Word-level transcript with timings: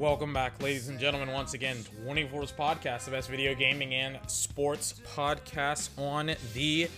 Welcome 0.00 0.32
back, 0.32 0.62
ladies 0.62 0.88
and 0.88 0.98
gentlemen, 0.98 1.30
once 1.30 1.52
again. 1.52 1.76
24's 2.06 2.52
podcast, 2.52 3.04
the 3.04 3.10
best 3.10 3.28
video 3.28 3.54
gaming 3.54 3.92
and 3.92 4.18
sports 4.28 4.94
podcast 5.14 5.90
on 5.98 6.34
the 6.54 6.88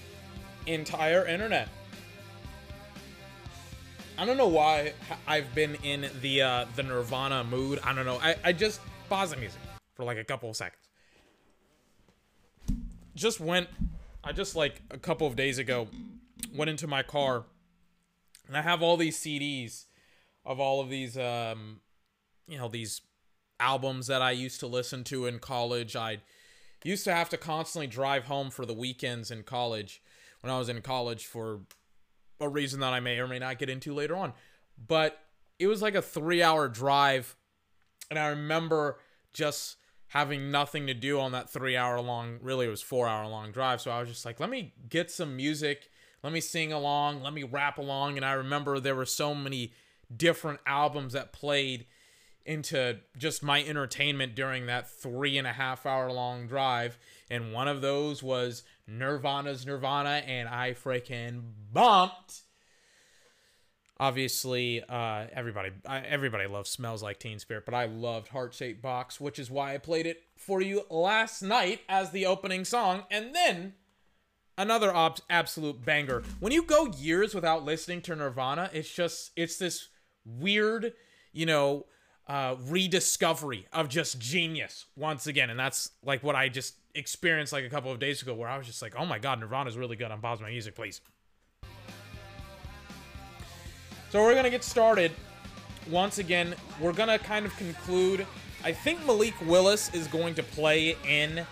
entire 0.69 1.27
internet. 1.27 1.69
I 4.17 4.25
don't 4.25 4.37
know 4.37 4.47
why 4.47 4.93
I've 5.27 5.53
been 5.53 5.75
in 5.83 6.09
the 6.21 6.43
uh, 6.43 6.67
the 6.77 6.85
Nirvana 6.85 7.43
mood. 7.43 7.81
I 7.83 7.93
don't 7.93 8.07
know. 8.07 8.21
I, 8.23 8.37
I 8.45 8.53
just 8.53 8.81
pause 9.09 9.33
the 9.33 9.37
music 9.37 9.61
for 9.97 10.05
like 10.05 10.19
a 10.19 10.25
couple 10.25 10.49
of 10.49 10.55
seconds. 10.55 10.89
Just 13.17 13.41
went, 13.41 13.67
I 14.23 14.31
just 14.31 14.55
like 14.55 14.81
a 14.93 14.99
couple 14.99 15.27
of 15.27 15.35
days 15.35 15.59
ago 15.59 15.89
went 16.55 16.71
into 16.71 16.87
my 16.87 17.03
car 17.03 17.47
and 18.47 18.57
I 18.57 18.63
have 18.63 18.81
all 18.81 18.97
these 18.97 19.19
CDs 19.19 19.87
of 20.45 20.61
all 20.61 20.81
of 20.81 20.89
these 20.89 21.19
um, 21.19 21.81
you 22.47 22.59
know 22.59 22.69
these 22.69 23.01
albums 23.61 24.09
that 24.09 24.23
I 24.23 24.33
used 24.33 24.61
to 24.61 24.67
listen 24.67 25.05
to 25.05 25.27
in 25.27 25.39
college. 25.39 25.95
I 25.97 26.19
used 26.85 27.05
to 27.05 27.15
have 27.15 27.29
to 27.31 27.37
constantly 27.37 27.87
drive 27.87 28.25
home 28.25 28.51
for 28.51 28.67
the 28.67 28.75
weekends 28.75 29.31
in 29.31 29.45
college 29.45 30.03
when 30.41 30.53
I 30.53 30.59
was 30.59 30.69
in 30.69 30.83
college 30.83 31.27
for 31.27 31.61
a 32.41 32.49
reason 32.49 32.81
that 32.81 32.93
I 32.93 33.01
may 33.01 33.19
or 33.21 33.29
may 33.29 33.39
not 33.39 33.59
get 33.59 33.71
into 33.71 33.95
later 33.95 34.17
on. 34.17 34.33
But 34.89 35.19
it 35.59 35.69
was 35.69 35.81
like 35.81 35.95
a 35.95 36.03
3-hour 36.03 36.69
drive 36.69 37.37
and 38.11 38.19
I 38.19 38.27
remember 38.29 38.99
just 39.33 39.77
having 40.09 40.51
nothing 40.51 40.89
to 40.89 40.95
do 40.95 41.21
on 41.21 41.33
that 41.33 41.51
3-hour 41.53 42.01
long, 42.01 42.39
really 42.43 42.67
it 42.67 42.71
was 42.71 42.83
4-hour 42.83 43.29
long 43.29 43.53
drive. 43.53 43.81
So 43.81 43.93
I 43.93 44.01
was 44.01 44.09
just 44.09 44.27
like, 44.27 44.41
let 44.41 44.51
me 44.51 44.75
get 44.89 45.11
some 45.11 45.37
music, 45.37 45.89
let 46.25 46.33
me 46.33 46.41
sing 46.41 46.73
along, 46.73 47.23
let 47.23 47.33
me 47.33 47.45
rap 47.45 47.79
along 47.79 48.17
and 48.17 48.27
I 48.27 48.33
remember 48.33 48.81
there 48.81 48.97
were 48.97 49.07
so 49.07 49.37
many 49.37 49.73
different 50.15 50.59
albums 50.67 51.13
that 51.13 51.33
played 51.33 51.87
into 52.45 52.99
just 53.17 53.43
my 53.43 53.63
entertainment 53.63 54.35
during 54.35 54.67
that 54.67 54.91
three 54.91 55.39
and 55.39 55.47
a 55.47 55.53
half 55.53 55.87
hour 55.87 56.11
long 56.11 56.47
drive. 56.47 56.99
And 57.31 57.53
one 57.53 57.69
of 57.69 57.81
those 57.81 58.23
was 58.23 58.63
Nirvana's 58.87 59.65
Nirvana, 59.65 60.23
and 60.27 60.49
I 60.49 60.73
freaking 60.73 61.43
bumped. 61.73 62.43
Obviously, 63.99 64.83
uh, 64.89 65.27
everybody 65.33 65.71
I, 65.87 66.01
everybody 66.01 66.47
loves 66.47 66.71
"Smells 66.71 67.03
Like 67.03 67.21
Teen 67.21 67.39
Spirit," 67.39 67.65
but 67.65 67.75
I 67.75 67.87
loved 67.87 68.29
"Heart 68.29 68.55
Shaped 68.55 68.83
Box," 68.83 69.21
which 69.21 69.39
is 69.39 69.51
why 69.51 69.75
I 69.75 69.79
played 69.79 70.07
it 70.07 70.23
for 70.37 70.61
you 70.61 70.85
last 70.91 71.41
night 71.43 71.83
as 71.89 72.11
the 72.11 72.27
opening 72.27 72.65
song, 72.65 73.05
and 73.11 73.35
then 73.35 73.75
another 74.59 74.95
ob- 74.95 75.21
absolute 75.31 75.85
banger. 75.85 76.23
When 76.41 76.53
you 76.53 76.65
go 76.65 76.87
years 76.87 77.35
without 77.35 77.65
listening 77.65 78.03
to 78.03 78.17
Nirvana, 78.17 78.71
it's 78.73 78.93
just 78.93 79.31
it's 79.37 79.57
this 79.57 79.89
weird, 80.25 80.95
you 81.33 81.47
know, 81.47 81.87
uh, 82.29 82.57
rediscovery 82.69 83.67
of 83.73 83.89
just 83.89 84.19
genius 84.19 84.87
once 84.97 85.27
again. 85.27 85.51
And 85.51 85.59
that's 85.59 85.91
like 86.05 86.23
what 86.23 86.37
I 86.37 86.49
just 86.49 86.75
experienced 86.95 87.53
like 87.53 87.65
a 87.65 87.71
couple 87.71 87.91
of 87.91 87.99
days 87.99 88.23
ago 88.23 88.35
where 88.35 88.49
I 88.49 88.57
was 88.57 88.67
just 88.67 88.83
like, 88.83 88.95
oh 88.97 89.07
my 89.07 89.19
God, 89.19 89.41
Nirvana's 89.41 89.77
really 89.77 89.97
good. 89.97 90.11
On 90.11 90.21
pause 90.21 90.41
my 90.41 90.51
music, 90.51 90.75
please. 90.75 91.01
So 94.11 94.23
we're 94.23 94.33
going 94.33 94.45
to 94.45 94.51
get 94.51 94.63
started. 94.63 95.11
Once 95.91 96.19
again, 96.19 96.55
we're 96.81 96.93
going 96.93 97.09
to 97.09 97.19
kind 97.19 97.47
of 97.47 97.57
conclude. 97.57 98.27
I 98.63 98.71
think 98.73 99.05
Malik 99.07 99.35
Willis 99.47 99.93
is 99.95 100.07
going 100.07 100.35
to 100.35 100.43
play 100.43 100.97
in 101.09 101.45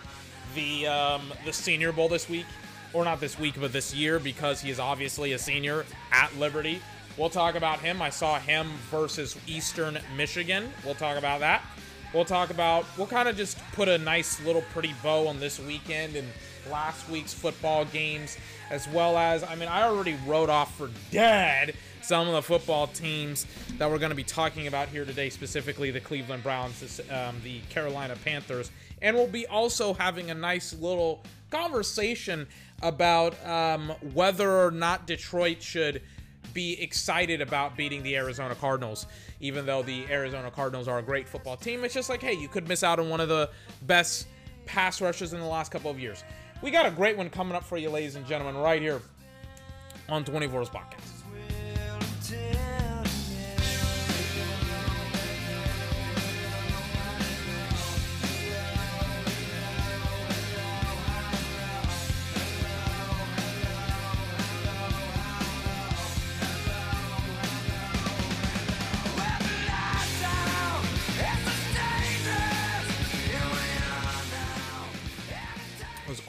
the 0.55 0.87
um, 0.87 1.33
the 1.43 1.51
Senior 1.51 1.91
Bowl 1.91 2.07
this 2.07 2.29
week, 2.29 2.45
or 2.93 3.03
not 3.03 3.19
this 3.19 3.37
week, 3.37 3.55
but 3.59 3.73
this 3.73 3.93
year 3.93 4.19
because 4.19 4.61
he 4.61 4.69
is 4.69 4.79
obviously 4.79 5.33
a 5.33 5.39
senior 5.39 5.85
at 6.11 6.33
Liberty. 6.37 6.81
We'll 7.17 7.29
talk 7.29 7.55
about 7.55 7.79
him. 7.79 8.01
I 8.01 8.09
saw 8.09 8.39
him 8.39 8.71
versus 8.89 9.37
Eastern 9.45 9.99
Michigan. 10.15 10.71
We'll 10.85 10.95
talk 10.95 11.17
about 11.17 11.41
that. 11.41 11.61
We'll 12.13 12.25
talk 12.25 12.49
about, 12.49 12.85
we'll 12.97 13.07
kind 13.07 13.29
of 13.29 13.37
just 13.37 13.57
put 13.73 13.87
a 13.87 13.97
nice 13.97 14.43
little 14.45 14.63
pretty 14.73 14.93
bow 15.01 15.27
on 15.27 15.39
this 15.39 15.59
weekend 15.59 16.15
and 16.15 16.27
last 16.69 17.09
week's 17.09 17.33
football 17.33 17.85
games, 17.85 18.37
as 18.69 18.87
well 18.89 19.17
as, 19.17 19.43
I 19.43 19.55
mean, 19.55 19.69
I 19.69 19.83
already 19.83 20.17
wrote 20.25 20.49
off 20.49 20.75
for 20.77 20.89
dead 21.09 21.73
some 22.01 22.27
of 22.27 22.33
the 22.33 22.41
football 22.41 22.87
teams 22.87 23.45
that 23.77 23.89
we're 23.89 23.99
going 23.99 24.09
to 24.09 24.15
be 24.15 24.23
talking 24.23 24.67
about 24.67 24.89
here 24.89 25.05
today, 25.05 25.29
specifically 25.29 25.91
the 25.91 25.99
Cleveland 25.99 26.43
Browns, 26.43 26.99
um, 27.11 27.35
the 27.43 27.59
Carolina 27.69 28.15
Panthers, 28.25 28.71
and 29.01 29.15
we'll 29.15 29.27
be 29.27 29.47
also 29.47 29.93
having 29.93 30.31
a 30.31 30.35
nice 30.35 30.73
little 30.73 31.23
conversation 31.49 32.47
about 32.81 33.45
um, 33.45 33.89
whether 34.13 34.65
or 34.65 34.71
not 34.71 35.07
Detroit 35.07 35.61
should 35.61 36.01
be 36.53 36.81
excited 36.81 37.41
about 37.41 37.77
beating 37.77 38.03
the 38.03 38.15
Arizona 38.15 38.55
Cardinals, 38.55 39.07
even 39.39 39.65
though 39.65 39.81
the 39.81 40.05
Arizona 40.09 40.51
Cardinals 40.51 40.87
are 40.87 40.99
a 40.99 41.03
great 41.03 41.27
football 41.27 41.55
team. 41.55 41.83
It's 41.83 41.93
just 41.93 42.09
like, 42.09 42.21
hey, 42.21 42.33
you 42.33 42.47
could 42.47 42.67
miss 42.67 42.83
out 42.83 42.99
on 42.99 43.09
one 43.09 43.19
of 43.19 43.29
the 43.29 43.49
best 43.83 44.27
pass 44.65 45.01
rushers 45.01 45.33
in 45.33 45.39
the 45.39 45.45
last 45.45 45.71
couple 45.71 45.89
of 45.89 45.99
years. 45.99 46.23
We 46.61 46.71
got 46.71 46.85
a 46.85 46.91
great 46.91 47.17
one 47.17 47.29
coming 47.29 47.55
up 47.55 47.63
for 47.63 47.77
you, 47.77 47.89
ladies 47.89 48.15
and 48.15 48.25
gentlemen, 48.25 48.61
right 48.61 48.81
here 48.81 49.01
on 50.09 50.23
24's 50.23 50.69
podcast. 50.69 51.20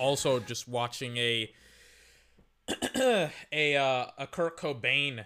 Also 0.03 0.41
just 0.41 0.67
watching 0.67 1.17
a 1.17 1.53
a 3.53 3.77
uh, 3.77 4.07
a 4.19 4.27
Kurt 4.27 4.59
Cobain 4.59 5.25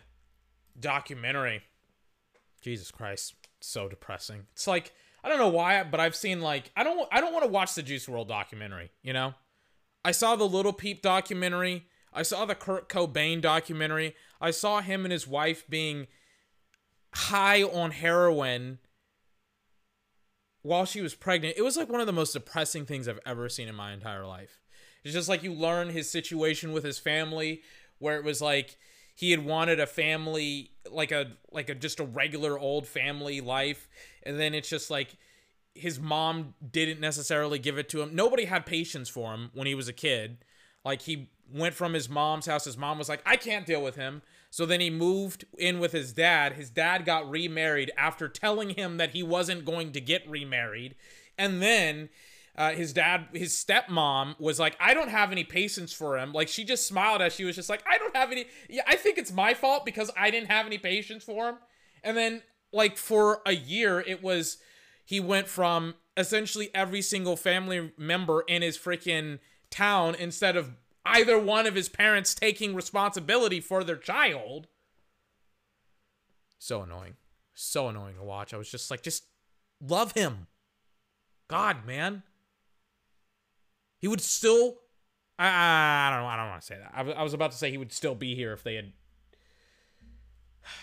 documentary. 0.79 1.63
Jesus 2.61 2.91
Christ, 2.91 3.35
so 3.61 3.89
depressing. 3.89 4.47
It's 4.53 4.67
like 4.67 4.93
I 5.25 5.29
don't 5.31 5.39
know 5.39 5.49
why, 5.49 5.83
but 5.83 5.99
I've 5.99 6.15
seen 6.15 6.43
like 6.43 6.71
I 6.77 6.85
don't 6.85 7.09
I 7.11 7.23
don't 7.23 7.33
want 7.33 7.45
to 7.45 7.51
watch 7.51 7.75
the 7.75 7.83
Juice 7.83 8.07
WRLD 8.07 8.29
documentary. 8.29 8.91
You 9.03 9.15
know, 9.15 9.35
I 10.05 10.11
saw 10.13 10.37
the 10.37 10.45
Lil 10.45 10.73
Peep 10.75 11.01
documentary. 11.01 11.87
I 12.13 12.23
saw 12.23 12.45
the 12.45 12.55
Kurt 12.55 12.89
Cobain 12.91 13.41
documentary. 13.41 14.15
I 14.41 14.51
saw 14.51 14.83
him 14.83 15.05
and 15.05 15.13
his 15.13 15.27
wife 15.27 15.65
being 15.69 16.07
high 17.15 17.63
on 17.63 17.93
heroin 17.93 18.79
while 20.63 20.85
she 20.85 21.01
was 21.01 21.15
pregnant. 21.15 21.57
It 21.57 21.63
was 21.63 21.77
like 21.77 21.89
one 21.89 22.01
of 22.01 22.07
the 22.07 22.13
most 22.13 22.33
depressing 22.33 22.85
things 22.85 23.09
I've 23.09 23.21
ever 23.25 23.49
seen 23.49 23.69
in 23.69 23.75
my 23.75 23.93
entire 23.93 24.27
life. 24.27 24.59
It's 25.07 25.15
just 25.15 25.29
like 25.29 25.45
you 25.45 25.53
learn 25.53 25.91
his 25.91 26.11
situation 26.11 26.73
with 26.73 26.83
his 26.83 26.99
family, 26.99 27.63
where 27.99 28.17
it 28.17 28.25
was 28.25 28.43
like 28.43 28.77
he 29.15 29.31
had 29.31 29.45
wanted 29.45 29.79
a 29.79 29.87
family 29.87 30.73
like 30.91 31.13
a 31.13 31.33
like 31.53 31.69
a 31.69 31.77
just 31.77 32.01
a 32.01 32.05
regular 32.05 32.59
old 32.59 32.89
family 32.89 33.41
life, 33.41 33.89
and 34.25 34.41
then 34.41 34.53
it's 34.53 34.69
just 34.69 34.91
like 34.91 35.17
his 35.75 36.01
mom 36.01 36.55
didn't 36.73 37.01
necessarily 37.01 37.61
give 37.61 37.79
it 37.79 37.89
to 37.91 38.03
him. 38.03 38.17
Nobody 38.17 38.47
had 38.47 38.67
patience 38.67 39.09
for 39.09 39.33
him 39.33 39.51
when 39.55 39.69
he 39.69 39.77
was 39.77 39.87
a 39.87 39.93
kid. 39.93 40.39
Like 40.85 41.03
he 41.03 41.31
went 41.53 41.75
from 41.75 41.93
his 41.93 42.09
mom's 42.09 42.47
house. 42.47 42.65
His 42.65 42.77
mom 42.77 42.99
was 42.99 43.09
like, 43.09 43.23
I 43.25 43.37
can't 43.37 43.67
deal 43.67 43.83
with 43.83 43.95
him. 43.95 44.23
So 44.51 44.67
then 44.67 44.81
he 44.81 44.91
moved 44.91 45.45
in 45.57 45.79
with 45.79 45.93
his 45.93 46.13
dad. 46.13 46.55
His 46.55 46.71
dad 46.71 47.05
got 47.05 47.31
remarried 47.31 47.93
after 47.97 48.29
telling 48.29 48.71
him 48.71 48.97
that 48.97 49.11
he 49.11 49.23
wasn't 49.23 49.65
going 49.65 49.93
to 49.93 50.01
get 50.01 50.29
remarried. 50.29 50.97
And 51.39 51.63
then 51.63 52.09
uh, 52.57 52.73
his 52.73 52.93
dad, 52.93 53.27
his 53.33 53.53
stepmom 53.53 54.39
was 54.41 54.59
like, 54.59 54.77
I 54.81 54.95
don't 54.95 55.11
have 55.11 55.31
any 55.31 55.45
patience 55.45 55.93
for 55.93 56.17
him. 56.19 56.33
Like 56.33 56.49
she 56.49 56.65
just 56.65 56.87
smiled 56.87 57.21
as 57.21 57.35
she 57.35 57.45
was 57.45 57.55
just 57.55 57.69
like, 57.69 57.85
I 57.91 57.99
don't 57.99 58.17
have 58.17 58.33
any. 58.33 58.47
Yeah, 58.69 58.83
I 58.87 58.97
think 58.97 59.19
it's 59.19 59.33
my 59.33 59.55
fault 59.55 59.85
because 59.85 60.11
I 60.17 60.31
didn't 60.31 60.51
have 60.51 60.67
any 60.67 60.79
patience 60.79 61.23
for 61.23 61.51
him. 61.51 61.57
And 62.03 62.17
then 62.17 62.43
like 62.73 62.97
for 62.97 63.43
a 63.45 63.53
year, 63.53 64.01
it 64.01 64.23
was 64.23 64.59
he 65.05 65.21
went 65.21 65.49
from 65.49 65.95
essentially 66.17 66.71
every 66.75 67.03
single 67.03 67.37
family 67.37 67.93
member 67.99 68.43
in 68.49 68.63
his 68.63 68.79
freaking 68.79 69.39
town 69.71 70.15
instead 70.15 70.57
of 70.57 70.71
either 71.05 71.39
one 71.39 71.67
of 71.67 71.75
his 71.75 71.89
parents 71.89 72.35
taking 72.35 72.75
responsibility 72.75 73.61
for 73.61 73.85
their 73.85 73.97
child. 73.97 74.67
So 76.59 76.83
annoying. 76.83 77.17
So 77.55 77.89
annoying 77.89 78.17
to 78.17 78.23
watch. 78.23 78.55
I 78.55 78.57
was 78.57 78.71
just 78.71 78.91
like, 78.91 79.03
just 79.03 79.25
love 79.81 80.13
him. 80.13 80.47
God, 81.49 81.87
man. 81.87 82.23
He 83.99 84.09
would 84.09 84.21
still. 84.21 84.77
I, 85.39 85.47
I 85.49 86.11
don't 86.11 86.23
know. 86.23 86.29
I 86.29 86.37
don't 86.37 86.49
want 86.49 86.61
to 86.63 86.67
say 86.67 86.79
that. 86.79 86.93
I, 86.95 87.21
I 87.21 87.23
was 87.23 87.35
about 87.35 87.51
to 87.53 87.57
say 87.57 87.71
he 87.71 87.79
would 87.79 87.93
still 87.93 88.15
be 88.15 88.35
here 88.35 88.53
if 88.53 88.63
they 88.63 88.75
had. 88.75 88.93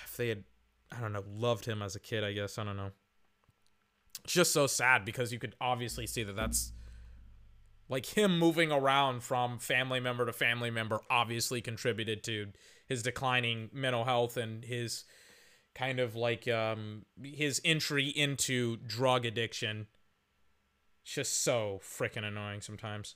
If 0.06 0.16
they 0.18 0.30
had, 0.30 0.44
I 0.92 1.02
don't 1.02 1.12
know, 1.12 1.24
loved 1.28 1.66
him 1.66 1.82
as 1.82 1.96
a 1.96 2.00
kid. 2.00 2.24
I 2.24 2.34
guess 2.34 2.58
I 2.58 2.64
don't 2.64 2.78
know. 2.78 2.92
It's 4.24 4.34
just 4.34 4.54
so 4.54 4.68
sad 4.68 5.06
because 5.06 5.34
you 5.34 5.40
could 5.40 5.56
obviously 5.60 6.08
see 6.08 6.24
that 6.24 6.36
that's 6.36 6.72
like 7.90 8.06
him 8.06 8.40
moving 8.40 8.72
around 8.72 9.24
from 9.24 9.60
family 9.60 10.00
member 10.00 10.26
to 10.26 10.34
family 10.34 10.72
member 10.72 11.02
obviously 11.10 11.62
contributed 11.62 12.24
to 12.24 12.48
his 12.88 13.04
declining 13.04 13.70
mental 13.74 14.06
health 14.06 14.38
and 14.38 14.64
his 14.64 15.04
kind 15.76 16.00
of 16.00 16.16
like 16.16 16.48
um 16.48 17.04
his 17.22 17.62
entry 17.66 18.08
into 18.08 18.78
drug 18.78 19.26
addiction. 19.26 19.88
It's 21.04 21.14
just 21.14 21.44
so 21.44 21.82
freaking 21.84 22.24
annoying 22.24 22.62
sometimes. 22.62 23.16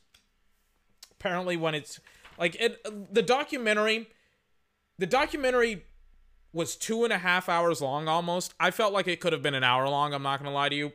Apparently, 1.11 1.57
when 1.57 1.73
it's 1.73 1.99
like 2.37 2.55
it, 2.55 3.13
the 3.13 3.21
documentary, 3.21 4.07
the 4.97 5.07
documentary 5.07 5.85
was 6.53 6.75
two 6.75 7.03
and 7.03 7.13
a 7.13 7.17
half 7.17 7.49
hours 7.49 7.81
long 7.81 8.07
almost. 8.07 8.53
I 8.59 8.71
felt 8.71 8.93
like 8.93 9.07
it 9.07 9.19
could 9.19 9.33
have 9.33 9.41
been 9.41 9.55
an 9.55 9.63
hour 9.63 9.87
long. 9.87 10.13
I'm 10.13 10.23
not 10.23 10.39
gonna 10.39 10.53
lie 10.53 10.69
to 10.69 10.75
you. 10.75 10.93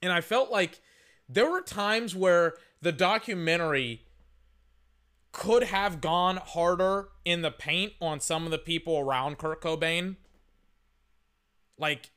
And 0.00 0.12
I 0.12 0.20
felt 0.20 0.50
like 0.50 0.80
there 1.28 1.50
were 1.50 1.60
times 1.60 2.14
where 2.14 2.54
the 2.80 2.92
documentary 2.92 4.02
could 5.32 5.64
have 5.64 6.00
gone 6.00 6.36
harder 6.36 7.08
in 7.24 7.42
the 7.42 7.50
paint 7.50 7.94
on 8.00 8.20
some 8.20 8.44
of 8.44 8.50
the 8.50 8.58
people 8.58 8.98
around 8.98 9.38
Kurt 9.38 9.62
Cobain. 9.62 10.16
Like, 11.78 12.10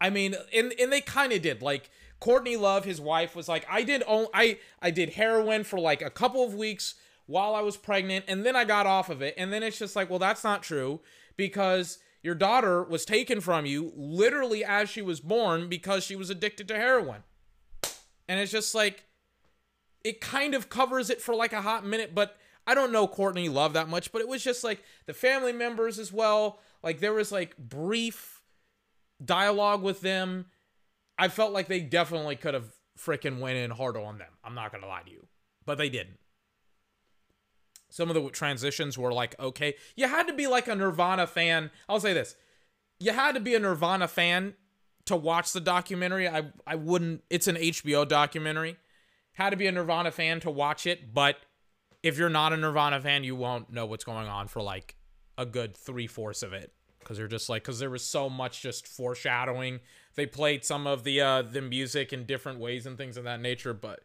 I 0.00 0.10
mean, 0.10 0.34
and 0.54 0.72
and 0.78 0.92
they 0.92 1.00
kind 1.00 1.32
of 1.32 1.42
did. 1.42 1.62
Like 1.62 1.90
Courtney 2.20 2.56
Love, 2.56 2.84
his 2.84 3.00
wife, 3.00 3.34
was 3.36 3.48
like, 3.48 3.66
I 3.70 3.82
did 3.82 4.02
only 4.06 4.28
I 4.34 4.58
I 4.80 4.90
did 4.90 5.10
heroin 5.10 5.64
for 5.64 5.78
like 5.78 6.02
a 6.02 6.10
couple 6.10 6.44
of 6.44 6.54
weeks 6.54 6.94
while 7.26 7.54
I 7.54 7.60
was 7.60 7.76
pregnant, 7.76 8.24
and 8.28 8.44
then 8.44 8.56
I 8.56 8.64
got 8.64 8.86
off 8.86 9.10
of 9.10 9.22
it, 9.22 9.34
and 9.36 9.52
then 9.52 9.62
it's 9.62 9.78
just 9.78 9.96
like, 9.96 10.08
well, 10.08 10.18
that's 10.18 10.44
not 10.44 10.62
true 10.62 11.00
because 11.36 11.98
your 12.22 12.34
daughter 12.34 12.82
was 12.82 13.04
taken 13.04 13.40
from 13.40 13.64
you 13.64 13.92
literally 13.96 14.64
as 14.64 14.90
she 14.90 15.02
was 15.02 15.20
born 15.20 15.68
because 15.68 16.02
she 16.04 16.16
was 16.16 16.30
addicted 16.30 16.66
to 16.68 16.76
heroin. 16.76 17.22
And 18.28 18.40
it's 18.40 18.52
just 18.52 18.74
like 18.74 19.04
it 20.04 20.20
kind 20.20 20.54
of 20.54 20.68
covers 20.68 21.10
it 21.10 21.20
for 21.20 21.34
like 21.34 21.52
a 21.52 21.62
hot 21.62 21.84
minute, 21.84 22.14
but 22.14 22.36
I 22.66 22.74
don't 22.74 22.92
know 22.92 23.06
Courtney 23.06 23.48
Love 23.48 23.72
that 23.74 23.88
much, 23.88 24.12
but 24.12 24.20
it 24.20 24.28
was 24.28 24.44
just 24.44 24.62
like 24.62 24.82
the 25.06 25.14
family 25.14 25.52
members 25.52 25.98
as 25.98 26.12
well. 26.12 26.60
Like 26.82 27.00
there 27.00 27.14
was 27.14 27.32
like 27.32 27.56
brief 27.56 28.37
dialogue 29.24 29.82
with 29.82 30.00
them. 30.00 30.46
I 31.18 31.28
felt 31.28 31.52
like 31.52 31.68
they 31.68 31.80
definitely 31.80 32.36
could 32.36 32.54
have 32.54 32.70
freaking 32.98 33.40
went 33.40 33.56
in 33.56 33.70
harder 33.70 34.00
on 34.00 34.18
them. 34.18 34.32
I'm 34.44 34.54
not 34.54 34.72
gonna 34.72 34.86
lie 34.86 35.02
to 35.02 35.10
you, 35.10 35.26
but 35.64 35.78
they 35.78 35.88
didn't. 35.88 36.18
Some 37.90 38.10
of 38.10 38.14
the 38.14 38.28
transitions 38.30 38.98
were 38.98 39.12
like 39.12 39.38
okay. 39.40 39.74
You 39.96 40.08
had 40.08 40.26
to 40.28 40.34
be 40.34 40.46
like 40.46 40.68
a 40.68 40.74
Nirvana 40.74 41.26
fan. 41.26 41.70
I'll 41.88 42.00
say 42.00 42.12
this: 42.12 42.36
you 43.00 43.12
had 43.12 43.34
to 43.34 43.40
be 43.40 43.54
a 43.54 43.60
Nirvana 43.60 44.08
fan 44.08 44.54
to 45.06 45.16
watch 45.16 45.52
the 45.52 45.60
documentary. 45.60 46.28
I 46.28 46.52
I 46.66 46.76
wouldn't. 46.76 47.24
It's 47.30 47.48
an 47.48 47.56
HBO 47.56 48.06
documentary. 48.06 48.76
Had 49.32 49.50
to 49.50 49.56
be 49.56 49.66
a 49.66 49.72
Nirvana 49.72 50.10
fan 50.10 50.40
to 50.40 50.50
watch 50.50 50.86
it, 50.86 51.14
but 51.14 51.36
if 52.02 52.18
you're 52.18 52.28
not 52.28 52.52
a 52.52 52.56
Nirvana 52.56 53.00
fan, 53.00 53.24
you 53.24 53.36
won't 53.36 53.70
know 53.72 53.86
what's 53.86 54.04
going 54.04 54.28
on 54.28 54.48
for 54.48 54.62
like 54.62 54.96
a 55.36 55.46
good 55.46 55.76
three 55.76 56.06
fourths 56.06 56.42
of 56.42 56.52
it 56.52 56.72
because 57.08 57.16
they're 57.16 57.26
just 57.26 57.48
like 57.48 57.62
because 57.62 57.78
there 57.78 57.88
was 57.88 58.04
so 58.04 58.28
much 58.28 58.60
just 58.60 58.86
foreshadowing. 58.86 59.80
They 60.14 60.26
played 60.26 60.62
some 60.62 60.86
of 60.86 61.04
the 61.04 61.22
uh 61.22 61.40
the 61.40 61.62
music 61.62 62.12
in 62.12 62.26
different 62.26 62.60
ways 62.60 62.84
and 62.84 62.98
things 62.98 63.16
of 63.16 63.24
that 63.24 63.40
nature, 63.40 63.72
but 63.72 64.00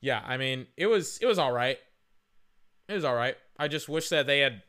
yeah, 0.00 0.22
I 0.26 0.38
mean 0.38 0.66
it 0.78 0.86
was 0.86 1.18
it 1.20 1.26
was 1.26 1.38
all 1.38 1.52
right. 1.52 1.78
It 2.88 2.94
was 2.94 3.04
all 3.04 3.14
right. 3.14 3.36
I 3.58 3.68
just 3.68 3.86
wish 3.86 4.08
that 4.08 4.26
they 4.26 4.38
had 4.40 4.62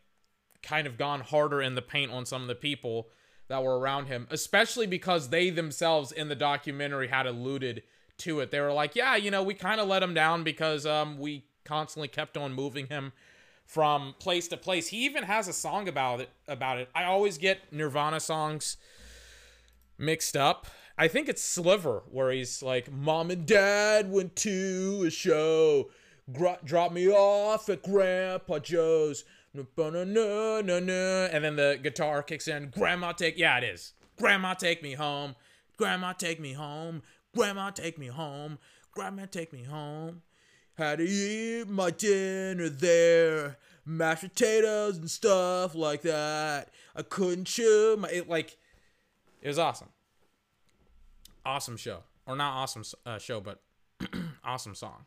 kind 0.61 0.87
of 0.87 0.97
gone 0.97 1.21
harder 1.21 1.61
in 1.61 1.75
the 1.75 1.81
paint 1.81 2.11
on 2.11 2.25
some 2.25 2.41
of 2.41 2.49
the 2.49 2.55
people 2.55 3.07
that 3.47 3.63
were 3.63 3.79
around 3.79 4.07
him, 4.07 4.27
especially 4.29 4.87
because 4.87 5.29
they 5.29 5.49
themselves 5.49 6.11
in 6.11 6.27
the 6.27 6.35
documentary 6.35 7.07
had 7.07 7.25
alluded 7.25 7.83
to 8.17 8.41
it. 8.41 8.51
They 8.51 8.59
were 8.59 8.73
like, 8.73 8.93
"Yeah, 8.93 9.15
you 9.15 9.31
know, 9.31 9.41
we 9.41 9.53
kind 9.53 9.79
of 9.79 9.87
let 9.87 10.03
him 10.03 10.13
down 10.13 10.43
because 10.43 10.85
um 10.85 11.17
we 11.17 11.45
constantly 11.63 12.09
kept 12.09 12.35
on 12.35 12.51
moving 12.51 12.87
him 12.87 13.13
from 13.65 14.15
place 14.19 14.47
to 14.49 14.57
place. 14.57 14.87
He 14.87 15.05
even 15.05 15.23
has 15.23 15.47
a 15.47 15.53
song 15.53 15.87
about 15.87 16.21
it 16.21 16.29
about 16.47 16.77
it. 16.79 16.89
I 16.93 17.05
always 17.05 17.37
get 17.37 17.71
Nirvana 17.71 18.19
songs 18.19 18.77
mixed 19.97 20.35
up. 20.37 20.67
I 20.97 21.07
think 21.07 21.27
it's 21.27 21.43
Sliver 21.43 22.03
where 22.11 22.31
he's 22.31 22.61
like, 22.61 22.91
"Mom 22.91 23.31
and 23.31 23.47
Dad 23.47 24.11
went 24.11 24.35
to 24.37 25.03
a 25.07 25.09
show, 25.09 25.89
Gr- 26.31 26.61
dropped 26.63 26.93
me 26.93 27.09
off 27.09 27.67
at 27.69 27.81
Grandpa 27.81 28.59
Joe's." 28.59 29.23
And 29.55 29.67
then 29.75 31.55
the 31.55 31.79
guitar 31.81 32.23
kicks 32.23 32.47
in. 32.47 32.69
Grandma 32.69 33.11
take 33.11 33.37
yeah, 33.37 33.57
it 33.57 33.63
is. 33.63 33.93
Grandma 34.17 34.53
take 34.53 34.83
me 34.83 34.93
home. 34.93 35.35
Grandma 35.77 36.13
take 36.13 36.39
me 36.39 36.53
home. 36.53 37.01
Grandma 37.35 37.71
take 37.71 37.97
me 37.97 38.07
home. 38.07 38.59
Grandma 38.91 39.25
take 39.25 39.51
me 39.51 39.63
home. 39.63 40.21
Had 40.75 40.97
to 40.97 41.05
eat 41.05 41.69
my 41.69 41.91
dinner 41.91 42.67
there. 42.69 43.57
Mashed 43.85 44.23
potatoes 44.23 44.97
and 44.97 45.09
stuff 45.09 45.75
like 45.75 46.01
that. 46.01 46.69
I 46.95 47.01
couldn't 47.03 47.45
chew 47.45 47.97
my 47.99 48.09
it, 48.09 48.29
like. 48.29 48.57
It 49.41 49.47
was 49.47 49.59
awesome. 49.59 49.89
Awesome 51.45 51.75
show, 51.77 51.99
or 52.25 52.35
not 52.35 52.53
awesome 52.53 52.83
uh, 53.05 53.17
show, 53.17 53.41
but 53.41 53.61
awesome 54.43 54.73
song. 54.73 55.05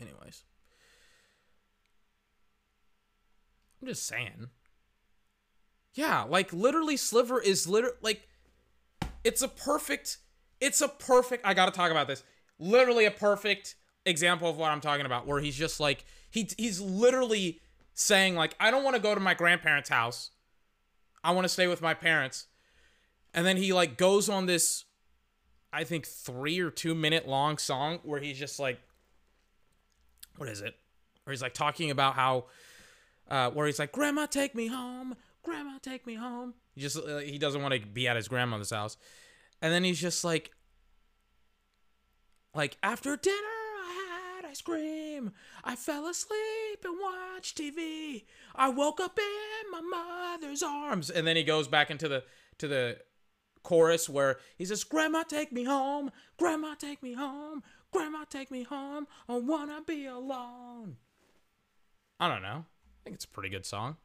Anyways, 0.00 0.42
I'm 3.80 3.88
just 3.88 4.06
saying. 4.06 4.48
Yeah, 5.94 6.24
like 6.24 6.52
literally, 6.52 6.96
Sliver 6.96 7.40
is 7.40 7.68
literally 7.68 7.96
like, 8.02 8.28
it's 9.22 9.42
a 9.42 9.48
perfect, 9.48 10.18
it's 10.60 10.80
a 10.80 10.88
perfect. 10.88 11.46
I 11.46 11.54
gotta 11.54 11.72
talk 11.72 11.90
about 11.90 12.08
this. 12.08 12.22
Literally 12.58 13.04
a 13.04 13.10
perfect 13.10 13.76
example 14.04 14.48
of 14.50 14.56
what 14.56 14.70
I'm 14.70 14.80
talking 14.80 15.06
about, 15.06 15.26
where 15.26 15.40
he's 15.40 15.56
just 15.56 15.80
like 15.80 16.04
he 16.30 16.48
he's 16.58 16.80
literally 16.80 17.60
saying 17.94 18.34
like, 18.34 18.54
I 18.58 18.70
don't 18.70 18.82
want 18.82 18.96
to 18.96 19.02
go 19.02 19.14
to 19.14 19.20
my 19.20 19.34
grandparents' 19.34 19.88
house. 19.88 20.30
I 21.22 21.30
want 21.30 21.44
to 21.44 21.48
stay 21.48 21.66
with 21.66 21.80
my 21.80 21.94
parents. 21.94 22.46
And 23.32 23.46
then 23.46 23.56
he 23.56 23.72
like 23.72 23.96
goes 23.96 24.28
on 24.28 24.46
this, 24.46 24.84
I 25.72 25.84
think 25.84 26.06
three 26.06 26.60
or 26.60 26.70
two 26.70 26.94
minute 26.94 27.26
long 27.26 27.58
song 27.58 28.00
where 28.02 28.20
he's 28.20 28.38
just 28.38 28.58
like, 28.58 28.80
what 30.36 30.48
is 30.48 30.60
it? 30.60 30.74
Where 31.24 31.32
he's 31.32 31.42
like 31.42 31.54
talking 31.54 31.90
about 31.90 32.14
how, 32.14 32.44
uh, 33.30 33.50
where 33.50 33.66
he's 33.66 33.78
like, 33.78 33.92
Grandma, 33.92 34.26
take 34.26 34.54
me 34.54 34.66
home. 34.66 35.16
Grandma, 35.44 35.78
take 35.82 36.06
me 36.06 36.14
home. 36.14 36.54
He 36.74 36.80
just 36.80 36.96
uh, 36.96 37.18
he 37.18 37.38
doesn't 37.38 37.62
want 37.62 37.74
to 37.74 37.86
be 37.86 38.08
at 38.08 38.16
his 38.16 38.28
grandmother's 38.28 38.70
house, 38.70 38.96
and 39.62 39.72
then 39.72 39.84
he's 39.84 40.00
just 40.00 40.24
like, 40.24 40.50
like 42.54 42.78
after 42.82 43.16
dinner 43.16 43.36
I 43.36 44.36
had 44.36 44.50
ice 44.50 44.62
cream. 44.62 45.32
I 45.62 45.76
fell 45.76 46.06
asleep 46.06 46.84
and 46.84 46.98
watched 47.00 47.58
TV. 47.58 48.24
I 48.54 48.70
woke 48.70 49.00
up 49.00 49.18
in 49.18 49.70
my 49.70 49.82
mother's 49.82 50.62
arms, 50.62 51.10
and 51.10 51.26
then 51.26 51.36
he 51.36 51.44
goes 51.44 51.68
back 51.68 51.90
into 51.90 52.08
the 52.08 52.24
to 52.58 52.66
the 52.66 52.98
chorus 53.62 54.08
where 54.08 54.38
he 54.56 54.64
says, 54.64 54.82
"Grandma, 54.82 55.24
take 55.24 55.52
me 55.52 55.64
home. 55.64 56.10
Grandma, 56.38 56.74
take 56.74 57.02
me 57.02 57.12
home. 57.12 57.62
Grandma, 57.92 58.24
take 58.24 58.50
me 58.50 58.62
home. 58.62 59.06
I 59.28 59.36
wanna 59.36 59.82
be 59.86 60.06
alone." 60.06 60.96
I 62.18 62.28
don't 62.28 62.42
know. 62.42 62.64
I 62.64 63.00
think 63.04 63.16
it's 63.16 63.26
a 63.26 63.28
pretty 63.28 63.50
good 63.50 63.66
song. 63.66 63.98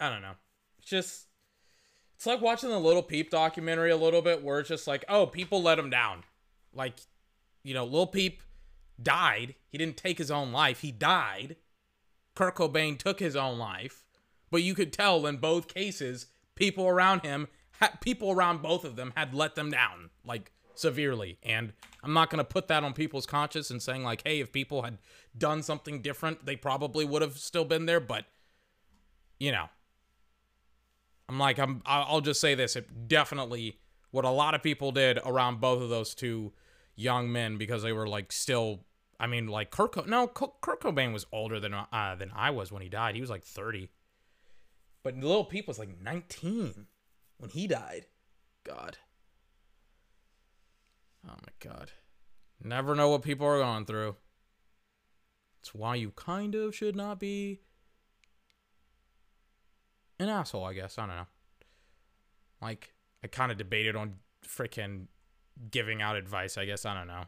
I 0.00 0.08
don't 0.08 0.22
know. 0.22 0.34
It's 0.78 0.88
just 0.88 1.26
it's 2.18 2.26
like 2.26 2.40
watching 2.40 2.70
the 2.70 2.80
Lil 2.80 3.02
Peep 3.02 3.30
documentary 3.30 3.92
a 3.92 3.96
little 3.96 4.22
bit 4.22 4.42
where 4.42 4.58
it's 4.58 4.68
just 4.68 4.88
like, 4.88 5.04
oh, 5.08 5.26
people 5.26 5.62
let 5.62 5.78
him 5.78 5.88
down. 5.88 6.24
Like, 6.74 6.94
you 7.62 7.74
know, 7.74 7.84
Lil 7.84 8.08
Peep 8.08 8.42
died. 9.00 9.54
He 9.68 9.78
didn't 9.78 9.96
take 9.96 10.18
his 10.18 10.30
own 10.30 10.50
life. 10.50 10.80
He 10.80 10.90
died. 10.90 11.54
Kurt 12.34 12.56
Cobain 12.56 12.98
took 12.98 13.20
his 13.20 13.36
own 13.36 13.56
life. 13.58 14.04
But 14.50 14.64
you 14.64 14.74
could 14.74 14.92
tell 14.92 15.26
in 15.26 15.36
both 15.36 15.72
cases, 15.72 16.26
people 16.56 16.88
around 16.88 17.22
him, 17.22 17.46
people 18.00 18.32
around 18.32 18.62
both 18.62 18.84
of 18.84 18.96
them 18.96 19.12
had 19.16 19.32
let 19.32 19.54
them 19.54 19.70
down, 19.70 20.10
like 20.24 20.50
severely. 20.74 21.38
And 21.44 21.72
I'm 22.02 22.14
not 22.14 22.30
going 22.30 22.38
to 22.38 22.44
put 22.44 22.66
that 22.66 22.82
on 22.82 22.94
people's 22.94 23.26
conscience 23.26 23.70
and 23.70 23.80
saying, 23.80 24.02
like, 24.02 24.22
hey, 24.26 24.40
if 24.40 24.50
people 24.50 24.82
had 24.82 24.98
done 25.36 25.62
something 25.62 26.02
different, 26.02 26.46
they 26.46 26.56
probably 26.56 27.04
would 27.04 27.22
have 27.22 27.38
still 27.38 27.64
been 27.64 27.86
there. 27.86 28.00
But, 28.00 28.24
you 29.38 29.52
know, 29.52 29.68
I'm 31.28 31.38
like, 31.38 31.58
I'm, 31.58 31.82
I'll 31.84 32.20
just 32.20 32.40
say 32.40 32.54
this. 32.54 32.74
It 32.76 33.08
definitely 33.08 33.78
what 34.10 34.24
a 34.24 34.30
lot 34.30 34.54
of 34.54 34.62
people 34.62 34.92
did 34.92 35.18
around 35.24 35.60
both 35.60 35.82
of 35.82 35.90
those 35.90 36.14
two 36.14 36.52
young 36.96 37.30
men 37.30 37.58
because 37.58 37.82
they 37.82 37.92
were 37.92 38.08
like 38.08 38.32
still. 38.32 38.84
I 39.20 39.26
mean, 39.26 39.48
like 39.48 39.70
Kurt. 39.70 39.92
Co- 39.92 40.04
no, 40.06 40.28
Kurt 40.28 40.80
Cobain 40.80 41.12
was 41.12 41.26
older 41.32 41.60
than 41.60 41.74
uh, 41.74 42.16
than 42.18 42.30
I 42.34 42.50
was 42.50 42.70
when 42.72 42.82
he 42.82 42.88
died. 42.88 43.14
He 43.14 43.20
was 43.20 43.30
like 43.30 43.44
30. 43.44 43.90
But 45.02 45.16
Lil 45.16 45.44
Peep 45.44 45.66
was 45.66 45.78
like 45.78 46.00
19 46.00 46.86
when 47.38 47.50
he 47.50 47.66
died. 47.66 48.06
God. 48.64 48.98
Oh 51.26 51.34
my 51.34 51.52
God. 51.70 51.92
Never 52.62 52.94
know 52.94 53.08
what 53.08 53.22
people 53.22 53.46
are 53.46 53.58
going 53.58 53.86
through. 53.86 54.16
It's 55.60 55.74
why 55.74 55.96
you 55.96 56.10
kind 56.10 56.54
of 56.54 56.74
should 56.74 56.96
not 56.96 57.18
be 57.18 57.60
an 60.18 60.28
asshole, 60.28 60.64
I 60.64 60.74
guess. 60.74 60.98
I 60.98 61.06
don't 61.06 61.16
know. 61.16 61.26
Like, 62.60 62.92
I 63.22 63.26
kind 63.28 63.52
of 63.52 63.58
debated 63.58 63.96
on 63.96 64.14
freaking 64.46 65.06
giving 65.70 66.02
out 66.02 66.16
advice, 66.16 66.56
I 66.56 66.64
guess. 66.64 66.84
I 66.84 66.94
don't 66.94 67.06
know. 67.06 67.24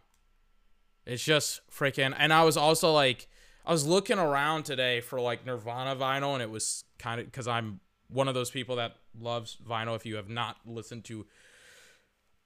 It's 1.07 1.25
just 1.25 1.61
freaking. 1.71 2.15
And 2.17 2.33
I 2.33 2.45
was 2.45 2.57
also 2.57 2.93
like, 2.93 3.29
I 3.65 3.73
was 3.73 3.87
looking 3.87 4.19
around 4.19 4.65
today 4.65 5.01
for 5.01 5.21
like 5.21 5.47
Nirvana 5.47 5.97
vinyl, 5.97 6.35
and 6.35 6.43
it 6.43 6.51
was 6.51 6.85
kind 6.99 7.21
of 7.21 7.27
because 7.27 7.47
I'm 7.49 7.81
one 8.09 8.29
of 8.29 8.35
those 8.35 8.51
people 8.51 8.77
that 8.77 8.97
loves 9.19 9.57
vinyl. 9.67 9.97
If 9.97 10.07
you 10.07 10.17
have 10.17 10.29
not 10.29 10.57
listened 10.65 11.05
to 11.05 11.27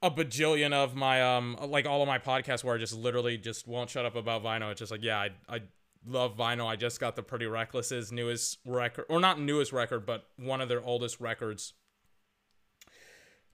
a 0.01 0.11
bajillion 0.11 0.73
of 0.73 0.95
my 0.95 1.21
um 1.21 1.57
like 1.67 1.85
all 1.85 2.01
of 2.01 2.07
my 2.07 2.19
podcasts 2.19 2.63
where 2.63 2.75
I 2.75 2.77
just 2.77 2.93
literally 2.93 3.37
just 3.37 3.67
won't 3.67 3.89
shut 3.89 4.05
up 4.05 4.15
about 4.15 4.43
vinyl. 4.43 4.71
It's 4.71 4.79
just 4.79 4.91
like 4.91 5.03
yeah, 5.03 5.19
I 5.19 5.29
I 5.49 5.61
love 6.07 6.37
vinyl. 6.37 6.67
I 6.67 6.75
just 6.75 6.99
got 6.99 7.15
the 7.15 7.23
Pretty 7.23 7.45
Reckless's 7.45 8.11
newest 8.11 8.59
record, 8.65 9.05
or 9.09 9.19
not 9.19 9.39
newest 9.39 9.73
record, 9.73 10.05
but 10.05 10.25
one 10.37 10.61
of 10.61 10.69
their 10.69 10.83
oldest 10.83 11.19
records. 11.19 11.73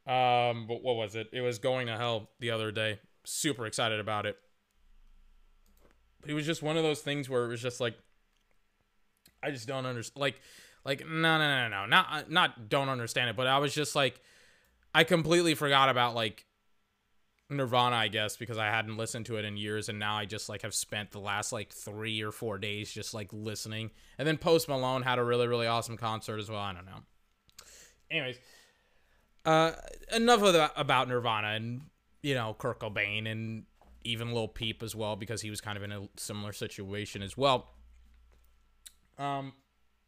Um, 0.07 0.65
but 0.67 0.81
what 0.81 0.95
was 0.95 1.15
it? 1.15 1.29
It 1.31 1.41
was 1.41 1.59
Going 1.59 1.87
to 1.87 1.97
Hell 1.97 2.29
the 2.39 2.51
other 2.51 2.71
day. 2.71 2.99
Super 3.23 3.65
excited 3.65 3.99
about 3.99 4.25
it. 4.25 4.37
It 6.25 6.33
was 6.33 6.45
just 6.45 6.61
one 6.61 6.77
of 6.77 6.83
those 6.83 7.01
things 7.01 7.29
where 7.29 7.45
it 7.45 7.47
was 7.47 7.61
just 7.61 7.79
like, 7.79 7.95
I 9.43 9.51
just 9.51 9.67
don't 9.67 9.85
understand. 9.85 10.21
Like, 10.21 10.41
like 10.83 11.07
no, 11.07 11.37
no, 11.37 11.37
no, 11.37 11.67
no, 11.69 11.85
not 11.85 12.31
not 12.31 12.69
don't 12.69 12.89
understand 12.89 13.29
it. 13.29 13.35
But 13.35 13.47
I 13.47 13.59
was 13.59 13.73
just 13.73 13.95
like, 13.95 14.19
I 14.93 15.03
completely 15.03 15.55
forgot 15.55 15.89
about 15.89 16.15
like 16.15 16.45
Nirvana, 17.57 17.95
I 17.95 18.07
guess, 18.07 18.37
because 18.37 18.57
I 18.57 18.67
hadn't 18.67 18.97
listened 18.97 19.25
to 19.27 19.37
it 19.37 19.45
in 19.45 19.57
years, 19.57 19.89
and 19.89 19.99
now 19.99 20.15
I 20.15 20.25
just 20.25 20.49
like 20.49 20.61
have 20.61 20.73
spent 20.73 21.11
the 21.11 21.19
last 21.19 21.51
like 21.51 21.71
three 21.71 22.21
or 22.21 22.31
four 22.31 22.57
days 22.57 22.91
just 22.91 23.13
like 23.13 23.29
listening. 23.31 23.91
And 24.17 24.27
then 24.27 24.37
Post 24.37 24.69
Malone 24.69 25.01
had 25.01 25.19
a 25.19 25.23
really 25.23 25.47
really 25.47 25.67
awesome 25.67 25.97
concert 25.97 26.39
as 26.39 26.49
well. 26.49 26.59
I 26.59 26.73
don't 26.73 26.85
know. 26.85 27.03
Anyways, 28.09 28.37
uh, 29.45 29.71
enough 30.13 30.41
of 30.41 30.71
about 30.75 31.07
Nirvana 31.07 31.49
and 31.49 31.81
you 32.21 32.35
know 32.35 32.55
Kurt 32.57 32.79
Cobain 32.79 33.29
and 33.29 33.63
even 34.03 34.33
Lil 34.33 34.47
Peep 34.47 34.81
as 34.81 34.95
well 34.95 35.15
because 35.15 35.41
he 35.41 35.49
was 35.49 35.61
kind 35.61 35.77
of 35.77 35.83
in 35.83 35.91
a 35.91 36.07
similar 36.17 36.53
situation 36.53 37.21
as 37.21 37.37
well. 37.37 37.71
Um, 39.17 39.53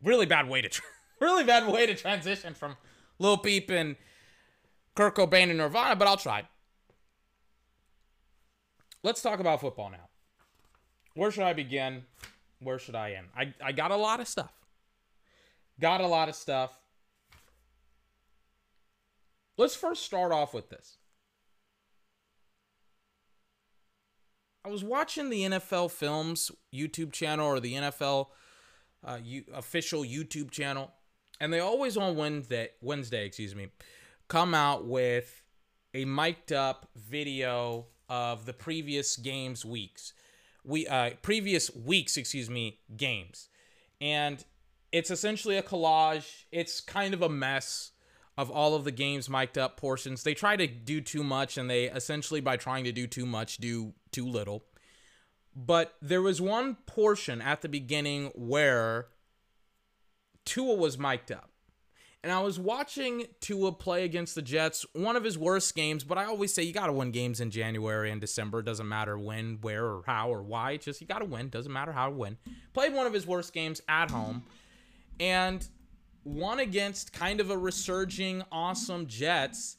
really 0.02 0.26
bad 0.26 0.50
way 0.50 0.62
to 0.62 0.70
tra- 0.70 0.86
really 1.22 1.44
bad 1.44 1.72
way 1.72 1.86
to 1.86 1.96
transition 1.96 2.54
from 2.54 2.78
Lil 3.20 3.38
Peep 3.38 3.70
and 3.70 3.96
Kurt 4.96 5.16
Cobain 5.16 5.50
and 5.50 5.58
Nirvana, 5.58 5.96
but 5.96 6.08
I'll 6.08 6.18
try. 6.18 6.48
Let's 9.04 9.22
talk 9.22 9.40
about 9.40 9.60
football 9.60 9.92
now. 9.92 10.10
Where 11.14 11.30
should 11.30 11.44
I 11.44 11.54
begin? 11.54 12.04
Where 12.60 12.80
should 12.80 12.96
I 12.96 13.12
end? 13.12 13.28
I, 13.36 13.54
I 13.62 13.72
got 13.74 13.92
a 13.92 13.98
lot 13.98 14.22
of 14.22 14.28
stuff. 14.28 14.54
Got 15.80 16.02
a 16.02 16.08
lot 16.08 16.30
of 16.30 16.36
stuff. 16.36 16.80
Let's 19.58 19.76
first 19.76 20.04
start 20.04 20.32
off 20.32 20.54
with 20.54 20.70
this. 20.70 20.98
I 24.66 24.70
was 24.70 24.84
watching 24.84 25.30
the 25.30 25.42
NFL 25.42 25.92
Films 25.92 26.50
YouTube 26.74 27.12
channel 27.12 27.46
or 27.46 27.60
the 27.60 27.74
NFL 27.74 28.28
uh, 29.06 29.20
U- 29.22 29.44
official 29.54 30.04
YouTube 30.04 30.52
channel, 30.52 30.92
and 31.42 31.52
they 31.52 31.60
always 31.60 31.98
on 31.98 32.16
Wednesday, 32.16 32.70
Wednesday, 32.82 33.26
excuse 33.26 33.54
me, 33.54 33.68
come 34.30 34.56
out 34.56 34.86
with 34.86 35.44
a 35.94 36.06
mic'd 36.06 36.54
up 36.54 36.90
video 36.96 37.88
of 38.10 38.46
the 38.46 38.54
previous 38.54 39.16
games 39.18 39.66
weeks. 39.66 40.14
We 40.64 40.88
uh 40.88 41.12
previous 41.22 41.74
weeks, 41.76 42.18
excuse 42.18 42.50
me, 42.50 42.80
games. 42.96 43.50
And 44.02 44.44
it's 44.92 45.10
essentially 45.10 45.58
a 45.58 45.64
collage. 45.64 46.46
It's 46.52 46.80
kind 46.80 47.14
of 47.14 47.22
a 47.22 47.30
mess 47.30 47.92
of 48.38 48.50
all 48.50 48.76
of 48.76 48.84
the 48.84 48.92
games 48.92 49.30
mic'd 49.30 49.58
up 49.58 49.78
portions. 49.78 50.24
They 50.24 50.34
try 50.34 50.56
to 50.56 50.68
do 50.68 51.02
too 51.02 51.24
much 51.24 51.58
and 51.58 51.70
they 51.70 51.86
essentially 51.86 52.42
by 52.42 52.58
trying 52.58 52.84
to 52.86 52.92
do 52.92 53.08
too 53.08 53.26
much 53.26 53.58
do 53.58 53.94
too 54.12 54.28
little. 54.28 54.66
But 55.56 55.96
there 56.02 56.22
was 56.22 56.42
one 56.42 56.78
portion 56.88 57.42
at 57.42 57.62
the 57.62 57.70
beginning 57.70 58.32
where 58.34 59.08
Tua 60.46 60.74
was 60.76 60.98
mic'd 60.98 61.32
up. 61.32 61.53
And 62.24 62.32
I 62.32 62.40
was 62.40 62.58
watching 62.58 63.26
Tua 63.42 63.74
play 63.74 64.06
against 64.06 64.34
the 64.34 64.42
Jets, 64.42 64.86
one 64.94 65.18
of 65.18 65.26
his 65.26 65.38
worst 65.38 65.76
games, 65.76 66.06
but 66.06 66.18
I 66.18 66.24
always 66.24 66.54
say 66.54 66.64
you 66.64 66.72
got 66.72 66.88
to 66.88 66.94
win 66.94 67.12
games 67.12 67.42
in 67.42 67.52
January 67.52 68.12
and 68.12 68.22
December. 68.22 68.62
Doesn't 68.62 68.88
matter 68.88 69.20
when, 69.20 69.58
where, 69.60 69.86
or 69.86 70.04
how, 70.06 70.30
or 70.30 70.42
why. 70.42 70.72
It's 70.72 70.86
just 70.86 71.02
you 71.02 71.08
got 71.08 71.20
to 71.20 71.26
win. 71.26 71.50
Doesn't 71.50 71.72
matter 71.72 71.92
how 71.92 72.06
to 72.06 72.16
win. 72.16 72.38
Played 72.74 72.94
one 72.94 73.06
of 73.06 73.14
his 73.14 73.28
worst 73.28 73.52
games 73.54 73.82
at 73.90 74.10
home 74.10 74.44
and 75.20 75.68
won 76.24 76.60
against 76.60 77.12
kind 77.12 77.42
of 77.42 77.50
a 77.50 77.58
resurging, 77.58 78.44
awesome 78.54 79.06
Jets 79.08 79.76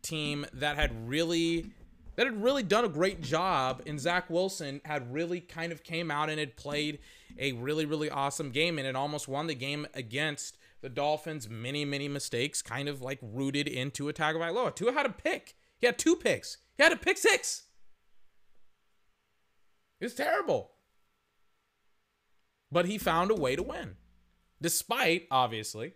team 0.00 0.46
that 0.54 0.76
had 0.76 1.08
really 1.08 1.70
that 2.16 2.26
had 2.26 2.42
really 2.42 2.62
done 2.62 2.84
a 2.84 2.88
great 2.88 3.22
job 3.22 3.82
and 3.86 3.98
Zach 3.98 4.28
Wilson 4.28 4.80
had 4.84 5.12
really 5.14 5.40
kind 5.40 5.72
of 5.72 5.82
came 5.82 6.10
out 6.10 6.28
and 6.28 6.38
had 6.38 6.56
played 6.56 6.98
a 7.38 7.52
really 7.52 7.86
really 7.86 8.10
awesome 8.10 8.50
game 8.50 8.78
and 8.78 8.86
it 8.86 8.96
almost 8.96 9.28
won 9.28 9.46
the 9.46 9.54
game 9.54 9.86
against 9.94 10.58
the 10.82 10.88
Dolphins' 10.88 11.48
many, 11.48 11.84
many 11.84 12.08
mistakes 12.08 12.60
kind 12.60 12.88
of 12.88 13.00
like 13.00 13.20
rooted 13.22 13.68
into 13.68 14.08
a 14.08 14.12
Tagovailoa. 14.12 14.74
Tua 14.74 14.92
had 14.92 15.06
a 15.06 15.10
pick. 15.10 15.54
He 15.78 15.86
had 15.86 15.98
two 15.98 16.16
picks. 16.16 16.58
He 16.76 16.82
had 16.82 16.92
a 16.92 16.96
pick 16.96 17.16
six. 17.16 17.62
It 20.00 20.06
was 20.06 20.14
terrible. 20.14 20.72
But 22.70 22.86
he 22.86 22.98
found 22.98 23.30
a 23.30 23.34
way 23.34 23.54
to 23.54 23.62
win, 23.62 23.96
despite, 24.60 25.28
obviously, 25.30 25.94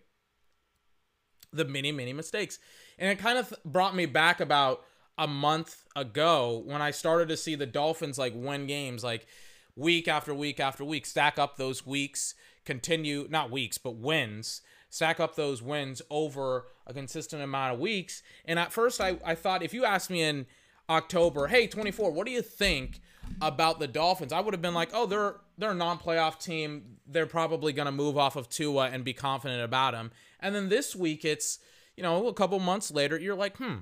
the 1.52 1.64
many, 1.64 1.90
many 1.90 2.12
mistakes. 2.12 2.58
And 2.98 3.10
it 3.10 3.18
kind 3.18 3.38
of 3.38 3.52
brought 3.64 3.96
me 3.96 4.06
back 4.06 4.40
about 4.40 4.84
a 5.18 5.26
month 5.26 5.84
ago 5.96 6.62
when 6.64 6.82
I 6.82 6.90
started 6.92 7.28
to 7.28 7.36
see 7.36 7.54
the 7.54 7.66
Dolphins 7.66 8.18
like 8.18 8.34
win 8.36 8.66
games, 8.66 9.02
like 9.02 9.26
week 9.74 10.06
after 10.06 10.34
week 10.34 10.60
after 10.60 10.84
week, 10.84 11.06
stack 11.06 11.38
up 11.38 11.56
those 11.56 11.84
weeks, 11.84 12.34
continue, 12.64 13.26
not 13.28 13.50
weeks, 13.50 13.78
but 13.78 13.96
wins 13.96 14.60
stack 14.88 15.20
up 15.20 15.36
those 15.36 15.62
wins 15.62 16.02
over 16.10 16.66
a 16.86 16.94
consistent 16.94 17.42
amount 17.42 17.74
of 17.74 17.80
weeks. 17.80 18.22
And 18.44 18.58
at 18.58 18.72
first, 18.72 19.00
I, 19.00 19.18
I 19.24 19.34
thought 19.34 19.62
if 19.62 19.74
you 19.74 19.84
asked 19.84 20.10
me 20.10 20.22
in 20.22 20.46
October, 20.88 21.48
hey, 21.48 21.66
24, 21.66 22.12
what 22.12 22.26
do 22.26 22.32
you 22.32 22.42
think 22.42 23.00
about 23.40 23.80
the 23.80 23.88
Dolphins? 23.88 24.32
I 24.32 24.40
would 24.40 24.54
have 24.54 24.62
been 24.62 24.74
like, 24.74 24.90
oh, 24.92 25.06
they're 25.06 25.36
they're 25.58 25.72
a 25.72 25.74
non-playoff 25.74 26.38
team. 26.38 26.98
They're 27.06 27.26
probably 27.26 27.72
going 27.72 27.86
to 27.86 27.92
move 27.92 28.18
off 28.18 28.36
of 28.36 28.48
Tua 28.48 28.90
and 28.90 29.04
be 29.04 29.12
confident 29.12 29.62
about 29.62 29.94
him. 29.94 30.10
And 30.40 30.54
then 30.54 30.68
this 30.68 30.94
week, 30.94 31.24
it's 31.24 31.58
you 31.96 32.02
know 32.02 32.26
a 32.26 32.34
couple 32.34 32.58
months 32.60 32.90
later, 32.90 33.18
you're 33.18 33.34
like, 33.34 33.56
hmm, 33.56 33.78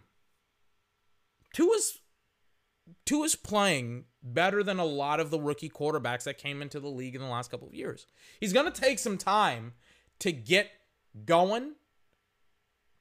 Tua's 1.53 1.99
Tua's 3.07 3.35
playing 3.35 4.05
better 4.23 4.63
than 4.63 4.79
a 4.79 4.85
lot 4.85 5.21
of 5.21 5.31
the 5.31 5.39
rookie 5.39 5.69
quarterbacks 5.69 6.25
that 6.25 6.39
came 6.39 6.63
into 6.63 6.81
the 6.81 6.89
league 6.89 7.15
in 7.15 7.21
the 7.21 7.29
last 7.29 7.51
couple 7.51 7.69
of 7.69 7.75
years. 7.75 8.07
He's 8.41 8.53
going 8.53 8.71
to 8.71 8.81
take 8.81 8.99
some 8.99 9.19
time 9.19 9.73
to 10.21 10.33
get 10.33 10.71
going. 11.25 11.73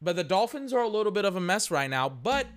But 0.01 0.15
the 0.15 0.23
Dolphins 0.23 0.73
are 0.73 0.81
a 0.81 0.87
little 0.87 1.11
bit 1.11 1.25
of 1.25 1.35
a 1.35 1.41
mess 1.41 1.71
right 1.71 1.89
now, 1.89 2.09
but 2.09 2.47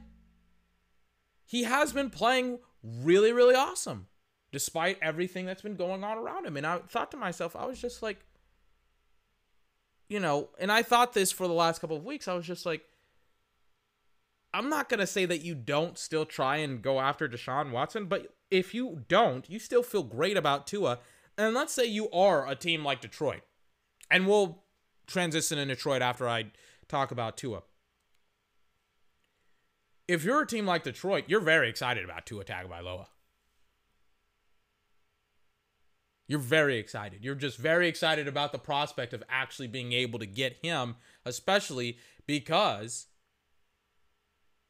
he 1.45 1.63
has 1.63 1.93
been 1.93 2.11
playing 2.11 2.59
really, 2.83 3.33
really 3.33 3.55
awesome 3.55 4.09
despite 4.53 4.99
everything 5.03 5.45
that's 5.47 5.63
been 5.63 5.77
going 5.77 6.03
on 6.03 6.19
around 6.19 6.47
him. 6.47 6.57
And 6.57 6.67
I 6.67 6.79
thought 6.79 7.11
to 7.11 7.17
myself, 7.17 7.55
I 7.55 7.67
was 7.67 7.81
just 7.81 8.03
like, 8.03 8.25
you 10.09 10.19
know, 10.19 10.49
and 10.59 10.73
I 10.73 10.83
thought 10.83 11.13
this 11.13 11.31
for 11.33 11.47
the 11.47 11.53
last 11.53 11.81
couple 11.81 11.97
of 11.97 12.05
weeks. 12.05 12.27
I 12.27 12.35
was 12.35 12.47
just 12.47 12.65
like, 12.65 12.83
I'm 14.55 14.71
not 14.71 14.89
going 14.89 15.01
to 15.01 15.07
say 15.07 15.27
that 15.27 15.43
you 15.43 15.55
don't 15.55 15.99
still 15.99 16.25
try 16.25 16.57
and 16.57 16.81
go 16.81 17.01
after 17.01 17.29
Deshaun 17.29 17.71
Watson, 17.71 18.07
but 18.07 18.35
if 18.51 18.73
you 18.73 19.03
don't, 19.09 19.49
you 19.51 19.59
still 19.59 19.83
feel 19.83 20.03
great 20.03 20.37
about 20.37 20.67
Tua. 20.67 21.01
And 21.37 21.55
let's 21.55 21.73
say 21.73 21.85
you 21.85 22.09
are 22.11 22.49
a 22.49 22.55
team 22.55 22.83
like 22.83 23.03
Detroit, 23.03 23.43
and 24.11 24.27
we'll 24.27 24.63
transition 25.07 25.59
in 25.59 25.69
Detroit 25.69 26.03
after 26.03 26.29
I 26.29 26.47
talk 26.89 27.11
about 27.11 27.37
Tua. 27.37 27.63
If 30.09 30.25
you're 30.25 30.43
a 30.43 30.47
team 30.47 30.67
like 30.67 30.85
Detroit, 30.85 31.25
you're 31.27 31.41
very 31.41 31.69
excited 31.69 32.05
about 32.05 32.27
Tua 32.27 32.45
Tagovailoa. 32.45 33.07
You're 36.29 36.39
very 36.41 36.79
excited. 36.79 37.25
You're 37.25 37.37
just 37.37 37.57
very 37.57 37.89
excited 37.89 38.27
about 38.27 38.53
the 38.53 38.59
prospect 38.59 39.13
of 39.13 39.23
actually 39.29 39.69
being 39.69 39.93
able 39.93 40.19
to 40.19 40.27
get 40.27 40.59
him, 40.63 40.97
especially 41.25 41.99
because 42.27 43.07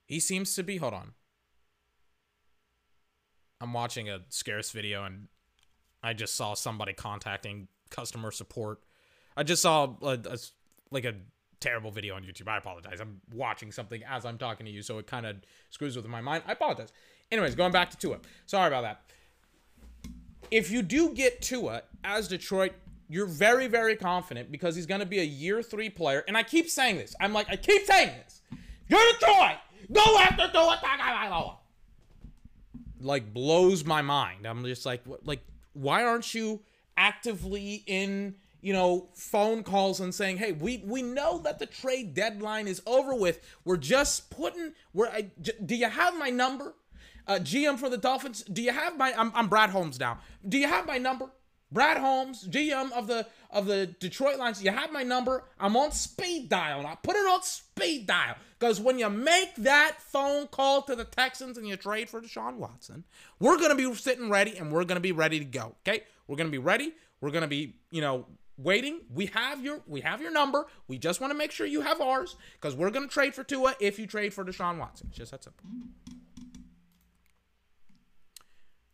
he 0.07 0.21
seems 0.21 0.55
to 0.55 0.62
be. 0.62 0.76
Hold 0.76 0.95
on. 0.95 1.12
I'm 3.61 3.73
watching 3.73 4.09
a 4.09 4.21
scarce 4.28 4.71
video 4.71 5.05
and 5.05 5.28
I 6.02 6.12
just 6.12 6.35
saw 6.35 6.55
somebody 6.55 6.93
contacting 6.93 7.69
customer 7.88 8.31
support 8.31 8.81
I 9.37 9.43
just 9.43 9.62
saw 9.62 9.95
a, 10.02 10.19
a, 10.25 10.38
like 10.90 11.05
a 11.05 11.14
terrible 11.61 11.90
video 11.90 12.14
on 12.16 12.23
YouTube. 12.23 12.49
I 12.49 12.59
apologize. 12.59 13.00
I'm 13.00 13.21
watching 13.33 13.73
something 13.73 14.02
as 14.09 14.25
I'm 14.25 14.38
talking 14.38 14.66
to 14.66 14.73
you, 14.73 14.83
so 14.83 14.99
it 14.99 15.07
kind 15.07 15.26
of 15.26 15.37
screws 15.71 15.97
with 15.97 16.07
my 16.09 16.21
mind. 16.21 16.45
I 16.47 16.52
apologize. 16.52 16.93
Anyways, 17.31 17.55
going 17.55 17.73
back 17.73 17.90
to 17.90 17.97
Tua. 17.97 18.19
Sorry 18.47 18.69
about 18.69 18.83
that. 18.83 19.00
If 20.50 20.71
you 20.71 20.83
do 20.83 21.12
get 21.12 21.43
Tua 21.43 21.83
as 22.05 22.28
Detroit, 22.28 22.73
you're 23.09 23.26
very, 23.26 23.66
very 23.66 23.97
confident 23.97 24.50
because 24.52 24.76
he's 24.76 24.87
going 24.87 25.00
to 25.00 25.07
be 25.07 25.19
a 25.19 25.25
year 25.25 25.62
three 25.62 25.90
player. 25.90 26.25
And 26.28 26.37
I 26.37 26.43
keep 26.43 26.69
saying 26.69 26.97
this. 26.99 27.14
I'm 27.21 27.33
like, 27.33 27.49
I 27.49 27.57
keep 27.57 27.85
saying 27.85 28.11
this. 28.25 28.43
You're 28.88 29.00
Detroit. 29.14 29.57
Go 29.93 30.19
after 30.19 30.49
Tua 30.52 30.81
Tagovailoa. 30.83 31.57
like 33.00 33.33
blows 33.33 33.85
my 33.85 34.02
mind. 34.02 34.47
I'm 34.47 34.64
just 34.64 34.87
like, 34.87 35.02
like, 35.25 35.40
why 35.73 36.05
aren't 36.05 36.35
you 36.35 36.61
actively 36.97 37.83
in, 37.87 38.37
you 38.67 38.73
know, 38.73 39.07
phone 39.15 39.63
calls 39.63 40.01
and 40.01 40.13
saying, 40.13 40.39
hey, 40.39 40.51
we 40.51 40.83
we 40.85 41.01
know 41.01 41.39
that 41.39 41.61
the 41.61 41.67
trade 41.67 42.15
deadline 42.15 42.67
is 42.67 42.83
over 42.85 43.15
with. 43.15 43.41
We're 43.65 43.77
just 43.77 44.29
putting. 44.29 44.73
We're. 44.93 45.07
I, 45.07 45.31
j- 45.41 45.53
do 45.65 45.77
you 45.77 45.89
have 45.89 46.19
my 46.19 46.31
number? 46.31 46.75
Uh, 47.29 47.35
GM 47.35 47.79
for 47.79 47.89
the 47.89 47.97
Dolphins. 47.97 48.43
Do 48.43 48.61
you 48.61 48.73
have 48.73 48.99
my? 48.99 49.15
I'm, 49.17 49.31
I'm 49.37 49.47
Brad 49.47 49.71
Holmes 49.71 50.01
now. 50.01 50.19
Do 50.49 50.59
you 50.59 50.67
have 50.67 50.85
my 50.85 50.99
number? 50.99 51.31
Brad 51.71 51.97
Holmes, 51.97 52.45
GM 52.49 52.91
of 52.91 53.07
the 53.07 53.29
of 53.53 53.67
the 53.67 53.87
Detroit 53.87 54.37
Lions. 54.37 54.61
You 54.61 54.73
have 54.73 54.91
my 54.91 55.05
number. 55.05 55.45
I'm 55.61 55.77
on 55.77 55.93
speed 55.93 56.49
dial. 56.49 56.81
And 56.81 56.89
I 56.89 56.97
put 56.97 57.15
it 57.15 57.25
on 57.25 57.45
speed 57.45 58.09
dial 58.09 58.35
because 58.59 58.81
when 58.81 58.99
you 58.99 59.09
make 59.09 59.55
that 59.59 60.03
phone 60.03 60.49
call 60.49 60.83
to 60.83 60.97
the 60.97 61.05
Texans 61.05 61.57
and 61.57 61.69
you 61.69 61.77
trade 61.77 62.11
for 62.11 62.21
Deshaun 62.21 62.57
Watson, 62.57 63.05
we're 63.39 63.61
gonna 63.61 63.77
be 63.77 63.95
sitting 63.95 64.29
ready 64.29 64.59
and 64.59 64.73
we're 64.73 64.83
gonna 64.83 64.99
be 64.99 65.13
ready 65.13 65.39
to 65.39 65.45
go. 65.45 65.77
Okay, 65.87 66.03
we're 66.27 66.37
gonna 66.37 66.51
be 66.51 66.59
ready. 66.59 66.95
We're 67.21 67.31
gonna 67.31 67.47
be, 67.47 67.77
you 67.93 68.01
know, 68.01 68.27
waiting. 68.59 69.01
We 69.13 69.27
have 69.27 69.63
your 69.63 69.81
we 69.87 70.01
have 70.01 70.21
your 70.21 70.33
number. 70.33 70.67
We 70.89 70.99
just 70.99 71.21
want 71.21 71.33
to 71.33 71.37
make 71.37 71.53
sure 71.53 71.67
you 71.67 71.83
have 71.83 72.01
ours 72.01 72.37
because 72.55 72.75
we're 72.75 72.91
gonna 72.91 73.09
trade 73.09 73.35
for 73.35 73.45
Tua 73.45 73.75
if 73.81 73.99
you 73.99 74.07
trade 74.07 74.33
for 74.33 74.45
Deshaun 74.45 74.79
Watson. 74.79 75.11
Just 75.13 75.31
that 75.33 75.45
simple. 75.45 75.65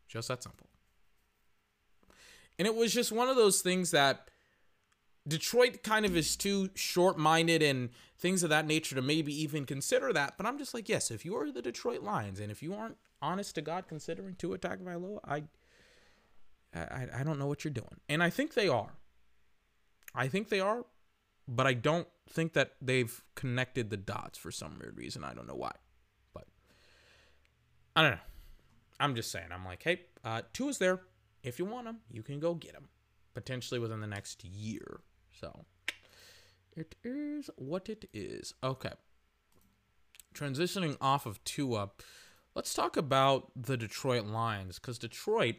Just 0.09 0.29
that 0.29 0.43
simple. 0.43 0.67
And 2.59 2.69
it 2.69 2.75
was 2.75 2.93
just 2.93 3.13
one 3.13 3.29
of 3.29 3.37
those 3.37 3.63
things 3.63 3.93
that 3.93 4.29
Detroit 5.27 5.83
kind 5.83 6.05
of 6.05 6.17
is 6.17 6.37
too 6.37 6.71
short 6.75 7.17
minded 7.17 7.63
and 7.63 7.91
things 8.19 8.43
of 8.43 8.51
that 8.51 8.67
nature 8.67 8.95
to 8.95 9.03
maybe 9.03 9.35
even 9.43 9.65
consider 9.65 10.13
that. 10.13 10.35
But 10.37 10.47
I'm 10.47 10.59
just 10.59 10.75
like, 10.75 10.89
yes, 10.89 11.11
if 11.11 11.25
you 11.25 11.37
are 11.37 11.51
the 11.51 11.63
Detroit 11.63 12.03
Lions 12.03 12.41
and 12.41 12.51
if 12.51 12.63
you 12.63 12.75
aren't 12.75 12.97
honest 13.21 13.55
to 13.55 13.63
God 13.63 13.87
considering 13.89 14.35
Tua 14.35 14.59
Tagovailoa, 14.59 15.21
I, 15.25 15.45
I, 16.75 17.07
I 17.21 17.23
don't 17.25 17.39
know 17.39 17.47
what 17.47 17.65
you're 17.65 17.73
doing. 17.73 18.01
And 18.09 18.23
I 18.23 18.31
think 18.31 18.55
they 18.55 18.69
are. 18.69 18.95
I 20.15 20.29
think 20.29 20.49
they 20.49 20.61
are, 20.61 20.85
but 21.49 21.67
I 21.67 21.75
don't 21.75 22.09
think 22.29 22.53
that 22.55 22.73
they've 22.81 23.23
connected 23.35 23.91
the 23.91 23.97
dots 23.97 24.39
for 24.39 24.51
some 24.51 24.79
weird 24.81 24.97
reason. 24.97 25.25
I 25.25 25.35
don't 25.35 25.47
know 25.47 25.55
why. 25.55 25.73
But 26.35 26.47
I 27.97 28.03
don't 28.03 28.11
know. 28.13 28.19
I'm 29.01 29.15
just 29.15 29.31
saying. 29.33 29.49
I'm 29.53 29.65
like, 29.65 29.83
hey, 29.83 30.03
uh, 30.25 30.43
is 30.61 30.79
there 30.79 31.01
if 31.43 31.59
you 31.59 31.65
want 31.65 31.87
them, 31.87 31.99
you 32.11 32.23
can 32.23 32.39
go 32.39 32.55
get 32.55 32.73
them 32.73 32.89
potentially 33.35 33.81
within 33.81 34.01
the 34.01 34.07
next 34.07 34.45
year. 34.45 35.01
So 35.41 35.65
it 36.77 36.95
is 37.05 37.51
what 37.57 37.89
it 37.89 38.09
is. 38.13 38.55
Okay. 38.63 38.93
Transitioning 40.35 40.97
off 41.01 41.27
of 41.27 41.43
Tua, 41.45 41.91
let's 42.55 42.73
talk 42.75 42.97
about 42.97 43.51
the 43.57 43.77
Detroit 43.77 44.25
Lions 44.25 44.79
because 44.79 44.99
Detroit, 44.99 45.57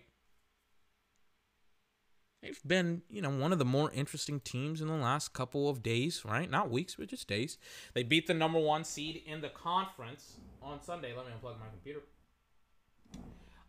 they've 2.44 2.60
been, 2.66 3.02
you 3.10 3.22
know, 3.22 3.30
one 3.30 3.54
of 3.54 3.60
the 3.60 3.66
more 3.66 3.90
interesting 3.92 4.40
teams 4.42 4.82
in 4.82 4.88
the 4.88 4.94
last 4.94 5.34
couple 5.34 5.70
of 5.70 5.82
days, 5.82 6.24
right? 6.26 6.50
Not 6.50 6.70
weeks, 6.70 6.96
but 7.00 7.08
just 7.08 7.28
days. 7.28 7.58
They 7.94 8.04
beat 8.04 8.28
the 8.28 8.34
number 8.34 8.60
one 8.60 8.84
seed 8.84 9.24
in 9.26 9.42
the 9.42 9.50
conference 9.50 10.38
on 10.62 10.82
Sunday. 10.82 11.14
Let 11.16 11.26
me 11.26 11.32
unplug 11.32 11.60
my 11.60 11.68
computer. 11.72 12.02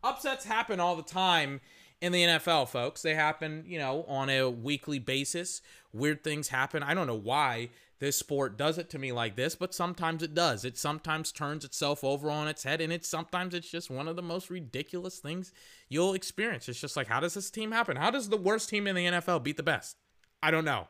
Upsets 0.02 0.44
happen 0.44 0.80
all 0.80 0.96
the 0.96 1.02
time 1.02 1.60
in 2.00 2.12
the 2.12 2.22
NFL, 2.24 2.68
folks. 2.68 3.00
They 3.00 3.14
happen, 3.14 3.64
you 3.66 3.78
know, 3.78 4.04
on 4.06 4.28
a 4.28 4.50
weekly 4.50 4.98
basis. 4.98 5.62
Weird 5.92 6.22
things 6.24 6.48
happen. 6.48 6.82
I 6.82 6.92
don't 6.92 7.06
know 7.06 7.14
why 7.14 7.70
this 8.04 8.18
sport 8.18 8.58
does 8.58 8.76
it 8.76 8.90
to 8.90 8.98
me 8.98 9.12
like 9.12 9.34
this, 9.34 9.54
but 9.54 9.72
sometimes 9.72 10.22
it 10.22 10.34
does. 10.34 10.62
It 10.66 10.76
sometimes 10.76 11.32
turns 11.32 11.64
itself 11.64 12.04
over 12.04 12.30
on 12.30 12.48
its 12.48 12.62
head, 12.62 12.82
and 12.82 12.92
it's 12.92 13.08
sometimes 13.08 13.54
it's 13.54 13.70
just 13.70 13.88
one 13.88 14.08
of 14.08 14.14
the 14.14 14.20
most 14.20 14.50
ridiculous 14.50 15.20
things 15.20 15.52
you'll 15.88 16.12
experience. 16.12 16.68
It's 16.68 16.78
just 16.78 16.98
like, 16.98 17.06
how 17.06 17.20
does 17.20 17.32
this 17.32 17.50
team 17.50 17.72
happen? 17.72 17.96
How 17.96 18.10
does 18.10 18.28
the 18.28 18.36
worst 18.36 18.68
team 18.68 18.86
in 18.86 18.94
the 18.94 19.06
NFL 19.06 19.42
beat 19.42 19.56
the 19.56 19.62
best? 19.62 19.96
I 20.42 20.50
don't 20.50 20.66
know. 20.66 20.88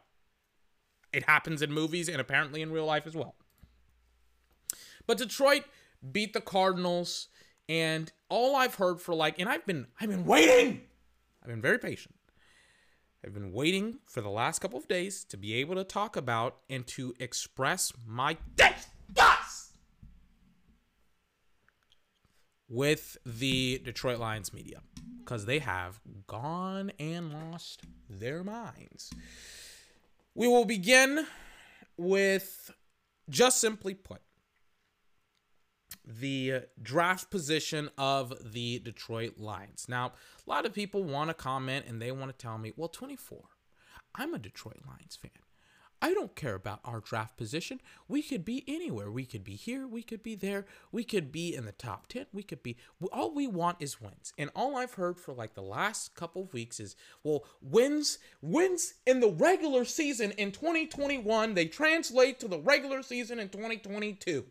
It 1.13 1.23
happens 1.29 1.63
in 1.63 1.71
movies 1.71 2.09
and 2.09 2.21
apparently 2.21 2.63
in 2.63 2.73
real 2.73 2.87
life 2.87 3.07
as 3.07 3.15
well. 3.15 3.37
But 5.07 5.19
Detroit 5.19 5.63
beat 6.11 6.33
the 6.33 6.41
Cardinals, 6.41 7.29
and 7.69 8.11
all 8.29 8.57
I've 8.57 8.75
heard 8.75 9.01
for 9.01 9.15
like, 9.15 9.39
and 9.39 9.49
I've 9.49 9.65
been 9.65 9.87
I've 10.01 10.11
been 10.11 10.27
waiting 10.27 10.81
I've 11.41 11.49
been 11.49 11.63
very 11.63 11.79
patient. 11.79 12.17
I've 13.25 13.33
been 13.33 13.53
waiting 13.53 14.01
for 14.07 14.21
the 14.21 14.29
last 14.29 14.59
couple 14.59 14.79
of 14.79 14.87
days 14.87 15.25
to 15.31 15.39
be 15.39 15.55
able 15.55 15.77
to 15.77 15.85
talk 15.85 16.15
about 16.15 16.59
and 16.69 16.87
to 16.89 17.15
express 17.19 17.91
my 18.07 18.37
disgust 18.55 19.79
with 22.69 23.17
the 23.25 23.81
Detroit 23.83 24.19
Lions 24.19 24.53
media 24.53 24.81
because 25.21 25.47
they 25.47 25.61
have 25.61 26.01
gone 26.27 26.93
and 26.99 27.33
lost 27.33 27.85
their 28.11 28.45
minds. 28.45 29.11
We 30.35 30.47
will 30.47 30.67
begin 30.67 31.27
with 31.97 32.73
just 33.31 33.59
simply 33.59 33.95
put 33.95 34.21
the 36.05 36.63
draft 36.83 37.31
position 37.31 37.91
of 37.97 38.53
the 38.53 38.79
Detroit 38.79 39.39
Lions. 39.39 39.87
Now, 39.89 40.13
a 40.47 40.51
lot 40.51 40.67
of 40.67 40.73
people 40.73 41.03
want 41.03 41.31
to 41.31 41.35
comment 41.35 41.87
and 41.89 42.01
they 42.01 42.13
want 42.13 42.31
to 42.31 42.37
tell 42.37 42.59
me, 42.59 42.73
well, 42.77 42.89
24, 42.89 43.41
I'm 44.15 44.35
a 44.35 44.39
Detroit 44.39 44.81
Lions 44.87 45.17
fan. 45.17 45.31
I 46.03 46.13
don't 46.13 46.37
care 46.37 46.55
about 46.55 46.81
our 46.85 47.01
draft 47.01 47.39
position. 47.39 47.81
We 48.09 48.21
could 48.21 48.45
be 48.45 48.63
anywhere. 48.69 49.11
We 49.11 49.25
could 49.25 49.43
be 49.43 49.55
here. 49.55 49.87
We 49.87 50.03
could 50.03 50.23
be 50.23 50.35
there. 50.35 50.67
We 50.93 51.03
could 51.03 51.33
be 51.33 51.55
in 51.55 51.65
the 51.65 51.73
top 51.73 52.09
10. 52.09 52.27
We 52.31 52.43
could 52.43 52.63
be. 52.63 52.77
All 53.11 53.33
we 53.33 53.47
want 53.47 53.79
is 53.81 54.03
wins. 54.03 54.35
And 54.37 54.51
all 54.55 54.77
I've 54.77 54.95
heard 54.95 55.19
for 55.19 55.33
like 55.33 55.55
the 55.55 55.63
last 55.63 56.15
couple 56.15 56.43
of 56.43 56.53
weeks 56.53 56.79
is, 56.79 56.95
well, 57.23 57.47
wins, 57.63 58.19
wins 58.43 58.95
in 59.07 59.21
the 59.21 59.31
regular 59.31 59.87
season 59.87 60.33
in 60.33 60.53
2021, 60.53 61.55
they 61.55 61.67
translate 61.67 62.39
to 62.41 62.49
the 62.49 62.59
regular 62.59 63.03
season 63.03 63.39
in 63.39 63.49
2022 63.49 64.45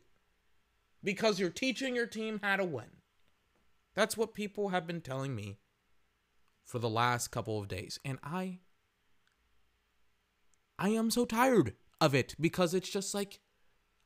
because 1.03 1.39
you're 1.39 1.49
teaching 1.49 1.95
your 1.95 2.07
team 2.07 2.39
how 2.41 2.55
to 2.55 2.63
win. 2.63 2.91
That's 3.95 4.17
what 4.17 4.33
people 4.33 4.69
have 4.69 4.87
been 4.87 5.01
telling 5.01 5.35
me 5.35 5.57
for 6.63 6.79
the 6.79 6.89
last 6.89 7.29
couple 7.29 7.59
of 7.59 7.67
days. 7.67 7.99
And 8.03 8.19
I 8.23 8.59
I 10.79 10.89
am 10.89 11.11
so 11.11 11.25
tired 11.25 11.75
of 12.01 12.15
it 12.15 12.35
because 12.39 12.73
it's 12.73 12.89
just 12.89 13.13
like 13.13 13.39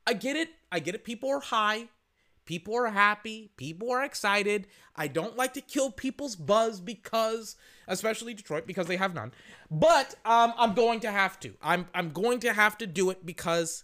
I 0.06 0.14
get 0.14 0.36
it. 0.36 0.50
I 0.72 0.80
get 0.80 0.96
it. 0.96 1.04
People 1.04 1.30
are 1.30 1.40
high. 1.40 1.90
People 2.46 2.76
are 2.76 2.88
happy. 2.88 3.52
People 3.58 3.92
are 3.92 4.04
excited. 4.04 4.68
I 4.96 5.08
don't 5.08 5.36
like 5.36 5.54
to 5.56 5.62
kill 5.62 5.92
people's 5.92 6.38
buzz 6.38 6.80
because, 6.80 7.58
especially 7.90 8.34
Detroit, 8.34 8.66
because 8.66 8.88
they 8.88 8.96
have 8.96 9.14
none. 9.14 9.34
But 9.70 10.16
um, 10.24 10.54
I'm 10.58 10.74
going 10.74 11.02
to 11.02 11.12
have 11.12 11.40
to. 11.42 11.56
I'm 11.62 11.88
I'm 11.94 12.12
going 12.12 12.40
to 12.42 12.54
have 12.54 12.78
to 12.78 12.88
do 12.88 13.10
it 13.10 13.26
because 13.26 13.84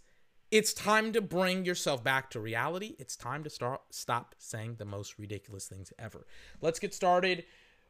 it's 0.53 0.71
time 0.71 1.11
to 1.13 1.19
bring 1.19 1.65
yourself 1.65 2.03
back 2.03 2.29
to 2.29 2.39
reality. 2.39 2.95
It's 2.99 3.15
time 3.15 3.43
to 3.43 3.49
start 3.49 3.81
stop 3.89 4.35
saying 4.37 4.75
the 4.77 4.85
most 4.85 5.17
ridiculous 5.17 5.65
things 5.65 5.91
ever. 5.97 6.27
Let's 6.61 6.77
get 6.77 6.93
started 6.93 7.45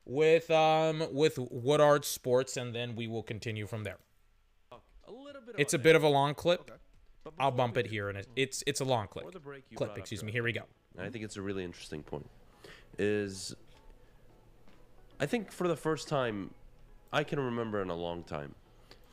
with 0.05 0.49
um 0.49 1.03
with 1.11 1.37
Woodward 1.37 2.05
Sports 2.05 2.55
and 2.55 2.73
then 2.73 2.95
we 2.95 3.05
will 3.05 3.21
continue 3.21 3.67
from 3.67 3.83
there. 3.83 3.97
A 4.71 5.11
little 5.11 5.41
bit 5.41 5.55
It's 5.57 5.73
a 5.73 5.77
bit 5.77 5.97
of 5.97 6.03
a 6.03 6.07
long 6.07 6.35
clip. 6.35 6.61
Okay. 6.61 7.35
I'll 7.37 7.51
bump 7.51 7.77
it 7.77 7.87
here 7.87 8.07
and 8.07 8.17
it, 8.17 8.27
it's 8.37 8.63
it's 8.65 8.79
a 8.79 8.85
long 8.85 9.07
clip. 9.07 9.25
Clip, 9.75 9.97
excuse 9.97 10.23
me. 10.23 10.31
Here 10.31 10.43
we 10.43 10.53
go. 10.53 10.63
I 10.97 11.09
think 11.09 11.25
it's 11.25 11.35
a 11.35 11.41
really 11.41 11.65
interesting 11.65 12.01
point. 12.01 12.29
Is 12.97 13.53
I 15.19 15.25
think 15.25 15.51
for 15.51 15.67
the 15.67 15.75
first 15.75 16.07
time 16.07 16.53
I 17.11 17.25
can 17.25 17.41
remember 17.41 17.81
in 17.81 17.89
a 17.89 17.95
long 17.95 18.23
time 18.23 18.55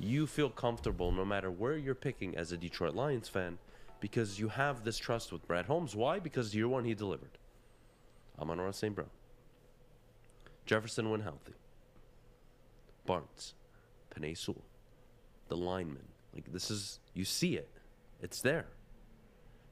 you 0.01 0.27
feel 0.27 0.49
comfortable 0.49 1.13
no 1.13 1.25
matter 1.25 1.51
where 1.51 1.77
you're 1.77 1.95
picking 1.95 2.37
as 2.37 2.53
a 2.53 2.57
Detroit 2.57 2.95
Lions 2.95 3.29
fan 3.29 3.59
because 4.01 4.39
you 4.39 4.49
have 4.49 4.83
this 4.83 4.97
trust 4.97 5.31
with 5.31 5.47
Brad 5.47 5.67
Holmes. 5.67 5.95
Why? 5.95 6.19
Because 6.19 6.55
year 6.55 6.67
one 6.67 6.85
he 6.85 6.95
delivered. 6.95 7.39
Amon-Ra 8.41 8.71
St. 8.71 8.95
Brown. 8.95 9.11
Jefferson 10.65 11.11
when 11.11 11.21
healthy. 11.21 11.53
Barnes. 13.05 13.55
Penei 14.15 14.37
Sewell. 14.37 14.65
The 15.49 15.57
lineman. 15.57 16.09
Like 16.35 16.51
this 16.51 16.71
is 16.71 17.01
you 17.13 17.27
see 17.27 17.57
it. 17.57 17.69
It's 18.23 18.41
there. 18.41 18.67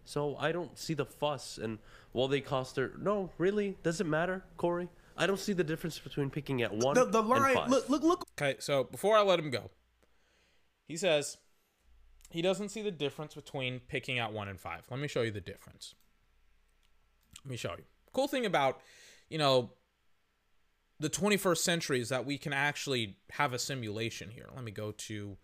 So 0.05 0.37
I 0.39 0.53
don't 0.53 0.77
see 0.79 0.95
the 0.95 1.07
fuss 1.07 1.59
and 1.63 1.79
well 2.13 2.29
they 2.29 2.41
cost 2.41 2.75
their 2.75 2.93
no, 3.01 3.31
really? 3.39 3.79
Does 3.83 4.01
it 4.01 4.07
matter, 4.07 4.45
Corey? 4.59 4.89
I 5.17 5.27
don't 5.27 5.41
see 5.41 5.53
the 5.53 5.65
difference 5.65 5.99
between 5.99 6.31
picking 6.31 6.63
at 6.63 6.73
one. 6.73 6.95
The, 6.95 7.07
the 7.07 7.23
line 7.23 7.69
look 7.69 7.89
look 7.89 8.03
look 8.03 8.25
Okay, 8.41 8.57
so 8.59 8.85
before 8.85 9.17
I 9.17 9.23
let 9.23 9.39
him 9.39 9.51
go, 9.51 9.71
he 10.89 10.97
says 10.97 11.37
he 12.31 12.43
doesn't 12.43 12.71
see 12.71 12.83
the 12.83 12.91
difference 12.91 13.35
between 13.35 13.81
picking 13.89 14.19
out 14.19 14.33
one 14.33 14.49
and 14.49 14.59
five. 14.59 14.87
Let 14.91 14.99
me 14.99 15.07
show 15.07 15.23
you 15.23 15.31
the 15.31 15.41
difference. 15.41 15.95
Let 17.45 17.51
me 17.51 17.57
show 17.57 17.75
you. 17.79 17.85
Cool 18.13 18.27
thing 18.27 18.47
about, 18.47 18.81
you 19.29 19.39
know, 19.39 19.71
the 20.99 21.11
21st 21.11 21.59
century 21.59 22.01
is 22.01 22.09
that 22.09 22.27
we 22.27 22.39
can 22.39 22.53
actually 22.53 23.17
have 23.31 23.53
a 23.53 23.59
simulation 23.59 24.31
here. 24.31 24.49
Let 24.55 24.65
me 24.65 24.73
go 24.73 24.91
to 24.93 25.37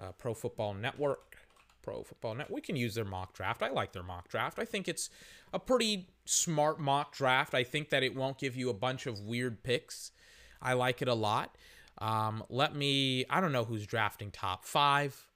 uh, 0.00 0.12
Pro 0.12 0.34
Football 0.34 0.74
Network 0.74 1.36
Pro 1.82 2.02
Football 2.04 2.36
Net. 2.36 2.50
We 2.50 2.60
can 2.60 2.76
use 2.76 2.94
their 2.94 3.04
mock 3.04 3.34
draft. 3.34 3.62
I 3.62 3.70
like 3.70 3.92
their 3.92 4.04
mock 4.04 4.28
draft. 4.28 4.58
I 4.58 4.64
think 4.64 4.88
it's 4.88 5.10
a 5.52 5.58
pretty 5.58 6.08
smart 6.24 6.78
mock 6.78 7.14
draft. 7.14 7.54
I 7.54 7.64
think 7.64 7.90
that 7.90 8.02
it 8.02 8.14
won't 8.14 8.38
give 8.38 8.56
you 8.56 8.70
a 8.70 8.74
bunch 8.74 9.06
of 9.06 9.20
weird 9.20 9.64
picks. 9.64 10.12
I 10.60 10.74
like 10.74 11.02
it 11.02 11.08
a 11.08 11.14
lot. 11.14 11.56
Um, 12.02 12.42
let 12.48 12.74
me, 12.74 13.24
I 13.30 13.40
don't 13.40 13.52
know 13.52 13.62
who's 13.62 13.86
drafting 13.86 14.32
top 14.32 14.64
five, 14.64 15.28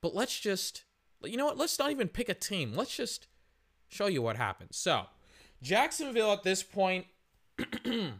but 0.00 0.14
let's 0.14 0.38
just, 0.38 0.84
you 1.24 1.36
know 1.36 1.46
what? 1.46 1.58
Let's 1.58 1.76
not 1.80 1.90
even 1.90 2.06
pick 2.06 2.28
a 2.28 2.34
team. 2.34 2.74
Let's 2.76 2.96
just 2.96 3.26
show 3.88 4.06
you 4.06 4.22
what 4.22 4.36
happens. 4.36 4.76
So, 4.76 5.06
Jacksonville 5.60 6.32
at 6.32 6.44
this 6.44 6.62
point, 6.62 7.06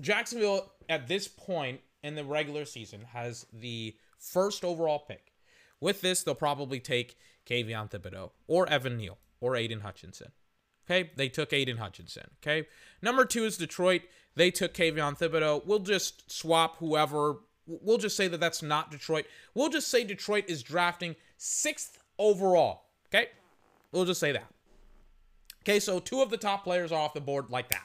Jacksonville 0.00 0.72
at 0.88 1.06
this 1.06 1.28
point 1.28 1.80
in 2.02 2.16
the 2.16 2.24
regular 2.24 2.64
season 2.64 3.02
has 3.12 3.46
the 3.52 3.96
first 4.18 4.64
overall 4.64 4.98
pick. 4.98 5.34
With 5.80 6.00
this, 6.00 6.24
they'll 6.24 6.34
probably 6.34 6.80
take 6.80 7.16
Kayvon 7.46 7.88
Thibodeaux 7.88 8.32
or 8.48 8.68
Evan 8.68 8.96
Neal 8.96 9.18
or 9.40 9.54
Aidan 9.54 9.80
Hutchinson. 9.80 10.32
Okay, 10.88 11.10
they 11.16 11.28
took 11.28 11.52
Aidan 11.52 11.76
Hutchinson. 11.76 12.30
Okay, 12.42 12.66
number 13.02 13.24
two 13.24 13.44
is 13.44 13.56
Detroit. 13.56 14.02
They 14.34 14.50
took 14.50 14.72
Kayvon 14.72 15.18
Thibodeaux. 15.18 15.66
We'll 15.66 15.80
just 15.80 16.30
swap 16.30 16.76
whoever. 16.78 17.36
We'll 17.66 17.98
just 17.98 18.16
say 18.16 18.28
that 18.28 18.40
that's 18.40 18.62
not 18.62 18.90
Detroit. 18.90 19.26
We'll 19.54 19.68
just 19.68 19.88
say 19.88 20.04
Detroit 20.04 20.44
is 20.48 20.62
drafting 20.62 21.16
sixth 21.36 21.98
overall. 22.18 22.84
Okay, 23.08 23.28
we'll 23.92 24.04
just 24.06 24.20
say 24.20 24.32
that. 24.32 24.46
Okay, 25.62 25.80
so 25.80 25.98
two 25.98 26.22
of 26.22 26.30
the 26.30 26.38
top 26.38 26.64
players 26.64 26.92
are 26.92 27.00
off 27.00 27.12
the 27.12 27.20
board 27.20 27.50
like 27.50 27.68
that. 27.70 27.84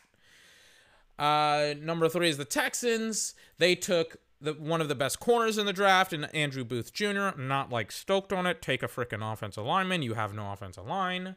Uh, 1.19 1.73
number 1.79 2.07
three 2.07 2.29
is 2.29 2.37
the 2.37 2.45
Texans. 2.45 3.35
They 3.57 3.75
took 3.75 4.17
the 4.39 4.53
one 4.53 4.81
of 4.81 4.87
the 4.87 4.95
best 4.95 5.19
corners 5.19 5.57
in 5.57 5.65
the 5.65 5.73
draft, 5.73 6.13
and 6.13 6.33
Andrew 6.33 6.63
Booth 6.63 6.93
Jr. 6.93 7.29
Not 7.37 7.69
like 7.69 7.91
stoked 7.91 8.31
on 8.31 8.45
it. 8.45 8.61
Take 8.61 8.83
a 8.83 8.87
freaking 8.87 9.21
offensive 9.31 9.65
lineman. 9.65 10.01
You 10.01 10.13
have 10.13 10.33
no 10.33 10.51
offensive 10.51 10.85
line. 10.85 11.35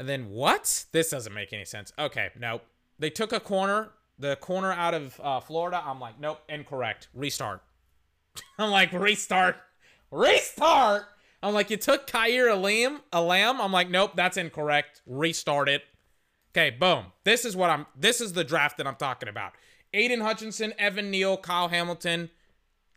And 0.00 0.08
then 0.08 0.30
what? 0.30 0.86
This 0.92 1.10
doesn't 1.10 1.34
make 1.34 1.52
any 1.52 1.66
sense. 1.66 1.92
Okay, 1.98 2.30
nope. 2.40 2.64
They 2.98 3.10
took 3.10 3.34
a 3.34 3.38
corner, 3.38 3.90
the 4.18 4.36
corner 4.36 4.72
out 4.72 4.94
of 4.94 5.20
uh, 5.22 5.40
Florida. 5.40 5.82
I'm 5.84 6.00
like, 6.00 6.18
nope, 6.18 6.40
incorrect. 6.48 7.08
Restart. 7.12 7.62
I'm 8.58 8.70
like, 8.70 8.94
restart, 8.94 9.56
restart. 10.10 11.04
I'm 11.42 11.52
like, 11.52 11.68
you 11.68 11.76
took 11.76 12.06
Kaiir 12.06 12.48
Elam, 12.48 13.02
Elam. 13.12 13.60
I'm 13.60 13.72
like, 13.72 13.90
nope, 13.90 14.12
that's 14.14 14.38
incorrect. 14.38 15.02
Restart 15.04 15.68
it. 15.68 15.82
Okay, 16.56 16.70
boom. 16.70 17.12
This 17.24 17.44
is 17.44 17.54
what 17.54 17.68
I'm. 17.68 17.84
This 17.94 18.22
is 18.22 18.32
the 18.32 18.42
draft 18.42 18.78
that 18.78 18.86
I'm 18.86 18.96
talking 18.96 19.28
about. 19.28 19.52
Aidan 19.92 20.22
Hutchinson, 20.22 20.72
Evan 20.78 21.10
Neal, 21.10 21.36
Kyle 21.36 21.68
Hamilton. 21.68 22.30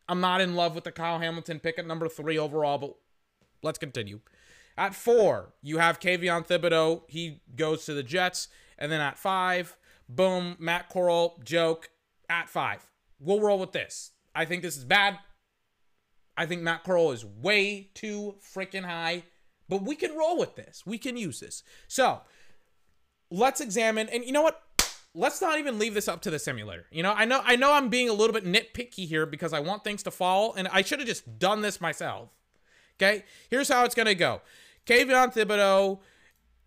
I'm 0.08 0.22
not 0.22 0.40
in 0.40 0.56
love 0.56 0.74
with 0.74 0.86
the 0.86 0.92
Kyle 0.94 1.20
Hamilton 1.20 1.60
pick 1.60 1.78
at 1.78 1.86
number 1.86 2.08
three 2.08 2.38
overall, 2.38 2.78
but 2.78 2.96
let's 3.62 3.78
continue. 3.78 4.22
At 4.78 4.96
four, 4.96 5.54
you 5.62 5.78
have 5.78 6.00
Kayvon 6.00 6.48
Thibodeaux. 6.48 7.04
He 7.08 7.42
goes 7.56 7.86
to 7.86 7.94
the 7.94 8.04
Jets. 8.04 8.48
And 8.78 8.92
then 8.92 9.02
at 9.02 9.18
five, 9.18 9.78
boom, 10.10 10.56
Matt 10.60 10.90
Corral, 10.90 11.40
joke. 11.44 11.90
At 12.30 12.50
five. 12.50 12.88
We'll 13.20 13.42
roll 13.42 13.60
with 13.60 13.74
this. 13.74 14.12
I 14.34 14.46
think 14.46 14.64
this 14.64 14.78
is 14.78 14.86
bad. 14.86 15.20
I 16.36 16.46
think 16.46 16.62
Matt 16.62 16.84
Corral 16.84 17.12
is 17.12 17.24
way 17.24 17.92
too 17.94 18.36
freaking 18.42 18.86
high. 18.86 19.24
But 19.70 19.84
we 19.84 19.96
can 19.96 20.16
roll 20.16 20.38
with 20.38 20.56
this. 20.56 20.84
We 20.86 20.98
can 20.98 21.16
use 21.18 21.40
this. 21.40 21.64
So 21.88 22.22
let's 23.30 23.62
examine. 23.62 24.10
And 24.10 24.26
you 24.26 24.32
know 24.32 24.42
what? 24.42 24.62
Let's 25.16 25.42
not 25.42 25.60
even 25.60 25.78
leave 25.78 25.94
this 25.94 26.08
up 26.08 26.22
to 26.24 26.32
the 26.32 26.40
simulator. 26.40 26.86
You 26.92 27.04
know, 27.04 27.14
I 27.14 27.26
know 27.26 27.42
I 27.44 27.56
know 27.56 27.74
I'm 27.74 27.90
being 27.90 28.10
a 28.10 28.14
little 28.14 28.34
bit 28.34 28.46
nitpicky 28.46 29.08
here 29.08 29.28
because 29.28 29.54
I 29.54 29.60
want 29.60 29.84
things 29.84 30.02
to 30.04 30.12
fall, 30.12 30.54
and 30.56 30.68
I 30.70 30.82
should 30.82 31.00
have 31.00 31.08
just 31.08 31.38
done 31.38 31.62
this 31.62 31.80
myself. 31.80 32.30
Okay, 32.98 33.24
here's 33.50 33.70
how 33.70 33.86
it's 33.86 33.94
gonna 33.94 34.16
go. 34.16 34.42
Kayvon 34.86 35.34
Thibodeaux, 35.34 36.00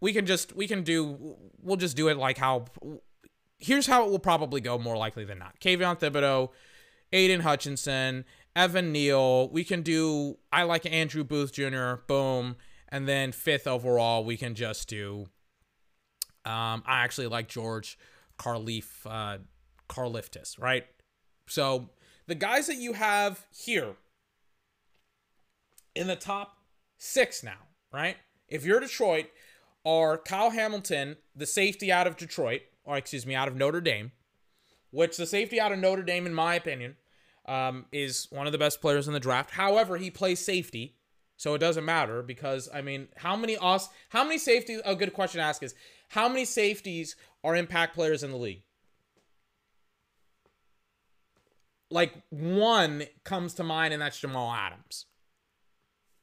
we 0.00 0.12
can 0.12 0.26
just 0.26 0.54
we 0.54 0.66
can 0.66 0.82
do 0.82 1.36
we'll 1.60 1.76
just 1.76 1.96
do 1.96 2.08
it 2.08 2.16
like 2.16 2.38
how 2.38 2.66
here's 3.58 3.86
how 3.86 4.04
it 4.04 4.10
will 4.10 4.18
probably 4.18 4.60
go 4.60 4.78
more 4.78 4.96
likely 4.96 5.24
than 5.24 5.38
not. 5.38 5.58
Kayvon 5.60 5.98
Thibodeaux, 5.98 6.50
Aidan 7.12 7.40
Hutchinson, 7.40 8.24
Evan 8.54 8.92
Neal. 8.92 9.48
We 9.50 9.64
can 9.64 9.82
do 9.82 10.38
I 10.52 10.64
like 10.64 10.86
Andrew 10.86 11.24
Booth 11.24 11.52
Jr. 11.52 11.94
Boom, 12.06 12.56
and 12.88 13.08
then 13.08 13.32
fifth 13.32 13.66
overall 13.66 14.24
we 14.24 14.36
can 14.36 14.54
just 14.54 14.88
do. 14.88 15.26
Um, 16.44 16.84
I 16.86 17.02
actually 17.02 17.26
like 17.26 17.48
George 17.48 17.98
Karlif 18.38 18.86
uh, 19.04 19.38
Karlaftis, 19.88 20.60
right? 20.60 20.86
So 21.48 21.90
the 22.26 22.34
guys 22.34 22.66
that 22.66 22.76
you 22.76 22.92
have 22.92 23.46
here 23.50 23.96
in 25.94 26.06
the 26.06 26.16
top 26.16 26.56
six 26.98 27.42
now, 27.42 27.66
right? 27.96 28.16
If 28.46 28.64
you're 28.64 28.78
Detroit, 28.78 29.26
are 29.84 30.18
Kyle 30.18 30.50
Hamilton, 30.50 31.16
the 31.34 31.46
safety 31.46 31.90
out 31.90 32.06
of 32.06 32.16
Detroit, 32.16 32.60
or 32.84 32.96
excuse 32.96 33.24
me, 33.24 33.34
out 33.34 33.48
of 33.48 33.56
Notre 33.56 33.80
Dame, 33.80 34.12
which 34.90 35.16
the 35.16 35.26
safety 35.26 35.58
out 35.58 35.72
of 35.72 35.78
Notre 35.78 36.02
Dame, 36.02 36.26
in 36.26 36.34
my 36.34 36.54
opinion, 36.54 36.96
um, 37.46 37.86
is 37.92 38.28
one 38.30 38.46
of 38.46 38.52
the 38.52 38.58
best 38.58 38.80
players 38.80 39.08
in 39.08 39.14
the 39.14 39.20
draft. 39.20 39.52
However, 39.52 39.96
he 39.96 40.10
plays 40.10 40.44
safety, 40.44 40.96
so 41.38 41.54
it 41.54 41.58
doesn't 41.58 41.84
matter 41.84 42.22
because 42.22 42.68
I 42.72 42.82
mean, 42.82 43.08
how 43.16 43.34
many 43.34 43.56
us, 43.56 43.88
how 44.10 44.24
many 44.24 44.38
safeties? 44.38 44.82
A 44.84 44.94
good 44.94 45.14
question 45.14 45.38
to 45.38 45.46
ask 45.46 45.62
is 45.62 45.74
how 46.10 46.28
many 46.28 46.44
safeties 46.44 47.16
are 47.42 47.56
impact 47.56 47.94
players 47.94 48.22
in 48.22 48.30
the 48.30 48.36
league? 48.36 48.62
Like 51.90 52.12
one 52.30 53.04
comes 53.24 53.54
to 53.54 53.62
mind, 53.62 53.94
and 53.94 54.02
that's 54.02 54.20
Jamal 54.20 54.52
Adams 54.52 55.06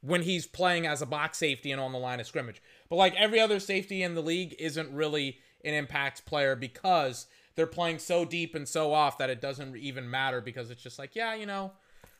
when 0.04 0.22
he's 0.24 0.46
playing 0.46 0.86
as 0.86 1.02
a 1.02 1.06
box 1.06 1.38
safety 1.38 1.72
and 1.72 1.80
on 1.80 1.94
the 1.94 1.98
line 1.98 2.20
of 2.20 2.28
scrimmage. 2.28 2.62
But 2.90 2.98
like 2.98 3.16
every 3.16 3.40
other 3.40 3.60
safety 3.60 4.04
in 4.04 4.16
the 4.16 4.22
league 4.22 4.54
isn't 4.60 4.92
really 4.92 5.40
an 5.64 5.74
impact 5.74 6.26
player 6.26 6.56
because 6.56 7.26
they're 7.56 7.66
playing 7.66 8.00
so 8.00 8.26
deep 8.26 8.54
and 8.54 8.68
so 8.68 8.94
off 8.94 9.18
that 9.18 9.30
it 9.30 9.40
doesn't 9.40 9.78
even 9.78 10.10
matter 10.10 10.42
because 10.42 10.70
it's 10.70 10.84
just 10.84 11.00
like, 11.00 11.16
yeah, 11.16 11.34
you 11.34 11.46
know, 11.46 11.72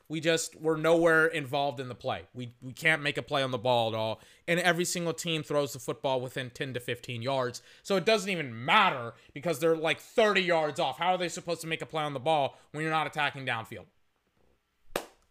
we 0.08 0.22
just 0.22 0.56
we're 0.62 0.78
nowhere 0.78 1.28
involved 1.28 1.82
in 1.82 1.90
the 1.90 1.96
play. 1.96 2.22
We 2.34 2.54
we 2.62 2.72
can't 2.72 3.02
make 3.02 3.18
a 3.18 3.22
play 3.22 3.44
on 3.44 3.52
the 3.52 3.58
ball 3.58 3.90
at 3.90 3.96
all. 3.96 4.22
And 4.48 4.62
every 4.62 4.86
single 4.86 5.14
team 5.14 5.44
throws 5.44 5.74
the 5.74 5.80
football 5.80 6.22
within 6.22 6.52
10 6.52 6.76
to 6.76 6.80
15 6.80 7.22
yards. 7.22 7.62
So 7.82 7.98
it 7.98 8.06
doesn't 8.06 8.30
even 8.30 8.64
matter 8.64 9.14
because 9.34 9.60
they're 9.60 9.76
like 9.76 10.00
30 10.00 10.42
yards 10.42 10.80
off. 10.80 11.00
How 11.00 11.14
are 11.14 11.18
they 11.18 11.30
supposed 11.30 11.62
to 11.62 11.68
make 11.68 11.82
a 11.82 11.86
play 11.86 12.04
on 12.04 12.14
the 12.14 12.20
ball 12.20 12.58
when 12.72 12.82
you're 12.82 12.92
not 12.92 13.08
attacking 13.08 13.46
downfield? 13.46 13.86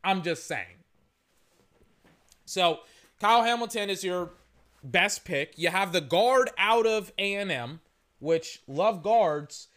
I'm 0.04 0.22
just 0.22 0.46
saying. 0.46 0.82
So 2.52 2.80
Kyle 3.18 3.42
Hamilton 3.42 3.88
is 3.88 4.04
your 4.04 4.30
best 4.84 5.24
pick. 5.24 5.54
You 5.56 5.70
have 5.70 5.92
the 5.92 6.02
guard 6.02 6.50
out 6.58 6.86
of 6.86 7.10
A&M, 7.18 7.80
which 8.18 8.60
love 8.68 9.02
guards. 9.02 9.68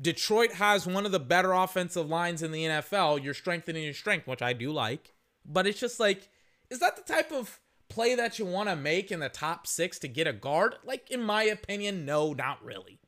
Detroit 0.00 0.52
has 0.52 0.86
one 0.86 1.06
of 1.06 1.12
the 1.12 1.18
better 1.18 1.52
offensive 1.52 2.08
lines 2.08 2.40
in 2.40 2.52
the 2.52 2.64
NFL. 2.64 3.22
You're 3.22 3.34
strengthening 3.34 3.82
your 3.82 3.94
strength, 3.94 4.28
which 4.28 4.42
I 4.42 4.52
do 4.52 4.70
like. 4.70 5.12
But 5.44 5.66
it's 5.66 5.80
just 5.80 5.98
like, 5.98 6.28
is 6.70 6.78
that 6.78 6.96
the 6.96 7.02
type 7.02 7.32
of 7.32 7.58
play 7.88 8.14
that 8.14 8.38
you 8.38 8.44
want 8.44 8.68
to 8.68 8.76
make 8.76 9.10
in 9.10 9.18
the 9.18 9.28
top 9.28 9.66
six 9.66 9.98
to 9.98 10.08
get 10.08 10.28
a 10.28 10.32
guard? 10.32 10.76
Like, 10.84 11.10
in 11.10 11.20
my 11.20 11.42
opinion, 11.42 12.04
no, 12.04 12.32
not 12.32 12.64
really. 12.64 13.00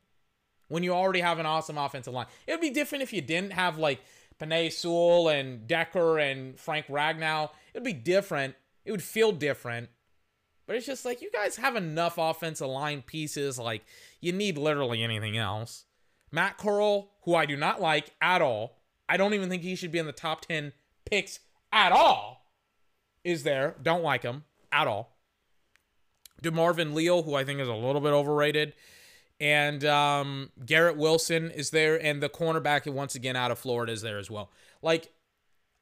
When 0.66 0.82
you 0.82 0.92
already 0.92 1.20
have 1.20 1.38
an 1.38 1.46
awesome 1.46 1.78
offensive 1.78 2.12
line, 2.12 2.26
it 2.46 2.52
would 2.52 2.60
be 2.60 2.70
different 2.70 3.02
if 3.02 3.12
you 3.12 3.20
didn't 3.20 3.52
have 3.52 3.78
like 3.78 4.00
Penei 4.40 4.72
Sewell 4.72 5.28
and 5.28 5.68
Decker 5.68 6.18
and 6.18 6.58
Frank 6.58 6.88
Ragnow. 6.88 7.50
It'd 7.72 7.84
be 7.84 7.92
different. 7.92 8.56
It 8.86 8.92
would 8.92 9.02
feel 9.02 9.32
different. 9.32 9.90
But 10.66 10.76
it's 10.76 10.86
just 10.86 11.04
like 11.04 11.20
you 11.20 11.30
guys 11.30 11.56
have 11.56 11.76
enough 11.76 12.18
offensive 12.18 12.68
line 12.68 13.02
pieces. 13.02 13.58
Like 13.58 13.84
you 14.20 14.32
need 14.32 14.56
literally 14.56 15.02
anything 15.02 15.36
else. 15.36 15.84
Matt 16.32 16.56
Corral, 16.56 17.12
who 17.22 17.34
I 17.34 17.46
do 17.46 17.56
not 17.56 17.80
like 17.80 18.12
at 18.20 18.40
all. 18.40 18.78
I 19.08 19.16
don't 19.16 19.34
even 19.34 19.48
think 19.48 19.62
he 19.62 19.76
should 19.76 19.92
be 19.92 19.98
in 19.98 20.06
the 20.06 20.12
top 20.12 20.46
10 20.46 20.72
picks 21.04 21.40
at 21.72 21.92
all. 21.92 22.46
Is 23.24 23.42
there. 23.42 23.76
Don't 23.82 24.02
like 24.02 24.22
him 24.22 24.44
at 24.72 24.86
all. 24.86 25.16
DeMarvin 26.42 26.94
Leal, 26.94 27.22
who 27.22 27.34
I 27.34 27.44
think 27.44 27.60
is 27.60 27.68
a 27.68 27.74
little 27.74 28.00
bit 28.00 28.12
overrated. 28.12 28.74
And 29.40 29.84
um, 29.84 30.50
Garrett 30.64 30.96
Wilson 30.96 31.50
is 31.50 31.70
there. 31.70 32.00
And 32.00 32.22
the 32.22 32.28
cornerback, 32.28 32.90
once 32.92 33.14
again, 33.14 33.36
out 33.36 33.50
of 33.50 33.58
Florida, 33.58 33.92
is 33.92 34.02
there 34.02 34.18
as 34.18 34.30
well. 34.30 34.50
Like, 34.82 35.12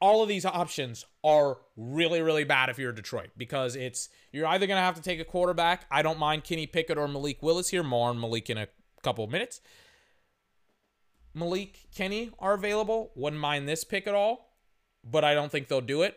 all 0.05 0.21
of 0.21 0.29
these 0.29 0.45
options 0.45 1.03
are 1.23 1.57
really, 1.75 2.21
really 2.21 2.43
bad 2.43 2.69
if 2.69 2.77
you're 2.77 2.91
Detroit 2.91 3.29
because 3.35 3.75
it's 3.75 4.07
you're 4.31 4.45
either 4.45 4.67
going 4.67 4.77
to 4.77 4.83
have 4.83 4.93
to 4.93 5.01
take 5.01 5.19
a 5.19 5.25
quarterback. 5.25 5.87
I 5.89 6.03
don't 6.03 6.19
mind 6.19 6.43
Kenny 6.43 6.67
Pickett 6.67 6.99
or 6.99 7.07
Malik 7.07 7.41
Willis 7.41 7.69
here. 7.69 7.81
More 7.81 8.09
on 8.09 8.21
Malik 8.21 8.51
in 8.51 8.59
a 8.59 8.67
couple 9.01 9.23
of 9.23 9.31
minutes. 9.31 9.61
Malik, 11.33 11.87
Kenny 11.95 12.29
are 12.37 12.53
available. 12.53 13.13
Wouldn't 13.15 13.41
mind 13.41 13.67
this 13.67 13.83
pick 13.83 14.05
at 14.05 14.13
all, 14.13 14.59
but 15.03 15.23
I 15.23 15.33
don't 15.33 15.51
think 15.51 15.69
they'll 15.69 15.81
do 15.81 16.03
it. 16.03 16.15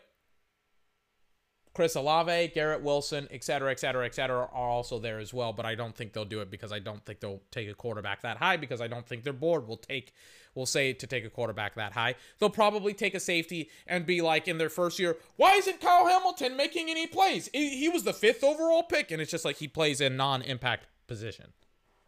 Chris 1.75 1.95
Olave, 1.95 2.49
Garrett 2.49 2.83
Wilson, 2.83 3.29
et 3.31 3.45
cetera, 3.45 3.71
et 3.71 3.79
cetera, 3.81 4.05
et 4.05 4.15
cetera, 4.15 4.49
are 4.53 4.69
also 4.69 4.99
there 4.99 5.19
as 5.19 5.33
well. 5.33 5.53
But 5.53 5.67
I 5.67 5.75
don't 5.75 5.95
think 5.95 6.13
they'll 6.13 6.25
do 6.25 6.41
it 6.41 6.51
because 6.51 6.73
I 6.73 6.79
don't 6.79 7.05
think 7.05 7.21
they'll 7.21 7.43
take 7.51 7.69
a 7.69 7.75
quarterback 7.75 8.23
that 8.23 8.39
high 8.39 8.57
because 8.57 8.81
I 8.81 8.89
don't 8.89 9.07
think 9.07 9.25
their 9.25 9.33
board 9.33 9.69
will 9.69 9.77
take 9.77 10.13
will 10.55 10.67
say 10.67 10.93
to 10.93 11.07
take 11.07 11.25
a 11.25 11.31
quarterback 11.31 11.77
that 11.77 11.93
high. 11.93 12.17
They'll 12.39 12.51
probably 12.51 12.93
take 12.93 13.15
a 13.15 13.21
safety 13.21 13.71
and 13.87 14.05
be 14.05 14.21
like 14.21 14.49
in 14.49 14.59
their 14.59 14.71
first 14.71 14.99
year, 14.99 15.17
why 15.37 15.55
isn't 15.55 15.81
Kyle 15.81 16.07
Hamilton 16.07 16.57
making 16.57 16.91
any 16.91 17.07
plays? 17.07 17.49
He, 17.53 17.79
he 17.79 17.89
was 17.89 18.03
the 18.03 18.13
fifth 18.13 18.43
overall 18.43 18.83
pick, 18.83 19.13
and 19.13 19.23
it's 19.23 19.31
just 19.31 19.45
like 19.45 19.59
he 19.59 19.69
plays 19.69 20.01
in 20.01 20.17
non-impact 20.17 20.87
position, 21.07 21.53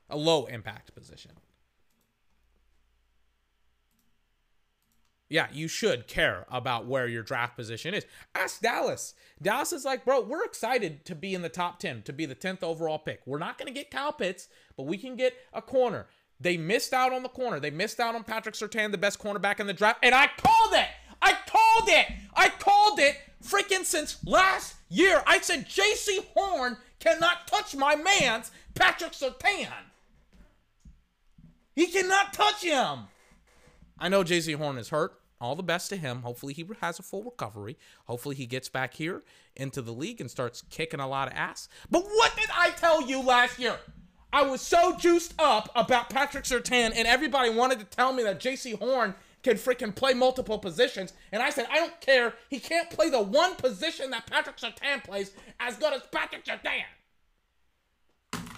a 0.09 0.17
low 0.17 0.47
impact 0.47 0.95
position. 0.95 1.33
Yeah, 5.31 5.47
you 5.53 5.69
should 5.69 6.09
care 6.09 6.45
about 6.51 6.87
where 6.87 7.07
your 7.07 7.23
draft 7.23 7.57
position 7.57 7.95
is. 7.95 8.05
Ask 8.35 8.61
Dallas. 8.61 9.15
Dallas 9.41 9.73
is 9.73 9.85
like, 9.85 10.05
bro, 10.05 10.21
we're 10.21 10.45
excited 10.45 11.05
to 11.05 11.15
be 11.15 11.35
in 11.35 11.43
the 11.43 11.49
top 11.49 11.79
10, 11.79 12.03
to 12.03 12.13
be 12.13 12.27
the 12.27 12.35
10th 12.35 12.65
overall 12.65 12.99
pick. 12.99 13.21
We're 13.25 13.39
not 13.39 13.57
going 13.57 13.69
to 13.69 13.73
get 13.73 13.93
Kyle 13.93 14.13
Pitts, 14.13 14.49
but 14.77 14.87
we 14.87 14.99
can 14.99 15.15
get 15.15 15.35
a 15.53 15.63
corner. 15.63 16.09
They 16.41 16.57
missed 16.57 16.93
out 16.93 17.13
on 17.13 17.23
the 17.23 17.29
corner. 17.29 17.61
They 17.61 17.71
missed 17.71 18.01
out 18.01 18.17
on 18.17 18.25
Patrick 18.25 18.57
Surtain, 18.57 18.91
the 18.91 18.99
best 18.99 19.21
cornerback 19.21 19.61
in 19.61 19.69
the 19.69 19.73
draft. 19.73 20.01
And 20.03 20.17
I 20.17 20.29
called 20.37 20.75
it. 20.75 20.89
I 21.23 21.37
called 21.47 21.89
it. 21.89 22.07
I 22.35 22.49
called 22.49 22.99
it 22.99 23.17
freaking 23.45 23.85
since 23.85 24.19
last 24.27 24.75
year. 24.89 25.23
I 25.29 25.39
said 25.41 25.69
Jaycee 25.69 26.27
Horn 26.35 26.77
cannot 26.99 27.47
touch 27.47 27.77
my 27.77 27.95
man's 27.95 28.51
Patrick 28.75 29.13
Surtain. 29.13 29.69
He 31.77 31.87
cannot 31.87 32.33
touch 32.33 32.65
him. 32.65 33.05
I 33.97 34.09
know 34.09 34.25
Jaycee 34.25 34.57
Horn 34.57 34.77
is 34.77 34.89
hurt. 34.89 35.20
All 35.41 35.55
the 35.55 35.63
best 35.63 35.89
to 35.89 35.97
him. 35.97 36.23
Hopefully 36.23 36.53
he 36.53 36.67
has 36.81 36.99
a 36.99 37.03
full 37.03 37.25
recovery. 37.25 37.79
Hopefully 38.05 38.37
he 38.37 38.47
gets 38.47 38.69
back 38.69 38.95
here 38.95 39.23
into 39.57 39.81
the 39.81 39.93
league 39.93 40.21
and 40.21 40.31
starts 40.31 40.63
kicking 40.69 41.01
a 41.01 41.09
lot 41.09 41.29
of 41.29 41.35
ass. 41.35 41.69
But 41.91 42.05
what 42.05 42.37
did 42.37 42.51
I 42.55 42.71
tell 42.71 43.01
you 43.01 43.23
last 43.23 43.59
year? 43.59 43.79
I 44.33 44.43
was 44.43 44.61
so 44.61 44.97
juiced 44.97 45.35
up 45.39 45.71
about 45.75 46.11
Patrick 46.11 46.45
Surtain, 46.45 46.93
and 46.95 47.09
everybody 47.09 47.51
wanted 47.51 47.81
to 47.81 47.85
tell 47.85 48.13
me 48.13 48.23
that 48.23 48.39
Jaycee 48.39 48.79
Horn 48.79 49.15
can 49.43 49.57
freaking 49.57 49.95
play 49.95 50.13
multiple 50.13 50.59
positions. 50.59 51.15
And 51.33 51.43
I 51.43 51.51
said, 51.51 51.67
I 51.71 51.77
don't 51.77 52.01
care. 52.01 52.35
He 52.49 52.61
can't 52.61 52.91
play 52.91 53.11
the 53.11 53.23
one 53.23 53.57
position 53.57 54.11
that 54.11 54.27
Patrick 54.27 54.59
Surtain 54.59 55.03
plays 55.03 55.33
as 55.59 55.77
good 55.79 55.95
as 55.95 56.03
Patrick 56.13 56.45
Surtain. 56.45 56.85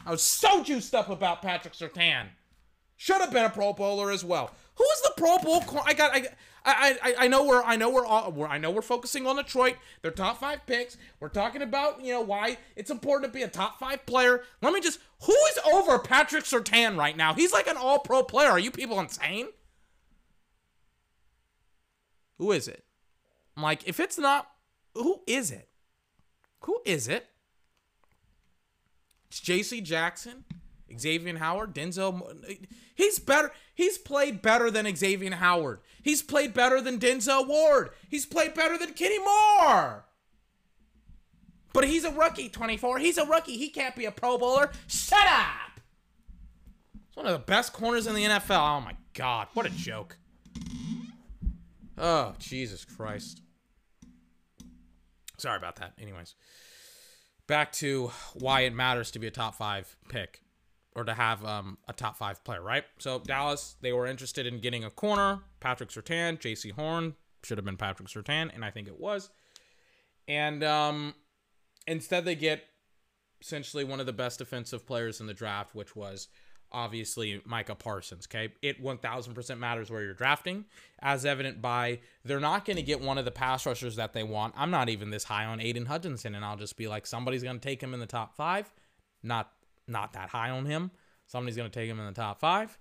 I 0.05 0.11
was 0.11 0.23
so 0.23 0.65
juiced 0.65 0.95
up 0.95 1.09
about 1.09 1.43
Patrick 1.43 1.75
Surtain. 1.75 2.27
Should 2.97 3.21
have 3.21 3.33
been 3.33 3.45
a 3.45 3.51
Pro 3.51 3.73
Bowler 3.73 4.11
as 4.11 4.25
well. 4.25 4.51
Who 4.77 4.85
is 4.85 5.03
the 5.03 5.13
Pro 5.17 5.39
Bowl? 5.39 5.63
I 5.87 5.95
got. 5.95 6.15
I, 6.15 6.29
I, 6.65 6.99
I, 7.03 7.15
I 7.25 7.29
know 7.29 7.45
we're. 7.45 7.63
I 7.63 7.77
know 7.77 7.91
we're, 7.91 8.07
all, 8.07 8.31
we're. 8.31 8.47
I 8.47 8.59
know 8.59 8.71
we're 8.71 8.83
focusing 8.83 9.27
on 9.27 9.37
Detroit. 9.37 9.77
Their 10.03 10.11
top 10.11 10.39
five 10.39 10.65
picks. 10.67 10.97
We're 11.19 11.29
talking 11.29 11.63
about 11.63 12.05
you 12.05 12.13
know 12.13 12.21
why 12.21 12.59
it's 12.77 12.91
important 12.91 13.33
to 13.33 13.37
be 13.37 13.43
a 13.43 13.49
top 13.49 13.79
five 13.81 14.07
player. 14.07 14.43
Let 14.61 14.73
me 14.73 14.81
just. 14.81 15.01
Who 15.25 15.33
is 15.51 15.59
over 15.73 15.99
Patrick 15.99 16.45
Surtain 16.45 16.97
right 16.97 17.17
now? 17.17 17.35
He's 17.35 17.53
like 17.53 17.67
an 17.67 17.77
All 17.77 17.99
Pro 17.99 18.23
player. 18.23 18.51
Are 18.51 18.59
you 18.59 18.71
people 18.71 19.01
insane? 19.01 19.49
Who 22.39 22.53
is 22.53 22.69
it? 22.69 22.85
I'm 23.57 23.63
like, 23.63 23.87
if 23.87 24.01
it's 24.01 24.19
not, 24.19 24.49
who 24.95 25.21
is 25.27 25.51
it? 25.51 25.69
Who 26.61 26.81
is 26.85 27.09
it? 27.09 27.27
It's 29.29 29.41
J.C. 29.41 29.81
Jackson, 29.81 30.45
Xavier 30.99 31.39
Howard, 31.39 31.75
Denzel. 31.75 32.21
He's 32.95 33.19
better. 33.19 33.53
He's 33.83 33.99
played 33.99 34.43
better 34.43 34.71
than 34.71 34.95
Xavier 34.95 35.35
Howard. 35.35 35.81
He's 36.01 36.23
played 36.23 36.55
better 36.55 36.81
than 36.81 37.01
Denzel 37.01 37.49
Ward. 37.49 37.91
He's 38.09 38.25
played 38.25 38.55
better 38.55 38.79
than 38.79 38.93
Kenny 38.93 39.19
Moore. 39.19 40.05
But 41.73 41.89
he's 41.89 42.05
a 42.05 42.13
rookie, 42.13 42.49
24. 42.49 43.01
He's 43.01 43.19
a 43.19 43.27
rookie. 43.27 43.57
He 43.57 43.71
can't 43.71 43.97
be 43.97 44.05
a 44.05 44.13
Pro 44.13 44.39
Bowler. 44.39 44.71
Shut 44.87 45.27
up. 45.27 45.81
He's 47.09 47.17
one 47.17 47.27
of 47.27 47.33
the 47.33 47.41
best 47.41 47.73
corners 47.73 48.07
in 48.07 48.15
the 48.15 48.23
NFL. 48.23 48.79
Oh 48.79 48.81
my 48.83 48.95
God. 49.15 49.49
What 49.55 49.67
a 49.67 49.71
joke. 49.71 50.17
Oh, 51.99 52.35
Jesus 52.39 52.85
Christ. 52.85 53.43
Sorry 55.39 55.57
about 55.57 55.75
that. 55.77 55.95
Anyways, 56.01 56.37
back 57.49 57.73
to 57.73 58.13
why 58.35 58.61
it 58.61 58.75
matters 58.75 59.11
to 59.11 59.19
be 59.19 59.27
a 59.27 59.33
top 59.33 59.57
five 59.57 59.97
pick 60.09 60.41
or 60.95 61.05
to 61.05 61.15
have 61.15 61.45
um, 61.45 61.79
a 61.89 61.93
top 61.93 62.17
five 62.17 62.43
player, 62.45 62.63
right? 62.63 62.85
So 62.99 63.19
Dallas, 63.21 63.77
they 63.81 63.93
were 63.93 64.07
interested 64.07 64.47
in 64.47 64.61
getting 64.61 64.85
a 64.85 64.91
corner, 64.91 65.41
Patrick 65.61 65.91
Surtain, 65.91 66.39
Jaycee 66.39 66.73
Horn, 66.73 67.15
should 67.43 67.59
have 67.59 67.65
been 67.65 67.77
Patrick 67.77 68.09
Surtain, 68.09 68.55
and 68.55 68.65
I 68.65 68.71
think 68.71 68.89
it 68.89 69.01
was. 69.01 69.31
And 70.29 70.63
um, 70.63 71.15
instead, 71.87 72.25
they 72.25 72.35
get 72.35 72.65
essentially 73.41 73.85
one 73.85 74.01
of 74.01 74.07
the 74.07 74.13
best 74.13 74.39
defensive 74.39 74.87
players 74.87 75.21
in 75.21 75.27
the 75.27 75.35
draft, 75.35 75.75
which 75.75 75.97
was 75.97 76.29
obviously 76.71 77.43
Micah 77.45 77.75
Parsons. 77.75 78.27
Okay, 78.31 78.53
it 78.63 78.83
1000% 78.83 79.59
matters 79.59 79.91
where 79.91 80.03
you're 80.03 80.15
drafting, 80.15 80.65
as 81.01 81.25
evident 81.25 81.61
by 81.61 82.01
they're 82.25 82.41
not 82.41 82.65
going 82.65 82.77
to 82.77 82.83
get 82.83 83.01
one 83.01 83.19
of 83.19 83.25
the 83.25 83.31
pass 83.31 83.67
rushers 83.67 83.97
that 83.97 84.13
they 84.13 84.23
want. 84.23 84.55
I'm 84.57 84.71
not 84.71 84.89
even 84.89 85.11
this 85.11 85.25
high 85.25 85.45
on 85.45 85.61
Aidan 85.61 85.87
Hutchinson, 85.87 86.35
and 86.35 86.45
I'll 86.45 86.57
just 86.57 86.77
be 86.77 86.89
like, 86.89 87.07
somebody's 87.07 87.43
going 87.43 87.59
to 87.59 87.69
take 87.69 87.83
him 87.83 87.95
in 87.95 88.01
the 88.01 88.07
top 88.07 88.35
five. 88.37 88.73
Not 89.23 89.51
not 89.87 90.13
that 90.13 90.31
high 90.31 90.51
on 90.51 90.67
him. 90.67 90.91
Somebody's 91.27 91.57
going 91.57 91.71
to 91.71 91.79
take 91.79 91.89
him 91.89 91.99
in 91.99 92.07
the 92.07 92.13
top 92.13 92.41
five. 92.41 92.79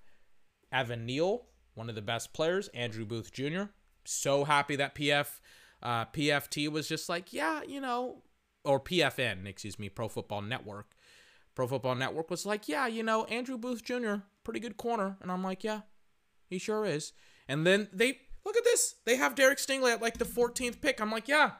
Evan 0.72 1.06
Neal, 1.06 1.46
one 1.74 1.90
of 1.90 1.96
the 1.96 2.02
best 2.02 2.34
players. 2.34 2.68
Andrew 2.70 3.06
Booth 3.06 3.32
Jr. 3.32 3.64
So 4.06 4.44
happy 4.44 4.76
that 4.78 4.96
PF 4.96 5.40
uh, 5.84 6.06
PFT 6.06 6.70
was 6.70 6.88
just 6.88 7.10
like, 7.10 7.34
yeah, 7.34 7.62
you 7.68 7.82
know, 7.82 8.24
or 8.64 8.80
PFN, 8.80 9.48
excuse 9.48 9.80
me, 9.80 9.90
Pro 9.90 10.08
Football 10.08 10.44
Network. 10.44 10.92
Pro 11.56 11.68
Football 11.68 11.96
Network 11.96 12.30
was 12.30 12.46
like, 12.46 12.68
yeah, 12.68 12.88
you 12.88 13.04
know, 13.04 13.26
Andrew 13.26 13.58
Booth 13.58 13.84
Jr., 13.84 14.16
pretty 14.44 14.60
good 14.60 14.78
corner. 14.78 15.18
And 15.22 15.32
I'm 15.32 15.44
like, 15.44 15.64
yeah, 15.64 15.82
he 16.48 16.58
sure 16.58 16.86
is. 16.86 17.14
And 17.48 17.66
then 17.66 17.90
they, 17.92 18.20
look 18.46 18.56
at 18.56 18.64
this. 18.64 18.96
They 19.06 19.18
have 19.18 19.36
Derek 19.36 19.58
Stingley 19.58 19.92
at 19.92 20.02
like 20.02 20.18
the 20.18 20.26
14th 20.26 20.82
pick. 20.82 21.02
I'm 21.02 21.12
like, 21.12 21.28
yeah, 21.28 21.52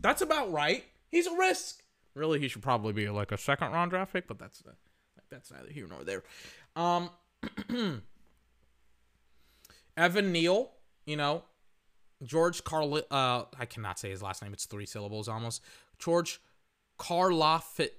that's 0.00 0.22
about 0.22 0.52
right. 0.52 0.84
He's 1.08 1.26
a 1.26 1.36
risk. 1.36 1.82
Really, 2.14 2.38
he 2.38 2.48
should 2.48 2.62
probably 2.62 2.92
be 2.92 3.08
like 3.08 3.32
a 3.32 3.38
second 3.38 3.72
round 3.72 3.90
draft 3.90 4.12
pick, 4.12 4.28
but 4.28 4.38
that's 4.38 4.62
uh, 4.66 4.72
that's 5.30 5.50
neither 5.50 5.70
here 5.70 5.86
nor 5.88 6.04
there. 6.04 6.22
Um, 6.76 7.10
Evan 9.96 10.32
Neal, 10.32 10.70
you 11.06 11.16
know, 11.16 11.44
George 12.22 12.64
Carl. 12.64 13.00
Uh, 13.10 13.44
I 13.58 13.66
cannot 13.66 13.98
say 13.98 14.10
his 14.10 14.22
last 14.22 14.42
name. 14.42 14.52
It's 14.52 14.66
three 14.66 14.86
syllables 14.86 15.28
almost. 15.28 15.62
George 15.98 16.40
Karlafit 16.98 17.90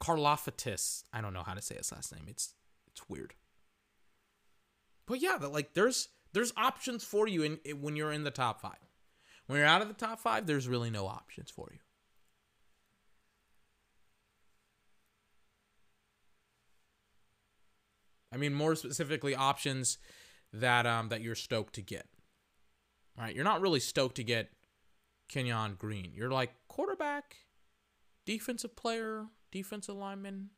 Karlaftis. 0.00 1.04
I 1.12 1.20
don't 1.20 1.32
know 1.32 1.42
how 1.42 1.54
to 1.54 1.62
say 1.62 1.76
his 1.76 1.92
last 1.92 2.14
name. 2.14 2.24
It's 2.28 2.54
it's 2.88 3.08
weird. 3.08 3.34
But 5.06 5.20
yeah, 5.20 5.36
that 5.38 5.52
like 5.52 5.74
there's 5.74 6.08
there's 6.32 6.52
options 6.56 7.04
for 7.04 7.28
you 7.28 7.42
in, 7.42 7.58
in 7.64 7.82
when 7.82 7.96
you're 7.96 8.12
in 8.12 8.24
the 8.24 8.30
top 8.30 8.60
five. 8.60 8.76
When 9.46 9.58
you're 9.58 9.68
out 9.68 9.82
of 9.82 9.88
the 9.88 9.94
top 9.94 10.18
five, 10.18 10.46
there's 10.46 10.66
really 10.66 10.90
no 10.90 11.06
options 11.06 11.50
for 11.50 11.68
you. 11.72 11.78
I 18.36 18.38
mean, 18.38 18.52
more 18.52 18.74
specifically, 18.74 19.34
options 19.34 19.96
that 20.52 20.86
um 20.86 21.08
that 21.08 21.22
you're 21.22 21.34
stoked 21.34 21.74
to 21.76 21.82
get. 21.82 22.06
Right? 23.18 23.34
You're 23.34 23.44
not 23.44 23.62
really 23.62 23.80
stoked 23.80 24.16
to 24.16 24.24
get 24.24 24.50
Kenyon 25.26 25.76
Green. 25.78 26.12
You're 26.14 26.30
like 26.30 26.52
quarterback, 26.68 27.36
defensive 28.26 28.76
player, 28.76 29.24
defensive 29.50 29.96
lineman, 29.96 30.50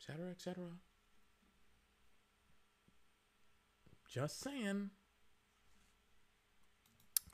etc., 0.00 0.32
etc. 0.32 0.64
Just 4.12 4.40
saying. 4.40 4.90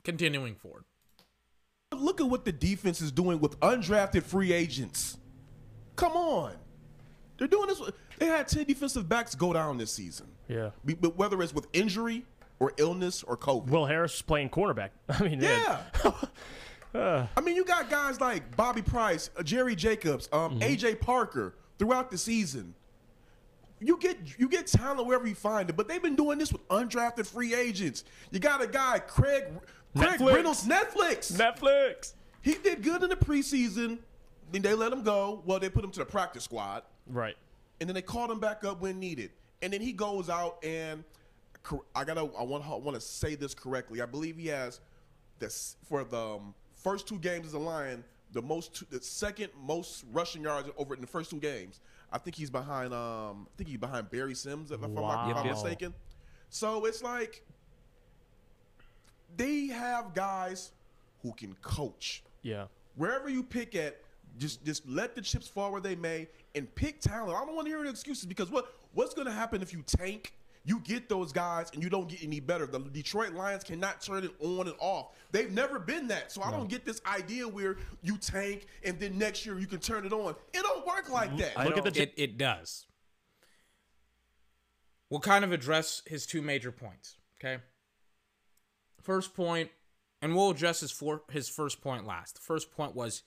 Continuing 0.03 0.53
forward. 0.53 0.83
Look 1.91 2.21
at 2.21 2.27
what 2.27 2.45
the 2.45 2.51
defense 2.51 3.01
is 3.01 3.11
doing 3.11 3.39
with 3.39 3.59
undrafted 3.61 4.21
free 4.21 4.53
agents. 4.53 5.17
Come 5.95 6.13
on. 6.13 6.53
They're 7.39 7.47
doing 7.47 7.67
this. 7.67 7.81
They 8.19 8.25
had 8.27 8.47
10 8.47 8.65
defensive 8.65 9.07
backs 9.07 9.35
go 9.35 9.53
down 9.53 9.77
this 9.77 9.91
season. 9.91 10.27
Yeah. 10.47 10.71
Be- 10.85 10.95
But 10.95 11.17
whether 11.17 11.41
it's 11.41 11.53
with 11.53 11.67
injury 11.73 12.25
or 12.59 12.73
illness 12.77 13.23
or 13.23 13.37
COVID. 13.37 13.67
Will 13.67 13.85
Harris 13.85 14.15
is 14.15 14.21
playing 14.21 14.49
cornerback. 14.49 14.89
I 15.09 15.21
mean, 15.23 15.41
yeah. 15.41 15.81
I 16.95 17.41
mean, 17.43 17.55
you 17.55 17.63
got 17.63 17.89
guys 17.89 18.19
like 18.19 18.55
Bobby 18.55 18.81
Price, 18.81 19.29
uh, 19.37 19.43
Jerry 19.43 19.75
Jacobs, 19.75 20.27
um, 20.31 20.59
AJ 20.61 20.99
Parker 20.99 21.53
throughout 21.77 22.09
the 22.09 22.17
season. 22.17 22.73
You 23.79 23.97
get 23.99 24.17
you 24.39 24.49
get 24.49 24.65
talent 24.65 25.05
wherever 25.05 25.27
you 25.27 25.35
find 25.35 25.69
it, 25.69 25.75
but 25.77 25.87
they've 25.87 26.01
been 26.01 26.15
doing 26.15 26.39
this 26.39 26.51
with 26.51 26.67
undrafted 26.69 27.27
free 27.27 27.53
agents. 27.53 28.03
You 28.31 28.39
got 28.39 28.63
a 28.63 28.67
guy, 28.67 28.97
Craig 28.97 29.43
Craig 29.95 30.19
Netflix. 30.19 30.33
Reynolds, 30.33 30.67
Netflix. 30.67 31.31
Netflix. 31.37 32.13
he 32.41 32.55
did 32.55 32.81
good 32.81 33.03
in 33.03 33.09
the 33.09 33.15
preseason. 33.15 33.99
Then 34.51 34.63
they 34.63 34.73
let 34.73 34.91
him 34.91 35.03
go. 35.03 35.43
Well, 35.45 35.59
they 35.59 35.69
put 35.69 35.83
him 35.83 35.91
to 35.91 35.99
the 35.99 36.05
practice 36.05 36.45
squad, 36.45 36.81
Right. 37.05 37.35
And 37.79 37.89
then 37.89 37.93
they 37.93 38.01
called 38.01 38.31
him 38.31 38.39
back 38.39 38.63
up 38.63 38.81
when 38.81 38.99
needed. 38.99 39.31
And 39.61 39.71
then 39.73 39.81
he 39.81 39.91
goes 39.93 40.29
out 40.29 40.63
and 40.63 41.03
I 41.95 42.03
gotta 42.03 42.21
I 42.37 42.43
want 42.43 42.65
I 42.65 42.75
want 42.75 42.95
to 42.95 43.01
say 43.01 43.35
this 43.35 43.53
correctly. 43.53 44.01
I 44.01 44.05
believe 44.05 44.37
he 44.37 44.47
has 44.47 44.79
this 45.39 45.75
for 45.87 46.03
the 46.03 46.17
um, 46.17 46.53
first 46.75 47.07
two 47.07 47.19
games 47.19 47.47
as 47.47 47.53
a 47.53 47.59
Lion, 47.59 48.03
the 48.31 48.41
most, 48.41 48.89
the 48.89 49.01
second 49.01 49.49
most 49.61 50.05
rushing 50.11 50.43
yards 50.43 50.69
over 50.77 50.93
in 50.95 51.01
the 51.01 51.07
first 51.07 51.29
two 51.29 51.39
games. 51.39 51.79
I 52.11 52.17
think 52.17 52.35
he's 52.35 52.49
behind. 52.49 52.93
Um, 52.93 53.47
I 53.53 53.57
think 53.57 53.69
he's 53.69 53.77
behind 53.79 54.09
Barry 54.09 54.33
Sims, 54.33 54.71
if, 54.71 54.81
I'm, 54.81 54.93
not, 54.93 55.29
if 55.29 55.35
I'm 55.37 55.45
Wow. 55.45 55.51
mistaken. 55.51 55.93
So 56.49 56.85
it's 56.85 57.03
like 57.03 57.43
they 59.35 59.67
have 59.67 60.13
guys 60.13 60.71
who 61.21 61.33
can 61.33 61.53
coach. 61.61 62.23
Yeah. 62.43 62.67
Wherever 62.95 63.27
you 63.29 63.43
pick 63.43 63.75
at, 63.75 63.99
just 64.37 64.63
just 64.65 64.87
let 64.87 65.15
the 65.15 65.21
chips 65.21 65.47
fall 65.47 65.71
where 65.71 65.81
they 65.81 65.95
may 65.95 66.27
and 66.55 66.73
pick 66.75 67.01
talent. 67.01 67.35
I 67.35 67.45
don't 67.45 67.55
want 67.55 67.65
to 67.65 67.71
hear 67.71 67.79
any 67.79 67.89
excuses 67.89 68.25
because 68.25 68.49
what 68.49 68.73
what's 68.93 69.13
going 69.13 69.27
to 69.27 69.33
happen 69.33 69.61
if 69.61 69.73
you 69.73 69.83
tank? 69.83 70.33
You 70.65 70.81
get 70.81 71.07
those 71.07 71.31
guys 71.31 71.69
and 71.73 71.81
you 71.81 71.89
don't 71.89 72.09
get 72.09 72.21
any 72.21 72.41
better. 72.41 72.65
The 72.65 72.79
Detroit 72.79 73.31
Lions 73.31 73.63
cannot 73.63 74.01
turn 74.01 74.25
it 74.25 74.31
on 74.41 74.67
and 74.67 74.75
off. 74.79 75.13
They've 75.31 75.49
never 75.49 75.79
been 75.79 76.07
that. 76.09 76.29
So 76.29 76.43
I 76.43 76.51
don't 76.51 76.67
get 76.67 76.83
this 76.83 76.99
idea 77.05 77.47
where 77.47 77.77
you 78.01 78.17
tank 78.17 78.65
and 78.83 78.99
then 78.99 79.17
next 79.17 79.45
year 79.45 79.57
you 79.57 79.65
can 79.65 79.79
turn 79.79 80.05
it 80.05 80.11
on. 80.11 80.35
It 80.53 80.63
don't 80.63 80.85
work 80.85 81.05
mm-hmm. 81.05 81.13
like 81.13 81.37
that. 81.37 81.57
I 81.57 81.63
Look 81.63 81.77
at 81.77 81.85
don't- 81.85 81.93
the 81.93 82.01
It 82.01 82.13
it 82.17 82.37
does. 82.37 82.85
We'll 85.09 85.21
kind 85.21 85.45
of 85.45 85.53
address 85.53 86.01
his 86.05 86.25
two 86.25 86.41
major 86.41 86.71
points. 86.71 87.15
Okay. 87.39 87.61
First 89.01 89.33
point, 89.35 89.69
and 90.21 90.35
we'll 90.35 90.49
address 90.49 90.81
his 90.81 90.91
for 90.91 91.21
his 91.31 91.47
first 91.47 91.81
point 91.81 92.05
last. 92.05 92.35
The 92.35 92.41
first 92.41 92.71
point 92.71 92.93
was, 92.93 93.23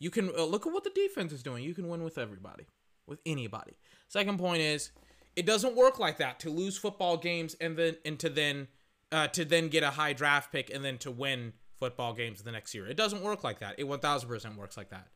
you 0.00 0.10
can 0.10 0.30
uh, 0.36 0.42
look 0.42 0.66
at 0.66 0.72
what 0.72 0.82
the 0.82 0.90
defense 0.90 1.32
is 1.32 1.42
doing. 1.42 1.62
You 1.62 1.74
can 1.74 1.88
win 1.88 2.02
with 2.02 2.18
everybody, 2.18 2.66
with 3.06 3.20
anybody. 3.24 3.76
Second 4.08 4.38
point 4.38 4.62
is, 4.62 4.90
it 5.36 5.46
doesn't 5.46 5.76
work 5.76 6.00
like 6.00 6.18
that 6.18 6.40
to 6.40 6.50
lose 6.50 6.76
football 6.76 7.16
games 7.16 7.54
and 7.60 7.76
then 7.76 7.96
and 8.04 8.18
to 8.18 8.28
then 8.28 8.66
uh, 9.12 9.28
to 9.28 9.44
then 9.44 9.68
get 9.68 9.82
a 9.82 9.90
high 9.90 10.14
draft 10.14 10.50
pick 10.50 10.74
and 10.74 10.84
then 10.84 10.98
to 10.98 11.10
win 11.10 11.52
football 11.78 12.14
games 12.14 12.42
the 12.42 12.50
next 12.50 12.74
year. 12.74 12.86
It 12.86 12.96
doesn't 12.96 13.22
work 13.22 13.44
like 13.44 13.60
that. 13.60 13.76
It 13.78 13.84
one 13.84 14.00
thousand 14.00 14.28
percent 14.28 14.56
works 14.56 14.76
like 14.76 14.90
that. 14.90 15.08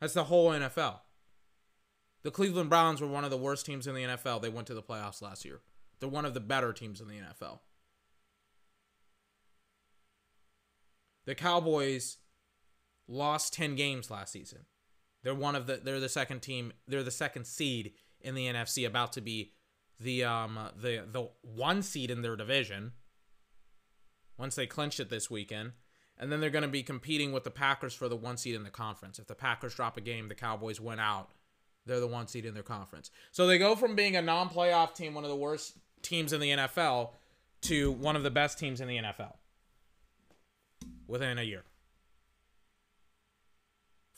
That's 0.00 0.14
the 0.14 0.24
whole 0.24 0.50
NFL. 0.50 1.00
The 2.22 2.30
Cleveland 2.30 2.70
Browns 2.70 3.00
were 3.00 3.08
one 3.08 3.24
of 3.24 3.30
the 3.30 3.36
worst 3.36 3.64
teams 3.64 3.86
in 3.86 3.94
the 3.94 4.02
NFL. 4.02 4.42
They 4.42 4.48
went 4.48 4.66
to 4.66 4.74
the 4.74 4.82
playoffs 4.82 5.22
last 5.22 5.44
year. 5.44 5.60
They're 6.00 6.08
one 6.08 6.24
of 6.24 6.34
the 6.34 6.40
better 6.40 6.72
teams 6.72 7.00
in 7.00 7.08
the 7.08 7.14
NFL. 7.14 7.60
The 11.26 11.34
Cowboys 11.34 12.18
lost 13.10 13.52
10 13.54 13.74
games 13.74 14.10
last 14.10 14.32
season. 14.32 14.60
They're 15.22 15.34
one 15.34 15.54
of 15.54 15.66
the 15.66 15.80
they're 15.82 16.00
the 16.00 16.08
second 16.08 16.40
team, 16.40 16.72
they're 16.88 17.02
the 17.02 17.10
second 17.10 17.46
seed 17.46 17.92
in 18.22 18.34
the 18.34 18.46
NFC 18.46 18.86
about 18.86 19.12
to 19.12 19.20
be 19.20 19.52
the 19.98 20.24
um 20.24 20.58
the 20.74 21.04
the 21.10 21.28
one 21.42 21.82
seed 21.82 22.10
in 22.10 22.22
their 22.22 22.36
division 22.36 22.92
once 24.38 24.54
they 24.54 24.66
clinch 24.66 24.98
it 24.98 25.10
this 25.10 25.30
weekend. 25.30 25.72
And 26.18 26.30
then 26.30 26.40
they're 26.40 26.50
going 26.50 26.62
to 26.62 26.68
be 26.68 26.82
competing 26.82 27.32
with 27.32 27.44
the 27.44 27.50
Packers 27.50 27.94
for 27.94 28.06
the 28.06 28.16
one 28.16 28.36
seed 28.36 28.54
in 28.54 28.62
the 28.62 28.70
conference. 28.70 29.18
If 29.18 29.26
the 29.26 29.34
Packers 29.34 29.74
drop 29.74 29.96
a 29.96 30.02
game, 30.02 30.28
the 30.28 30.34
Cowboys 30.34 30.78
win 30.78 31.00
out. 31.00 31.30
They're 31.86 31.98
the 31.98 32.06
one 32.06 32.26
seed 32.26 32.44
in 32.44 32.52
their 32.52 32.62
conference. 32.62 33.10
So 33.30 33.46
they 33.46 33.56
go 33.56 33.74
from 33.74 33.96
being 33.96 34.16
a 34.16 34.22
non 34.22 34.50
playoff 34.50 34.94
team, 34.94 35.14
one 35.14 35.24
of 35.24 35.30
the 35.30 35.36
worst 35.36 35.78
teams 36.02 36.34
in 36.34 36.40
the 36.40 36.50
NFL, 36.50 37.12
to 37.62 37.90
one 37.90 38.16
of 38.16 38.22
the 38.22 38.30
best 38.30 38.58
teams 38.58 38.82
in 38.82 38.88
the 38.88 38.98
NFL 38.98 39.34
within 41.06 41.38
a 41.38 41.42
year. 41.42 41.64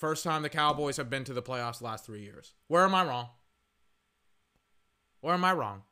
First 0.03 0.25
time 0.25 0.43
the 0.43 0.49
Cowboys 0.49 0.97
have 0.97 1.09
been 1.09 1.23
to 1.23 1.33
the 1.33 1.45
playoffs 1.45 1.79
the 1.79 1.85
last 1.85 2.05
three 2.05 2.23
years. 2.23 2.55
Where 2.67 2.83
am 2.83 2.93
I 2.93 3.05
wrong? 3.05 3.29
Where 5.21 5.33
am 5.33 5.45
I 5.45 5.53
wrong? 5.53 5.83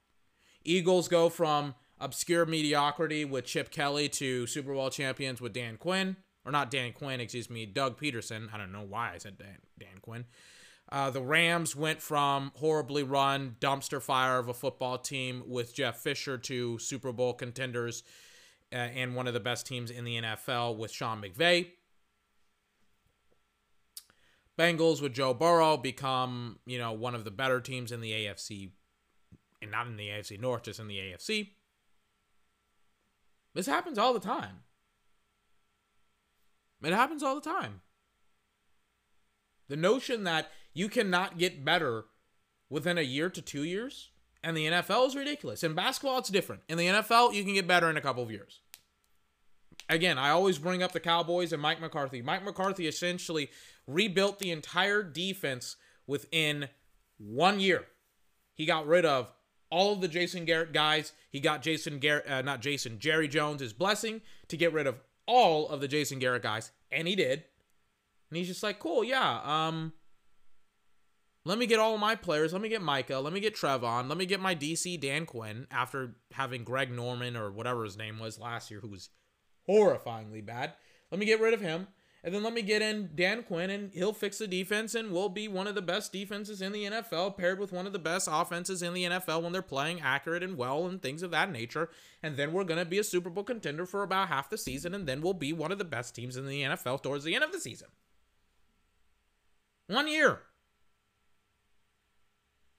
Eagles 0.64 1.06
go 1.06 1.28
from 1.28 1.76
obscure 2.00 2.44
mediocrity 2.44 3.24
with 3.24 3.44
Chip 3.44 3.70
Kelly 3.70 4.08
to 4.08 4.48
Super 4.48 4.74
Bowl 4.74 4.90
champions 4.90 5.40
with 5.40 5.52
Dan 5.52 5.76
Quinn. 5.76 6.16
Or 6.44 6.50
not 6.50 6.72
Dan 6.72 6.92
Quinn, 6.92 7.20
excuse 7.20 7.48
me, 7.48 7.66
Doug 7.66 8.00
Pederson. 8.00 8.52
I 8.52 8.58
don't 8.58 8.72
know 8.72 8.82
why 8.82 9.12
I 9.14 9.18
said 9.18 9.38
Dan, 9.38 9.58
Dan 9.78 10.00
Quinn. 10.02 10.24
Uh, 10.90 11.10
the 11.10 11.22
Rams 11.22 11.76
went 11.76 12.02
from 12.02 12.50
horribly 12.56 13.04
run 13.04 13.54
dumpster 13.60 14.02
fire 14.02 14.40
of 14.40 14.48
a 14.48 14.54
football 14.54 14.98
team 14.98 15.44
with 15.46 15.72
Jeff 15.72 15.98
Fisher 15.98 16.36
to 16.36 16.80
Super 16.80 17.12
Bowl 17.12 17.32
contenders 17.32 18.02
uh, 18.72 18.74
and 18.74 19.14
one 19.14 19.28
of 19.28 19.34
the 19.34 19.38
best 19.38 19.68
teams 19.68 19.88
in 19.88 20.04
the 20.04 20.20
NFL 20.20 20.78
with 20.78 20.90
Sean 20.90 21.22
McVay. 21.22 21.68
Bengals 24.60 25.00
with 25.00 25.14
Joe 25.14 25.32
Burrow 25.32 25.78
become, 25.78 26.58
you 26.66 26.76
know, 26.76 26.92
one 26.92 27.14
of 27.14 27.24
the 27.24 27.30
better 27.30 27.62
teams 27.62 27.92
in 27.92 28.02
the 28.02 28.12
AFC, 28.12 28.72
and 29.62 29.70
not 29.70 29.86
in 29.86 29.96
the 29.96 30.08
AFC 30.08 30.38
North, 30.38 30.64
just 30.64 30.78
in 30.78 30.86
the 30.86 30.98
AFC. 30.98 31.52
This 33.54 33.66
happens 33.66 33.96
all 33.96 34.12
the 34.12 34.20
time. 34.20 34.56
It 36.82 36.92
happens 36.92 37.22
all 37.22 37.34
the 37.34 37.40
time. 37.40 37.80
The 39.68 39.76
notion 39.76 40.24
that 40.24 40.50
you 40.74 40.90
cannot 40.90 41.38
get 41.38 41.64
better 41.64 42.04
within 42.68 42.98
a 42.98 43.02
year 43.02 43.30
to 43.30 43.40
two 43.40 43.64
years 43.64 44.10
and 44.42 44.56
the 44.56 44.66
NFL 44.66 45.08
is 45.08 45.16
ridiculous. 45.16 45.64
In 45.64 45.74
basketball, 45.74 46.18
it's 46.18 46.28
different. 46.28 46.62
In 46.68 46.78
the 46.78 46.86
NFL, 46.86 47.34
you 47.34 47.44
can 47.44 47.54
get 47.54 47.66
better 47.66 47.88
in 47.88 47.96
a 47.96 48.00
couple 48.00 48.22
of 48.22 48.30
years. 48.30 48.60
Again, 49.88 50.18
I 50.18 50.30
always 50.30 50.58
bring 50.58 50.82
up 50.82 50.92
the 50.92 51.00
Cowboys 51.00 51.52
and 51.52 51.60
Mike 51.60 51.80
McCarthy. 51.80 52.22
Mike 52.22 52.44
McCarthy 52.44 52.86
essentially 52.86 53.50
rebuilt 53.92 54.38
the 54.38 54.50
entire 54.50 55.03
defense 55.03 55.76
within 56.07 56.68
one 57.18 57.61
year. 57.61 57.85
He 58.55 58.66
got 58.66 58.87
rid 58.87 59.05
of 59.05 59.33
all 59.70 59.92
of 59.92 60.00
the 60.00 60.09
Jason 60.09 60.44
Garrett 60.44 60.72
guys. 60.72 61.12
He 61.31 61.40
got 61.40 61.62
Jason 61.62 61.98
Garrett, 61.98 62.29
uh, 62.29 62.42
not 62.42 62.61
Jason, 62.61 62.98
Jerry 62.98 63.29
Jones' 63.29 63.61
his 63.61 63.72
blessing 63.72 64.20
to 64.48 64.57
get 64.57 64.72
rid 64.72 64.87
of 64.87 65.00
all 65.26 65.68
of 65.68 65.81
the 65.81 65.88
Jason 65.88 66.18
Garrett 66.18 66.42
guys, 66.42 66.72
and 66.90 67.07
he 67.07 67.14
did. 67.14 67.44
And 68.31 68.37
he's 68.37 68.48
just 68.48 68.62
like, 68.62 68.79
cool, 68.79 69.05
yeah. 69.05 69.40
Um, 69.44 69.92
let 71.44 71.59
me 71.59 71.66
get 71.66 71.79
all 71.79 71.98
my 71.98 72.14
players. 72.14 72.53
Let 72.53 72.62
me 72.62 72.68
get 72.68 72.83
Micah. 72.83 73.18
Let 73.18 73.33
me 73.33 73.40
get 73.40 73.57
Trevon. 73.57 74.09
Let 74.09 74.18
me 74.18 74.26
get 74.26 74.40
my 74.40 74.55
DC 74.55 75.00
Dan 75.00 75.26
Quinn 75.26 75.66
after 75.70 76.16
having 76.33 76.64
Greg 76.64 76.90
Norman 76.92 77.37
or 77.37 77.50
whatever 77.50 77.85
his 77.85 77.96
name 77.96 78.18
was 78.18 78.38
last 78.38 78.70
year, 78.70 78.81
who 78.81 78.88
was 78.88 79.09
horrifyingly 79.68 80.44
bad. 80.44 80.74
Let 81.11 81.18
me 81.18 81.26
get 81.26 81.40
rid 81.40 81.55
of 81.55 81.61
him. 81.61 81.88
And 82.22 82.35
then 82.35 82.42
let 82.42 82.52
me 82.52 82.61
get 82.61 82.83
in 82.83 83.11
Dan 83.14 83.42
Quinn, 83.42 83.70
and 83.70 83.90
he'll 83.92 84.12
fix 84.12 84.38
the 84.38 84.46
defense, 84.46 84.94
and 84.94 85.11
we'll 85.11 85.30
be 85.30 85.48
one 85.48 85.66
of 85.66 85.74
the 85.74 85.83
best 85.83 86.12
defenses 86.12 86.61
in 86.61 86.72
the 86.72 86.85
NFL, 86.85 87.38
paired 87.38 87.59
with 87.59 87.72
one 87.72 87.87
of 87.87 87.94
the 87.94 87.98
best 87.98 88.28
offenses 88.30 88.83
in 88.83 88.92
the 88.92 89.04
NFL 89.04 89.42
when 89.42 89.52
they're 89.52 89.62
playing 89.62 90.02
accurate 90.02 90.42
and 90.42 90.59
well 90.59 90.87
and 90.87 91.00
things 91.00 91.22
of 91.22 91.30
that 91.30 91.50
nature. 91.50 91.88
And 92.22 92.37
then 92.37 92.52
we're 92.52 92.64
going 92.64 92.78
to 92.78 92.85
be 92.85 92.98
a 92.98 93.04
Super 93.04 93.30
Bowl 93.30 93.44
contender 93.44 93.87
for 93.87 94.02
about 94.02 94.28
half 94.28 94.50
the 94.50 94.59
season, 94.59 94.94
and 94.94 95.06
then 95.06 95.22
we'll 95.22 95.33
be 95.33 95.54
one 95.54 95.72
of 95.72 95.78
the 95.78 95.85
best 95.85 96.14
teams 96.14 96.37
in 96.37 96.46
the 96.46 96.62
NFL 96.62 97.02
towards 97.02 97.24
the 97.24 97.35
end 97.35 97.44
of 97.44 97.52
the 97.52 97.61
season. 97.61 97.88
One 99.87 100.06
year. 100.06 100.40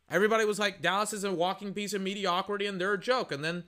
Everybody 0.10 0.44
was 0.44 0.60
like, 0.60 0.82
Dallas 0.82 1.14
is 1.14 1.24
a 1.24 1.34
walking 1.34 1.74
piece 1.74 1.94
of 1.94 2.02
mediocrity 2.02 2.66
and 2.66 2.80
they're 2.80 2.94
a 2.94 3.00
joke. 3.00 3.32
And 3.32 3.44
then 3.44 3.64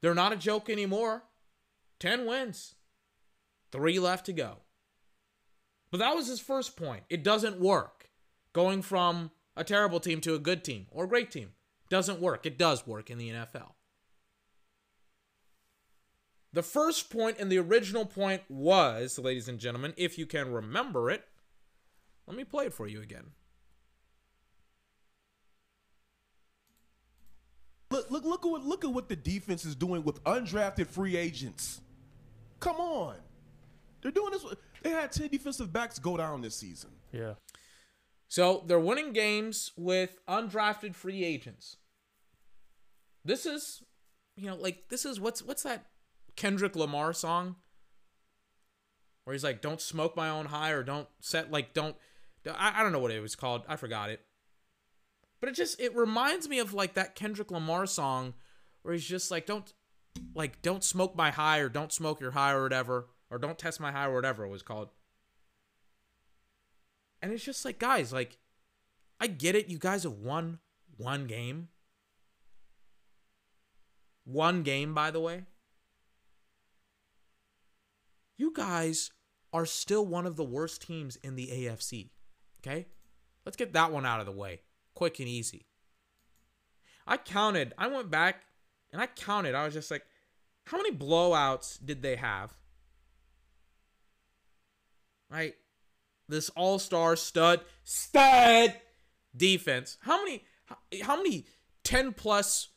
they're 0.00 0.14
not 0.14 0.32
a 0.32 0.36
joke 0.36 0.70
anymore. 0.70 1.24
10 2.00 2.26
wins, 2.26 2.74
three 3.72 3.98
left 3.98 4.26
to 4.26 4.32
go. 4.32 4.58
But 5.90 5.98
that 5.98 6.14
was 6.14 6.26
his 6.26 6.40
first 6.40 6.76
point. 6.76 7.04
It 7.08 7.24
doesn't 7.24 7.60
work. 7.60 8.10
Going 8.52 8.82
from 8.82 9.30
a 9.56 9.64
terrible 9.64 10.00
team 10.00 10.20
to 10.22 10.34
a 10.34 10.38
good 10.38 10.64
team 10.64 10.86
or 10.90 11.04
a 11.04 11.08
great 11.08 11.30
team 11.30 11.50
doesn't 11.90 12.20
work. 12.20 12.46
It 12.46 12.58
does 12.58 12.86
work 12.86 13.10
in 13.10 13.18
the 13.18 13.30
NFL. 13.30 13.72
The 16.52 16.62
first 16.62 17.10
point 17.10 17.36
and 17.38 17.52
the 17.52 17.58
original 17.58 18.06
point 18.06 18.42
was, 18.48 19.18
ladies 19.18 19.48
and 19.48 19.58
gentlemen, 19.58 19.92
if 19.96 20.18
you 20.18 20.26
can 20.26 20.52
remember 20.52 21.10
it, 21.10 21.24
let 22.26 22.36
me 22.36 22.44
play 22.44 22.66
it 22.66 22.74
for 22.74 22.86
you 22.86 23.02
again. 23.02 23.32
Look, 27.90 28.10
look, 28.10 28.24
look 28.24 28.44
at 28.44 28.50
what 28.50 28.64
look 28.64 28.84
at 28.84 28.92
what 28.92 29.08
the 29.08 29.16
defense 29.16 29.64
is 29.64 29.74
doing 29.74 30.04
with 30.04 30.22
undrafted 30.24 30.88
free 30.88 31.16
agents. 31.16 31.80
Come 32.60 32.76
on, 32.76 33.16
they're 34.02 34.12
doing 34.12 34.30
this. 34.30 34.44
They 34.82 34.90
had 34.90 35.12
ten 35.12 35.28
defensive 35.28 35.72
backs 35.72 35.98
go 35.98 36.16
down 36.16 36.40
this 36.40 36.56
season. 36.56 36.90
Yeah. 37.12 37.34
So 38.28 38.62
they're 38.66 38.78
winning 38.78 39.12
games 39.12 39.72
with 39.76 40.18
undrafted 40.28 40.94
free 40.94 41.24
agents. 41.24 41.76
This 43.24 43.46
is, 43.46 43.82
you 44.36 44.46
know, 44.46 44.56
like 44.56 44.88
this 44.88 45.04
is 45.04 45.18
what's 45.18 45.42
what's 45.42 45.62
that 45.62 45.86
Kendrick 46.36 46.76
Lamar 46.76 47.12
song 47.12 47.56
where 49.24 49.32
he's 49.32 49.44
like, 49.44 49.60
"Don't 49.60 49.80
smoke 49.80 50.16
my 50.16 50.28
own 50.28 50.46
high," 50.46 50.70
or 50.70 50.82
"Don't 50.82 51.08
set 51.20 51.50
like 51.50 51.74
don't." 51.74 51.96
I, 52.48 52.74
I 52.76 52.82
don't 52.82 52.92
know 52.92 52.98
what 52.98 53.10
it 53.10 53.20
was 53.20 53.34
called. 53.34 53.62
I 53.68 53.76
forgot 53.76 54.10
it. 54.10 54.20
But 55.40 55.50
it 55.50 55.52
just 55.52 55.80
it 55.80 55.94
reminds 55.94 56.48
me 56.48 56.58
of 56.58 56.72
like 56.72 56.94
that 56.94 57.14
Kendrick 57.14 57.50
Lamar 57.50 57.86
song 57.86 58.34
where 58.82 58.94
he's 58.94 59.06
just 59.06 59.30
like, 59.30 59.46
"Don't 59.46 59.72
like 60.34 60.62
don't 60.62 60.84
smoke 60.84 61.16
my 61.16 61.30
high," 61.30 61.58
or 61.58 61.68
"Don't 61.68 61.92
smoke 61.92 62.20
your 62.20 62.30
high," 62.30 62.52
or 62.52 62.62
whatever, 62.62 63.08
or 63.30 63.38
"Don't 63.38 63.58
test 63.58 63.80
my 63.80 63.92
high," 63.92 64.06
or 64.06 64.14
whatever 64.14 64.44
it 64.44 64.48
was 64.48 64.62
called. 64.62 64.90
And 67.20 67.32
it's 67.32 67.44
just 67.44 67.64
like, 67.64 67.78
guys, 67.78 68.12
like, 68.12 68.38
I 69.20 69.26
get 69.26 69.56
it. 69.56 69.68
You 69.68 69.78
guys 69.78 70.04
have 70.04 70.12
won 70.12 70.60
one 70.96 71.26
game. 71.26 71.68
One 74.24 74.62
game, 74.62 74.94
by 74.94 75.10
the 75.10 75.20
way. 75.20 75.44
You 78.36 78.52
guys 78.54 79.10
are 79.52 79.66
still 79.66 80.06
one 80.06 80.26
of 80.26 80.36
the 80.36 80.44
worst 80.44 80.82
teams 80.82 81.16
in 81.16 81.34
the 81.34 81.48
AFC. 81.48 82.10
Okay? 82.60 82.86
Let's 83.44 83.56
get 83.56 83.72
that 83.72 83.90
one 83.90 84.06
out 84.06 84.20
of 84.20 84.26
the 84.26 84.32
way. 84.32 84.60
Quick 84.94 85.18
and 85.18 85.28
easy. 85.28 85.66
I 87.06 87.16
counted, 87.16 87.72
I 87.78 87.88
went 87.88 88.10
back 88.10 88.42
and 88.92 89.00
I 89.00 89.06
counted. 89.06 89.54
I 89.54 89.64
was 89.64 89.74
just 89.74 89.90
like, 89.90 90.04
how 90.66 90.76
many 90.76 90.92
blowouts 90.92 91.78
did 91.82 92.02
they 92.02 92.16
have? 92.16 92.54
Right? 95.30 95.54
This 96.28 96.50
all-star 96.50 97.16
stud 97.16 97.60
stud 97.84 98.74
defense. 99.36 99.98
How 100.00 100.22
many 100.24 100.44
how 101.02 101.16
many 101.16 101.46
10 101.84 102.12
plus 102.12 102.68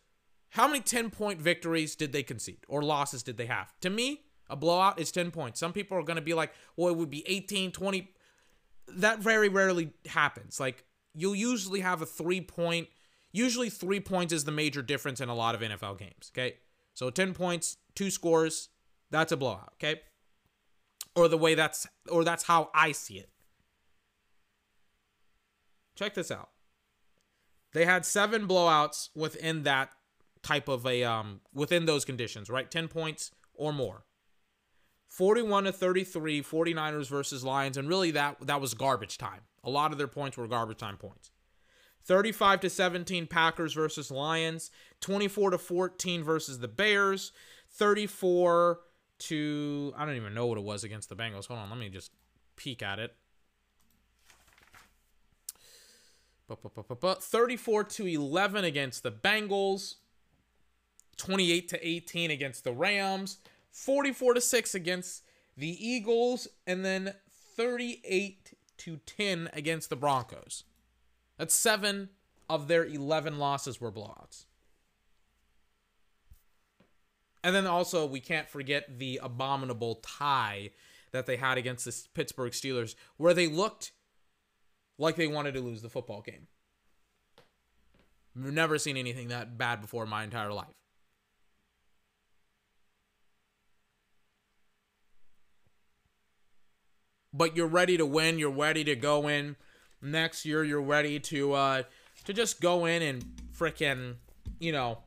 how 0.52 0.68
many 0.68 0.82
10 0.82 1.10
point 1.10 1.41
victories 1.41 1.95
did 1.95 2.12
they 2.12 2.24
concede 2.24 2.60
or 2.68 2.82
losses 2.82 3.24
did 3.24 3.38
they 3.38 3.45
have? 3.45 3.74
To 3.82 3.89
me, 3.89 4.22
a 4.49 4.56
blowout 4.56 4.99
is 4.99 5.12
10 5.12 5.32
points. 5.32 5.60
Some 5.60 5.74
people 5.74 5.97
are 5.97 6.04
going 6.04 6.18
to 6.18 6.22
be 6.22 6.34
like, 6.34 6.54
well, 6.76 6.89
it 6.89 6.97
would 6.97 7.10
be 7.10 7.24
18, 7.28 7.72
20. 7.72 8.12
That 8.97 9.20
very 9.20 9.47
rarely 9.47 9.93
happens. 10.06 10.60
Like, 10.60 10.84
you'll 11.16 11.36
usually 11.36 11.80
have 11.80 12.02
a 12.02 12.06
three 12.06 12.41
point, 12.41 12.89
usually 13.32 13.70
three 13.70 14.02
points 14.02 14.34
is 14.34 14.43
the 14.43 14.52
major 14.52 14.82
difference 14.82 15.22
in 15.22 15.30
a 15.30 15.36
lot 15.36 15.56
of 15.56 15.62
NFL 15.62 15.97
games. 15.97 16.32
Okay. 16.34 16.56
So 16.93 17.10
10 17.10 17.34
points, 17.34 17.78
two 17.95 18.10
scores, 18.10 18.70
that's 19.10 19.32
a 19.32 19.38
blowout. 19.38 19.74
Okay. 19.76 20.02
Or 21.16 21.28
the 21.28 21.38
way 21.38 21.55
that's, 21.55 21.88
or 22.09 22.24
that's 22.24 22.43
how 22.43 22.70
I 22.74 22.93
see 22.93 23.16
it. 23.16 23.30
Check 25.95 26.14
this 26.14 26.32
out. 26.32 26.49
They 27.74 27.86
had 27.86 28.05
seven 28.05 28.47
blowouts 28.47 29.09
within 29.16 29.64
that 29.64 29.91
type 30.43 30.68
of 30.68 30.86
a 30.86 31.03
um 31.03 31.41
within 31.53 31.86
those 31.86 32.05
conditions, 32.05 32.49
right? 32.49 32.70
10 32.70 32.88
points 32.88 33.32
or 33.53 33.72
more. 33.72 34.05
41 35.07 35.66
to 35.66 35.72
33 35.72 36.41
49ers 36.41 37.09
versus 37.09 37.43
Lions 37.43 37.78
and 37.78 37.88
really 37.88 38.12
that 38.12 38.38
that 38.47 38.62
was 38.62 38.74
garbage 38.74 39.18
time. 39.18 39.41
A 39.64 39.70
lot 39.70 39.91
of 39.91 39.97
their 39.97 40.07
points 40.07 40.38
were 40.38 40.47
garbage 40.47 40.78
time 40.78 40.97
points. 40.97 41.32
35 42.03 42.62
to 42.62 42.70
17 42.70 43.28
Packers 43.28 43.74
versus 43.74 44.09
Lions, 44.09 44.72
24 45.01 45.51
to 45.51 45.57
14 45.59 46.24
versus 46.24 46.57
the 46.59 46.68
Bears, 46.68 47.32
34 47.70 48.80
to 49.22 49.93
I 49.97 50.05
don't 50.05 50.15
even 50.15 50.34
know 50.34 50.47
what 50.47 50.57
it 50.57 50.63
was 50.63 50.84
against 50.84 51.09
the 51.09 51.15
Bengals. 51.15 51.47
Hold 51.47 51.59
on, 51.59 51.69
let 51.69 51.80
me 51.80 51.89
just 51.89 52.11
peek 52.55 52.82
at 52.82 52.99
it. 52.99 53.15
34 57.24 57.84
to 57.86 58.05
11 58.05 58.65
against 58.65 59.03
the 59.03 59.11
Bengals, 59.11 59.95
28 61.17 61.67
to 61.69 61.88
18 61.88 62.32
against 62.32 62.63
the 62.63 62.74
Rams, 62.74 63.38
44 63.72 64.34
to 64.34 64.41
6 64.41 64.76
against 64.76 65.24
the 65.55 65.88
Eagles, 65.88 66.49
and 66.67 66.84
then 66.84 67.13
38 67.55 68.53
to 68.78 68.97
10 69.05 69.49
against 69.53 69.89
the 69.89 69.95
Broncos. 69.95 70.65
That's 71.38 71.55
7 71.55 72.09
of 72.49 72.67
their 72.67 72.86
11 72.86 73.39
losses 73.39 73.80
were 73.80 73.91
blowouts. 73.91 74.45
And 77.43 77.55
then 77.55 77.65
also 77.65 78.05
we 78.05 78.19
can't 78.19 78.49
forget 78.49 78.99
the 78.99 79.19
abominable 79.21 79.95
tie 79.95 80.71
that 81.11 81.25
they 81.25 81.37
had 81.37 81.57
against 81.57 81.85
the 81.85 82.07
Pittsburgh 82.13 82.51
Steelers 82.51 82.95
where 83.17 83.33
they 83.33 83.47
looked 83.47 83.91
like 84.97 85.15
they 85.15 85.27
wanted 85.27 85.53
to 85.55 85.61
lose 85.61 85.81
the 85.81 85.89
football 85.89 86.21
game. 86.21 86.47
I've 88.37 88.53
never 88.53 88.77
seen 88.77 88.95
anything 88.95 89.27
that 89.29 89.57
bad 89.57 89.81
before 89.81 90.03
in 90.03 90.09
my 90.09 90.23
entire 90.23 90.53
life. 90.53 90.67
But 97.33 97.55
you're 97.55 97.67
ready 97.67 97.97
to 97.97 98.05
win. 98.05 98.39
You're 98.39 98.51
ready 98.51 98.83
to 98.83 98.95
go 98.95 99.27
in 99.27 99.55
next 100.01 100.45
year. 100.45 100.63
You're 100.63 100.81
ready 100.81 101.19
to 101.19 101.53
uh, 101.53 101.83
to 102.25 102.33
just 102.33 102.61
go 102.61 102.85
in 102.85 103.01
and 103.01 103.23
freaking, 103.57 104.15
you 104.59 104.71
know, 104.71 104.99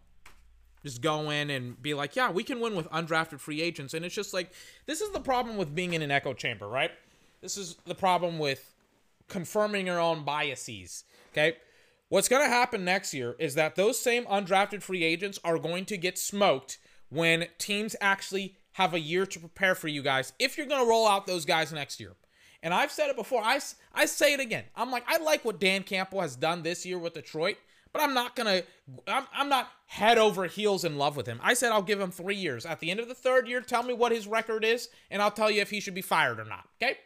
just 0.84 1.00
go 1.00 1.30
in 1.30 1.50
and 1.50 1.80
be 1.82 1.94
like, 1.94 2.14
yeah, 2.14 2.30
we 2.30 2.44
can 2.44 2.60
win 2.60 2.76
with 2.76 2.88
undrafted 2.90 3.40
free 3.40 3.62
agents. 3.62 3.94
And 3.94 4.04
it's 4.04 4.14
just 4.14 4.34
like 4.34 4.52
this 4.86 5.00
is 5.00 5.10
the 5.10 5.20
problem 5.20 5.56
with 5.56 5.74
being 5.74 5.94
in 5.94 6.02
an 6.02 6.10
echo 6.10 6.34
chamber, 6.34 6.68
right? 6.68 6.90
This 7.40 7.56
is 7.56 7.76
the 7.86 7.94
problem 7.94 8.38
with 8.38 8.72
confirming 9.28 9.86
your 9.86 9.98
own 9.98 10.24
biases. 10.24 11.04
Okay. 11.32 11.56
What's 12.10 12.28
going 12.28 12.44
to 12.44 12.48
happen 12.48 12.84
next 12.84 13.14
year 13.14 13.34
is 13.38 13.54
that 13.54 13.74
those 13.74 13.98
same 13.98 14.24
undrafted 14.26 14.82
free 14.82 15.02
agents 15.02 15.38
are 15.42 15.58
going 15.58 15.86
to 15.86 15.96
get 15.96 16.18
smoked 16.18 16.78
when 17.08 17.46
teams 17.58 17.96
actually 18.00 18.56
have 18.72 18.92
a 18.92 19.00
year 19.00 19.24
to 19.24 19.38
prepare 19.40 19.74
for 19.74 19.88
you 19.88 20.02
guys 20.02 20.32
if 20.38 20.58
you're 20.58 20.66
going 20.66 20.84
to 20.84 20.88
roll 20.88 21.08
out 21.08 21.26
those 21.26 21.44
guys 21.44 21.72
next 21.72 21.98
year. 21.98 22.12
And 22.62 22.72
I've 22.72 22.92
said 22.92 23.10
it 23.10 23.16
before. 23.16 23.42
I, 23.42 23.58
I 23.94 24.06
say 24.06 24.32
it 24.32 24.40
again. 24.40 24.64
I'm 24.76 24.90
like, 24.90 25.04
I 25.06 25.18
like 25.18 25.44
what 25.44 25.60
Dan 25.60 25.82
Campbell 25.82 26.20
has 26.20 26.36
done 26.36 26.62
this 26.62 26.86
year 26.86 26.98
with 26.98 27.14
Detroit, 27.14 27.56
but 27.94 28.02
I'm 28.02 28.12
not 28.12 28.38
I'm, 29.06 29.24
I'm 29.32 29.48
not 29.48 29.70
head 29.86 30.18
over 30.18 30.46
heels 30.46 30.84
in 30.84 30.98
love 30.98 31.16
with 31.16 31.26
him. 31.26 31.38
I 31.42 31.54
said 31.54 31.70
I'll 31.70 31.80
give 31.80 32.00
him 32.00 32.10
three 32.10 32.34
years. 32.34 32.66
At 32.66 32.80
the 32.80 32.90
end 32.90 32.98
of 32.98 33.06
the 33.06 33.14
third 33.14 33.46
year, 33.48 33.60
tell 33.60 33.84
me 33.84 33.94
what 33.94 34.10
his 34.10 34.26
record 34.26 34.64
is, 34.64 34.88
and 35.12 35.22
I'll 35.22 35.30
tell 35.30 35.50
you 35.50 35.62
if 35.62 35.70
he 35.70 35.78
should 35.78 35.94
be 35.94 36.02
fired 36.02 36.40
or 36.40 36.44
not. 36.44 36.68
Okay? 36.82 36.98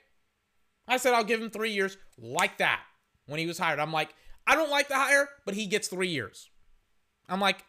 I 0.89 0.97
said 0.97 1.12
I'll 1.12 1.24
give 1.24 1.43
him 1.43 1.51
three 1.51 1.72
years 1.72 1.99
like 2.16 2.57
that 2.59 2.80
when 3.26 3.39
he 3.39 3.47
was 3.47 3.59
hired. 3.59 3.78
I'm 3.78 3.93
like, 3.93 4.14
I 4.47 4.55
don't 4.55 4.70
like 4.70 4.89
the 4.89 4.95
hire, 4.95 5.28
but 5.45 5.55
he 5.55 5.66
gets 5.66 5.89
three 5.89 6.09
years. 6.09 6.49
I'm 7.28 7.41
like, 7.41 7.62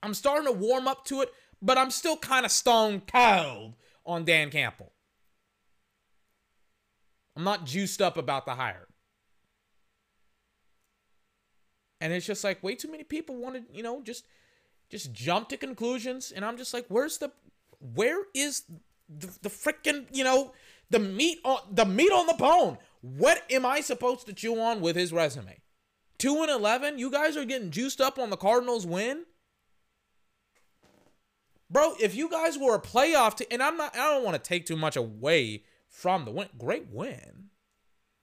I'm 0.00 0.14
starting 0.14 0.46
to 0.46 0.52
warm 0.52 0.86
up 0.86 1.04
to 1.06 1.22
it, 1.22 1.32
but 1.60 1.76
I'm 1.76 1.90
still 1.90 2.16
kind 2.16 2.46
of 2.46 2.52
stone 2.52 3.02
cold 3.12 3.74
on 4.06 4.24
Dan 4.24 4.50
Campbell. 4.50 4.92
I'm 7.36 7.42
not 7.42 7.66
juiced 7.66 8.00
up 8.00 8.16
about 8.16 8.46
the 8.46 8.54
hire. 8.54 8.87
And 12.00 12.12
it's 12.12 12.26
just 12.26 12.44
like 12.44 12.62
way 12.62 12.74
too 12.74 12.90
many 12.90 13.04
people 13.04 13.36
want 13.36 13.56
to, 13.56 13.76
you 13.76 13.82
know, 13.82 14.02
just 14.02 14.26
just 14.90 15.12
jump 15.12 15.48
to 15.50 15.56
conclusions 15.56 16.32
and 16.32 16.44
I'm 16.44 16.56
just 16.56 16.72
like, 16.72 16.86
where's 16.88 17.18
the 17.18 17.30
where 17.94 18.24
is 18.34 18.62
the, 19.08 19.28
the 19.42 19.48
freaking, 19.48 20.06
you 20.12 20.24
know, 20.24 20.52
the 20.90 20.98
meat 20.98 21.38
on 21.44 21.58
the 21.70 21.84
meat 21.84 22.12
on 22.12 22.26
the 22.26 22.34
bone. 22.34 22.78
What 23.00 23.42
am 23.50 23.64
I 23.64 23.80
supposed 23.80 24.26
to 24.26 24.32
chew 24.32 24.60
on 24.60 24.80
with 24.80 24.96
his 24.96 25.12
resume? 25.12 25.60
2 26.18 26.42
and 26.42 26.50
11? 26.50 26.98
You 26.98 27.10
guys 27.10 27.36
are 27.36 27.44
getting 27.44 27.70
juiced 27.70 28.00
up 28.00 28.18
on 28.18 28.30
the 28.30 28.36
Cardinals 28.36 28.84
win? 28.84 29.24
Bro, 31.70 31.94
if 32.00 32.16
you 32.16 32.28
guys 32.28 32.58
were 32.58 32.74
a 32.74 32.80
playoff 32.80 33.36
team, 33.36 33.48
and 33.50 33.62
I'm 33.62 33.76
not 33.76 33.94
I 33.94 34.14
don't 34.14 34.24
want 34.24 34.42
to 34.42 34.48
take 34.48 34.66
too 34.66 34.76
much 34.76 34.96
away 34.96 35.64
from 35.88 36.24
the 36.24 36.30
win. 36.30 36.48
Great 36.58 36.88
win. 36.90 37.50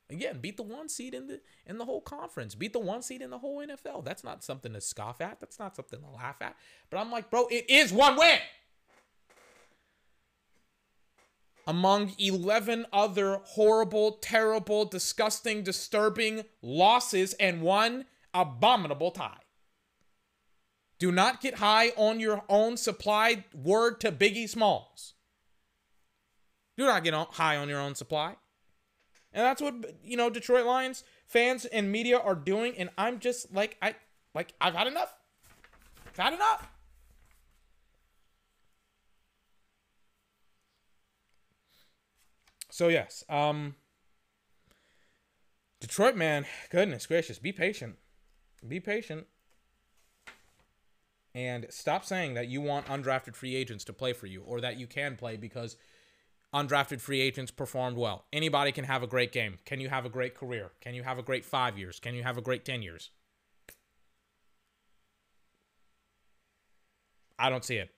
Again, 0.10 0.40
beat 0.40 0.58
the 0.58 0.64
one 0.64 0.88
seed 0.88 1.14
in 1.16 1.28
the 1.28 1.42
in 1.66 1.78
the 1.78 1.86
whole 1.86 2.02
conference. 2.02 2.54
Beat 2.54 2.74
the 2.74 2.80
one 2.80 3.02
seed 3.02 3.22
in 3.22 3.32
the 3.32 3.40
whole 3.40 3.66
NFL. 3.66 4.06
That's 4.06 4.24
not 4.24 4.44
something 4.44 4.74
to 4.74 4.82
scoff 4.82 5.20
at. 5.20 5.40
That's 5.40 5.58
not 5.58 5.76
something 5.76 6.00
to 6.00 6.10
laugh 6.10 6.42
at. 6.42 6.56
But 6.90 7.00
I'm 7.00 7.12
like, 7.12 7.32
bro, 7.32 7.48
it 7.48 7.70
is 7.70 7.92
one 7.92 8.16
win. 8.16 8.40
among 11.68 12.14
11 12.18 12.86
other 12.94 13.40
horrible, 13.44 14.14
terrible, 14.14 14.86
disgusting, 14.86 15.64
disturbing 15.64 16.44
losses 16.62 17.34
and 17.40 17.62
one 17.62 18.06
abominable 18.34 19.12
tie. 19.12 19.38
Do 21.00 21.12
not 21.12 21.42
get 21.42 21.56
high 21.56 21.90
on 21.98 22.20
your 22.20 22.44
own 22.48 22.78
supply. 22.78 23.46
Word 23.54 24.00
to 24.02 24.12
Biggie 24.12 24.48
Smalls. 24.48 25.14
Do 26.78 26.86
not 26.86 27.04
get 27.04 27.14
high 27.14 27.58
on 27.58 27.68
your 27.68 27.80
own 27.80 27.96
supply. 27.96 28.36
And 29.36 29.44
that's 29.44 29.62
what, 29.62 29.76
you 30.02 30.16
know, 30.16 30.30
Detroit 30.30 30.66
Lions 30.66 31.04
fans 31.26 31.66
and 31.66 31.92
media 31.92 32.18
are 32.18 32.36
doing. 32.36 32.74
And 32.78 32.90
I'm 32.98 33.20
just 33.20 33.54
like, 33.54 33.78
I, 33.82 33.96
like, 34.34 34.54
I've 34.62 34.74
had 34.74 34.88
enough. 34.88 35.14
I've 36.08 36.18
had 36.18 36.34
enough. 36.34 36.70
So 42.72 42.88
yes, 42.88 43.24
um 43.30 43.76
Detroit 45.82 46.16
man, 46.16 46.46
goodness 46.72 47.06
gracious, 47.06 47.38
be 47.38 47.52
patient. 47.52 47.98
Be 48.66 48.80
patient. 48.80 49.28
And 51.34 51.68
stop 51.70 52.06
saying 52.06 52.36
that 52.36 52.48
you 52.48 52.62
want 52.62 52.86
undrafted 52.86 53.36
free 53.36 53.56
agents 53.56 53.84
to 53.86 53.94
play 53.94 54.14
for 54.14 54.28
you 54.28 54.42
or 54.44 54.62
that 54.62 54.80
you 54.80 54.88
can 54.88 55.18
play 55.18 55.36
because 55.36 55.76
undrafted 56.56 57.02
free 57.02 57.20
agents 57.20 57.52
performed 57.52 57.98
well. 57.98 58.26
Anybody 58.32 58.72
can 58.72 58.86
have 58.86 59.04
a 59.04 59.08
great 59.08 59.34
game. 59.34 59.60
Can 59.66 59.82
you 59.82 59.90
have 59.90 60.06
a 60.06 60.10
great 60.10 60.34
career? 60.34 60.72
Can 60.80 60.96
you 60.96 61.04
have 61.04 61.20
a 61.20 61.24
great 61.24 61.44
5 61.44 61.78
years? 61.78 62.00
Can 62.00 62.16
you 62.16 62.24
have 62.24 62.38
a 62.38 62.42
great 62.42 62.64
10 62.64 62.82
years? 62.82 63.12
I 67.38 67.50
don't 67.50 67.66
see 67.66 67.76
it. 67.76 67.90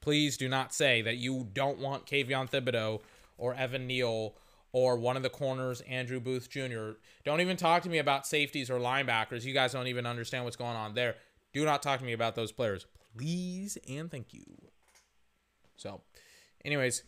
Please 0.00 0.36
do 0.36 0.48
not 0.48 0.74
say 0.74 1.02
that 1.02 1.16
you 1.16 1.48
don't 1.52 1.78
want 1.78 2.06
Kayvon 2.06 2.50
Thibodeaux 2.50 3.00
or 3.36 3.54
Evan 3.54 3.86
Neal 3.86 4.34
or 4.72 4.96
one 4.96 5.16
of 5.16 5.22
the 5.22 5.30
corners, 5.30 5.80
Andrew 5.82 6.18
Booth 6.18 6.50
Jr. 6.50 6.90
Don't 7.24 7.40
even 7.40 7.56
talk 7.56 7.82
to 7.84 7.88
me 7.88 7.98
about 7.98 8.26
safeties 8.26 8.70
or 8.70 8.78
linebackers. 8.78 9.44
You 9.44 9.54
guys 9.54 9.72
don't 9.72 9.86
even 9.86 10.06
understand 10.06 10.44
what's 10.44 10.56
going 10.56 10.76
on 10.76 10.94
there. 10.94 11.14
Do 11.52 11.64
not 11.64 11.82
talk 11.82 12.00
to 12.00 12.04
me 12.04 12.12
about 12.12 12.34
those 12.34 12.52
players. 12.52 12.86
Please 13.16 13.78
and 13.88 14.10
thank 14.10 14.34
you. 14.34 14.44
So, 15.76 16.02
anyways, 16.64 17.02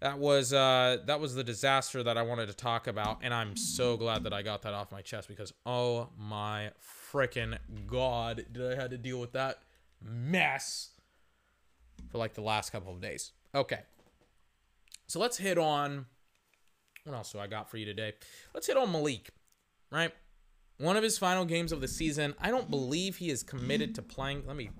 that 0.00 0.18
was 0.18 0.52
uh 0.52 0.98
that 1.06 1.20
was 1.20 1.34
the 1.34 1.44
disaster 1.44 2.02
that 2.02 2.16
I 2.16 2.22
wanted 2.22 2.46
to 2.46 2.54
talk 2.54 2.86
about, 2.86 3.18
and 3.22 3.32
I'm 3.34 3.56
so 3.56 3.96
glad 3.96 4.24
that 4.24 4.32
I 4.32 4.42
got 4.42 4.62
that 4.62 4.74
off 4.74 4.90
my 4.90 5.02
chest 5.02 5.28
because 5.28 5.52
oh 5.66 6.08
my 6.18 6.70
freaking 7.12 7.58
god, 7.86 8.46
did 8.52 8.72
I 8.72 8.80
had 8.80 8.90
to 8.90 8.98
deal 8.98 9.20
with 9.20 9.32
that 9.32 9.58
mess 10.02 10.90
for 12.10 12.18
like 12.18 12.34
the 12.34 12.40
last 12.40 12.70
couple 12.70 12.92
of 12.92 13.00
days. 13.00 13.32
Okay. 13.54 13.80
So 15.06 15.18
let's 15.20 15.36
hit 15.36 15.58
on 15.58 16.06
what 17.04 17.14
else 17.14 17.32
do 17.32 17.38
I 17.38 17.46
got 17.46 17.70
for 17.70 17.76
you 17.76 17.84
today? 17.84 18.14
Let's 18.54 18.66
hit 18.66 18.76
on 18.76 18.92
Malik, 18.92 19.30
right? 19.90 20.12
One 20.78 20.96
of 20.96 21.02
his 21.02 21.18
final 21.18 21.44
games 21.44 21.72
of 21.72 21.80
the 21.80 21.88
season. 21.88 22.34
I 22.40 22.50
don't 22.50 22.70
believe 22.70 23.16
he 23.16 23.30
is 23.30 23.42
committed 23.42 23.94
to 23.96 24.02
playing. 24.02 24.44
Let 24.46 24.56
me 24.56 24.70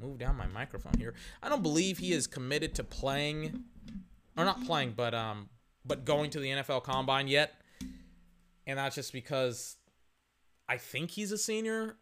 move 0.00 0.18
down 0.18 0.36
my 0.36 0.46
microphone 0.46 0.94
here. 0.98 1.14
I 1.42 1.48
don't 1.48 1.62
believe 1.62 1.98
he 1.98 2.12
is 2.12 2.26
committed 2.26 2.74
to 2.76 2.84
playing 2.84 3.64
or 4.38 4.44
not 4.44 4.64
playing, 4.64 4.94
but 4.96 5.14
um 5.14 5.50
but 5.84 6.04
going 6.04 6.30
to 6.30 6.40
the 6.40 6.48
NFL 6.48 6.84
combine 6.84 7.28
yet. 7.28 7.60
And 8.66 8.78
that's 8.78 8.94
just 8.94 9.12
because 9.12 9.76
I 10.68 10.76
think 10.78 11.10
he's 11.10 11.32
a 11.32 11.38
senior. 11.38 11.96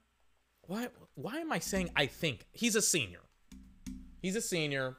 Why 0.62 0.88
why 1.14 1.38
am 1.38 1.50
I 1.50 1.58
saying 1.58 1.90
I 1.96 2.06
think? 2.06 2.46
He's 2.52 2.76
a 2.76 2.82
senior. 2.82 3.20
He's 4.20 4.36
a 4.36 4.42
senior 4.42 4.96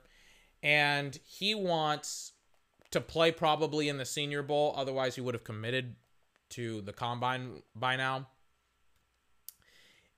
and 0.64 1.18
he 1.24 1.54
wants 1.56 2.34
to 2.92 3.02
play 3.02 3.32
probably 3.32 3.90
in 3.90 3.98
the 3.98 4.06
Senior 4.06 4.44
Bowl. 4.44 4.74
Otherwise, 4.76 5.16
he 5.16 5.22
would 5.22 5.34
have 5.34 5.44
committed 5.44 5.96
to 6.50 6.82
the 6.82 6.94
combine 6.94 7.62
by 7.76 7.96
now. 7.96 8.28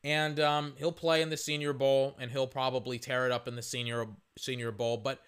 And 0.03 0.39
um, 0.39 0.73
he'll 0.77 0.93
play 0.93 1.21
in 1.21 1.29
the 1.29 1.37
Senior 1.37 1.73
Bowl, 1.73 2.15
and 2.19 2.31
he'll 2.31 2.47
probably 2.47 2.99
tear 2.99 3.25
it 3.25 3.31
up 3.31 3.47
in 3.47 3.55
the 3.55 3.61
Senior 3.61 4.07
Senior 4.37 4.71
Bowl. 4.71 4.97
But 4.97 5.19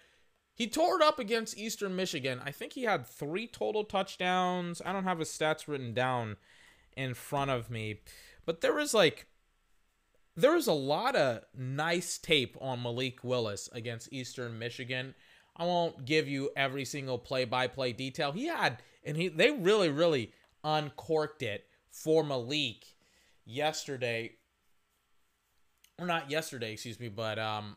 he 0.54 0.66
tore 0.66 0.96
it 0.96 1.02
up 1.02 1.18
against 1.18 1.56
Eastern 1.56 1.96
Michigan. 1.96 2.40
I 2.44 2.50
think 2.50 2.74
he 2.74 2.82
had 2.82 3.06
three 3.06 3.46
total 3.46 3.84
touchdowns. 3.84 4.82
I 4.84 4.92
don't 4.92 5.04
have 5.04 5.18
his 5.18 5.30
stats 5.30 5.66
written 5.66 5.94
down 5.94 6.36
in 6.96 7.14
front 7.14 7.50
of 7.50 7.70
me, 7.70 8.00
but 8.44 8.60
there 8.60 8.74
was 8.74 8.92
like 8.92 9.26
there 10.36 10.52
was 10.52 10.66
a 10.66 10.72
lot 10.72 11.14
of 11.14 11.42
nice 11.56 12.18
tape 12.18 12.56
on 12.60 12.82
Malik 12.82 13.22
Willis 13.22 13.68
against 13.72 14.12
Eastern 14.12 14.58
Michigan. 14.58 15.14
I 15.56 15.64
won't 15.64 16.06
give 16.06 16.28
you 16.28 16.50
every 16.56 16.86
single 16.86 17.18
play-by-play 17.18 17.92
detail. 17.92 18.32
He 18.32 18.46
had 18.46 18.82
and 19.04 19.16
he 19.16 19.28
they 19.28 19.50
really 19.50 19.88
really 19.88 20.32
uncorked 20.64 21.42
it 21.42 21.64
for 21.90 22.22
Malik 22.22 22.84
yesterday. 23.44 24.32
Or 25.98 26.06
not 26.06 26.30
yesterday, 26.30 26.72
excuse 26.72 26.98
me, 27.00 27.08
but 27.08 27.38
um 27.38 27.76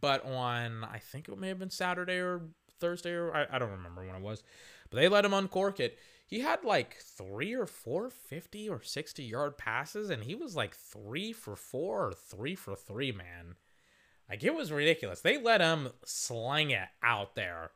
but 0.00 0.24
on 0.24 0.84
I 0.84 0.98
think 0.98 1.28
it 1.28 1.38
may 1.38 1.48
have 1.48 1.58
been 1.58 1.70
Saturday 1.70 2.18
or 2.18 2.42
Thursday 2.78 3.12
or 3.12 3.34
I, 3.34 3.46
I 3.52 3.58
don't 3.58 3.70
remember 3.70 4.06
when 4.06 4.16
it 4.16 4.22
was. 4.22 4.42
But 4.90 4.98
they 4.98 5.08
let 5.08 5.24
him 5.24 5.34
uncork 5.34 5.80
it. 5.80 5.98
He 6.26 6.40
had 6.40 6.64
like 6.64 6.96
three 6.96 7.54
or 7.54 7.66
four 7.66 8.08
50 8.08 8.68
or 8.68 8.82
60 8.82 9.22
yard 9.22 9.58
passes, 9.58 10.10
and 10.10 10.22
he 10.22 10.34
was 10.34 10.54
like 10.54 10.76
three 10.76 11.32
for 11.32 11.56
four 11.56 12.06
or 12.06 12.12
three 12.12 12.54
for 12.54 12.76
three, 12.76 13.10
man. 13.10 13.56
Like 14.28 14.44
it 14.44 14.54
was 14.54 14.70
ridiculous. 14.70 15.20
They 15.20 15.42
let 15.42 15.60
him 15.60 15.88
sling 16.04 16.70
it 16.70 16.88
out 17.02 17.34
there. 17.34 17.72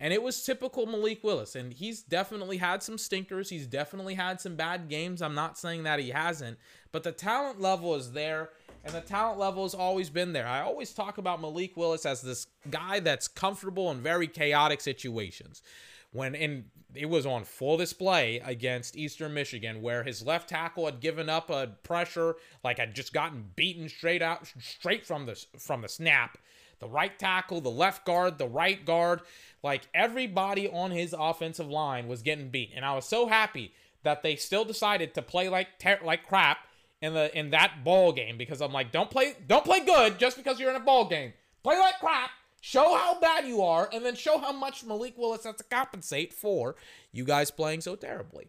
And 0.00 0.12
it 0.12 0.22
was 0.22 0.42
typical 0.42 0.86
Malik 0.86 1.22
Willis. 1.22 1.54
And 1.54 1.72
he's 1.72 2.02
definitely 2.02 2.56
had 2.56 2.82
some 2.82 2.98
stinkers. 2.98 3.50
He's 3.50 3.68
definitely 3.68 4.14
had 4.14 4.40
some 4.40 4.56
bad 4.56 4.88
games. 4.88 5.22
I'm 5.22 5.36
not 5.36 5.56
saying 5.56 5.84
that 5.84 6.00
he 6.00 6.08
hasn't. 6.08 6.58
But 6.90 7.04
the 7.04 7.12
talent 7.12 7.60
level 7.60 7.94
is 7.94 8.10
there. 8.10 8.50
And 8.84 8.94
the 8.94 9.00
talent 9.00 9.38
level 9.38 9.62
has 9.62 9.74
always 9.74 10.10
been 10.10 10.32
there. 10.32 10.46
I 10.46 10.60
always 10.60 10.92
talk 10.92 11.18
about 11.18 11.40
Malik 11.40 11.76
Willis 11.76 12.04
as 12.04 12.20
this 12.20 12.46
guy 12.70 13.00
that's 13.00 13.28
comfortable 13.28 13.90
in 13.90 14.00
very 14.02 14.26
chaotic 14.26 14.80
situations. 14.80 15.62
When 16.10 16.34
in 16.34 16.64
it 16.94 17.08
was 17.08 17.24
on 17.24 17.44
full 17.44 17.78
display 17.78 18.40
against 18.44 18.96
Eastern 18.96 19.32
Michigan, 19.32 19.80
where 19.80 20.02
his 20.02 20.22
left 20.26 20.48
tackle 20.48 20.84
had 20.84 21.00
given 21.00 21.30
up 21.30 21.48
a 21.48 21.68
pressure, 21.82 22.36
like 22.62 22.78
had 22.78 22.94
just 22.94 23.12
gotten 23.14 23.50
beaten 23.56 23.88
straight 23.88 24.20
out, 24.20 24.52
straight 24.60 25.06
from 25.06 25.26
the 25.26 25.42
from 25.58 25.82
the 25.82 25.88
snap. 25.88 26.36
The 26.80 26.88
right 26.88 27.16
tackle, 27.16 27.60
the 27.60 27.70
left 27.70 28.04
guard, 28.04 28.38
the 28.38 28.48
right 28.48 28.84
guard, 28.84 29.20
like 29.62 29.82
everybody 29.94 30.68
on 30.68 30.90
his 30.90 31.14
offensive 31.16 31.68
line 31.68 32.08
was 32.08 32.22
getting 32.22 32.50
beat, 32.50 32.72
and 32.74 32.84
I 32.84 32.94
was 32.94 33.06
so 33.06 33.28
happy 33.28 33.72
that 34.02 34.22
they 34.24 34.34
still 34.34 34.64
decided 34.64 35.14
to 35.14 35.22
play 35.22 35.48
like 35.48 35.78
ter- 35.78 36.00
like 36.04 36.26
crap 36.26 36.66
in 37.02 37.14
the 37.14 37.36
in 37.36 37.50
that 37.50 37.84
ball 37.84 38.12
game 38.12 38.38
because 38.38 38.62
I'm 38.62 38.72
like, 38.72 38.92
don't 38.92 39.10
play 39.10 39.34
don't 39.46 39.64
play 39.64 39.84
good 39.84 40.18
just 40.18 40.36
because 40.36 40.58
you're 40.58 40.70
in 40.70 40.76
a 40.76 40.80
ball 40.80 41.08
game. 41.08 41.34
Play 41.62 41.78
like 41.78 41.98
crap. 41.98 42.30
Show 42.64 42.96
how 42.96 43.18
bad 43.18 43.44
you 43.44 43.60
are, 43.60 43.90
and 43.92 44.06
then 44.06 44.14
show 44.14 44.38
how 44.38 44.52
much 44.52 44.84
Malik 44.84 45.18
Willis 45.18 45.42
has 45.42 45.56
to 45.56 45.64
compensate 45.64 46.32
for 46.32 46.76
you 47.10 47.24
guys 47.24 47.50
playing 47.50 47.80
so 47.80 47.96
terribly. 47.96 48.46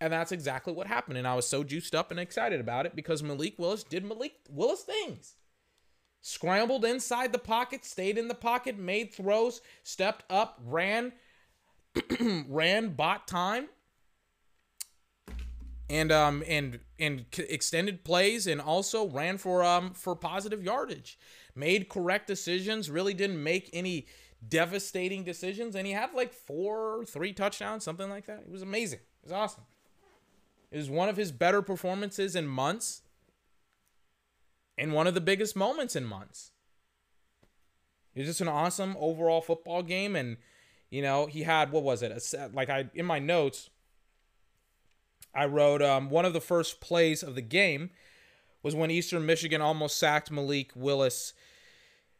And 0.00 0.10
that's 0.10 0.32
exactly 0.32 0.72
what 0.72 0.86
happened. 0.86 1.18
And 1.18 1.28
I 1.28 1.34
was 1.34 1.46
so 1.46 1.62
juiced 1.62 1.94
up 1.94 2.10
and 2.10 2.18
excited 2.18 2.58
about 2.58 2.86
it 2.86 2.96
because 2.96 3.22
Malik 3.22 3.58
Willis 3.58 3.84
did 3.84 4.02
Malik 4.02 4.32
Willis 4.48 4.80
things. 4.80 5.34
Scrambled 6.22 6.86
inside 6.86 7.32
the 7.32 7.38
pocket, 7.38 7.84
stayed 7.84 8.16
in 8.16 8.28
the 8.28 8.34
pocket, 8.34 8.78
made 8.78 9.12
throws, 9.12 9.60
stepped 9.82 10.24
up, 10.30 10.58
ran, 10.64 11.12
ran, 12.48 12.94
bought 12.94 13.28
time, 13.28 13.68
and 15.90 16.12
um 16.12 16.42
and 16.46 16.78
and 16.98 17.26
extended 17.36 18.04
plays 18.04 18.46
and 18.46 18.60
also 18.60 19.08
ran 19.08 19.36
for 19.36 19.62
um 19.64 19.92
for 19.92 20.14
positive 20.14 20.62
yardage. 20.62 21.18
Made 21.54 21.88
correct 21.88 22.26
decisions 22.28 22.88
really 22.88 23.12
didn't 23.12 23.42
make 23.42 23.68
any 23.72 24.06
devastating 24.48 25.24
decisions 25.24 25.74
and 25.74 25.86
he 25.86 25.92
had 25.92 26.14
like 26.14 26.32
four 26.32 27.04
three 27.04 27.32
touchdowns 27.32 27.84
something 27.84 28.08
like 28.08 28.26
that. 28.26 28.44
It 28.46 28.50
was 28.50 28.62
amazing. 28.62 29.00
It 29.00 29.26
was 29.26 29.32
awesome. 29.32 29.64
It 30.70 30.76
was 30.76 30.88
one 30.88 31.08
of 31.08 31.16
his 31.16 31.32
better 31.32 31.60
performances 31.60 32.36
in 32.36 32.46
months 32.46 33.02
and 34.78 34.92
one 34.92 35.08
of 35.08 35.14
the 35.14 35.20
biggest 35.20 35.56
moments 35.56 35.96
in 35.96 36.04
months. 36.04 36.52
It 38.14 38.20
was 38.20 38.28
just 38.28 38.40
an 38.40 38.48
awesome 38.48 38.96
overall 38.98 39.40
football 39.40 39.82
game 39.82 40.14
and 40.14 40.36
you 40.88 41.02
know 41.02 41.26
he 41.26 41.42
had 41.42 41.72
what 41.72 41.82
was 41.82 42.02
it 42.02 42.12
a, 42.12 42.20
set, 42.20 42.54
like 42.54 42.70
i 42.70 42.88
in 42.94 43.06
my 43.06 43.18
notes 43.18 43.70
I 45.34 45.46
wrote 45.46 45.82
um, 45.82 46.10
one 46.10 46.24
of 46.24 46.32
the 46.32 46.40
first 46.40 46.80
plays 46.80 47.22
of 47.22 47.34
the 47.34 47.42
game 47.42 47.90
was 48.62 48.74
when 48.74 48.90
Eastern 48.90 49.24
Michigan 49.26 49.60
almost 49.60 49.98
sacked 49.98 50.30
Malik 50.30 50.72
Willis 50.74 51.32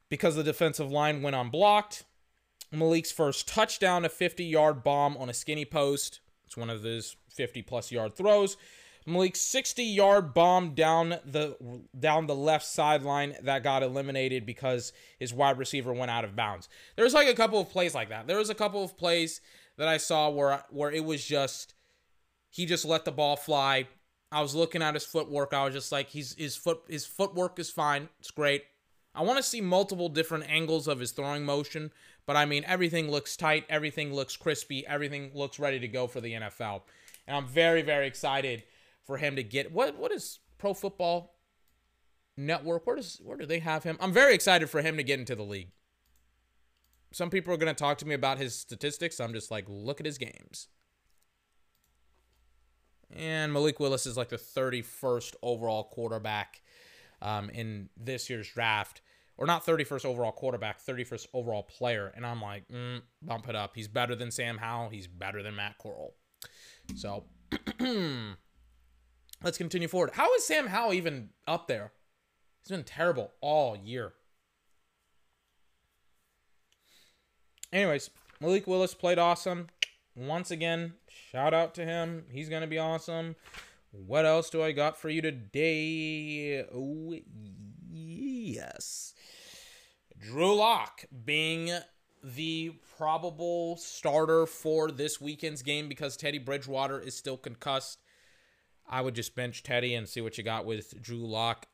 because 0.08 0.36
the 0.36 0.42
defensive 0.44 0.90
line 0.90 1.22
went 1.22 1.36
unblocked. 1.36 2.04
Malik's 2.72 3.10
first 3.12 3.48
touchdown, 3.48 4.04
a 4.04 4.08
50 4.08 4.44
yard 4.44 4.82
bomb 4.82 5.16
on 5.16 5.28
a 5.28 5.34
skinny 5.34 5.64
post. 5.64 6.20
It's 6.46 6.56
one 6.56 6.70
of 6.70 6.82
those 6.82 7.16
50 7.30 7.62
plus 7.62 7.90
yard 7.90 8.14
throws. 8.14 8.56
Malik's 9.06 9.40
60 9.40 9.82
yard 9.82 10.34
bomb 10.34 10.74
down 10.74 11.16
the 11.24 11.56
down 11.98 12.26
the 12.26 12.34
left 12.34 12.66
sideline 12.66 13.34
that 13.42 13.62
got 13.62 13.82
eliminated 13.82 14.44
because 14.46 14.92
his 15.18 15.32
wide 15.32 15.58
receiver 15.58 15.92
went 15.92 16.10
out 16.10 16.24
of 16.24 16.36
bounds. 16.36 16.68
There 16.96 17.04
was 17.04 17.14
like 17.14 17.28
a 17.28 17.34
couple 17.34 17.60
of 17.60 17.70
plays 17.70 17.94
like 17.94 18.10
that. 18.10 18.26
There 18.26 18.38
was 18.38 18.50
a 18.50 18.54
couple 18.54 18.84
of 18.84 18.96
plays 18.96 19.40
that 19.78 19.88
I 19.88 19.96
saw 19.96 20.28
where 20.28 20.64
where 20.70 20.92
it 20.92 21.04
was 21.04 21.24
just 21.24 21.74
he 22.50 22.66
just 22.66 22.84
let 22.84 23.04
the 23.04 23.12
ball 23.12 23.36
fly. 23.36 23.88
I 24.32 24.42
was 24.42 24.54
looking 24.54 24.82
at 24.82 24.94
his 24.94 25.06
footwork. 25.06 25.54
I 25.54 25.64
was 25.64 25.74
just 25.74 25.90
like, 25.90 26.10
he's 26.10 26.34
his 26.34 26.56
foot 26.56 26.82
his 26.88 27.06
footwork 27.06 27.58
is 27.58 27.70
fine. 27.70 28.08
It's 28.18 28.30
great. 28.30 28.64
I 29.14 29.22
want 29.22 29.38
to 29.38 29.42
see 29.42 29.60
multiple 29.60 30.08
different 30.08 30.48
angles 30.48 30.86
of 30.86 31.00
his 31.00 31.10
throwing 31.10 31.44
motion, 31.44 31.92
but 32.26 32.36
I 32.36 32.44
mean 32.44 32.64
everything 32.66 33.10
looks 33.10 33.36
tight, 33.36 33.64
everything 33.68 34.12
looks 34.12 34.36
crispy, 34.36 34.86
everything 34.86 35.32
looks 35.34 35.58
ready 35.58 35.80
to 35.80 35.88
go 35.88 36.06
for 36.06 36.20
the 36.20 36.34
NFL. 36.34 36.82
And 37.26 37.36
I'm 37.36 37.46
very, 37.46 37.82
very 37.82 38.06
excited 38.06 38.62
for 39.04 39.16
him 39.16 39.36
to 39.36 39.42
get 39.42 39.72
what 39.72 39.96
what 39.96 40.12
is 40.12 40.38
Pro 40.58 40.74
Football 40.74 41.34
Network? 42.36 42.86
Where 42.86 42.96
does 42.96 43.20
where 43.24 43.36
do 43.36 43.46
they 43.46 43.58
have 43.58 43.82
him? 43.82 43.96
I'm 44.00 44.12
very 44.12 44.34
excited 44.34 44.70
for 44.70 44.82
him 44.82 44.96
to 44.96 45.02
get 45.02 45.18
into 45.18 45.34
the 45.34 45.42
league. 45.42 45.70
Some 47.12 47.30
people 47.30 47.52
are 47.52 47.56
going 47.56 47.74
to 47.74 47.78
talk 47.78 47.98
to 47.98 48.06
me 48.06 48.14
about 48.14 48.38
his 48.38 48.54
statistics. 48.54 49.18
I'm 49.18 49.32
just 49.32 49.50
like, 49.50 49.64
look 49.68 49.98
at 49.98 50.06
his 50.06 50.18
games. 50.18 50.68
And 53.16 53.52
Malik 53.52 53.80
Willis 53.80 54.06
is 54.06 54.16
like 54.16 54.28
the 54.28 54.36
31st 54.36 55.34
overall 55.42 55.84
quarterback 55.84 56.62
um, 57.22 57.50
in 57.50 57.88
this 57.96 58.30
year's 58.30 58.48
draft. 58.48 59.02
Or 59.36 59.46
not 59.46 59.64
31st 59.64 60.04
overall 60.04 60.32
quarterback, 60.32 60.84
31st 60.84 61.28
overall 61.32 61.62
player. 61.62 62.12
And 62.14 62.26
I'm 62.26 62.42
like, 62.42 62.68
mm, 62.68 63.00
bump 63.22 63.48
it 63.48 63.56
up. 63.56 63.72
He's 63.74 63.88
better 63.88 64.14
than 64.14 64.30
Sam 64.30 64.58
Howell. 64.58 64.90
He's 64.90 65.06
better 65.06 65.42
than 65.42 65.56
Matt 65.56 65.78
Corral. 65.78 66.12
So 66.94 67.24
let's 69.42 69.56
continue 69.56 69.88
forward. 69.88 70.10
How 70.12 70.34
is 70.34 70.46
Sam 70.46 70.66
Howell 70.66 70.92
even 70.92 71.30
up 71.48 71.68
there? 71.68 71.92
He's 72.62 72.76
been 72.76 72.84
terrible 72.84 73.32
all 73.40 73.76
year. 73.76 74.12
Anyways, 77.72 78.10
Malik 78.40 78.66
Willis 78.66 78.94
played 78.94 79.18
awesome. 79.18 79.68
Once 80.14 80.50
again, 80.50 80.94
shout 81.10 81.54
out 81.54 81.74
to 81.74 81.84
him. 81.84 82.24
He's 82.30 82.48
going 82.48 82.62
to 82.62 82.68
be 82.68 82.78
awesome. 82.78 83.36
What 83.92 84.24
else 84.24 84.50
do 84.50 84.62
I 84.62 84.72
got 84.72 84.96
for 84.96 85.08
you 85.08 85.20
today? 85.20 86.64
Oh, 86.72 87.16
yes. 87.90 89.14
Drew 90.18 90.54
Lock 90.54 91.04
being 91.24 91.70
the 92.22 92.74
probable 92.98 93.76
starter 93.76 94.46
for 94.46 94.90
this 94.90 95.20
weekend's 95.20 95.62
game 95.62 95.88
because 95.88 96.16
Teddy 96.16 96.38
Bridgewater 96.38 97.00
is 97.00 97.16
still 97.16 97.36
concussed. 97.36 98.00
I 98.88 99.00
would 99.00 99.14
just 99.14 99.34
bench 99.34 99.62
Teddy 99.62 99.94
and 99.94 100.08
see 100.08 100.20
what 100.20 100.36
you 100.36 100.44
got 100.44 100.66
with 100.66 101.00
Drew 101.00 101.26
Lock. 101.26 101.66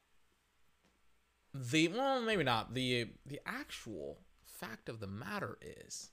The 1.55 1.89
well, 1.89 2.21
maybe 2.23 2.45
not. 2.45 2.75
The 2.75 3.09
the 3.25 3.41
actual 3.47 4.19
fact 4.45 4.89
of 4.89 5.01
the 5.01 5.07
matter 5.07 5.59
is 5.61 6.11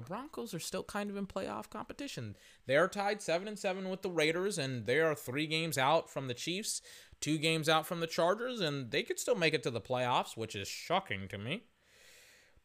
the 0.00 0.06
Broncos 0.06 0.54
are 0.54 0.60
still 0.60 0.82
kind 0.82 1.10
of 1.10 1.16
in 1.16 1.26
playoff 1.26 1.68
competition. 1.68 2.36
They 2.66 2.76
are 2.76 2.88
tied 2.88 3.20
7 3.20 3.46
and 3.46 3.58
7 3.58 3.88
with 3.88 4.02
the 4.02 4.10
Raiders 4.10 4.56
and 4.58 4.86
they 4.86 4.98
are 4.98 5.14
3 5.14 5.46
games 5.46 5.76
out 5.76 6.10
from 6.10 6.26
the 6.26 6.34
Chiefs, 6.34 6.80
2 7.20 7.38
games 7.38 7.68
out 7.68 7.86
from 7.86 8.00
the 8.00 8.06
Chargers 8.06 8.60
and 8.60 8.90
they 8.90 9.02
could 9.02 9.18
still 9.18 9.34
make 9.34 9.52
it 9.52 9.62
to 9.64 9.70
the 9.70 9.80
playoffs, 9.80 10.36
which 10.36 10.56
is 10.56 10.68
shocking 10.68 11.28
to 11.28 11.38
me. 11.38 11.64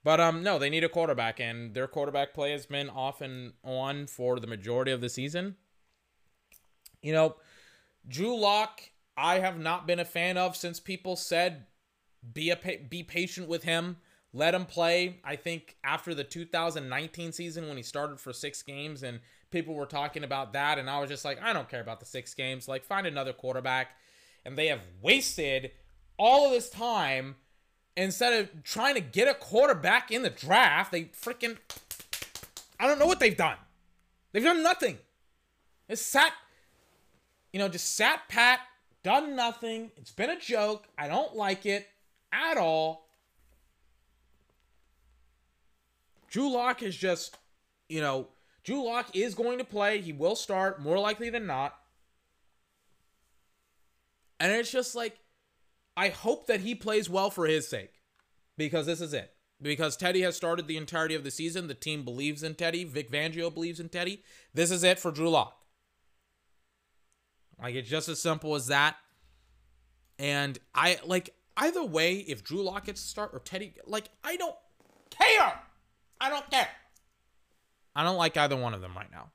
But 0.04 0.22
um 0.22 0.44
no, 0.44 0.58
they 0.58 0.70
need 0.70 0.84
a 0.84 0.90
quarterback 0.90 1.40
and 1.40 1.74
their 1.74 1.88
quarterback 1.88 2.34
play 2.34 2.52
has 2.52 2.66
been 2.66 2.90
off 2.90 3.22
and 3.22 3.54
on 3.64 4.08
for 4.08 4.40
the 4.40 4.48
majority 4.48 4.92
of 4.92 5.02
the 5.02 5.10
season. 5.10 5.56
You 7.02 7.12
know, 7.12 7.36
Drew 8.08 8.40
Lock 8.40 8.82
I 9.18 9.40
have 9.40 9.60
not 9.60 9.88
been 9.88 10.00
a 10.00 10.06
fan 10.06 10.38
of 10.38 10.56
since 10.56 10.80
people 10.80 11.16
said 11.16 11.66
be 12.34 12.50
a 12.50 12.58
be 12.90 13.04
patient 13.04 13.50
with 13.50 13.64
him 13.64 13.98
let 14.36 14.54
him 14.54 14.66
play. 14.66 15.22
I 15.24 15.38
think 15.38 15.78
after 15.84 16.14
the 16.14 16.26
2019 16.26 17.32
season 17.32 17.70
when 17.70 17.78
he 17.78 17.84
started 17.84 18.20
for 18.20 18.34
six 18.34 18.62
games 18.62 19.02
and 19.02 19.22
people 19.50 19.74
were 19.74 19.86
talking 19.86 20.26
about 20.26 20.52
that, 20.54 20.78
and 20.78 20.90
I 20.90 21.00
was 21.00 21.10
just 21.10 21.24
like, 21.24 21.42
I 21.42 21.54
don't 21.54 21.70
care 21.70 21.80
about 21.80 22.02
the 22.02 22.06
six 22.06 22.34
games. 22.34 22.68
Like, 22.68 22.84
find 22.84 23.08
another 23.08 23.32
quarterback. 23.32 23.96
And 24.44 24.58
they 24.58 24.68
have 24.68 24.82
wasted 25.02 25.72
all 26.18 26.46
of 26.46 26.52
this 26.52 26.70
time 26.70 27.36
instead 27.96 28.34
of 28.34 28.64
trying 28.64 28.96
to 28.96 29.02
get 29.02 29.30
a 29.30 29.34
quarterback 29.34 30.12
in 30.12 30.22
the 30.22 30.30
draft. 30.30 30.92
They 30.92 31.06
freaking, 31.06 31.58
I 32.78 32.88
don't 32.88 33.00
know 33.00 33.08
what 33.08 33.22
they've 33.22 33.38
done. 33.38 33.58
They've 34.34 34.44
done 34.44 34.62
nothing. 34.62 34.98
It's 35.88 36.02
sat, 36.02 36.34
you 37.54 37.60
know, 37.60 37.70
just 37.70 37.96
sat 37.96 38.28
pat, 38.28 38.60
done 39.02 39.36
nothing. 39.38 39.92
It's 39.96 40.12
been 40.12 40.30
a 40.30 40.40
joke. 40.40 40.90
I 40.98 41.08
don't 41.08 41.38
like 41.38 41.66
it 41.66 41.88
at 42.34 42.58
all. 42.58 43.05
Drew 46.36 46.52
Lock 46.52 46.84
is 46.84 46.98
just, 46.98 47.38
you 47.88 48.02
know, 48.02 48.28
Drew 48.66 48.84
Lock 48.84 49.16
is 49.16 49.36
going 49.36 49.58
to 49.58 49.64
play. 49.64 50.02
He 50.02 50.12
will 50.12 50.36
start 50.36 50.82
more 50.82 51.00
likely 51.00 51.30
than 51.30 51.48
not. 51.48 51.74
And 54.38 54.52
it's 54.52 54.70
just 54.70 54.96
like, 54.96 55.18
I 55.96 56.10
hope 56.10 56.48
that 56.48 56.60
he 56.60 56.76
plays 56.76 57.10
well 57.10 57.30
for 57.30 57.48
his 57.48 57.70
sake 57.70 58.02
because 58.58 58.86
this 58.86 59.00
is 59.00 59.14
it. 59.14 59.32
Because 59.62 59.96
Teddy 59.96 60.24
has 60.24 60.36
started 60.36 60.68
the 60.68 60.76
entirety 60.76 61.16
of 61.16 61.24
the 61.24 61.32
season. 61.32 61.70
The 61.70 61.74
team 61.74 62.04
believes 62.04 62.44
in 62.44 62.56
Teddy. 62.56 62.84
Vic 62.84 63.10
Fangio 63.10 63.54
believes 63.54 63.80
in 63.80 63.88
Teddy. 63.88 64.22
This 64.54 64.72
is 64.72 64.84
it 64.84 65.00
for 65.00 65.12
Drew 65.12 65.30
Lock. 65.30 65.56
Like, 67.64 67.76
it's 67.76 67.90
just 67.90 68.10
as 68.10 68.22
simple 68.22 68.56
as 68.56 68.68
that. 68.68 68.98
And 70.20 70.60
I, 70.74 71.00
like, 71.06 71.34
either 71.56 71.86
way, 71.86 72.18
if 72.18 72.44
Drew 72.44 72.62
Lock 72.62 72.88
gets 72.88 73.02
to 73.04 73.08
start 73.08 73.30
or 73.32 73.40
Teddy, 73.40 73.76
like, 73.88 74.10
I 74.22 74.36
don't 74.36 74.58
care. 75.10 75.62
I 76.20 76.30
don't 76.30 76.50
care. 76.50 76.68
I 77.96 78.04
don't 78.04 78.18
like 78.18 78.36
either 78.38 78.56
one 78.56 78.74
of 78.74 78.82
them 78.82 78.94
right 78.96 79.12
now. 79.12 79.32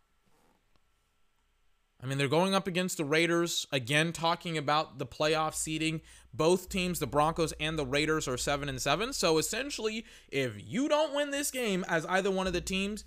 I 2.03 2.07
mean, 2.07 2.17
they're 2.17 2.29
going 2.29 2.55
up 2.55 2.67
against 2.67 2.97
the 2.97 3.05
Raiders 3.05 3.67
again, 3.73 4.13
talking 4.13 4.57
about 4.57 4.99
the 4.99 5.07
playoff 5.07 5.55
seeding. 5.55 6.01
Both 6.33 6.71
teams, 6.71 6.99
the 6.99 7.07
Broncos 7.07 7.53
and 7.61 7.79
the 7.79 7.85
Raiders, 7.85 8.27
are 8.27 8.39
seven 8.39 8.69
and 8.69 8.81
seven. 8.81 9.13
So 9.13 9.37
essentially, 9.37 10.07
if 10.31 10.55
you 10.57 10.89
don't 10.89 11.15
win 11.15 11.31
this 11.31 11.51
game 11.51 11.85
as 11.89 12.07
either 12.07 12.31
one 12.31 12.47
of 12.47 12.55
the 12.55 12.63
teams, 12.63 13.05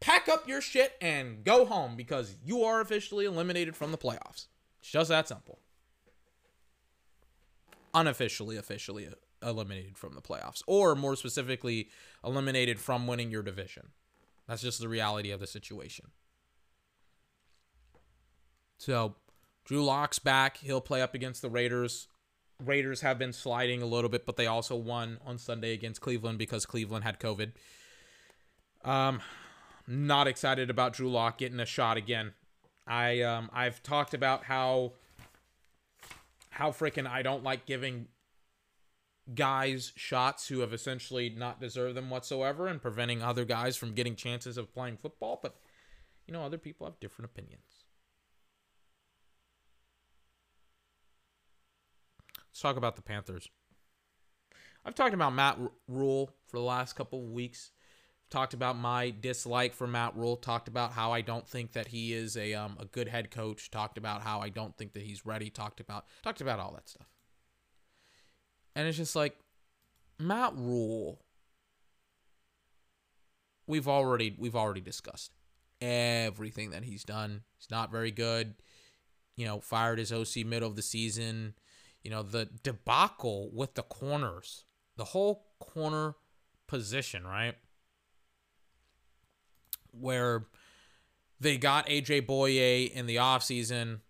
pack 0.00 0.28
up 0.28 0.46
your 0.46 0.60
shit 0.60 0.92
and 1.00 1.44
go 1.44 1.64
home 1.64 1.96
because 1.96 2.36
you 2.44 2.62
are 2.62 2.80
officially 2.82 3.24
eliminated 3.24 3.74
from 3.74 3.90
the 3.90 3.98
playoffs. 3.98 4.48
It's 4.80 4.90
just 4.90 5.08
that 5.08 5.28
simple. 5.28 5.58
Unofficially, 7.94 8.58
officially 8.58 9.08
eliminated 9.42 9.96
from 9.96 10.14
the 10.14 10.20
playoffs, 10.20 10.62
or 10.66 10.94
more 10.94 11.16
specifically, 11.16 11.88
eliminated 12.24 12.78
from 12.78 13.06
winning 13.06 13.30
your 13.30 13.42
division. 13.42 13.88
That's 14.48 14.62
just 14.62 14.80
the 14.80 14.88
reality 14.88 15.30
of 15.30 15.40
the 15.40 15.46
situation. 15.46 16.06
So, 18.78 19.16
Drew 19.64 19.84
Lock's 19.84 20.18
back. 20.18 20.58
He'll 20.58 20.80
play 20.80 21.02
up 21.02 21.14
against 21.14 21.42
the 21.42 21.50
Raiders. 21.50 22.08
Raiders 22.64 23.00
have 23.00 23.18
been 23.18 23.32
sliding 23.32 23.82
a 23.82 23.86
little 23.86 24.08
bit, 24.08 24.24
but 24.24 24.36
they 24.36 24.46
also 24.46 24.76
won 24.76 25.18
on 25.26 25.38
Sunday 25.38 25.72
against 25.72 26.00
Cleveland 26.00 26.38
because 26.38 26.64
Cleveland 26.64 27.04
had 27.04 27.18
COVID. 27.18 27.52
Um, 28.84 29.20
not 29.86 30.26
excited 30.26 30.70
about 30.70 30.92
Drew 30.92 31.10
Lock 31.10 31.38
getting 31.38 31.60
a 31.60 31.66
shot 31.66 31.96
again. 31.96 32.32
I 32.86 33.22
um 33.22 33.50
I've 33.52 33.82
talked 33.82 34.14
about 34.14 34.44
how 34.44 34.92
how 36.50 36.70
freaking 36.70 37.06
I 37.06 37.22
don't 37.22 37.42
like 37.42 37.66
giving 37.66 38.06
guys 39.34 39.92
shots 39.96 40.48
who 40.48 40.60
have 40.60 40.72
essentially 40.72 41.28
not 41.30 41.60
deserved 41.60 41.96
them 41.96 42.10
whatsoever 42.10 42.68
and 42.68 42.80
preventing 42.80 43.22
other 43.22 43.44
guys 43.44 43.76
from 43.76 43.94
getting 43.94 44.14
chances 44.14 44.56
of 44.56 44.72
playing 44.72 44.96
football. 44.96 45.40
But, 45.42 45.56
you 46.26 46.32
know, 46.32 46.42
other 46.42 46.58
people 46.58 46.86
have 46.86 47.00
different 47.00 47.30
opinions. 47.30 47.84
Let's 52.48 52.60
talk 52.60 52.76
about 52.76 52.96
the 52.96 53.02
Panthers. 53.02 53.48
I've 54.84 54.94
talked 54.94 55.14
about 55.14 55.34
Matt 55.34 55.58
Rhule 55.88 56.30
for 56.46 56.58
the 56.58 56.64
last 56.64 56.94
couple 56.94 57.18
of 57.18 57.30
weeks. 57.30 57.72
Talked 58.30 58.54
about 58.54 58.76
my 58.78 59.10
dislike 59.10 59.74
for 59.74 59.86
Matt 59.86 60.16
Rhule 60.16 60.36
Talked 60.36 60.68
about 60.68 60.92
how 60.92 61.12
I 61.12 61.20
don't 61.20 61.46
think 61.46 61.72
that 61.72 61.88
he 61.88 62.12
is 62.12 62.36
a 62.36 62.54
um, 62.54 62.76
a 62.80 62.84
good 62.84 63.08
head 63.08 63.30
coach. 63.30 63.70
Talked 63.70 63.98
about 63.98 64.22
how 64.22 64.40
I 64.40 64.48
don't 64.48 64.76
think 64.76 64.94
that 64.94 65.02
he's 65.02 65.26
ready. 65.26 65.50
Talked 65.50 65.80
about 65.80 66.06
talked 66.22 66.40
about 66.40 66.58
all 66.58 66.72
that 66.72 66.88
stuff. 66.88 67.06
And 68.76 68.86
it's 68.86 68.98
just 68.98 69.16
like 69.16 69.34
Matt 70.20 70.52
Rhule. 70.54 71.18
We've 73.66 73.88
already 73.88 74.36
we've 74.38 74.54
already 74.54 74.82
discussed 74.82 75.32
everything 75.80 76.70
that 76.70 76.84
he's 76.84 77.02
done. 77.02 77.42
He's 77.58 77.70
not 77.70 77.90
very 77.90 78.10
good. 78.12 78.54
You 79.36 79.46
know, 79.46 79.60
fired 79.60 79.98
his 79.98 80.12
OC 80.12 80.44
middle 80.46 80.68
of 80.68 80.76
the 80.76 80.82
season. 80.82 81.54
You 82.02 82.10
know, 82.10 82.22
the 82.22 82.48
debacle 82.62 83.50
with 83.52 83.74
the 83.74 83.82
corners, 83.82 84.66
the 84.96 85.06
whole 85.06 85.46
corner 85.58 86.14
position, 86.68 87.26
right? 87.26 87.54
Where 89.90 90.46
they 91.40 91.56
got 91.56 91.88
AJ 91.88 92.26
Bouye 92.26 92.90
in 92.92 93.06
the 93.06 93.16
offseason 93.16 94.00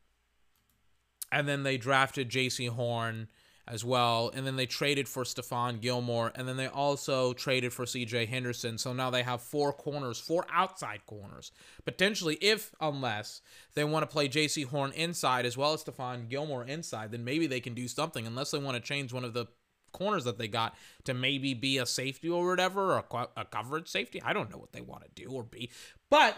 and 1.32 1.48
then 1.48 1.62
they 1.62 1.76
drafted 1.76 2.30
Jaycee 2.30 2.68
Horn 2.68 3.28
as 3.68 3.84
well. 3.84 4.30
And 4.34 4.46
then 4.46 4.56
they 4.56 4.66
traded 4.66 5.08
for 5.08 5.24
Stephon 5.24 5.80
Gilmore. 5.80 6.32
And 6.34 6.46
then 6.46 6.56
they 6.56 6.68
also 6.68 7.32
traded 7.32 7.72
for 7.72 7.84
CJ 7.84 8.28
Henderson. 8.28 8.78
So 8.78 8.92
now 8.92 9.10
they 9.10 9.22
have 9.22 9.42
four 9.42 9.72
corners, 9.72 10.20
four 10.20 10.46
outside 10.52 11.00
corners. 11.06 11.50
Potentially, 11.84 12.36
if, 12.40 12.74
unless 12.80 13.40
they 13.74 13.84
want 13.84 14.02
to 14.04 14.12
play 14.12 14.28
Jaycee 14.28 14.66
Horn 14.66 14.92
inside 14.92 15.46
as 15.46 15.56
well 15.56 15.72
as 15.72 15.82
Stephon 15.82 16.28
Gilmore 16.28 16.64
inside, 16.64 17.10
then 17.10 17.24
maybe 17.24 17.46
they 17.46 17.60
can 17.60 17.74
do 17.74 17.88
something. 17.88 18.26
Unless 18.26 18.52
they 18.52 18.58
want 18.58 18.76
to 18.76 18.82
change 18.82 19.12
one 19.12 19.24
of 19.24 19.34
the 19.34 19.46
corners 19.92 20.24
that 20.24 20.38
they 20.38 20.48
got 20.48 20.76
to 21.04 21.14
maybe 21.14 21.54
be 21.54 21.78
a 21.78 21.86
safety 21.86 22.28
or 22.28 22.46
whatever, 22.46 22.94
or 22.94 23.04
a, 23.10 23.28
a 23.38 23.44
coverage 23.44 23.88
safety. 23.88 24.22
I 24.22 24.32
don't 24.32 24.50
know 24.50 24.58
what 24.58 24.72
they 24.72 24.82
want 24.82 25.02
to 25.04 25.22
do 25.22 25.30
or 25.30 25.42
be. 25.42 25.70
But 26.10 26.36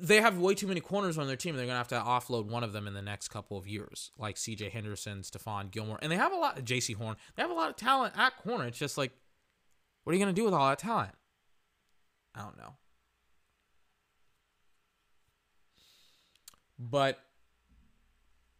they 0.00 0.20
have 0.20 0.38
way 0.38 0.54
too 0.54 0.66
many 0.66 0.80
corners 0.80 1.18
on 1.18 1.26
their 1.26 1.36
team. 1.36 1.56
They're 1.56 1.66
gonna 1.66 1.78
have 1.78 1.88
to 1.88 1.96
offload 1.96 2.46
one 2.46 2.64
of 2.64 2.72
them 2.72 2.86
in 2.86 2.94
the 2.94 3.02
next 3.02 3.28
couple 3.28 3.58
of 3.58 3.66
years, 3.66 4.10
like 4.18 4.36
C.J. 4.36 4.70
Henderson, 4.70 5.20
Stephon 5.20 5.70
Gilmore, 5.70 5.98
and 6.02 6.10
they 6.10 6.16
have 6.16 6.32
a 6.32 6.36
lot. 6.36 6.56
Jaycee 6.64 6.94
Horn. 6.96 7.16
They 7.34 7.42
have 7.42 7.50
a 7.50 7.54
lot 7.54 7.70
of 7.70 7.76
talent 7.76 8.14
at 8.16 8.36
corner. 8.36 8.66
It's 8.66 8.78
just 8.78 8.98
like, 8.98 9.12
what 10.04 10.12
are 10.12 10.16
you 10.16 10.22
gonna 10.22 10.32
do 10.32 10.44
with 10.44 10.54
all 10.54 10.68
that 10.68 10.78
talent? 10.78 11.12
I 12.34 12.42
don't 12.42 12.58
know. 12.58 12.74
But 16.78 17.18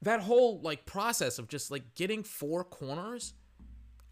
that 0.02 0.20
whole 0.20 0.60
like 0.60 0.86
process 0.86 1.38
of 1.38 1.48
just 1.48 1.70
like 1.70 1.94
getting 1.94 2.22
four 2.22 2.64
corners, 2.64 3.34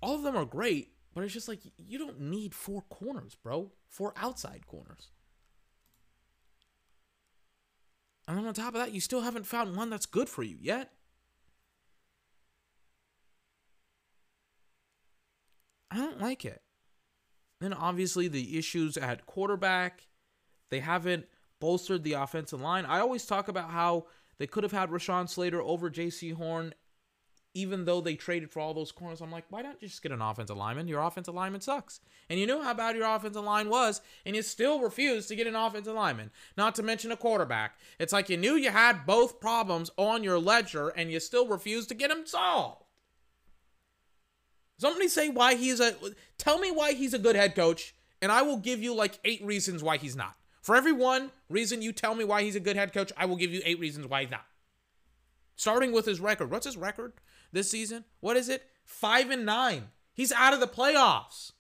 all 0.01 0.15
of 0.15 0.23
them 0.23 0.37
are 0.37 0.45
great, 0.45 0.93
but 1.15 1.25
it's 1.25 1.33
just 1.33 1.49
like 1.49 1.61
you 1.79 1.99
don't 1.99 2.21
need 2.21 2.55
four 2.55 2.83
corners, 2.83 3.37
bro. 3.43 3.73
Four 3.89 4.12
outside 4.17 4.67
corners. 4.67 5.09
And 8.27 8.39
then 8.39 8.47
on 8.47 8.55
top 8.55 8.75
of 8.75 8.81
that, 8.81 8.93
you 8.93 9.01
still 9.01 9.20
haven't 9.20 9.47
found 9.47 9.77
one 9.77 9.91
that's 9.91 10.07
good 10.07 10.29
for 10.29 10.43
you 10.43 10.57
yet. 10.61 10.93
I 15.91 15.97
don't 15.97 16.20
like 16.20 16.45
it. 16.45 16.62
Then 17.61 17.72
obviously 17.72 18.29
the 18.29 18.59
issues 18.59 18.97
at 18.97 19.27
quarterback, 19.27 20.09
they 20.70 20.81
haven't 20.81 21.27
bolstered 21.61 22.03
the 22.03 22.14
offensive 22.14 22.61
line. 22.61 22.85
I 22.85 23.01
always 23.01 23.27
talk 23.27 23.49
about 23.49 23.70
how 23.70 24.07
they 24.39 24.47
could 24.47 24.64
have 24.64 24.72
had 24.72 24.91
Rashawn 24.91 25.29
Slater 25.29 25.62
over 25.62 25.91
Jaycee 25.91 26.35
Horn 26.35 26.75
even 27.55 27.84
though 27.84 28.00
they 28.00 28.16
traded 28.16 28.50
for 28.50 28.61
all 28.61 28.74
those 28.74 28.90
corners, 28.90 29.20
I'm 29.20 29.30
like, 29.30 29.44
why 29.48 29.62
don't 29.62 29.80
you 29.80 29.88
just 29.88 30.02
get 30.02 30.12
an 30.12 30.20
offensive 30.20 30.57
lineman? 30.57 30.88
Your 30.88 31.00
offensive 31.00 31.34
lineman 31.34 31.61
sucks. 31.61 32.00
And 32.28 32.40
you 32.40 32.46
knew 32.46 32.61
how 32.61 32.74
bad 32.74 32.96
your 32.96 33.07
offensive 33.07 33.44
line 33.44 33.68
was, 33.68 34.00
and 34.26 34.34
you 34.34 34.42
still 34.42 34.80
refused 34.80 35.28
to 35.28 35.36
get 35.36 35.46
an 35.46 35.55
offensive 35.55 35.94
lineman, 35.94 36.30
not 36.57 36.74
to 36.74 36.82
mention 36.82 37.12
a 37.12 37.16
quarterback. 37.16 37.78
It's 38.00 38.12
like 38.12 38.28
you 38.28 38.36
knew 38.36 38.57
you 38.57 38.70
had 38.70 39.07
both 39.07 39.40
problems 39.40 39.90
on 39.96 40.24
your 40.24 40.38
ledger, 40.38 40.88
and 40.88 41.12
you 41.12 41.20
still 41.20 41.46
refused 41.46 41.88
to 41.90 41.94
get 41.94 42.11
them 42.11 42.26
solved. 42.26 42.82
Somebody 44.78 45.09
say 45.09 45.28
why 45.28 45.55
he's 45.55 45.78
a. 45.80 45.94
Tell 46.36 46.59
me 46.59 46.72
why 46.72 46.92
he's 46.92 47.14
a 47.14 47.18
good 47.18 47.36
head 47.36 47.55
coach, 47.55 47.94
and 48.20 48.32
I 48.32 48.42
will 48.42 48.57
give 48.57 48.82
you 48.82 48.94
like 48.94 49.20
eight 49.24 49.44
reasons 49.44 49.82
why 49.82 49.98
he's 49.98 50.16
not. 50.16 50.34
For 50.62 50.74
every 50.74 50.92
one 50.92 51.30
reason 51.48 51.82
you 51.82 51.92
tell 51.92 52.14
me 52.14 52.24
why 52.24 52.42
he's 52.42 52.57
a 52.57 52.61
good 52.61 52.74
head 52.74 52.92
coach, 52.92 53.12
I 53.16 53.26
will 53.26 53.36
give 53.36 53.52
you 53.52 53.62
eight 53.64 53.78
reasons 53.78 54.09
why 54.09 54.22
he's 54.22 54.30
not. 54.30 54.44
Starting 55.57 55.92
with 55.92 56.07
his 56.07 56.20
record. 56.20 56.50
What's 56.50 56.66
his 56.66 56.76
record 56.76 57.12
this 57.52 57.70
season? 57.70 58.05
What 58.20 58.36
is 58.36 58.48
it? 58.48 58.64
Five 58.84 59.30
and 59.30 59.46
nine. 59.46 59.88
He's 60.12 60.32
out 60.32 60.55
of 60.55 60.61
the 60.61 60.66
playoffs. 60.66 61.52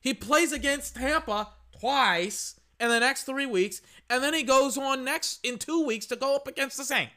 He 0.00 0.14
plays 0.14 0.52
against 0.52 0.96
Tampa 0.96 1.48
twice 1.78 2.58
in 2.78 2.88
the 2.88 3.00
next 3.00 3.24
three 3.24 3.46
weeks, 3.46 3.82
and 4.08 4.22
then 4.22 4.34
he 4.34 4.42
goes 4.42 4.78
on 4.78 5.04
next 5.04 5.44
in 5.44 5.58
two 5.58 5.84
weeks 5.84 6.06
to 6.06 6.16
go 6.16 6.34
up 6.34 6.48
against 6.48 6.76
the 6.76 6.84
Saints. 6.84 7.12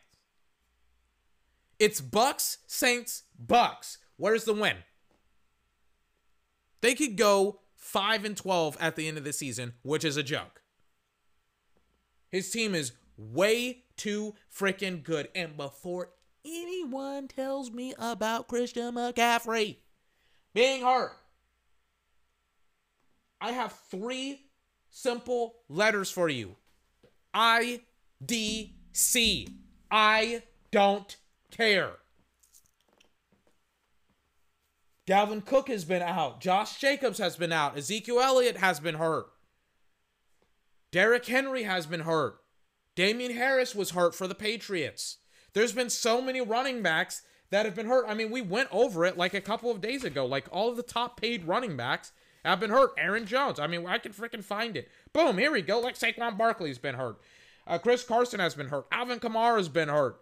It's 1.79 2.01
Bucks, 2.01 2.59
Saints, 2.67 3.23
Bucks. 3.37 3.97
Where's 4.17 4.43
the 4.43 4.53
win? 4.53 4.77
They 6.81 6.95
could 6.95 7.17
go 7.17 7.61
5 7.75 8.25
and 8.25 8.37
12 8.37 8.77
at 8.79 8.95
the 8.95 9.07
end 9.07 9.17
of 9.17 9.23
the 9.23 9.33
season, 9.33 9.73
which 9.81 10.05
is 10.05 10.17
a 10.17 10.23
joke. 10.23 10.61
His 12.29 12.51
team 12.51 12.75
is 12.75 12.93
way 13.17 13.82
too 13.97 14.35
freaking 14.53 15.03
good. 15.03 15.29
And 15.35 15.57
before 15.57 16.11
anyone 16.45 17.27
tells 17.27 17.71
me 17.71 17.93
about 17.97 18.47
Christian 18.47 18.95
McCaffrey 18.95 19.77
being 20.53 20.81
hurt, 20.81 21.13
I 23.39 23.51
have 23.51 23.73
three 23.89 24.41
simple 24.89 25.55
letters 25.67 26.09
for 26.09 26.29
you 26.29 26.55
I 27.33 27.81
D 28.23 28.75
C. 28.91 29.47
I 29.89 30.43
don't 30.71 31.15
care. 31.51 31.91
Dalvin 35.05 35.45
Cook 35.45 35.67
has 35.67 35.83
been 35.83 36.01
out. 36.01 36.39
Josh 36.39 36.79
Jacobs 36.79 37.17
has 37.17 37.35
been 37.35 37.51
out. 37.51 37.77
Ezekiel 37.77 38.21
Elliott 38.21 38.57
has 38.57 38.79
been 38.79 38.95
hurt. 38.95 39.25
Derrick 40.91 41.25
Henry 41.25 41.63
has 41.63 41.85
been 41.85 42.01
hurt. 42.01 42.37
Damien 42.95 43.35
Harris 43.35 43.73
was 43.73 43.91
hurt 43.91 44.13
for 44.13 44.27
the 44.27 44.35
Patriots. 44.35 45.17
There's 45.53 45.73
been 45.73 45.89
so 45.89 46.21
many 46.21 46.41
running 46.41 46.81
backs 46.81 47.23
that 47.49 47.65
have 47.65 47.75
been 47.75 47.87
hurt. 47.87 48.05
I 48.07 48.13
mean, 48.13 48.31
we 48.31 48.41
went 48.41 48.69
over 48.71 49.05
it 49.05 49.17
like 49.17 49.33
a 49.33 49.41
couple 49.41 49.69
of 49.69 49.81
days 49.81 50.03
ago. 50.03 50.25
Like 50.25 50.47
all 50.51 50.69
of 50.69 50.77
the 50.77 50.83
top 50.83 51.19
paid 51.19 51.45
running 51.45 51.77
backs 51.77 52.11
have 52.43 52.59
been 52.59 52.71
hurt. 52.71 52.91
Aaron 52.97 53.25
Jones. 53.25 53.59
I 53.59 53.67
mean, 53.67 53.85
I 53.85 53.97
can 53.97 54.11
freaking 54.11 54.43
find 54.43 54.75
it. 54.75 54.89
Boom, 55.13 55.37
here 55.37 55.51
we 55.51 55.61
go. 55.61 55.79
Like 55.79 55.95
Saquon 55.95 56.37
Barkley's 56.37 56.79
been 56.79 56.95
hurt. 56.95 57.17
Uh, 57.65 57.77
Chris 57.77 58.03
Carson 58.03 58.39
has 58.39 58.55
been 58.55 58.67
hurt. 58.67 58.85
Alvin 58.91 59.19
Kamara's 59.19 59.69
been 59.69 59.89
hurt. 59.89 60.19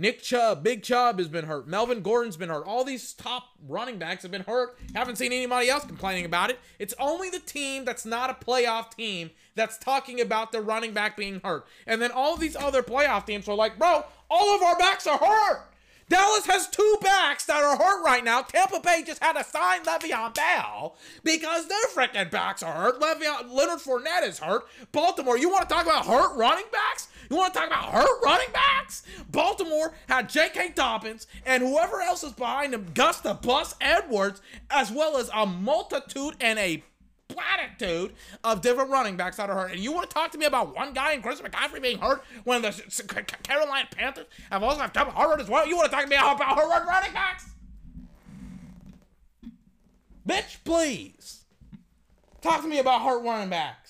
Nick 0.00 0.22
Chubb, 0.22 0.62
Big 0.62 0.84
Chubb 0.84 1.18
has 1.18 1.26
been 1.26 1.46
hurt. 1.46 1.66
Melvin 1.66 2.02
Gordon's 2.02 2.36
been 2.36 2.50
hurt. 2.50 2.64
All 2.64 2.84
these 2.84 3.12
top 3.12 3.48
running 3.66 3.98
backs 3.98 4.22
have 4.22 4.30
been 4.30 4.44
hurt. 4.44 4.78
Haven't 4.94 5.16
seen 5.16 5.32
anybody 5.32 5.68
else 5.68 5.84
complaining 5.84 6.24
about 6.24 6.50
it. 6.50 6.60
It's 6.78 6.94
only 7.00 7.30
the 7.30 7.40
team 7.40 7.84
that's 7.84 8.06
not 8.06 8.30
a 8.30 8.44
playoff 8.44 8.94
team 8.94 9.30
that's 9.56 9.76
talking 9.76 10.20
about 10.20 10.52
the 10.52 10.60
running 10.60 10.92
back 10.92 11.16
being 11.16 11.40
hurt. 11.42 11.66
And 11.84 12.00
then 12.00 12.12
all 12.12 12.36
these 12.36 12.54
other 12.54 12.80
playoff 12.80 13.26
teams 13.26 13.48
are 13.48 13.56
like, 13.56 13.76
bro, 13.76 14.04
all 14.30 14.54
of 14.54 14.62
our 14.62 14.78
backs 14.78 15.04
are 15.08 15.18
hurt. 15.18 15.64
Dallas 16.08 16.46
has 16.46 16.68
two 16.68 16.96
backs 17.02 17.44
that 17.46 17.62
are 17.62 17.76
hurt 17.76 18.02
right 18.02 18.24
now. 18.24 18.40
Tampa 18.42 18.80
Bay 18.80 19.02
just 19.04 19.22
had 19.22 19.34
to 19.34 19.44
sign 19.44 19.84
Le'Veon 19.84 20.34
Bell 20.34 20.96
because 21.22 21.68
their 21.68 21.86
freaking 21.94 22.30
backs 22.30 22.62
are 22.62 22.72
hurt. 22.72 23.00
Le'Veon, 23.00 23.52
Leonard 23.52 23.80
Fournette 23.80 24.26
is 24.26 24.38
hurt. 24.38 24.64
Baltimore, 24.92 25.36
you 25.36 25.50
want 25.50 25.68
to 25.68 25.74
talk 25.74 25.84
about 25.84 26.06
hurt 26.06 26.34
running 26.36 26.64
backs? 26.72 27.07
You 27.30 27.36
want 27.36 27.52
to 27.52 27.60
talk 27.60 27.68
about 27.68 27.92
hurt 27.92 28.22
running 28.24 28.52
backs? 28.52 29.02
Baltimore 29.30 29.94
had 30.08 30.28
J.K. 30.28 30.72
Dobbins 30.74 31.26
and 31.44 31.62
whoever 31.62 32.00
else 32.00 32.24
is 32.24 32.32
behind 32.32 32.72
him, 32.72 32.86
Gus 32.94 33.20
the 33.20 33.34
Bus 33.34 33.74
Edwards, 33.80 34.40
as 34.70 34.90
well 34.90 35.18
as 35.18 35.30
a 35.34 35.44
multitude 35.44 36.36
and 36.40 36.58
a 36.58 36.82
platitude 37.28 38.14
of 38.42 38.62
different 38.62 38.90
running 38.90 39.16
backs 39.16 39.36
that 39.36 39.50
are 39.50 39.56
hurt. 39.56 39.72
And 39.72 39.80
you 39.80 39.92
want 39.92 40.08
to 40.08 40.14
talk 40.14 40.32
to 40.32 40.38
me 40.38 40.46
about 40.46 40.74
one 40.74 40.94
guy 40.94 41.12
in 41.12 41.20
Chris 41.20 41.40
McCaffrey 41.40 41.82
being 41.82 41.98
hurt 41.98 42.24
when 42.44 42.62
the 42.62 42.70
Carolina 43.42 43.88
Panthers 43.94 44.26
have 44.50 44.62
also 44.62 44.80
have 44.80 44.92
Kevin 44.92 45.12
hurt 45.12 45.40
as 45.40 45.48
well? 45.48 45.66
You 45.66 45.76
want 45.76 45.90
to 45.90 45.94
talk 45.94 46.04
to 46.04 46.10
me 46.10 46.16
about 46.16 46.40
hurt 46.40 46.86
running 46.86 47.12
backs? 47.12 47.50
Bitch, 50.26 50.56
please. 50.64 51.44
Talk 52.40 52.62
to 52.62 52.68
me 52.68 52.78
about 52.78 53.02
hurt 53.02 53.22
running 53.22 53.50
backs. 53.50 53.87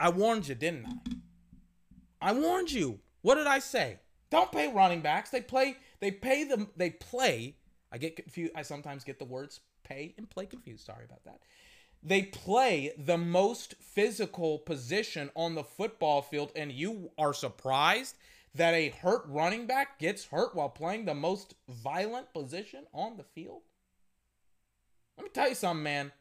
I 0.00 0.10
warned 0.10 0.48
you, 0.48 0.54
didn't 0.54 0.86
I? 0.86 2.30
I 2.30 2.32
warned 2.32 2.70
you. 2.70 3.00
What 3.22 3.36
did 3.36 3.46
I 3.46 3.58
say? 3.58 3.98
Don't 4.30 4.52
pay 4.52 4.72
running 4.72 5.00
backs. 5.00 5.30
They 5.30 5.40
play. 5.40 5.76
They 6.00 6.10
pay 6.10 6.44
them. 6.44 6.68
They 6.76 6.90
play. 6.90 7.56
I 7.90 7.98
get 7.98 8.16
confused. 8.16 8.52
I 8.54 8.62
sometimes 8.62 9.04
get 9.04 9.18
the 9.18 9.24
words 9.24 9.60
pay 9.84 10.14
and 10.18 10.28
play 10.28 10.46
confused. 10.46 10.84
Sorry 10.84 11.04
about 11.04 11.24
that. 11.24 11.40
They 12.02 12.22
play 12.22 12.92
the 12.96 13.18
most 13.18 13.74
physical 13.80 14.58
position 14.58 15.30
on 15.34 15.54
the 15.54 15.64
football 15.64 16.22
field, 16.22 16.52
and 16.54 16.70
you 16.70 17.10
are 17.18 17.34
surprised 17.34 18.16
that 18.54 18.74
a 18.74 18.90
hurt 18.90 19.24
running 19.26 19.66
back 19.66 19.98
gets 19.98 20.26
hurt 20.26 20.54
while 20.54 20.68
playing 20.68 21.04
the 21.04 21.14
most 21.14 21.54
violent 21.68 22.32
position 22.32 22.84
on 22.92 23.16
the 23.16 23.24
field? 23.24 23.62
Let 25.16 25.24
me 25.24 25.30
tell 25.30 25.48
you 25.48 25.54
something, 25.54 25.82
man. 25.82 26.12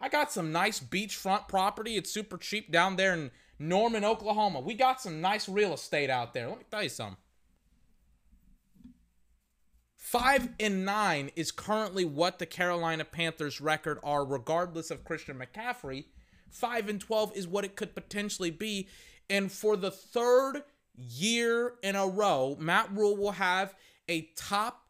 I 0.00 0.08
got 0.08 0.30
some 0.30 0.52
nice 0.52 0.78
beachfront 0.78 1.48
property. 1.48 1.96
It's 1.96 2.12
super 2.12 2.36
cheap 2.36 2.70
down 2.70 2.96
there 2.96 3.14
in 3.14 3.30
Norman, 3.58 4.04
Oklahoma. 4.04 4.60
We 4.60 4.74
got 4.74 5.00
some 5.00 5.20
nice 5.20 5.48
real 5.48 5.74
estate 5.74 6.10
out 6.10 6.34
there. 6.34 6.48
Let 6.48 6.58
me 6.58 6.64
tell 6.70 6.82
you 6.82 6.88
something. 6.88 7.16
Five 9.96 10.50
and 10.60 10.84
nine 10.84 11.30
is 11.34 11.50
currently 11.50 12.04
what 12.04 12.38
the 12.38 12.46
Carolina 12.46 13.04
Panthers 13.04 13.60
record 13.60 13.98
are, 14.04 14.24
regardless 14.24 14.90
of 14.90 15.04
Christian 15.04 15.40
McCaffrey. 15.40 16.04
Five 16.48 16.88
and 16.88 17.00
12 17.00 17.36
is 17.36 17.48
what 17.48 17.64
it 17.64 17.74
could 17.74 17.94
potentially 17.94 18.50
be. 18.50 18.88
And 19.28 19.50
for 19.50 19.76
the 19.76 19.90
third 19.90 20.62
year 20.96 21.74
in 21.82 21.96
a 21.96 22.06
row, 22.06 22.56
Matt 22.60 22.92
Rhule 22.92 23.16
will 23.16 23.32
have 23.32 23.74
a 24.08 24.30
top 24.36 24.86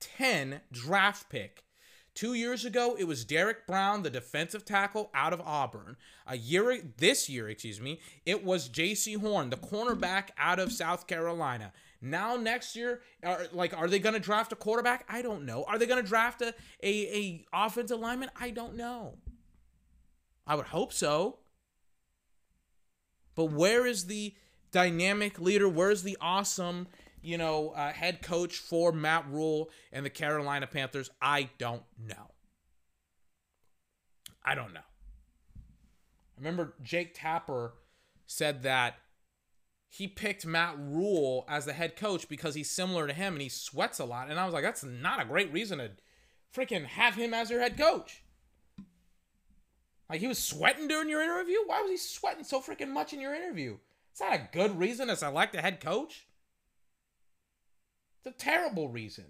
10 0.00 0.60
draft 0.70 1.30
pick. 1.30 1.64
Two 2.20 2.34
years 2.34 2.66
ago, 2.66 2.96
it 2.98 3.04
was 3.04 3.24
Derrick 3.24 3.66
Brown, 3.66 4.02
the 4.02 4.10
defensive 4.10 4.66
tackle 4.66 5.10
out 5.14 5.32
of 5.32 5.40
Auburn. 5.40 5.96
A 6.26 6.36
year, 6.36 6.78
this 6.98 7.30
year, 7.30 7.48
excuse 7.48 7.80
me, 7.80 7.98
it 8.26 8.44
was 8.44 8.68
Jaycee 8.68 9.16
Horn, 9.16 9.48
the 9.48 9.56
cornerback 9.56 10.24
out 10.36 10.58
of 10.58 10.70
South 10.70 11.06
Carolina. 11.06 11.72
Now 12.02 12.36
next 12.36 12.76
year, 12.76 13.00
are, 13.24 13.46
like, 13.52 13.74
are 13.74 13.88
they 13.88 13.98
going 13.98 14.12
to 14.12 14.20
draft 14.20 14.52
a 14.52 14.54
quarterback? 14.54 15.06
I 15.08 15.22
don't 15.22 15.46
know. 15.46 15.64
Are 15.64 15.78
they 15.78 15.86
going 15.86 16.02
to 16.02 16.06
draft 16.06 16.42
a, 16.42 16.52
a 16.82 16.90
a 16.90 17.46
offensive 17.54 17.98
lineman? 17.98 18.28
I 18.38 18.50
don't 18.50 18.76
know. 18.76 19.16
I 20.46 20.56
would 20.56 20.66
hope 20.66 20.92
so. 20.92 21.38
But 23.34 23.46
where 23.46 23.86
is 23.86 24.08
the 24.08 24.34
dynamic 24.72 25.40
leader? 25.40 25.70
Where's 25.70 26.02
the 26.02 26.18
awesome, 26.20 26.88
you 27.22 27.38
know, 27.38 27.70
uh, 27.70 27.92
head 27.92 28.22
coach 28.22 28.56
for 28.56 28.92
Matt 28.92 29.26
Rhule 29.28 29.70
and 29.92 30.04
the 30.04 30.10
Carolina 30.10 30.66
Panthers? 30.66 31.10
I 31.20 31.50
don't 31.58 31.82
know. 31.98 32.30
I 34.44 34.54
don't 34.54 34.72
know. 34.72 34.80
I 34.80 36.38
remember 36.38 36.74
Jake 36.82 37.12
Tapper 37.14 37.74
said 38.26 38.62
that 38.62 38.94
he 39.88 40.06
picked 40.06 40.46
Matt 40.46 40.76
Rhule 40.78 41.44
as 41.48 41.66
the 41.66 41.72
head 41.72 41.96
coach 41.96 42.28
because 42.28 42.54
he's 42.54 42.70
similar 42.70 43.06
to 43.06 43.12
him 43.12 43.34
and 43.34 43.42
he 43.42 43.48
sweats 43.48 43.98
a 43.98 44.04
lot. 44.04 44.30
And 44.30 44.38
I 44.38 44.44
was 44.44 44.54
like, 44.54 44.62
that's 44.62 44.84
not 44.84 45.20
a 45.20 45.24
great 45.24 45.52
reason 45.52 45.78
to 45.78 45.90
freaking 46.54 46.84
have 46.84 47.16
him 47.16 47.34
as 47.34 47.50
your 47.50 47.60
head 47.60 47.76
coach. 47.76 48.22
Like 50.08 50.20
he 50.20 50.28
was 50.28 50.38
sweating 50.38 50.88
during 50.88 51.08
your 51.08 51.22
interview? 51.22 51.58
Why 51.66 51.82
was 51.82 51.90
he 51.90 51.96
sweating 51.96 52.44
so 52.44 52.60
freaking 52.60 52.90
much 52.90 53.12
in 53.12 53.20
your 53.20 53.34
interview? 53.34 53.78
It's 54.10 54.20
not 54.20 54.34
a 54.34 54.48
good 54.52 54.78
reason 54.78 55.08
to 55.08 55.16
select 55.16 55.54
a 55.54 55.60
head 55.60 55.80
coach. 55.80 56.26
It's 58.22 58.34
a 58.34 58.44
terrible 58.44 58.88
reason. 58.88 59.24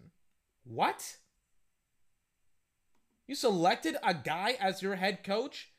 What? 0.64 1.16
You 3.26 3.34
selected 3.36 3.96
a 4.02 4.14
guy 4.14 4.56
as 4.60 4.82
your 4.82 4.96
head 4.96 5.22
coach 5.22 5.72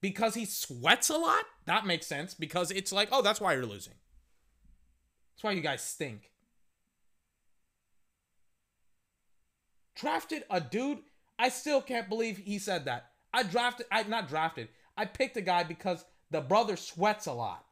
because 0.00 0.34
he 0.34 0.44
sweats 0.44 1.10
a 1.10 1.16
lot? 1.16 1.44
That 1.66 1.86
makes 1.86 2.06
sense 2.06 2.34
because 2.34 2.70
it's 2.70 2.92
like, 2.92 3.08
oh, 3.10 3.22
that's 3.22 3.40
why 3.40 3.54
you're 3.54 3.66
losing. 3.66 3.94
That's 5.34 5.42
why 5.42 5.52
you 5.52 5.60
guys 5.60 5.82
stink. 5.82 6.30
Drafted 9.96 10.44
a 10.50 10.60
dude. 10.60 10.98
I 11.38 11.48
still 11.48 11.82
can't 11.82 12.08
believe 12.08 12.38
he 12.38 12.58
said 12.58 12.84
that. 12.84 13.06
I 13.32 13.42
drafted, 13.42 13.86
I 13.90 14.04
not 14.04 14.28
drafted. 14.28 14.68
I 14.96 15.06
picked 15.06 15.36
a 15.36 15.40
guy 15.40 15.64
because 15.64 16.04
the 16.30 16.40
brother 16.40 16.76
sweats 16.76 17.26
a 17.26 17.32
lot. 17.32 17.64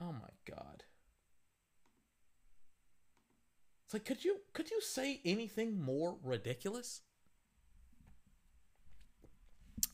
Oh 0.00 0.12
my 0.12 0.30
god. 0.48 0.84
It's 3.84 3.94
like 3.94 4.04
could 4.04 4.24
you 4.24 4.38
could 4.52 4.70
you 4.70 4.80
say 4.80 5.20
anything 5.24 5.80
more 5.80 6.16
ridiculous? 6.22 7.02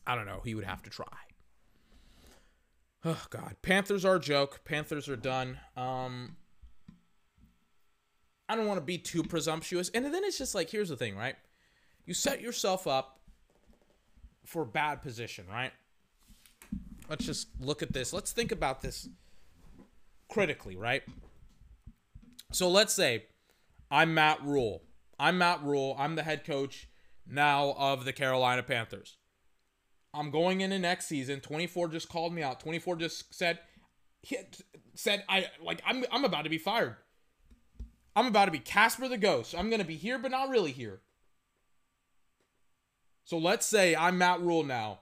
I 0.07 0.15
don't 0.15 0.27
know. 0.27 0.41
He 0.45 0.55
would 0.55 0.65
have 0.65 0.83
to 0.83 0.91
try. 0.91 1.07
Oh 3.05 3.23
god. 3.31 3.57
Panthers 3.63 4.05
are 4.05 4.17
a 4.17 4.21
joke. 4.21 4.61
Panthers 4.65 5.09
are 5.09 5.17
done. 5.17 5.59
Um 5.77 6.37
I 8.49 8.57
don't 8.57 8.67
want 8.67 8.79
to 8.79 8.85
be 8.85 8.99
too 8.99 9.23
presumptuous. 9.23 9.89
And 9.91 10.05
then 10.05 10.25
it's 10.25 10.39
just 10.39 10.55
like 10.55 10.71
here's 10.71 10.89
the 10.89 10.97
thing, 10.97 11.17
right? 11.17 11.37
You 12.05 12.15
set 12.15 12.41
yourself 12.41 12.87
up 12.87 13.21
for 14.45 14.65
bad 14.65 15.03
position, 15.03 15.47
right? 15.49 15.73
Let's 17.09 17.25
just 17.25 17.49
look 17.61 17.83
at 17.83 17.93
this. 17.93 18.13
Let's 18.13 18.33
think 18.33 18.53
about 18.53 18.81
this 18.81 19.09
critically, 20.33 20.77
right? 20.77 21.03
So 22.53 22.69
let's 22.69 22.95
say 22.95 23.27
I'm 23.91 24.15
Matt 24.15 24.43
Rhule. 24.43 24.83
I'm 25.19 25.39
Matt 25.39 25.63
Rhule. 25.63 25.95
I'm 25.99 26.17
the 26.17 26.23
head 26.23 26.45
coach 26.45 26.89
now 27.27 27.75
of 27.79 28.05
the 28.05 28.13
Carolina 28.13 28.63
Panthers. 28.63 29.19
I'm 30.15 30.31
going 30.31 30.63
into 30.63 30.79
next 30.79 31.07
season. 31.07 31.41
24 31.41 31.89
just 31.89 32.09
called 32.09 32.33
me 32.33 32.43
out. 32.43 32.61
24 32.61 32.97
just 32.97 33.35
said 33.35 33.59
he 34.23 34.39
said 34.95 35.25
I 35.29 35.47
like 35.63 35.83
I'm 35.87 36.05
I'm 36.11 36.25
about 36.25 36.45
to 36.45 36.51
be 36.51 36.59
fired. 36.59 36.97
I'm 38.17 38.27
about 38.27 38.47
to 38.47 38.51
be 38.51 38.59
Casper 38.59 39.09
the 39.09 39.19
Ghost. 39.19 39.55
I'm 39.55 39.69
going 39.69 39.81
to 39.81 39.87
be 39.87 39.97
here 39.97 40.19
but 40.19 40.31
not 40.31 40.49
really 40.49 40.73
here. 40.73 41.01
So 43.25 43.37
let's 43.39 43.67
say 43.67 43.95
I'm 43.95 44.19
Matt 44.19 44.41
Rhule 44.41 44.65
now. 44.65 45.01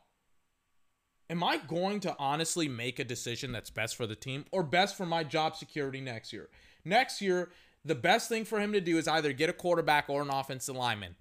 Am 1.31 1.45
I 1.45 1.59
going 1.59 2.01
to 2.01 2.17
honestly 2.19 2.69
make 2.69 2.99
a 2.99 3.05
decision 3.05 3.53
that's 3.53 3.71
best 3.71 3.95
for 3.95 4.05
the 4.05 4.17
team 4.17 4.45
or 4.51 4.65
best 4.65 4.97
for 4.97 5.07
my 5.07 5.23
job 5.23 5.55
security 5.55 6.01
next 6.01 6.33
year? 6.33 6.49
Next 6.85 7.23
year, 7.23 7.51
the 7.85 7.95
best 7.95 8.29
thing 8.29 8.45
for 8.45 8.59
him 8.59 8.73
to 8.73 8.81
do 8.81 8.99
is 8.99 9.07
either 9.07 9.33
get 9.33 9.49
a 9.49 9.53
quarterback 9.53 10.11
or 10.11 10.23
an 10.23 10.31
offensive 10.31 10.75
lineman. 10.75 11.15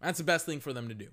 That's 0.00 0.16
the 0.16 0.24
best 0.24 0.46
thing 0.46 0.60
for 0.60 0.72
them 0.72 0.88
to 0.88 0.94
do. 0.94 1.08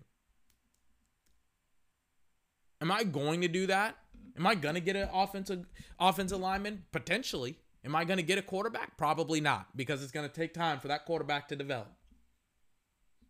Am 2.80 2.92
I 2.92 3.04
going 3.04 3.42
to 3.42 3.50
do 3.50 3.68
that? 3.68 3.98
Am 4.38 4.48
I 4.48 4.56
going 4.56 4.76
to 4.76 4.82
get 4.82 4.96
an 4.96 5.10
offensive 5.14 5.66
offensive 6.00 6.40
lineman? 6.40 6.84
Potentially. 6.94 7.58
Am 7.84 7.94
I 7.94 8.06
going 8.06 8.18
to 8.18 8.24
get 8.24 8.38
a 8.38 8.42
quarterback? 8.42 8.98
Probably 8.98 9.42
not, 9.42 9.76
because 9.76 10.02
it's 10.02 10.14
going 10.14 10.28
to 10.28 10.34
take 10.34 10.54
time 10.54 10.80
for 10.80 10.88
that 10.88 11.06
quarterback 11.06 11.50
to 11.50 11.58
develop. 11.58 11.92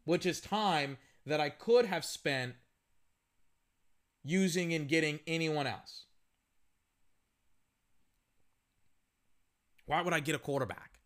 Which 0.06 0.28
is 0.28 0.39
time 0.39 0.98
that 1.26 1.39
I 1.39 1.50
could 1.50 1.88
have 1.88 2.06
spent 2.06 2.54
using 4.24 4.74
and 4.74 4.88
getting 4.88 5.19
anyone 5.28 5.67
else. 5.67 6.05
Why 9.86 10.01
would 10.01 10.13
I 10.13 10.19
get 10.19 10.36
a 10.36 10.39
quarterback 10.39 10.99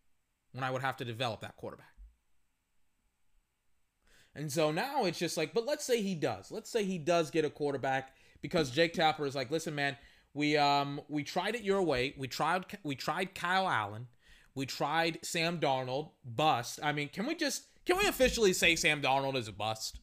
when 0.52 0.64
I 0.64 0.70
would 0.70 0.82
have 0.82 0.96
to 0.98 1.04
develop 1.04 1.40
that 1.40 1.56
quarterback? 1.56 1.86
And 4.34 4.52
so 4.52 4.70
now 4.70 5.04
it's 5.04 5.18
just 5.18 5.36
like, 5.36 5.52
but 5.52 5.66
let's 5.66 5.84
say 5.84 6.00
he 6.00 6.14
does. 6.14 6.52
Let's 6.52 6.70
say 6.70 6.84
he 6.84 6.98
does 6.98 7.30
get 7.30 7.44
a 7.44 7.50
quarterback 7.50 8.12
because 8.40 8.70
Jake 8.70 8.94
Tapper 8.94 9.26
is 9.26 9.34
like, 9.34 9.50
listen, 9.50 9.74
man, 9.74 9.96
we 10.32 10.56
um 10.56 11.00
we 11.08 11.24
tried 11.24 11.56
it 11.56 11.62
your 11.62 11.82
way. 11.82 12.14
We 12.16 12.28
tried 12.28 12.64
we 12.84 12.94
tried 12.94 13.34
Kyle 13.34 13.68
Allen. 13.68 14.06
We 14.54 14.66
tried 14.66 15.18
Sam 15.22 15.58
Darnold. 15.58 16.10
Bust. 16.24 16.78
I 16.82 16.92
mean, 16.92 17.08
can 17.08 17.26
we 17.26 17.34
just 17.34 17.64
can 17.84 17.96
we 17.98 18.06
officially 18.06 18.52
say 18.52 18.76
Sam 18.76 19.02
Darnold 19.02 19.36
is 19.36 19.48
a 19.48 19.52
bust? 19.52 19.98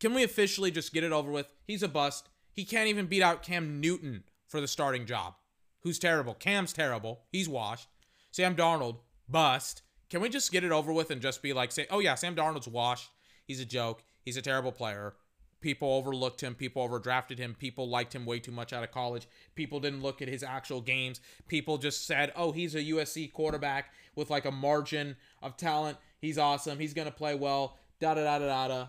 Can 0.00 0.14
we 0.14 0.22
officially 0.22 0.70
just 0.70 0.92
get 0.92 1.04
it 1.04 1.12
over 1.12 1.30
with? 1.30 1.52
He's 1.66 1.82
a 1.82 1.88
bust. 1.88 2.28
He 2.52 2.64
can't 2.64 2.88
even 2.88 3.06
beat 3.06 3.22
out 3.22 3.42
Cam 3.42 3.80
Newton 3.80 4.24
for 4.46 4.60
the 4.60 4.68
starting 4.68 5.06
job. 5.06 5.34
Who's 5.80 5.98
terrible? 5.98 6.34
Cam's 6.34 6.72
terrible. 6.72 7.22
He's 7.30 7.48
washed. 7.48 7.88
Sam 8.30 8.54
Darnold, 8.54 8.96
bust. 9.28 9.82
Can 10.10 10.20
we 10.20 10.28
just 10.28 10.52
get 10.52 10.64
it 10.64 10.72
over 10.72 10.92
with 10.92 11.10
and 11.10 11.20
just 11.20 11.42
be 11.42 11.52
like, 11.52 11.72
say, 11.72 11.86
oh 11.90 11.98
yeah, 11.98 12.14
Sam 12.14 12.34
Darnold's 12.34 12.68
washed. 12.68 13.10
He's 13.44 13.60
a 13.60 13.64
joke. 13.64 14.02
He's 14.24 14.36
a 14.36 14.42
terrible 14.42 14.72
player. 14.72 15.14
People 15.60 15.92
overlooked 15.92 16.40
him. 16.40 16.54
People 16.54 16.88
overdrafted 16.88 17.38
him. 17.38 17.56
People 17.58 17.88
liked 17.88 18.14
him 18.14 18.24
way 18.24 18.38
too 18.38 18.52
much 18.52 18.72
out 18.72 18.84
of 18.84 18.92
college. 18.92 19.26
People 19.56 19.80
didn't 19.80 20.02
look 20.02 20.22
at 20.22 20.28
his 20.28 20.44
actual 20.44 20.80
games. 20.80 21.20
People 21.48 21.78
just 21.78 22.06
said, 22.06 22.32
oh, 22.36 22.52
he's 22.52 22.74
a 22.76 22.82
USC 22.84 23.32
quarterback 23.32 23.92
with 24.14 24.30
like 24.30 24.44
a 24.44 24.52
margin 24.52 25.16
of 25.42 25.56
talent. 25.56 25.98
He's 26.20 26.38
awesome. 26.38 26.78
He's 26.78 26.94
going 26.94 27.08
to 27.08 27.14
play 27.14 27.34
well. 27.34 27.76
Da 28.00 28.14
da 28.14 28.22
da 28.22 28.38
da 28.38 28.68
da 28.68 28.86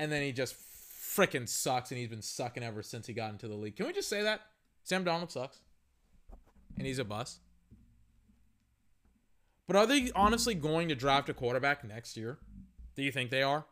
and 0.00 0.10
then 0.10 0.22
he 0.22 0.32
just 0.32 0.56
freaking 0.56 1.46
sucks, 1.46 1.90
and 1.90 1.98
he's 2.00 2.08
been 2.08 2.22
sucking 2.22 2.62
ever 2.62 2.82
since 2.82 3.06
he 3.06 3.12
got 3.12 3.30
into 3.30 3.46
the 3.46 3.54
league. 3.54 3.76
Can 3.76 3.86
we 3.86 3.92
just 3.92 4.08
say 4.08 4.22
that? 4.22 4.40
Sam 4.82 5.04
Darnold 5.04 5.30
sucks, 5.30 5.58
and 6.78 6.86
he's 6.86 6.98
a 6.98 7.04
bust. 7.04 7.40
But 9.66 9.76
are 9.76 9.86
they 9.86 10.10
honestly 10.16 10.54
going 10.54 10.88
to 10.88 10.94
draft 10.94 11.28
a 11.28 11.34
quarterback 11.34 11.84
next 11.84 12.16
year? 12.16 12.38
Do 12.96 13.02
you 13.02 13.12
think 13.12 13.30
they 13.30 13.42
are? 13.42 13.66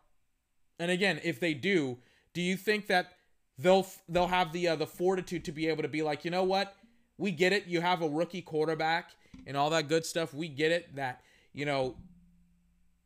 And 0.79 0.91
again, 0.91 1.19
if 1.25 1.41
they 1.41 1.55
do, 1.55 1.97
do 2.35 2.43
you 2.43 2.59
think 2.59 2.89
that 2.89 3.15
they'll 3.57 3.87
they'll 4.07 4.29
have 4.29 4.53
the 4.53 4.69
uh, 4.69 4.77
the 4.77 4.87
fortitude 4.87 5.47
to 5.47 5.53
be 5.53 5.67
able 5.67 5.83
to 5.83 5.89
be 5.89 6.03
like, 6.03 6.27
you 6.27 6.31
know 6.31 6.45
what? 6.45 6.77
We 7.17 7.31
get 7.31 7.55
it. 7.55 7.67
You 7.67 7.81
have 7.81 8.03
a 8.03 8.09
rookie 8.09 8.43
quarterback 8.43 9.13
and 9.47 9.57
all 9.57 9.71
that 9.71 9.89
good 9.89 10.05
stuff. 10.05 10.35
We 10.35 10.49
get 10.49 10.73
it 10.73 10.95
that 10.97 11.23
you 11.55 11.65
know 11.65 11.97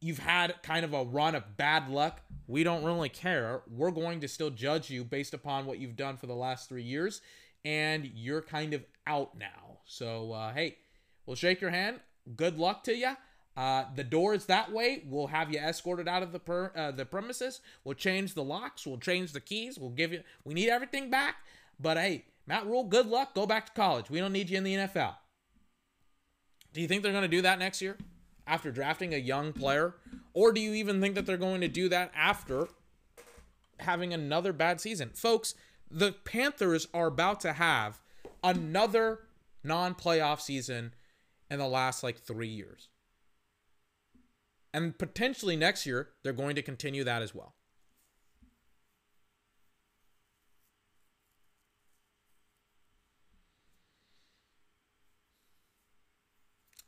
you've 0.02 0.18
had 0.18 0.54
kind 0.62 0.84
of 0.84 0.92
a 0.92 1.04
run 1.04 1.34
of 1.34 1.56
bad 1.56 1.88
luck. 1.88 2.20
We 2.46 2.64
don't 2.64 2.84
really 2.84 3.08
care. 3.08 3.62
We're 3.70 3.92
going 3.92 4.20
to 4.20 4.28
still 4.28 4.50
judge 4.50 4.90
you 4.90 5.04
based 5.04 5.32
upon 5.32 5.64
what 5.64 5.78
you've 5.78 5.96
done 5.96 6.16
for 6.16 6.26
the 6.26 6.34
last 6.34 6.68
three 6.68 6.82
years, 6.82 7.20
and 7.64 8.04
you're 8.04 8.42
kind 8.42 8.74
of 8.74 8.84
out 9.06 9.38
now. 9.38 9.78
So, 9.84 10.32
uh, 10.32 10.52
hey, 10.52 10.76
we'll 11.24 11.36
shake 11.36 11.60
your 11.60 11.70
hand. 11.70 12.00
Good 12.36 12.58
luck 12.58 12.84
to 12.84 12.94
you. 12.94 13.16
Uh, 13.56 13.84
the 13.94 14.04
door 14.04 14.34
is 14.34 14.46
that 14.46 14.72
way. 14.72 15.04
We'll 15.06 15.28
have 15.28 15.52
you 15.52 15.58
escorted 15.58 16.08
out 16.08 16.22
of 16.22 16.32
the 16.32 16.40
per, 16.40 16.72
uh, 16.74 16.90
the 16.90 17.04
premises. 17.04 17.60
We'll 17.84 17.94
change 17.94 18.34
the 18.34 18.44
locks. 18.44 18.86
We'll 18.86 18.98
change 18.98 19.32
the 19.32 19.40
keys. 19.40 19.78
We'll 19.78 19.90
give 19.90 20.12
you. 20.12 20.22
We 20.44 20.54
need 20.54 20.68
everything 20.68 21.10
back. 21.10 21.36
But 21.78 21.96
hey, 21.96 22.24
Matt 22.46 22.66
Rhule, 22.66 22.84
good 22.84 23.06
luck. 23.06 23.34
Go 23.34 23.46
back 23.46 23.66
to 23.66 23.72
college. 23.72 24.10
We 24.10 24.18
don't 24.18 24.32
need 24.32 24.50
you 24.50 24.58
in 24.58 24.64
the 24.64 24.74
NFL. 24.74 25.14
Do 26.72 26.80
you 26.80 26.88
think 26.88 27.02
they're 27.02 27.12
going 27.12 27.22
to 27.22 27.28
do 27.28 27.42
that 27.42 27.58
next 27.58 27.82
year? 27.82 27.98
After 28.46 28.70
drafting 28.70 29.14
a 29.14 29.18
young 29.18 29.52
player? 29.52 29.94
Or 30.34 30.52
do 30.52 30.60
you 30.60 30.72
even 30.74 31.00
think 31.00 31.14
that 31.14 31.26
they're 31.26 31.36
going 31.36 31.60
to 31.60 31.68
do 31.68 31.88
that 31.88 32.10
after 32.14 32.68
having 33.80 34.12
another 34.12 34.52
bad 34.52 34.80
season? 34.80 35.10
Folks, 35.14 35.54
the 35.90 36.12
Panthers 36.12 36.88
are 36.94 37.06
about 37.06 37.40
to 37.40 37.52
have 37.52 38.00
another 38.42 39.20
non 39.62 39.94
playoff 39.94 40.40
season 40.40 40.94
in 41.50 41.58
the 41.58 41.68
last 41.68 42.02
like 42.02 42.18
three 42.18 42.48
years. 42.48 42.88
And 44.74 44.98
potentially 44.98 45.54
next 45.54 45.84
year, 45.84 46.08
they're 46.22 46.32
going 46.32 46.56
to 46.56 46.62
continue 46.62 47.04
that 47.04 47.20
as 47.20 47.34
well. 47.34 47.54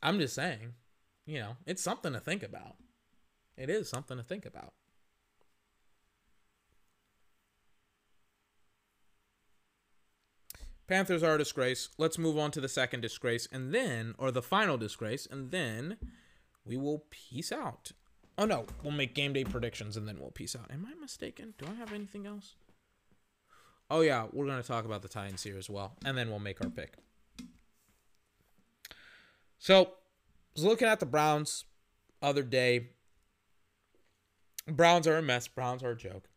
I'm 0.03 0.19
just 0.19 0.35
saying 0.35 0.75
you 1.27 1.39
know, 1.39 1.57
it's 1.67 1.83
something 1.83 2.13
to 2.13 2.21
think 2.21 2.43
about. 2.43 2.77
It 3.57 3.71
is 3.71 3.89
something 3.89 4.17
to 4.17 4.23
think 4.23 4.45
about. 4.45 4.73
Panthers 10.87 11.23
are 11.23 11.37
a 11.37 11.39
disgrace. 11.39 11.89
Let's 11.97 12.19
move 12.19 12.37
on 12.37 12.51
to 12.53 12.61
the 12.61 12.69
second 12.69 13.01
disgrace 13.01 13.49
and 13.51 13.75
then, 13.75 14.15
or 14.19 14.31
the 14.31 14.43
final 14.43 14.77
disgrace, 14.77 15.27
and 15.31 15.51
then 15.51 15.97
we 16.65 16.77
will 16.77 17.05
peace 17.11 17.51
out. 17.51 17.93
Oh 18.37 18.45
no, 18.45 18.67
we'll 18.83 18.93
make 18.93 19.15
game 19.15 19.33
day 19.33 19.45
predictions 19.45 19.97
and 19.97 20.07
then 20.07 20.19
we'll 20.19 20.31
peace 20.31 20.57
out. 20.57 20.71
Am 20.71 20.87
I 20.87 21.01
mistaken? 21.01 21.55
Do 21.57 21.67
I 21.71 21.75
have 21.77 21.93
anything 21.93 22.27
else? 22.27 22.57
Oh 23.91 24.01
yeah, 24.01 24.27
we're 24.33 24.47
going 24.47 24.61
to 24.61 24.67
talk 24.67 24.85
about 24.85 25.03
the 25.03 25.09
Titans 25.09 25.43
here 25.43 25.57
as 25.57 25.71
well, 25.71 25.97
and 26.05 26.19
then 26.19 26.31
we'll 26.31 26.39
make 26.39 26.63
our 26.63 26.71
pick. 26.71 26.97
So, 29.59 29.93
was 30.55 30.65
looking 30.65 30.89
at 30.89 31.01
the 31.01 31.07
Browns 31.07 31.65
other 32.23 32.43
day. 32.43 32.89
Browns 34.67 35.07
are 35.07 35.19
a 35.19 35.23
mess. 35.23 35.49
Browns 35.49 35.83
are 35.83 35.91
a 35.91 35.97
joke. 35.97 36.29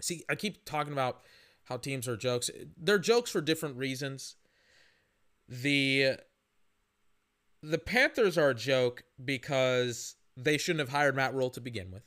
See, 0.00 0.24
I 0.28 0.34
keep 0.34 0.64
talking 0.64 0.92
about 0.92 1.22
how 1.64 1.76
teams 1.76 2.06
are 2.08 2.16
jokes. 2.16 2.50
They're 2.76 2.98
jokes 2.98 3.30
for 3.30 3.40
different 3.40 3.76
reasons. 3.76 4.36
The 5.48 6.16
the 7.62 7.78
Panthers 7.78 8.36
are 8.36 8.50
a 8.50 8.54
joke 8.54 9.04
because 9.24 10.16
they 10.36 10.58
shouldn't 10.58 10.80
have 10.80 10.90
hired 10.90 11.16
Matt 11.16 11.32
Rhule 11.32 11.50
to 11.50 11.60
begin 11.60 11.90
with. 11.90 12.02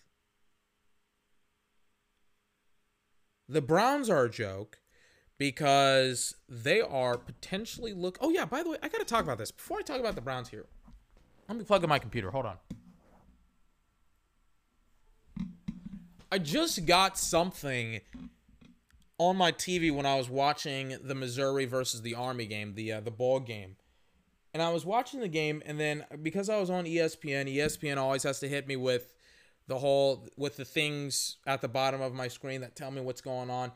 The 3.49 3.61
Browns 3.61 4.09
are 4.09 4.25
a 4.25 4.29
joke 4.29 4.79
because 5.37 6.35
they 6.49 6.81
are 6.81 7.17
potentially 7.17 7.93
look. 7.93 8.17
Oh 8.21 8.29
yeah, 8.29 8.45
by 8.45 8.63
the 8.63 8.71
way, 8.71 8.77
I 8.81 8.89
got 8.89 8.99
to 8.99 9.05
talk 9.05 9.23
about 9.23 9.37
this 9.37 9.51
before 9.51 9.79
I 9.79 9.81
talk 9.81 9.99
about 9.99 10.15
the 10.15 10.21
Browns 10.21 10.49
here. 10.49 10.65
Let 11.47 11.57
me 11.57 11.63
plug 11.63 11.83
in 11.83 11.89
my 11.89 11.99
computer. 11.99 12.31
Hold 12.31 12.45
on. 12.45 12.57
I 16.31 16.39
just 16.39 16.85
got 16.85 17.17
something 17.17 18.01
on 19.17 19.37
my 19.37 19.51
TV 19.51 19.93
when 19.93 20.05
I 20.05 20.15
was 20.15 20.29
watching 20.29 20.97
the 21.01 21.15
Missouri 21.15 21.65
versus 21.65 22.01
the 22.01 22.15
Army 22.15 22.45
game, 22.45 22.75
the 22.75 22.93
uh, 22.93 22.99
the 22.99 23.11
ball 23.11 23.39
game. 23.39 23.77
And 24.53 24.63
I 24.63 24.69
was 24.69 24.85
watching 24.85 25.19
the 25.19 25.27
game 25.27 25.61
and 25.65 25.79
then 25.79 26.05
because 26.21 26.49
I 26.49 26.59
was 26.59 26.69
on 26.69 26.85
ESPN, 26.85 27.53
ESPN 27.53 27.97
always 27.97 28.23
has 28.23 28.39
to 28.39 28.47
hit 28.47 28.67
me 28.67 28.75
with 28.75 29.13
the 29.67 29.77
whole 29.77 30.27
with 30.35 30.57
the 30.57 30.65
things 30.65 31.37
at 31.45 31.61
the 31.61 31.67
bottom 31.67 32.01
of 32.01 32.13
my 32.13 32.27
screen 32.27 32.61
that 32.61 32.75
tell 32.75 32.91
me 32.91 33.01
what's 33.01 33.21
going 33.21 33.49
on. 33.49 33.71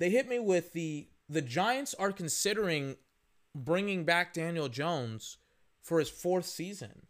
They 0.00 0.08
hit 0.08 0.28
me 0.28 0.38
with 0.38 0.72
the 0.72 1.08
the 1.28 1.42
Giants 1.42 1.94
are 1.94 2.10
considering 2.10 2.96
bringing 3.54 4.04
back 4.04 4.32
Daniel 4.32 4.68
Jones 4.68 5.36
for 5.82 6.00
his 6.00 6.08
fourth 6.08 6.46
season. 6.46 7.06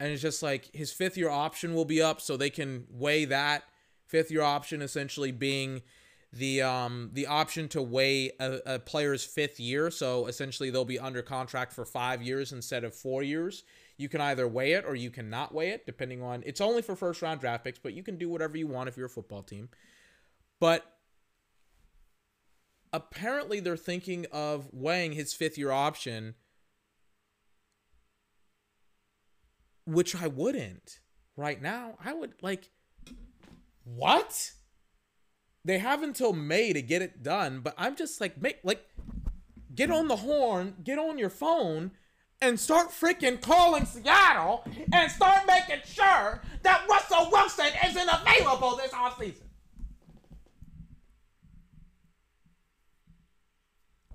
And 0.00 0.10
it's 0.10 0.22
just 0.22 0.42
like 0.42 0.70
his 0.74 0.90
fifth 0.90 1.16
year 1.16 1.28
option 1.28 1.74
will 1.74 1.84
be 1.84 2.00
up 2.00 2.20
so 2.20 2.36
they 2.36 2.50
can 2.50 2.86
weigh 2.90 3.26
that. 3.26 3.64
Fifth 4.06 4.30
year 4.30 4.42
option 4.42 4.80
essentially 4.80 5.32
being 5.32 5.82
the 6.32 6.62
um 6.62 7.10
the 7.12 7.26
option 7.26 7.68
to 7.68 7.82
weigh 7.82 8.30
a, 8.40 8.60
a 8.64 8.78
player's 8.78 9.22
fifth 9.22 9.60
year. 9.60 9.90
So 9.90 10.26
essentially 10.26 10.70
they'll 10.70 10.86
be 10.86 10.98
under 10.98 11.20
contract 11.20 11.74
for 11.74 11.84
five 11.84 12.22
years 12.22 12.52
instead 12.52 12.84
of 12.84 12.94
four 12.94 13.22
years 13.22 13.64
you 13.98 14.08
can 14.08 14.20
either 14.20 14.48
weigh 14.48 14.72
it 14.72 14.84
or 14.86 14.94
you 14.94 15.10
cannot 15.10 15.54
weigh 15.54 15.70
it 15.70 15.84
depending 15.84 16.22
on 16.22 16.42
it's 16.46 16.60
only 16.60 16.80
for 16.80 16.96
first 16.96 17.20
round 17.20 17.40
draft 17.40 17.64
picks 17.64 17.78
but 17.78 17.92
you 17.92 18.02
can 18.02 18.16
do 18.16 18.30
whatever 18.30 18.56
you 18.56 18.66
want 18.66 18.88
if 18.88 18.96
you're 18.96 19.06
a 19.06 19.10
football 19.10 19.42
team. 19.42 19.68
But 20.60 20.84
apparently 22.92 23.60
they're 23.60 23.76
thinking 23.76 24.24
of 24.32 24.70
weighing 24.72 25.12
his 25.12 25.34
fifth 25.34 25.58
year 25.58 25.70
option 25.70 26.34
which 29.84 30.14
i 30.14 30.26
wouldn't 30.26 31.00
right 31.38 31.62
now. 31.62 31.94
I 32.04 32.12
would 32.12 32.34
like 32.42 32.70
what? 33.84 34.52
They 35.64 35.78
have 35.78 36.02
until 36.02 36.32
May 36.32 36.72
to 36.72 36.82
get 36.82 37.00
it 37.00 37.22
done, 37.22 37.60
but 37.60 37.74
I'm 37.78 37.96
just 37.96 38.20
like, 38.20 38.40
make 38.40 38.58
like, 38.64 38.84
get 39.74 39.90
on 39.90 40.08
the 40.08 40.16
horn, 40.16 40.74
get 40.82 40.98
on 40.98 41.18
your 41.18 41.30
phone, 41.30 41.92
and 42.40 42.58
start 42.58 42.90
freaking 42.90 43.40
calling 43.40 43.84
Seattle 43.84 44.64
and 44.92 45.10
start 45.10 45.46
making 45.46 45.82
sure 45.84 46.42
that 46.62 46.86
Russell 46.88 47.28
Wilson 47.32 47.66
isn't 47.86 48.08
available 48.08 48.76
this 48.76 48.92
offseason. 48.92 49.42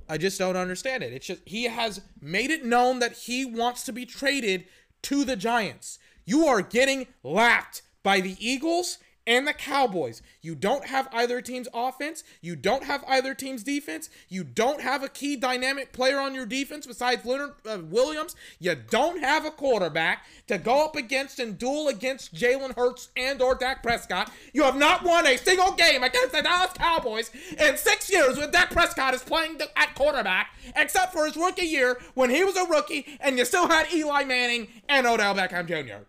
I 0.10 0.18
just 0.18 0.38
don't 0.38 0.58
understand 0.58 1.04
it. 1.04 1.14
It's 1.14 1.28
just 1.28 1.42
he 1.46 1.64
has 1.64 2.02
made 2.22 2.52
it 2.52 2.66
known 2.66 3.00
that 3.00 3.14
he 3.14 3.46
wants 3.46 3.84
to 3.86 3.94
be 3.94 4.06
traded 4.06 4.66
to 5.04 5.24
the 5.24 5.36
Giants. 5.36 5.98
You 6.26 6.46
are 6.46 6.62
getting 6.62 7.08
lapped 7.24 7.82
by 8.04 8.22
the 8.22 8.36
Eagles 8.40 9.00
and 9.26 9.48
the 9.48 9.54
Cowboys. 9.54 10.22
You 10.42 10.56
don't 10.56 10.86
have 10.86 11.08
either 11.14 11.42
team's 11.42 11.68
offense. 11.74 12.24
You 12.42 12.56
don't 12.56 12.84
have 12.84 13.04
either 13.08 13.34
team's 13.34 13.64
defense. 13.64 14.10
You 14.30 14.44
don't 14.44 14.82
have 14.82 15.04
a 15.04 15.10
key 15.10 15.36
dynamic 15.36 15.94
player 15.94 16.20
on 16.20 16.36
your 16.36 16.46
defense 16.46 16.86
besides 16.86 17.26
Leonard 17.26 17.54
uh, 17.66 17.80
Williams. 17.84 18.36
You 18.60 18.76
don't 18.76 19.22
have 19.22 19.46
a 19.46 19.52
quarterback 19.52 20.26
to 20.48 20.58
go 20.58 20.86
up 20.86 20.96
against 20.96 21.40
and 21.40 21.58
duel 21.58 21.88
against 21.88 22.34
Jalen 22.34 22.76
Hurts 22.76 23.10
and 23.16 23.42
or 23.42 23.56
Dak 23.56 23.82
Prescott. 23.84 24.32
You 24.54 24.64
have 24.64 24.76
not 24.76 25.04
won 25.04 25.26
a 25.26 25.38
single 25.38 25.72
game 25.74 26.04
against 26.04 26.34
the 26.34 26.42
Dallas 26.42 26.74
Cowboys 26.74 27.32
in 27.58 27.78
six 27.78 28.12
years 28.12 28.38
when 28.38 28.52
Dak 28.52 28.72
Prescott 28.72 29.14
is 29.14 29.24
playing 29.24 29.58
the, 29.58 29.68
at 29.78 29.96
quarterback, 29.96 30.48
except 30.76 31.14
for 31.14 31.26
his 31.26 31.38
rookie 31.38 31.66
year 31.66 32.00
when 32.14 32.30
he 32.30 32.44
was 32.44 32.58
a 32.58 32.66
rookie 32.66 33.18
and 33.20 33.38
you 33.38 33.46
still 33.46 33.68
had 33.68 33.92
Eli 33.94 34.24
Manning 34.24 34.68
and 34.90 35.08
Odell 35.08 35.36
Beckham 35.36 35.68
Jr. 35.68 36.06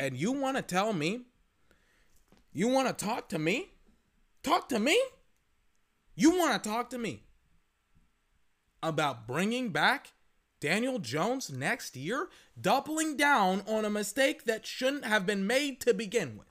and 0.00 0.16
you 0.16 0.32
want 0.32 0.56
to 0.56 0.62
tell 0.62 0.94
me, 0.94 1.26
you 2.54 2.68
want 2.68 2.88
to 2.88 3.04
talk 3.04 3.28
to 3.28 3.38
me? 3.38 3.72
Talk 4.42 4.70
to 4.70 4.80
me? 4.80 4.98
You 6.14 6.38
want 6.38 6.60
to 6.60 6.68
talk 6.68 6.88
to 6.90 6.98
me 6.98 7.24
about 8.82 9.28
bringing 9.28 9.68
back 9.68 10.12
Daniel 10.58 10.98
Jones 10.98 11.50
next 11.50 11.96
year? 11.96 12.30
Doubling 12.58 13.18
down 13.18 13.62
on 13.68 13.84
a 13.84 13.90
mistake 13.90 14.46
that 14.46 14.66
shouldn't 14.66 15.04
have 15.04 15.26
been 15.26 15.46
made 15.46 15.82
to 15.82 15.92
begin 15.92 16.38
with. 16.38 16.46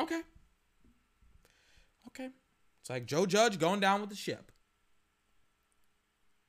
Okay. 0.00 0.20
Okay. 2.06 2.28
It's 2.80 2.90
like 2.90 3.06
Joe 3.06 3.26
Judge 3.26 3.58
going 3.58 3.80
down 3.80 4.00
with 4.00 4.10
the 4.10 4.16
ship. 4.16 4.52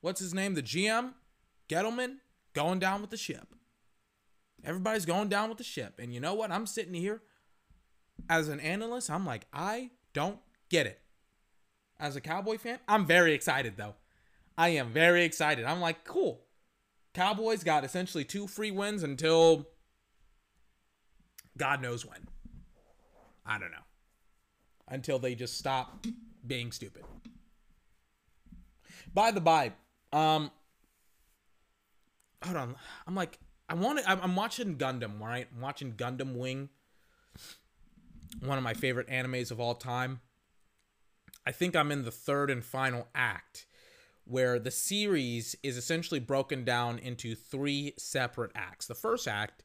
What's 0.02 0.20
his 0.20 0.36
name? 0.36 0.54
The 0.54 0.62
GM? 0.62 1.14
Gettleman? 1.68 2.18
Going 2.58 2.80
down 2.80 3.02
with 3.02 3.12
the 3.12 3.18
ship. 3.18 3.54
Everybody's 4.66 5.06
going 5.06 5.30
down 5.30 5.48
with 5.48 5.60
the 5.60 5.64
ship. 5.64 6.00
And 6.00 6.12
you 6.12 6.20
know 6.20 6.34
what? 6.34 6.50
I'm 6.52 6.66
sitting 6.66 6.96
here 6.96 7.22
as 8.28 8.48
an 8.50 8.60
analyst. 8.60 9.12
I'm 9.12 9.28
like, 9.28 9.46
I 9.54 9.92
don't 10.12 10.40
get 10.68 10.88
it. 10.88 11.00
As 12.00 12.16
a 12.16 12.22
Cowboy 12.22 12.58
fan, 12.58 12.80
I'm 12.88 13.06
very 13.06 13.34
excited 13.34 13.76
though. 13.78 13.94
I 14.58 14.70
am 14.70 14.90
very 14.90 15.24
excited. 15.24 15.66
I'm 15.66 15.80
like, 15.80 16.04
cool. 16.04 16.42
Cowboys 17.14 17.64
got 17.64 17.84
essentially 17.84 18.24
two 18.24 18.48
free 18.48 18.72
wins 18.72 19.04
until 19.04 19.68
God 21.58 21.80
knows 21.80 22.08
when. 22.08 22.28
I 23.46 23.60
don't 23.60 23.72
know. 23.72 23.86
Until 24.88 25.20
they 25.20 25.36
just 25.36 25.60
stop 25.60 26.08
being 26.46 26.72
stupid. 26.72 27.04
By 29.14 29.30
the 29.30 29.42
by, 29.42 29.74
um, 30.12 30.50
hold 32.44 32.58
on. 32.58 32.76
I'm 33.08 33.16
like, 33.16 33.40
I 33.70 33.74
want 33.74 34.00
to. 34.00 34.10
I'm, 34.10 34.20
I'm 34.22 34.36
watching 34.36 34.78
Gundam, 34.78 35.20
right? 35.20 35.48
I'm 35.54 35.62
watching 35.62 35.94
Gundam 35.94 36.36
Wing, 36.36 36.70
one 38.42 38.58
of 38.58 38.64
my 38.64 38.74
favorite 38.74 39.08
animes 39.10 39.52
of 39.52 39.60
all 39.60 39.76
time. 39.76 40.22
I 41.46 41.52
think 41.52 41.76
I'm 41.76 41.92
in 41.92 42.04
the 42.04 42.12
third 42.12 42.50
and 42.50 42.64
final 42.64 43.08
act, 43.16 43.66
where 44.26 44.60
the 44.60 44.72
series 44.72 45.56
is 45.64 45.78
essentially 45.78 46.20
broken 46.20 46.64
down 46.64 47.00
into 47.00 47.36
three 47.36 47.94
separate 47.98 48.52
acts. 48.56 48.88
The 48.88 48.96
first 48.96 49.28
act 49.28 49.64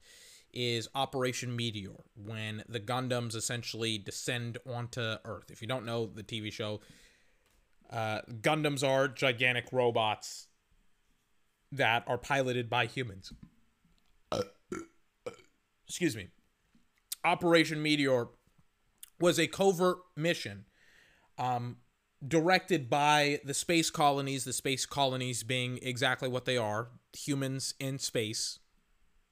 is 0.53 0.89
Operation 0.95 1.57
Meteor, 1.57 2.05
when 2.15 2.63
the 2.69 2.81
Gundams 2.81 3.35
essentially 3.35 3.99
descend 3.99 4.59
onto 4.67 5.17
Earth. 5.25 5.51
If 5.51 5.63
you 5.63 5.69
don't 5.69 5.87
know 5.87 6.07
the 6.07 6.23
TV 6.23 6.53
show, 6.53 6.81
uh, 7.91 8.21
Gundams 8.31 8.87
are 8.87 9.09
gigantic 9.09 9.67
robots 9.73 10.49
that 11.73 12.05
are 12.07 12.19
piloted 12.19 12.71
by 12.71 12.87
humans. 12.87 13.33
Excuse 15.89 16.15
me. 16.15 16.29
Operation 17.25 17.83
Meteor 17.83 18.29
was 19.19 19.39
a 19.39 19.47
covert 19.47 19.99
mission 20.17 20.65
um, 21.39 21.77
directed 22.27 22.91
by 22.91 23.41
the 23.45 23.55
space 23.55 23.91
colonies, 23.91 24.45
the 24.45 24.53
space 24.53 24.87
colonies 24.87 25.43
being 25.43 25.79
exactly 25.83 26.29
what 26.29 26.45
they 26.45 26.57
are 26.57 26.89
humans 27.13 27.75
in 27.81 27.99
space 27.99 28.59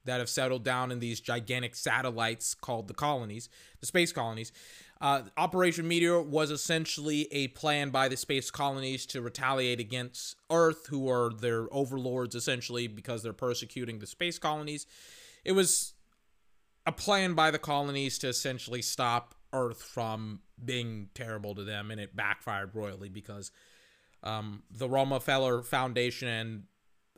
that 0.04 0.18
have 0.18 0.28
settled 0.28 0.64
down 0.64 0.90
in 0.90 0.98
these 0.98 1.20
gigantic 1.20 1.74
satellites 1.74 2.54
called 2.54 2.88
the 2.88 2.94
colonies, 2.94 3.48
the 3.80 3.86
space 3.86 4.12
colonies. 4.12 4.52
Uh, 5.00 5.22
Operation 5.38 5.88
Meteor 5.88 6.20
was 6.20 6.50
essentially 6.50 7.26
a 7.32 7.48
plan 7.48 7.88
by 7.88 8.08
the 8.08 8.16
space 8.16 8.50
colonies 8.50 9.06
to 9.06 9.22
retaliate 9.22 9.80
against 9.80 10.36
Earth, 10.50 10.88
who 10.88 11.08
are 11.08 11.30
their 11.32 11.72
overlords 11.72 12.34
essentially 12.34 12.86
because 12.86 13.22
they're 13.22 13.32
persecuting 13.32 13.98
the 13.98 14.06
space 14.06 14.38
colonies. 14.38 14.86
It 15.42 15.52
was 15.52 15.94
a 16.86 16.92
plan 16.92 17.32
by 17.32 17.50
the 17.50 17.58
colonies 17.58 18.18
to 18.18 18.28
essentially 18.28 18.82
stop 18.82 19.34
Earth 19.54 19.82
from 19.82 20.40
being 20.62 21.08
terrible 21.14 21.54
to 21.54 21.64
them, 21.64 21.90
and 21.90 21.98
it 21.98 22.14
backfired 22.14 22.74
royally 22.74 23.08
because 23.08 23.50
um, 24.22 24.64
the 24.70 24.88
Rockefeller 24.88 25.62
Foundation 25.62 26.28
and 26.28 26.62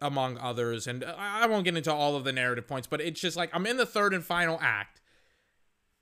among 0.01 0.39
others, 0.39 0.87
and 0.87 1.05
I 1.05 1.47
won't 1.47 1.65
get 1.65 1.77
into 1.77 1.93
all 1.93 2.17
of 2.17 2.25
the 2.25 2.33
narrative 2.33 2.67
points, 2.67 2.87
but 2.87 3.01
it's 3.01 3.21
just 3.21 3.37
like 3.37 3.51
I'm 3.53 3.67
in 3.67 3.77
the 3.77 3.87
third 3.87 4.15
and 4.15 4.25
final 4.25 4.59
act 4.61 5.01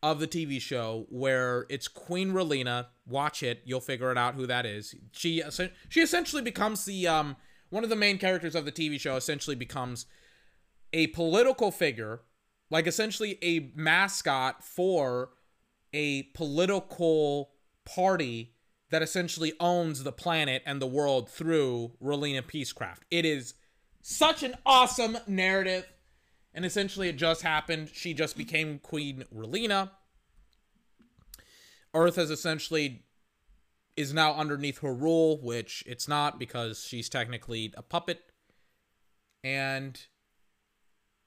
of 0.03 0.18
the 0.18 0.26
TV 0.26 0.61
show 0.61 1.07
where 1.11 1.66
it's 1.68 1.88
Queen 1.88 2.32
Relena. 2.32 2.86
Watch 3.07 3.42
it, 3.42 3.62
you'll 3.64 3.80
figure 3.80 4.11
it 4.11 4.18
out 4.18 4.34
who 4.34 4.46
that 4.46 4.66
is. 4.66 4.94
She 5.12 5.42
she 5.88 6.01
essentially 6.01 6.42
becomes 6.42 6.84
the 6.84 7.07
um 7.07 7.36
one 7.70 7.84
of 7.84 7.90
the 7.90 7.96
main 7.96 8.18
characters 8.18 8.55
of 8.55 8.64
the 8.64 8.72
TV 8.72 8.98
show. 8.98 9.16
Essentially 9.16 9.57
becomes 9.57 10.07
a 10.92 11.09
political 11.09 11.70
figure, 11.70 12.22
like 12.70 12.86
essentially 12.86 13.38
a 13.42 13.72
mascot 13.74 14.64
for 14.64 15.30
a 15.92 16.24
political 16.34 17.51
party 17.84 18.55
that 18.90 19.03
essentially 19.03 19.53
owns 19.61 20.03
the 20.03 20.12
planet 20.12 20.62
and 20.66 20.82
the 20.82 20.86
world 20.86 21.28
through 21.28 21.92
Relena 22.03 22.42
Peacecraft. 22.42 23.01
It 23.11 23.24
is 23.24 23.55
such 24.03 24.42
an 24.42 24.57
awesome 24.66 25.18
narrative. 25.26 25.86
And 26.53 26.64
essentially, 26.64 27.09
it 27.09 27.16
just 27.16 27.42
happened. 27.42 27.90
She 27.92 28.12
just 28.12 28.36
became 28.36 28.78
Queen 28.78 29.24
Relena. 29.34 29.90
Earth 31.94 32.16
has 32.16 32.30
essentially 32.30 33.05
is 33.96 34.14
now 34.14 34.34
underneath 34.34 34.78
her 34.78 34.94
rule, 34.94 35.40
which 35.42 35.84
it's 35.86 36.09
not 36.09 36.38
because 36.38 36.84
she's 36.84 37.09
technically 37.09 37.72
a 37.76 37.82
puppet. 37.82 38.22
And 39.44 40.01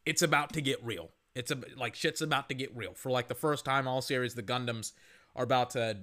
it's 0.06 0.22
about 0.22 0.54
to 0.54 0.62
get 0.62 0.84
real. 0.84 1.10
It's 1.36 1.52
a, 1.52 1.58
like 1.76 1.96
shit's 1.96 2.22
about 2.22 2.50
to 2.50 2.56
get 2.56 2.76
real. 2.76 2.94
For 2.94 3.12
like 3.12 3.28
the 3.28 3.36
first 3.36 3.66
time 3.66 3.88
all 3.88 4.02
series, 4.02 4.36
the 4.36 4.44
Gundams 4.44 4.94
are 5.36 5.44
about 5.44 5.72
to 5.72 6.00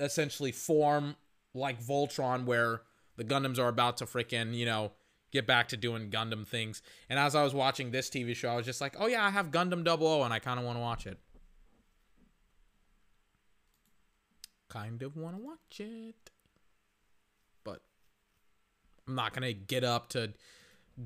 essentially 0.00 0.52
form 0.52 1.16
like 1.54 1.82
Voltron, 1.82 2.44
where 2.44 2.82
the 3.16 3.24
Gundams 3.24 3.58
are 3.58 3.68
about 3.68 3.98
to 3.98 4.06
freaking, 4.06 4.54
you 4.54 4.66
know, 4.66 4.92
get 5.32 5.46
back 5.46 5.68
to 5.68 5.76
doing 5.76 6.10
Gundam 6.10 6.46
things. 6.46 6.82
And 7.08 7.18
as 7.18 7.34
I 7.34 7.42
was 7.42 7.54
watching 7.54 7.90
this 7.90 8.08
TV 8.08 8.36
show, 8.36 8.50
I 8.50 8.56
was 8.56 8.66
just 8.66 8.80
like, 8.80 8.94
oh 8.98 9.06
yeah, 9.06 9.24
I 9.24 9.30
have 9.30 9.50
Gundam 9.50 9.84
00 9.84 10.22
and 10.22 10.32
I 10.32 10.38
kind 10.38 10.60
of 10.60 10.66
want 10.66 10.76
to 10.76 10.80
watch 10.80 11.06
it. 11.06 11.18
Kind 14.68 15.02
of 15.02 15.16
want 15.16 15.36
to 15.36 15.42
watch 15.42 15.80
it. 15.80 16.30
But 17.64 17.80
I'm 19.08 19.14
not 19.14 19.32
going 19.32 19.42
to 19.42 19.54
get 19.54 19.84
up 19.84 20.10
to 20.10 20.34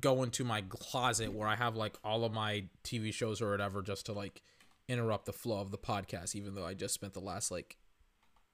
go 0.00 0.24
into 0.24 0.44
my 0.44 0.62
closet 0.68 1.32
where 1.32 1.48
I 1.48 1.54
have 1.56 1.76
like 1.76 1.96
all 2.02 2.24
of 2.24 2.32
my 2.32 2.64
TV 2.84 3.14
shows 3.14 3.40
or 3.40 3.50
whatever 3.50 3.82
just 3.82 4.06
to 4.06 4.12
like 4.12 4.42
interrupt 4.88 5.26
the 5.26 5.32
flow 5.32 5.60
of 5.60 5.70
the 5.70 5.78
podcast, 5.78 6.34
even 6.34 6.54
though 6.54 6.66
I 6.66 6.74
just 6.74 6.94
spent 6.94 7.14
the 7.14 7.20
last 7.20 7.50
like 7.50 7.76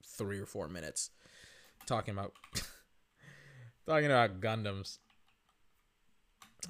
three 0.04 0.38
or 0.38 0.46
four 0.46 0.68
minutes 0.68 1.10
talking 1.86 2.12
about 2.12 2.34
talking 3.86 4.06
about 4.06 4.40
Gundams. 4.40 4.98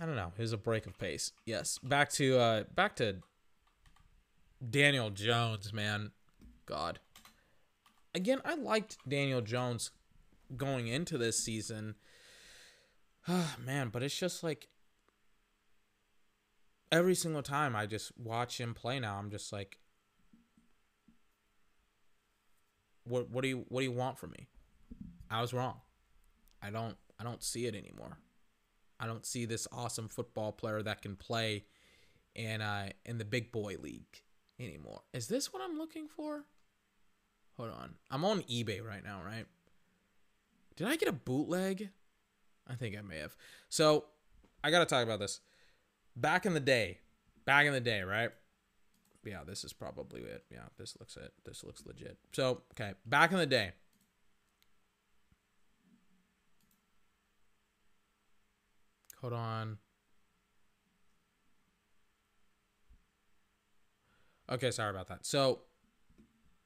I 0.01 0.07
don't 0.07 0.16
know. 0.16 0.32
Here's 0.36 0.53
a 0.53 0.59
break 0.59 0.86
of 0.86 0.99
pace. 0.99 1.32
Yes. 1.45 1.78
Back 1.82 2.11
to 2.12 2.38
uh 2.38 2.64
back 2.74 2.97
to 2.97 3.16
Daniel 4.68 5.11
Jones, 5.11 5.72
man. 5.72 6.12
God. 6.66 6.99
Again, 8.14 8.40
I 8.45 8.55
liked 8.55 8.99
Daniel 9.09 9.40
Jones 9.40 9.90
going 10.57 10.86
into 10.86 11.18
this 11.18 11.38
season. 11.38 11.95
Oh, 13.28 13.55
man, 13.64 13.88
but 13.88 14.03
it's 14.03 14.18
just 14.18 14.43
like 14.43 14.68
every 16.90 17.14
single 17.14 17.43
time 17.43 17.74
I 17.74 17.86
just 17.86 18.12
watch 18.18 18.61
him 18.61 18.74
play 18.74 19.01
now, 19.01 19.16
I'm 19.16 19.30
just 19.30 19.53
like 19.53 19.78
what 23.05 23.30
what 23.30 23.43
do 23.43 23.49
you 23.49 23.64
what 23.68 23.80
do 23.80 23.84
you 23.84 23.93
want 23.93 24.18
from 24.18 24.30
me? 24.30 24.47
I 25.30 25.40
was 25.40 25.53
wrong. 25.53 25.80
I 26.62 26.70
don't 26.70 26.97
I 27.18 27.24
don't 27.24 27.43
see 27.43 27.66
it 27.66 27.74
anymore. 27.74 28.18
I 29.03 29.07
don't 29.07 29.26
see 29.26 29.46
this 29.46 29.66
awesome 29.72 30.09
football 30.09 30.53
player 30.53 30.80
that 30.80 31.03
can 31.03 31.16
play 31.16 31.64
in 32.36 32.62
uh 32.62 32.90
in 33.05 33.18
the 33.18 33.24
big 33.24 33.50
boy 33.50 33.76
league 33.80 34.22
anymore. 34.61 35.03
Is 35.12 35.26
this 35.26 35.53
what 35.53 35.61
I'm 35.61 35.76
looking 35.76 36.07
for? 36.07 36.44
Hold 37.57 37.70
on. 37.70 37.94
I'm 38.11 38.24
on 38.24 38.42
eBay 38.42 38.82
right 38.82 39.05
now, 39.05 39.20
right? 39.24 39.44
Did 40.76 40.86
I 40.86 40.96
get 40.96 41.09
a 41.09 41.12
bootleg? 41.12 41.90
I 42.68 42.74
think 42.74 42.96
I 42.96 43.03
may 43.03 43.18
have. 43.18 43.36
So, 43.68 44.05
I 44.64 44.70
got 44.70 44.78
to 44.78 44.86
talk 44.86 45.05
about 45.05 45.18
this. 45.18 45.40
Back 46.16 46.46
in 46.46 46.55
the 46.55 46.61
day, 46.61 47.00
back 47.44 47.66
in 47.66 47.72
the 47.72 47.80
day, 47.80 48.03
right? 48.03 48.30
Yeah, 49.24 49.40
this 49.46 49.64
is 49.64 49.72
probably 49.72 50.22
it. 50.22 50.44
Yeah, 50.50 50.66
this 50.78 50.96
looks 50.98 51.16
it. 51.16 51.32
This 51.44 51.62
looks 51.64 51.84
legit. 51.84 52.18
So, 52.32 52.62
okay, 52.72 52.94
back 53.05 53.32
in 53.32 53.38
the 53.38 53.46
day, 53.46 53.72
Hold 59.22 59.32
on. 59.32 59.78
Okay, 64.50 64.70
sorry 64.70 64.90
about 64.90 65.08
that. 65.08 65.24
So, 65.24 65.60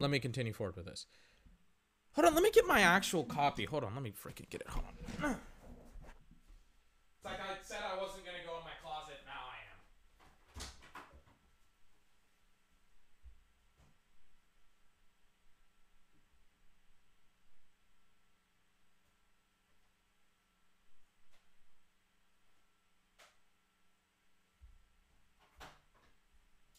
let 0.01 0.11
me 0.11 0.19
continue 0.19 0.53
forward 0.53 0.77
with 0.77 0.87
this. 0.87 1.07
Hold 2.13 2.27
on, 2.29 2.35
let 2.35 2.43
me 2.43 2.51
get 2.51 2.67
my 2.67 2.81
actual 2.81 3.25
copy. 3.25 3.67
Hold 3.67 3.85
on, 3.85 3.95
let 3.95 4.03
me 4.03 4.11
freaking 4.11 4.49
get 4.49 4.63
it. 4.63 4.69
Hold 4.69 4.87
on. 4.87 4.95
It's 7.15 7.25
like 7.25 7.39
I 7.39 7.57
said 7.63 7.79
I 7.85 8.01
wasn't 8.01 8.25
going 8.25 8.39
to 8.41 8.47
go 8.47 8.57
in 8.57 8.65
my 8.65 8.73
closet, 8.83 9.21
now 9.27 9.53
I 9.53 9.57
am. 9.69 10.65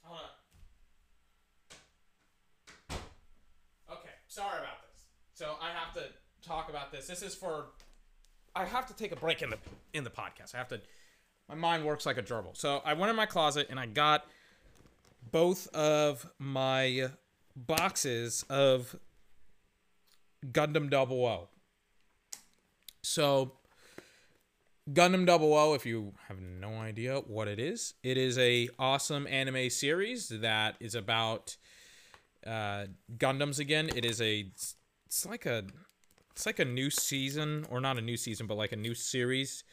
Hold 0.03 0.19
on. 0.19 0.29
Okay, 3.89 4.09
sorry 4.27 4.59
about 4.59 4.81
this. 4.89 5.05
So 5.33 5.55
I 5.61 5.69
have 5.71 5.93
to 5.93 6.09
talk 6.41 6.69
about 6.69 6.86
this. 6.97 7.07
This 7.07 7.21
is 7.21 7.35
for 7.35 7.67
I 8.55 8.65
have 8.65 8.87
to 8.87 8.93
take 8.93 9.11
a 9.11 9.15
break 9.15 9.41
in 9.41 9.49
the 9.49 9.57
in 9.93 10.03
the 10.03 10.09
podcast. 10.09 10.55
I 10.55 10.57
have 10.57 10.67
to 10.69 10.81
my 11.47 11.55
mind 11.55 11.85
works 11.85 12.05
like 12.05 12.17
a 12.17 12.23
gerbil. 12.23 12.57
So 12.57 12.81
I 12.83 12.93
went 12.93 13.09
in 13.09 13.15
my 13.15 13.25
closet 13.25 13.67
and 13.69 13.79
I 13.79 13.85
got 13.85 14.25
both 15.31 15.67
of 15.73 16.29
my 16.39 17.09
boxes 17.55 18.45
of 18.49 18.95
Gundam 20.51 20.89
Double 20.89 21.25
O. 21.25 21.47
So 23.01 23.53
Gundam 24.91 25.25
Double 25.25 25.53
O, 25.53 25.73
if 25.73 25.85
you 25.85 26.13
have 26.27 26.39
no 26.41 26.79
idea 26.79 27.17
what 27.19 27.47
it 27.47 27.59
is, 27.59 27.93
it 28.03 28.17
is 28.17 28.37
a 28.37 28.69
awesome 28.79 29.27
anime 29.27 29.69
series 29.69 30.29
that 30.29 30.75
is 30.79 30.95
about 30.95 31.57
uh, 32.45 32.85
Gundams 33.17 33.59
again. 33.59 33.89
It 33.95 34.03
is 34.03 34.21
a 34.21 34.45
it's 35.05 35.25
like 35.25 35.45
a 35.45 35.63
it's 36.37 36.45
like 36.45 36.59
a 36.59 36.65
new 36.65 36.91
season 36.91 37.65
or 37.67 37.81
not 37.81 37.97
a 37.97 38.01
new 38.01 38.15
season, 38.15 38.45
but 38.45 38.57
like 38.57 38.71
a 38.71 38.75
new 38.75 38.93
series 38.93 39.63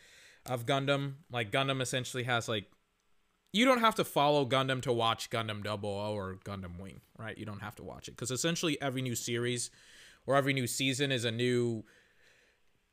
of 0.46 0.64
Gundam. 0.64 1.16
Like 1.30 1.52
Gundam 1.52 1.82
essentially 1.82 2.22
has 2.22 2.48
like 2.48 2.64
you 3.52 3.66
don't 3.66 3.80
have 3.80 3.96
to 3.96 4.04
follow 4.04 4.46
Gundam 4.46 4.80
to 4.80 4.92
watch 4.92 5.28
Gundam 5.28 5.62
Double 5.62 5.90
O 5.90 6.16
or 6.16 6.38
Gundam 6.42 6.80
Wing, 6.80 7.02
right? 7.18 7.36
You 7.36 7.44
don't 7.44 7.60
have 7.60 7.76
to 7.76 7.82
watch 7.82 8.08
it 8.08 8.12
because 8.12 8.30
essentially 8.30 8.80
every 8.80 9.02
new 9.02 9.14
series 9.14 9.70
or 10.26 10.36
every 10.36 10.54
new 10.54 10.66
season 10.66 11.12
is 11.12 11.26
a 11.26 11.30
new 11.30 11.84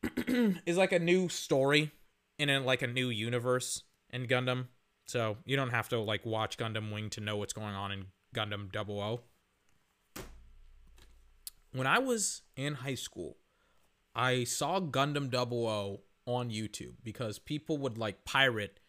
is 0.65 0.75
like 0.75 0.91
a 0.91 0.99
new 0.99 1.29
story 1.29 1.91
in 2.37 2.49
a, 2.49 2.59
like 2.59 2.81
a 2.81 2.87
new 2.87 3.09
universe 3.09 3.83
in 4.09 4.25
Gundam. 4.25 4.65
So 5.05 5.37
you 5.45 5.55
don't 5.55 5.71
have 5.71 5.87
to 5.89 5.99
like 6.01 6.25
watch 6.25 6.57
Gundam 6.57 6.91
Wing 6.91 7.09
to 7.11 7.21
know 7.21 7.37
what's 7.37 7.53
going 7.53 7.73
on 7.73 7.93
in 7.93 8.07
Gundam 8.35 8.69
Double 8.69 8.99
O. 8.99 9.21
When 11.71 11.87
I 11.87 11.99
was 11.99 12.41
in 12.57 12.73
high 12.73 12.95
school, 12.95 13.37
I 14.15 14.43
saw 14.43 14.79
Gundam 14.79 15.29
Double 15.29 15.67
O 15.67 16.01
on 16.25 16.49
YouTube 16.49 16.95
because 17.03 17.39
people 17.39 17.77
would 17.77 17.97
like 17.97 18.25
pirate 18.25 18.79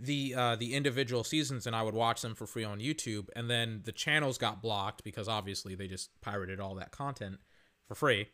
the 0.00 0.34
uh, 0.34 0.56
the 0.56 0.74
individual 0.74 1.24
seasons 1.24 1.66
and 1.66 1.74
I 1.74 1.82
would 1.82 1.94
watch 1.94 2.22
them 2.22 2.34
for 2.34 2.46
free 2.46 2.64
on 2.64 2.78
YouTube 2.78 3.28
and 3.34 3.50
then 3.50 3.80
the 3.84 3.92
channels 3.92 4.38
got 4.38 4.62
blocked 4.62 5.02
because 5.02 5.28
obviously 5.28 5.74
they 5.74 5.88
just 5.88 6.10
pirated 6.20 6.60
all 6.60 6.74
that 6.76 6.92
content 6.92 7.38
for 7.86 7.94
free. 7.94 8.28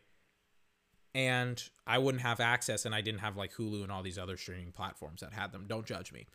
And 1.15 1.63
I 1.87 1.97
wouldn't 1.97 2.23
have 2.23 2.41
access 2.41 2.85
and 2.85 2.93
I 2.93 3.01
didn't 3.01 3.21
have 3.21 3.37
like 3.37 3.53
Hulu 3.53 3.83
and 3.83 3.91
all 3.91 4.03
these 4.03 4.17
other 4.17 4.37
streaming 4.37 4.71
platforms 4.73 5.21
that 5.21 5.33
had 5.33 5.53
them. 5.53 5.65
Don't 5.67 5.85
judge 5.85 6.11
me. 6.11 6.27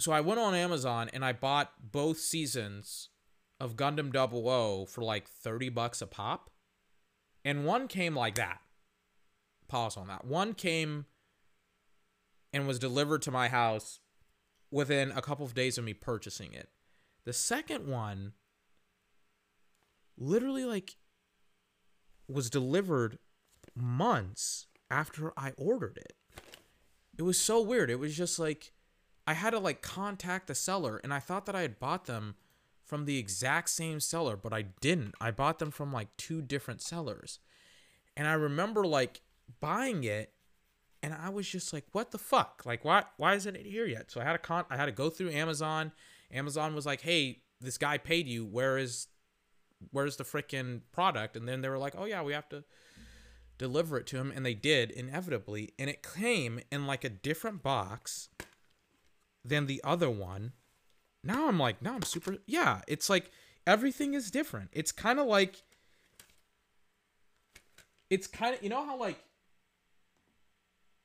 So 0.00 0.12
I 0.12 0.20
went 0.20 0.40
on 0.40 0.54
Amazon 0.54 1.08
and 1.12 1.24
I 1.24 1.32
bought 1.32 1.72
both 1.92 2.18
seasons 2.18 3.10
of 3.60 3.76
Gundam 3.76 4.12
Double 4.12 4.48
O 4.48 4.86
for 4.86 5.02
like 5.02 5.28
30 5.28 5.68
bucks 5.68 6.02
a 6.02 6.06
pop 6.06 6.50
and 7.44 7.64
one 7.64 7.88
came 7.88 8.14
like 8.14 8.34
that 8.34 8.60
pause 9.68 9.96
on 9.96 10.08
that 10.08 10.24
one 10.24 10.52
came 10.52 11.06
and 12.52 12.66
was 12.66 12.78
delivered 12.78 13.22
to 13.22 13.30
my 13.30 13.48
house 13.48 14.00
within 14.70 15.10
a 15.12 15.22
couple 15.22 15.46
of 15.46 15.54
days 15.54 15.78
of 15.78 15.84
me 15.84 15.94
purchasing 15.94 16.52
it. 16.52 16.68
The 17.24 17.32
second 17.32 17.86
one 17.86 18.32
literally 20.18 20.64
like 20.64 20.96
was 22.28 22.50
delivered 22.50 23.18
months 23.74 24.66
after 24.90 25.32
I 25.36 25.52
ordered 25.56 25.98
it. 25.98 26.14
It 27.18 27.22
was 27.22 27.38
so 27.38 27.60
weird. 27.60 27.90
It 27.90 27.98
was 27.98 28.16
just 28.16 28.38
like 28.38 28.72
I 29.26 29.34
had 29.34 29.50
to 29.50 29.58
like 29.58 29.82
contact 29.82 30.46
the 30.46 30.54
seller 30.54 31.00
and 31.02 31.12
I 31.12 31.20
thought 31.20 31.46
that 31.46 31.54
I 31.56 31.62
had 31.62 31.78
bought 31.78 32.06
them 32.06 32.34
from 32.90 33.04
the 33.04 33.18
exact 33.18 33.70
same 33.70 34.00
seller, 34.00 34.36
but 34.36 34.52
I 34.52 34.62
didn't. 34.62 35.14
I 35.20 35.30
bought 35.30 35.60
them 35.60 35.70
from 35.70 35.92
like 35.92 36.08
two 36.16 36.42
different 36.42 36.82
sellers. 36.82 37.38
And 38.16 38.26
I 38.26 38.32
remember 38.32 38.84
like 38.84 39.20
buying 39.60 40.02
it 40.02 40.32
and 41.00 41.14
I 41.14 41.28
was 41.28 41.48
just 41.48 41.72
like, 41.72 41.84
"What 41.92 42.10
the 42.10 42.18
fuck? 42.18 42.62
Like, 42.66 42.84
why? 42.84 43.04
Why 43.16 43.36
isn't 43.36 43.54
it 43.54 43.64
here 43.64 43.86
yet?" 43.86 44.10
So 44.10 44.20
I 44.20 44.24
had 44.24 44.32
to 44.32 44.38
con- 44.38 44.66
I 44.68 44.76
had 44.76 44.86
to 44.86 44.92
go 44.92 45.08
through 45.08 45.30
Amazon. 45.30 45.92
Amazon 46.32 46.74
was 46.74 46.84
like, 46.84 47.02
"Hey, 47.02 47.42
this 47.60 47.78
guy 47.78 47.96
paid 47.96 48.26
you. 48.26 48.44
Where 48.44 48.76
is, 48.76 49.06
where's 49.92 50.16
the 50.16 50.24
freaking 50.24 50.80
product?" 50.90 51.36
And 51.36 51.48
then 51.48 51.60
they 51.60 51.68
were 51.68 51.78
like, 51.78 51.94
"Oh 51.96 52.06
yeah, 52.06 52.22
we 52.22 52.32
have 52.32 52.48
to 52.48 52.64
deliver 53.56 53.98
it 53.98 54.06
to 54.08 54.16
him," 54.16 54.32
and 54.34 54.44
they 54.44 54.54
did 54.54 54.90
inevitably, 54.90 55.74
and 55.78 55.88
it 55.88 56.02
came 56.02 56.58
in 56.72 56.88
like 56.88 57.04
a 57.04 57.08
different 57.08 57.62
box 57.62 58.30
than 59.44 59.66
the 59.66 59.80
other 59.84 60.10
one. 60.10 60.54
Now 61.22 61.48
I'm 61.48 61.58
like, 61.58 61.82
now 61.82 61.94
I'm 61.94 62.02
super. 62.02 62.36
Yeah, 62.46 62.80
it's 62.88 63.10
like 63.10 63.30
everything 63.66 64.14
is 64.14 64.30
different. 64.30 64.70
It's 64.72 64.92
kind 64.92 65.18
of 65.18 65.26
like 65.26 65.62
it's 68.08 68.26
kind 68.26 68.54
of 68.54 68.62
you 68.62 68.68
know 68.68 68.84
how 68.84 68.98
like 68.98 69.22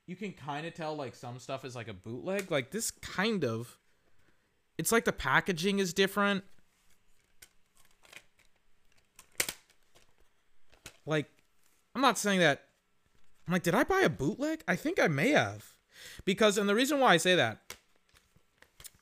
you 0.08 0.16
can 0.16 0.34
kind 0.34 0.66
of 0.68 0.74
tell 0.74 0.96
like 0.96 1.16
some 1.16 1.40
stuff 1.40 1.66
is 1.66 1.76
like 1.76 1.88
a 1.88 1.94
bootleg. 1.94 2.52
Like 2.52 2.72
this 2.72 2.92
kind 2.92 3.44
of, 3.44 3.78
it's 4.78 4.92
like 4.92 5.06
the 5.06 5.12
packaging 5.12 5.80
is 5.80 5.94
different. 5.94 6.44
Like, 11.06 11.28
I'm 11.94 12.02
not 12.02 12.18
saying 12.18 12.40
that. 12.40 12.64
I'm 13.48 13.54
like, 13.54 13.64
did 13.64 13.76
I 13.76 13.84
buy 13.84 14.02
a 14.02 14.10
bootleg? 14.10 14.64
I 14.68 14.76
think 14.76 15.00
I 15.00 15.08
may 15.08 15.30
have, 15.30 15.74
because 16.24 16.58
and 16.58 16.68
the 16.68 16.74
reason 16.74 17.00
why 17.00 17.14
I 17.14 17.18
say 17.18 17.36
that, 17.36 17.76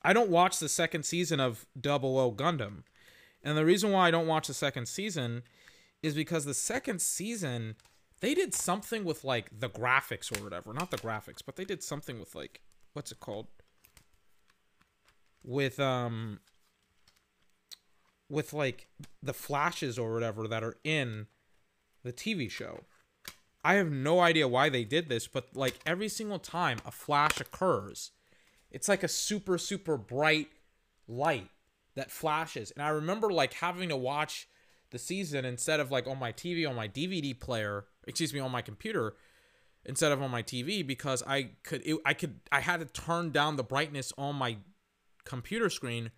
I 0.04 0.14
don't 0.14 0.30
watch 0.30 0.60
the 0.60 0.70
second 0.70 1.04
season 1.04 1.40
of 1.40 1.66
Double 1.80 2.20
O 2.20 2.32
Gundam, 2.32 2.84
and 3.44 3.58
the 3.58 3.66
reason 3.66 3.92
why 3.92 4.08
I 4.08 4.12
don't 4.12 4.28
watch 4.28 4.48
the 4.48 4.54
second 4.54 4.88
season 4.88 5.44
is 6.02 6.14
because 6.14 6.46
the 6.46 6.54
second 6.54 7.02
season 7.02 7.76
they 8.20 8.34
did 8.34 8.54
something 8.54 9.04
with 9.04 9.26
like 9.26 9.50
the 9.60 9.70
graphics 9.70 10.32
or 10.32 10.42
whatever. 10.44 10.74
Not 10.74 10.92
the 10.92 10.98
graphics 10.98 11.42
but 11.46 11.56
they 11.56 11.66
did 11.66 11.84
something 11.84 12.20
with 12.20 12.36
like 12.36 12.62
what's 12.94 13.12
it 13.12 13.20
called? 13.20 13.48
With 15.44 15.80
um 15.80 16.40
with 18.30 18.54
like 18.54 18.88
the 19.22 19.34
flashes 19.34 20.00
or 20.00 20.14
whatever 20.14 20.48
that 20.48 20.64
are 20.64 20.78
in 20.84 21.28
the 22.04 22.14
TV 22.14 22.50
show. 22.50 22.84
I 23.66 23.76
have 23.76 23.92
no 23.92 24.20
idea 24.20 24.48
why 24.48 24.70
they 24.70 24.84
did 24.84 25.10
this 25.10 25.28
but 25.28 25.56
like 25.56 25.80
every 25.86 26.10
single 26.10 26.40
time 26.40 26.80
a 26.86 26.92
flash 26.92 27.40
occurs 27.40 28.12
it's 28.74 28.90
like 28.90 29.04
a 29.04 29.08
super 29.08 29.58
super 29.58 29.96
bright 29.96 30.50
light 31.08 31.50
that 31.96 32.12
flashes 32.12 32.72
and 32.72 32.84
I 32.84 32.90
remember 32.90 33.32
like 33.32 33.54
having 33.54 33.90
to 33.90 33.98
watch 33.98 34.48
the 34.94 35.00
season 35.00 35.44
instead 35.44 35.80
of 35.80 35.92
like 35.92 36.08
on 36.08 36.20
my 36.20 36.32
TV 36.32 36.70
on 36.70 36.76
my 36.76 36.88
DVD 36.88 37.38
player, 37.38 37.86
excuse 38.08 38.34
me, 38.34 38.40
on 38.40 38.52
my 38.52 38.62
computer 38.62 39.16
instead 39.86 40.12
of 40.14 40.22
on 40.22 40.32
my 40.32 40.44
TV 40.44 40.86
because 40.86 41.22
I 41.28 41.50
could 41.64 41.82
it, 41.86 41.98
I 42.06 42.14
could 42.14 42.40
I 42.52 42.62
had 42.62 42.80
to 42.80 42.86
turn 42.86 43.32
down 43.32 43.58
the 43.58 43.64
brightness 43.64 44.14
on 44.18 44.36
my 44.36 44.58
computer 45.26 45.70
screen. 45.70 46.12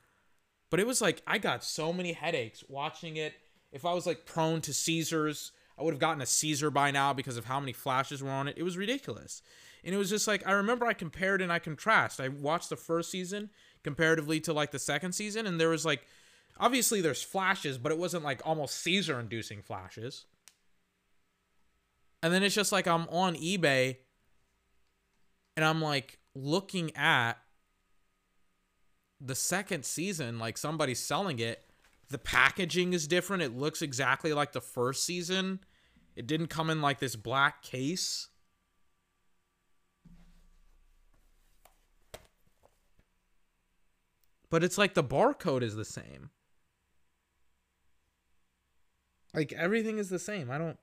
But 0.69 0.81
it 0.81 0.85
was 0.85 1.01
like 1.01 1.21
I 1.25 1.37
got 1.37 1.63
so 1.63 1.93
many 1.93 2.11
headaches 2.11 2.63
watching 2.67 3.15
it. 3.15 3.33
If 3.71 3.85
I 3.85 3.93
was 3.93 4.05
like 4.05 4.25
prone 4.25 4.59
to 4.61 4.73
seizures, 4.73 5.53
I 5.79 5.83
would 5.83 5.93
have 5.93 5.99
gotten 5.99 6.21
a 6.21 6.25
Caesar 6.25 6.69
by 6.69 6.91
now 6.91 7.13
because 7.13 7.37
of 7.37 7.45
how 7.45 7.61
many 7.61 7.71
flashes 7.71 8.21
were 8.21 8.29
on 8.29 8.49
it. 8.49 8.57
It 8.57 8.63
was 8.63 8.77
ridiculous. 8.77 9.41
And 9.85 9.95
it 9.95 9.97
was 9.97 10.09
just 10.09 10.27
like 10.27 10.45
I 10.47 10.51
remember 10.51 10.85
I 10.85 10.93
compared 10.93 11.41
and 11.41 11.53
I 11.53 11.59
contrast. 11.59 12.19
I 12.19 12.27
watched 12.27 12.69
the 12.69 12.75
first 12.75 13.11
season 13.11 13.51
comparatively 13.83 14.39
to 14.41 14.51
like 14.51 14.71
the 14.71 14.79
second 14.79 15.13
season 15.13 15.45
and 15.45 15.59
there 15.59 15.69
was 15.69 15.85
like 15.85 16.05
Obviously, 16.57 17.01
there's 17.01 17.21
flashes, 17.21 17.77
but 17.77 17.91
it 17.91 17.97
wasn't 17.97 18.23
like 18.23 18.41
almost 18.45 18.77
seizure 18.77 19.19
inducing 19.19 19.61
flashes. 19.61 20.25
And 22.23 22.33
then 22.33 22.43
it's 22.43 22.55
just 22.55 22.71
like 22.71 22.87
I'm 22.87 23.07
on 23.09 23.35
eBay 23.35 23.97
and 25.55 25.65
I'm 25.65 25.81
like 25.81 26.19
looking 26.33 26.95
at 26.95 27.33
the 29.19 29.35
second 29.35 29.85
season, 29.85 30.39
like 30.39 30.57
somebody's 30.57 30.99
selling 30.99 31.39
it. 31.39 31.61
The 32.09 32.17
packaging 32.17 32.93
is 32.93 33.07
different. 33.07 33.43
It 33.43 33.57
looks 33.57 33.81
exactly 33.81 34.31
like 34.31 34.53
the 34.53 34.61
first 34.61 35.03
season. 35.03 35.59
It 36.15 36.25
didn't 36.25 36.47
come 36.47 36.69
in 36.69 36.81
like 36.81 36.99
this 36.99 37.15
black 37.15 37.63
case. 37.63 38.29
But 44.55 44.63
it's 44.63 44.77
like 44.77 44.93
the 44.93 45.03
barcode 45.03 45.63
is 45.63 45.75
the 45.75 45.83
same. 45.83 46.29
Like 49.33 49.51
everything 49.51 49.97
is 49.97 50.07
the 50.07 50.17
same. 50.17 50.49
I 50.49 50.57
don't 50.57 50.79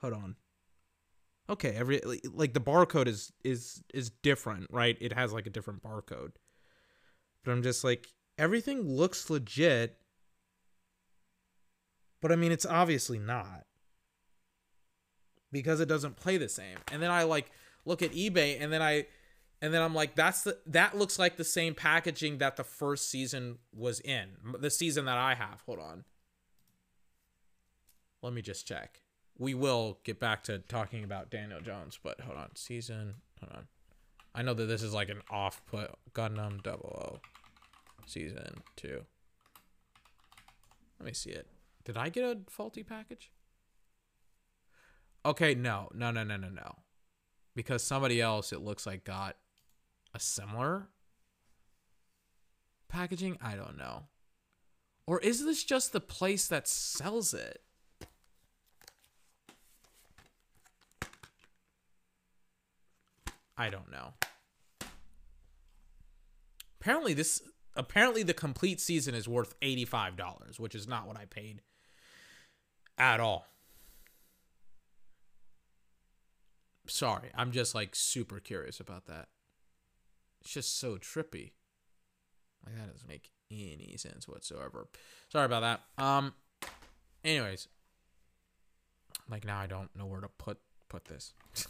Hold 0.00 0.14
on. 0.14 0.34
Okay, 1.48 1.76
every 1.76 2.00
like 2.32 2.54
the 2.54 2.60
barcode 2.60 3.06
is 3.06 3.32
is 3.44 3.84
is 3.94 4.10
different, 4.10 4.66
right? 4.72 4.98
It 5.00 5.12
has 5.12 5.32
like 5.32 5.46
a 5.46 5.50
different 5.50 5.80
barcode. 5.80 6.32
But 7.44 7.52
I'm 7.52 7.62
just 7.62 7.84
like 7.84 8.08
everything 8.36 8.82
looks 8.82 9.30
legit. 9.30 9.96
But 12.20 12.32
I 12.32 12.34
mean 12.34 12.50
it's 12.50 12.66
obviously 12.66 13.20
not. 13.20 13.64
Because 15.52 15.78
it 15.78 15.88
doesn't 15.88 16.16
play 16.16 16.36
the 16.36 16.48
same. 16.48 16.78
And 16.90 17.00
then 17.00 17.12
I 17.12 17.22
like 17.22 17.52
look 17.84 18.02
at 18.02 18.10
eBay 18.10 18.60
and 18.60 18.72
then 18.72 18.82
I 18.82 19.06
and 19.60 19.74
then 19.74 19.82
I'm 19.82 19.94
like, 19.94 20.14
that's 20.14 20.42
the 20.42 20.58
that 20.66 20.96
looks 20.96 21.18
like 21.18 21.36
the 21.36 21.44
same 21.44 21.74
packaging 21.74 22.38
that 22.38 22.56
the 22.56 22.64
first 22.64 23.10
season 23.10 23.58
was 23.72 24.00
in. 24.00 24.28
The 24.58 24.70
season 24.70 25.04
that 25.06 25.18
I 25.18 25.34
have. 25.34 25.62
Hold 25.66 25.80
on. 25.80 26.04
Let 28.22 28.32
me 28.32 28.42
just 28.42 28.66
check. 28.66 29.02
We 29.36 29.54
will 29.54 29.98
get 30.04 30.18
back 30.18 30.42
to 30.44 30.58
talking 30.58 31.04
about 31.04 31.30
Daniel 31.30 31.60
Jones, 31.60 31.98
but 32.02 32.20
hold 32.20 32.38
on. 32.38 32.54
Season. 32.56 33.14
Hold 33.40 33.52
on. 33.56 33.66
I 34.34 34.42
know 34.42 34.54
that 34.54 34.66
this 34.66 34.82
is 34.82 34.94
like 34.94 35.08
an 35.08 35.22
off 35.30 35.64
put 35.66 35.90
Gundam 36.12 36.62
Double 36.62 37.20
O 37.24 37.28
season 38.06 38.62
two. 38.76 39.04
Let 40.98 41.06
me 41.06 41.12
see 41.12 41.30
it. 41.30 41.46
Did 41.84 41.96
I 41.96 42.08
get 42.08 42.24
a 42.24 42.38
faulty 42.48 42.82
package? 42.82 43.30
Okay, 45.24 45.54
no, 45.54 45.88
no, 45.94 46.10
no, 46.10 46.22
no, 46.22 46.36
no, 46.36 46.48
no. 46.48 46.76
Because 47.54 47.82
somebody 47.82 48.20
else, 48.20 48.52
it 48.52 48.60
looks 48.60 48.86
like 48.86 49.04
got 49.04 49.36
a 50.14 50.20
similar 50.20 50.88
packaging? 52.88 53.38
I 53.42 53.54
don't 53.54 53.76
know. 53.76 54.04
Or 55.06 55.20
is 55.20 55.44
this 55.44 55.64
just 55.64 55.92
the 55.92 56.00
place 56.00 56.48
that 56.48 56.68
sells 56.68 57.32
it? 57.32 57.62
I 63.56 63.70
don't 63.70 63.90
know. 63.90 64.14
Apparently 66.80 67.12
this 67.12 67.42
apparently 67.74 68.22
the 68.22 68.34
complete 68.34 68.80
season 68.80 69.14
is 69.14 69.28
worth 69.28 69.58
$85, 69.60 70.60
which 70.60 70.74
is 70.74 70.86
not 70.86 71.06
what 71.06 71.18
I 71.18 71.24
paid 71.24 71.62
at 72.96 73.20
all. 73.20 73.46
Sorry, 76.86 77.30
I'm 77.34 77.52
just 77.52 77.74
like 77.74 77.94
super 77.94 78.40
curious 78.40 78.80
about 78.80 79.06
that. 79.06 79.28
It's 80.40 80.52
just 80.52 80.78
so 80.78 80.96
trippy. 80.96 81.52
Like 82.64 82.76
that 82.76 82.92
doesn't 82.92 83.08
make 83.08 83.30
any 83.50 83.96
sense 83.96 84.28
whatsoever. 84.28 84.88
Sorry 85.30 85.46
about 85.46 85.60
that. 85.60 86.02
Um 86.02 86.34
anyways. 87.24 87.68
Like 89.30 89.44
now 89.44 89.58
I 89.58 89.66
don't 89.66 89.94
know 89.96 90.06
where 90.06 90.20
to 90.20 90.28
put 90.28 90.58
put 90.88 91.06
this. 91.06 91.32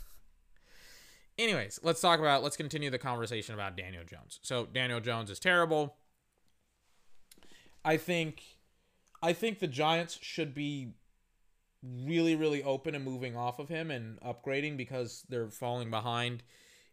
anyways, 1.39 1.81
let's 1.83 2.01
talk 2.01 2.21
about 2.21 2.43
let's 2.43 2.57
continue 2.57 2.91
the 2.91 2.99
conversation 2.99 3.55
about 3.55 3.77
Daniel 3.77 4.05
Jones. 4.05 4.39
So 4.43 4.67
Daniel 4.67 5.01
Jones 5.01 5.31
is 5.31 5.39
terrible. 5.39 5.97
I 7.85 7.97
think 7.97 8.43
I 9.23 9.33
think 9.33 9.59
the 9.59 9.67
Giants 9.67 10.19
should 10.21 10.55
be 10.55 10.93
really 11.83 12.35
really 12.35 12.63
open 12.63 12.95
and 12.95 13.05
moving 13.05 13.37
off 13.37 13.59
of 13.61 13.69
him 13.69 13.91
and 13.91 14.21
upgrading 14.21 14.77
because 14.77 15.25
they're 15.29 15.49
falling 15.49 15.91
behind 15.91 16.43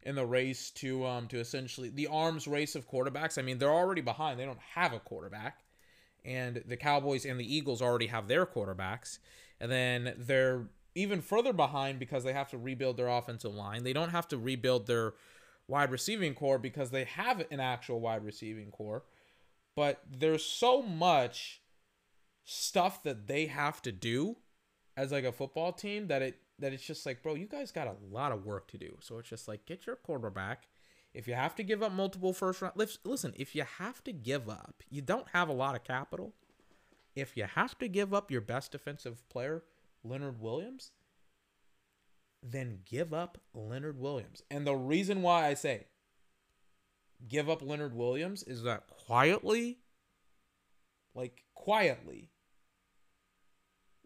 in 0.05 0.15
the 0.15 0.25
race 0.25 0.69
to 0.69 1.05
um 1.05 1.27
to 1.27 1.39
essentially 1.39 1.89
the 1.89 2.07
arms 2.07 2.47
race 2.47 2.75
of 2.75 2.89
quarterbacks. 2.89 3.37
I 3.37 3.41
mean, 3.41 3.57
they're 3.57 3.69
already 3.69 4.01
behind. 4.01 4.39
They 4.39 4.45
don't 4.45 4.59
have 4.75 4.93
a 4.93 4.99
quarterback. 4.99 5.59
And 6.23 6.63
the 6.67 6.77
Cowboys 6.77 7.25
and 7.25 7.39
the 7.39 7.55
Eagles 7.55 7.81
already 7.81 8.07
have 8.07 8.27
their 8.27 8.45
quarterbacks. 8.45 9.19
And 9.59 9.71
then 9.71 10.13
they're 10.17 10.67
even 10.95 11.21
further 11.21 11.53
behind 11.53 11.99
because 11.99 12.23
they 12.23 12.33
have 12.33 12.49
to 12.51 12.57
rebuild 12.57 12.97
their 12.97 13.09
offensive 13.09 13.53
line. 13.53 13.83
They 13.83 13.93
don't 13.93 14.09
have 14.09 14.27
to 14.29 14.37
rebuild 14.37 14.87
their 14.87 15.13
wide 15.67 15.91
receiving 15.91 16.33
core 16.33 16.57
because 16.57 16.91
they 16.91 17.03
have 17.03 17.43
an 17.51 17.59
actual 17.59 17.99
wide 17.99 18.23
receiving 18.23 18.71
core. 18.71 19.03
But 19.75 20.01
there's 20.09 20.43
so 20.43 20.81
much 20.81 21.61
stuff 22.43 23.03
that 23.03 23.27
they 23.27 23.47
have 23.47 23.81
to 23.81 23.91
do 23.91 24.37
as 24.95 25.11
like 25.11 25.25
a 25.25 25.31
football 25.31 25.73
team 25.73 26.07
that 26.07 26.21
it 26.21 26.39
that 26.59 26.73
it's 26.73 26.85
just 26.85 27.05
like, 27.05 27.21
bro, 27.21 27.35
you 27.35 27.47
guys 27.47 27.71
got 27.71 27.87
a 27.87 27.95
lot 28.11 28.31
of 28.31 28.45
work 28.45 28.67
to 28.69 28.77
do. 28.77 28.97
So 29.01 29.17
it's 29.17 29.29
just 29.29 29.47
like, 29.47 29.65
get 29.65 29.85
your 29.85 29.95
quarterback. 29.95 30.67
If 31.13 31.27
you 31.27 31.33
have 31.33 31.55
to 31.55 31.63
give 31.63 31.81
up 31.81 31.91
multiple 31.91 32.33
first 32.33 32.61
round, 32.61 32.75
listen, 33.03 33.33
if 33.37 33.55
you 33.55 33.63
have 33.77 34.03
to 34.03 34.11
give 34.11 34.49
up, 34.49 34.83
you 34.89 35.01
don't 35.01 35.27
have 35.33 35.49
a 35.49 35.53
lot 35.53 35.75
of 35.75 35.83
capital. 35.83 36.33
If 37.15 37.37
you 37.37 37.45
have 37.45 37.77
to 37.79 37.87
give 37.87 38.13
up 38.13 38.29
your 38.29 38.41
best 38.41 38.71
defensive 38.71 39.27
player, 39.29 39.63
Leonard 40.03 40.41
Williams, 40.41 40.91
then 42.43 42.79
give 42.85 43.13
up 43.13 43.39
Leonard 43.53 43.97
Williams. 43.99 44.43
And 44.51 44.67
the 44.67 44.75
reason 44.75 45.21
why 45.21 45.47
I 45.47 45.53
say 45.53 45.87
give 47.27 47.49
up 47.49 47.61
Leonard 47.61 47.95
Williams 47.95 48.43
is 48.43 48.63
that 48.63 48.87
quietly, 48.87 49.79
like 51.15 51.43
quietly, 51.53 52.29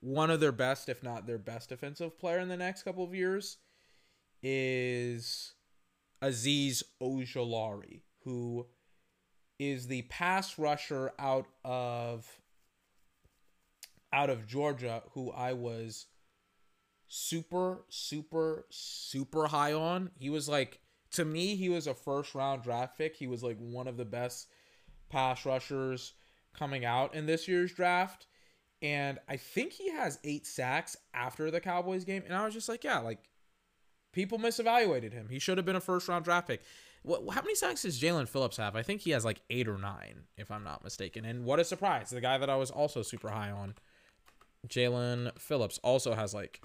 one 0.01 0.29
of 0.29 0.39
their 0.39 0.51
best, 0.51 0.89
if 0.89 1.03
not 1.03 1.27
their 1.27 1.37
best 1.37 1.69
defensive 1.69 2.17
player 2.17 2.39
in 2.39 2.49
the 2.49 2.57
next 2.57 2.83
couple 2.83 3.03
of 3.03 3.13
years 3.13 3.57
is 4.41 5.53
Azeez 6.21 6.83
Ojulari, 7.01 8.01
who 8.23 8.67
is 9.57 9.87
the 9.87 10.03
pass 10.03 10.57
rusher 10.57 11.11
out 11.19 11.47
of 11.65 12.39
out 14.11 14.29
of 14.29 14.47
Georgia 14.47 15.03
who 15.13 15.31
I 15.31 15.53
was 15.53 16.07
super, 17.07 17.83
super, 17.89 18.65
super 18.69 19.47
high 19.47 19.73
on. 19.73 20.11
He 20.17 20.29
was 20.29 20.47
like, 20.47 20.79
to 21.11 21.25
me, 21.25 21.55
he 21.55 21.69
was 21.69 21.87
a 21.87 21.93
first 21.93 22.33
round 22.33 22.63
draft 22.63 22.97
pick. 22.97 23.15
He 23.15 23.27
was 23.27 23.43
like 23.43 23.57
one 23.57 23.87
of 23.87 23.97
the 23.97 24.05
best 24.05 24.47
pass 25.09 25.45
rushers 25.45 26.13
coming 26.57 26.85
out 26.85 27.13
in 27.13 27.25
this 27.25 27.47
year's 27.47 27.73
draft. 27.73 28.27
And 28.81 29.19
I 29.27 29.37
think 29.37 29.73
he 29.73 29.91
has 29.91 30.19
eight 30.23 30.47
sacks 30.47 30.95
after 31.13 31.51
the 31.51 31.59
Cowboys 31.59 32.05
game. 32.05 32.23
And 32.25 32.35
I 32.35 32.45
was 32.45 32.53
just 32.53 32.69
like, 32.69 32.83
yeah, 32.83 32.99
like 32.99 33.19
people 34.13 34.39
misevaluated 34.39 35.13
him. 35.13 35.27
He 35.29 35.39
should 35.39 35.57
have 35.57 35.65
been 35.65 35.75
a 35.75 35.81
first 35.81 36.07
round 36.07 36.25
draft 36.25 36.47
pick. 36.47 36.61
What, 37.03 37.33
how 37.33 37.41
many 37.41 37.55
sacks 37.55 37.83
does 37.83 37.99
Jaelan 37.99 38.27
Phillips 38.27 38.57
have? 38.57 38.75
I 38.75 38.83
think 38.83 39.01
he 39.01 39.11
has 39.11 39.25
like 39.25 39.41
eight 39.49 39.67
or 39.67 39.77
nine, 39.77 40.23
if 40.37 40.51
I'm 40.51 40.63
not 40.63 40.83
mistaken. 40.83 41.25
And 41.25 41.45
what 41.45 41.59
a 41.59 41.63
surprise. 41.63 42.09
The 42.09 42.21
guy 42.21 42.37
that 42.37 42.49
I 42.49 42.55
was 42.55 42.71
also 42.71 43.01
super 43.01 43.29
high 43.29 43.51
on, 43.51 43.75
Jaelan 44.67 45.37
Phillips, 45.39 45.79
also 45.83 46.13
has 46.13 46.33
like 46.33 46.61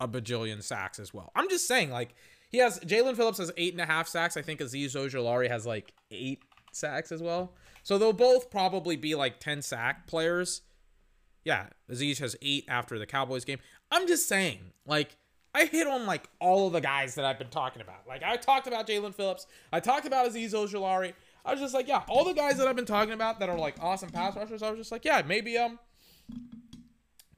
a 0.00 0.08
bajillion 0.08 0.62
sacks 0.62 0.98
as 0.98 1.12
well. 1.12 1.30
I'm 1.34 1.48
just 1.48 1.68
saying, 1.68 1.90
like, 1.90 2.14
he 2.50 2.58
has 2.58 2.80
Jaelan 2.80 3.16
Phillips 3.16 3.38
has 3.38 3.52
eight 3.56 3.72
and 3.72 3.80
a 3.80 3.86
half 3.86 4.08
sacks. 4.08 4.36
I 4.36 4.42
think 4.42 4.60
Azeez 4.60 4.96
Ojulari 4.96 5.48
has 5.48 5.66
like 5.66 5.92
eight 6.10 6.42
sacks 6.72 7.12
as 7.12 7.22
well. 7.22 7.52
So 7.82 7.98
they'll 7.98 8.12
both 8.12 8.50
probably 8.50 8.96
be 8.96 9.14
like 9.14 9.40
10 9.40 9.62
sack 9.62 10.06
players. 10.06 10.62
Yeah, 11.44 11.66
Azeez 11.90 12.18
has 12.18 12.36
eight 12.42 12.64
after 12.68 12.98
the 12.98 13.06
Cowboys 13.06 13.44
game. 13.44 13.58
I'm 13.90 14.06
just 14.06 14.28
saying, 14.28 14.58
like, 14.86 15.16
I 15.54 15.64
hit 15.64 15.86
on 15.86 16.06
like 16.06 16.28
all 16.38 16.66
of 16.66 16.72
the 16.72 16.80
guys 16.80 17.14
that 17.16 17.24
I've 17.24 17.38
been 17.38 17.48
talking 17.48 17.82
about. 17.82 18.06
Like 18.06 18.22
I 18.22 18.36
talked 18.36 18.66
about 18.66 18.86
Jaelan 18.86 19.14
Phillips. 19.14 19.46
I 19.72 19.80
talked 19.80 20.06
about 20.06 20.30
Azeez 20.30 20.52
Ojulari. 20.52 21.12
I 21.44 21.52
was 21.52 21.60
just 21.60 21.74
like, 21.74 21.88
yeah, 21.88 22.02
all 22.08 22.24
the 22.24 22.34
guys 22.34 22.58
that 22.58 22.68
I've 22.68 22.76
been 22.76 22.84
talking 22.84 23.14
about 23.14 23.40
that 23.40 23.48
are 23.48 23.58
like 23.58 23.76
awesome 23.80 24.10
pass 24.10 24.36
rushers. 24.36 24.62
I 24.62 24.70
was 24.70 24.78
just 24.78 24.92
like, 24.92 25.04
yeah, 25.04 25.22
maybe 25.26 25.58
um, 25.58 25.78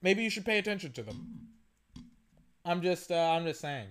maybe 0.03 0.23
you 0.23 0.31
should 0.31 0.45
pay 0.45 0.59
attention 0.59 0.93
to 0.93 1.03
them. 1.03 1.49
I'm 2.65 2.83
just, 2.83 3.11
uh, 3.11 3.15
I'm 3.15 3.45
just 3.45 3.61
saying. 3.61 3.89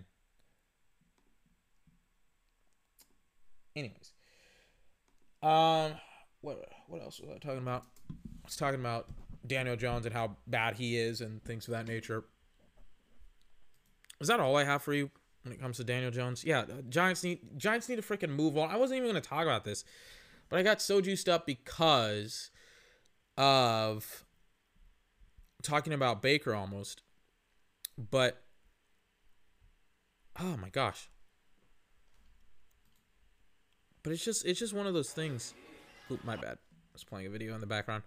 Anyways, 3.76 4.12
um, 5.42 5.94
what 6.42 6.64
what 6.88 7.02
else 7.02 7.20
was 7.20 7.30
I 7.30 7.40
talking 7.40 7.62
about? 7.62 7.84
I 8.12 8.46
was 8.46 8.58
talking 8.58 8.82
about 8.82 9.08
Daniel 9.46 9.76
Jones 9.76 10.06
and 10.06 10.14
how 10.14 10.38
bad 10.48 10.76
he 10.76 10.98
is 10.98 11.22
and 11.22 11.44
things 11.44 11.68
of 11.68 11.72
that 11.72 11.88
nature. 11.88 12.24
Is 14.20 14.28
that 14.28 14.40
all 14.40 14.56
I 14.56 14.64
have 14.64 14.84
for 14.84 14.94
you 14.94 15.10
when 15.44 15.54
it 15.54 15.60
comes 15.60 15.78
to 15.78 15.84
Daniel 15.84 16.12
Jones? 16.12 16.44
Yeah, 16.44 16.60
uh, 16.60 16.82
Giants 16.90 17.24
need 17.24 17.58
Giants 17.58 17.90
need 17.90 17.96
to 17.96 18.02
freaking 18.02 18.30
move 18.30 18.58
on. 18.58 18.70
I 18.70 18.78
wasn't 18.78 18.98
even 18.98 19.10
going 19.10 19.22
to 19.22 19.28
talk 19.28 19.44
about 19.44 19.64
this, 19.64 19.84
but 20.50 20.60
I 20.60 20.64
got 20.64 20.82
so 20.82 21.02
juiced 21.02 21.28
up 21.28 21.46
because 21.46 22.52
of 23.38 24.26
talking 25.64 25.94
about 25.94 26.22
Baker 26.22 26.54
almost. 26.54 27.02
But 27.98 28.44
oh 30.40 30.58
my 30.58 30.70
gosh. 30.70 31.10
But 34.04 34.14
it's 34.14 34.24
just 34.24 34.46
it's 34.46 34.60
just 34.60 34.74
one 34.74 34.88
of 34.88 34.94
those 34.94 35.12
things. 35.12 35.54
Oop, 36.12 36.24
my 36.24 36.36
bad. 36.36 36.58
I 36.58 36.94
was 36.94 37.04
playing 37.04 37.28
a 37.28 37.30
video 37.30 37.56
in 37.56 37.62
the 37.62 37.68
background. 37.68 38.04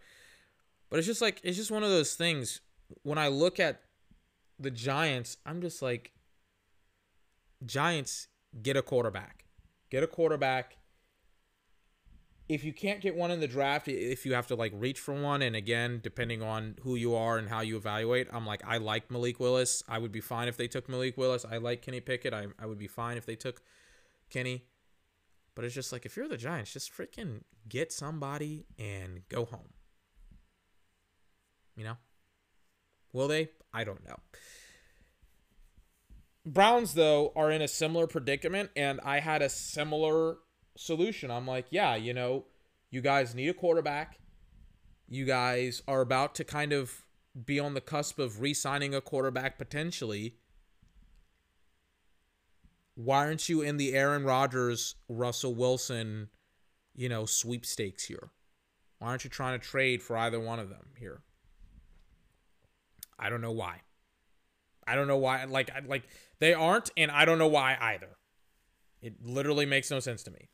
But 0.91 0.99
it's 0.99 1.07
just 1.07 1.23
like 1.23 1.41
it's 1.43 1.57
just 1.57 1.71
one 1.71 1.83
of 1.83 1.91
those 1.91 2.15
things 2.15 2.61
when 3.03 3.19
I 3.19 3.29
look 3.29 3.59
at 3.59 3.81
the 4.59 4.71
Giants, 4.71 5.37
I'm 5.45 5.61
just 5.61 5.83
like, 5.83 6.13
Giants, 7.65 8.29
get 8.63 8.77
a 8.77 8.83
quarterback. 8.83 9.45
Get 9.91 10.03
a 10.03 10.07
quarterback. 10.07 10.77
If 12.47 12.63
you 12.63 12.75
can't 12.75 13.01
get 13.01 13.17
one 13.17 13.31
in 13.31 13.41
the 13.41 13.49
draft, 13.49 13.89
if 13.89 14.27
you 14.27 14.35
have 14.35 14.47
to 14.49 14.55
like 14.55 14.73
reach 14.75 15.01
for 15.01 15.15
one, 15.15 15.41
and 15.41 15.57
again, 15.57 16.01
depending 16.03 16.43
on 16.43 16.77
who 16.83 16.95
you 16.95 17.15
are 17.15 17.39
and 17.39 17.49
how 17.49 17.63
you 17.63 17.77
evaluate, 17.77 18.29
I'm 18.33 18.47
like, 18.47 18.63
I 18.67 18.77
like 18.77 19.11
Malik 19.11 19.41
Willis. 19.41 19.83
I 19.89 19.99
would 19.99 20.13
be 20.13 20.21
fine 20.21 20.49
if 20.49 20.57
they 20.57 20.69
took 20.69 20.89
Malik 20.89 21.17
Willis. 21.17 21.47
I 21.51 21.57
like 21.57 21.81
Kenny 21.81 22.01
Pickett. 22.01 22.35
I, 22.35 22.47
I 22.59 22.67
would 22.67 22.79
be 22.79 22.87
fine 22.87 23.17
if 23.17 23.25
they 23.25 23.37
took 23.37 23.63
Kenny. 24.29 24.65
But 25.55 25.65
it's 25.65 25.75
just 25.75 25.91
like, 25.91 26.05
if 26.05 26.17
you're 26.17 26.29
the 26.29 26.37
Giants, 26.37 26.73
just 26.73 26.93
freaking 26.93 27.43
get 27.67 27.93
somebody 27.93 28.67
and 28.79 29.27
go 29.29 29.47
home. 29.47 29.74
You 31.77 31.85
know? 31.85 31.97
Will 33.13 33.29
they? 33.29 33.51
I 33.73 33.85
don't 33.85 34.05
know. 34.05 34.17
Browns, 36.47 36.95
though, 36.95 37.33
are 37.35 37.51
in 37.51 37.63
a 37.63 37.69
similar 37.69 38.07
predicament, 38.07 38.71
and 38.77 39.01
I 39.03 39.21
had 39.21 39.41
a 39.41 39.49
similar 39.49 40.37
solution. 40.77 41.31
I'm 41.31 41.47
like, 41.47 41.67
yeah, 41.71 41.95
you 41.97 42.13
know, 42.13 42.45
you 42.91 43.01
guys 43.01 43.35
need 43.35 43.49
a 43.49 43.55
quarterback. 43.55 44.19
You 45.09 45.25
guys 45.25 45.83
are 45.89 46.01
about 46.01 46.35
to 46.37 46.45
kind 46.45 46.73
of 46.73 47.05
be 47.45 47.59
on 47.59 47.75
the 47.75 47.81
cusp 47.81 48.19
of 48.19 48.41
re 48.41 48.55
signing 48.55 48.95
a 48.95 49.01
quarterback 49.01 49.59
potentially. 49.59 50.37
Why 52.95 53.27
aren't 53.27 53.49
you 53.49 53.61
in 53.61 53.77
the 53.77 53.95
Aaron 53.95 54.25
Rodgers, 54.25 54.95
Russell 55.09 55.55
Wilson, 55.55 56.29
you 56.95 57.09
know, 57.09 57.27
sweepstakes 57.27 58.05
here? 58.05 58.31
Why 58.99 59.09
aren't 59.09 59.25
you 59.25 59.31
trying 59.31 59.59
to 59.59 59.67
trade 59.67 60.03
for 60.03 60.17
either 60.17 60.39
one 60.39 60.61
of 60.61 60.69
them 60.69 60.91
here? 60.99 61.23
I 63.19 63.29
don't 63.29 63.41
know 63.41 63.53
why. 63.53 63.81
I 64.87 64.95
don't 64.95 65.09
know 65.09 65.17
why. 65.17 65.45
Like, 65.45 65.71
like 65.87 66.05
they 66.41 66.55
aren't, 66.55 66.91
and 66.97 67.11
I 67.11 67.25
don't 67.25 67.39
know 67.39 67.49
why 67.49 67.77
either. 67.81 68.17
It 69.03 69.15
literally 69.25 69.67
makes 69.67 69.91
no 69.91 70.01
sense 70.01 70.23
to 70.25 70.31
me. 70.31 70.49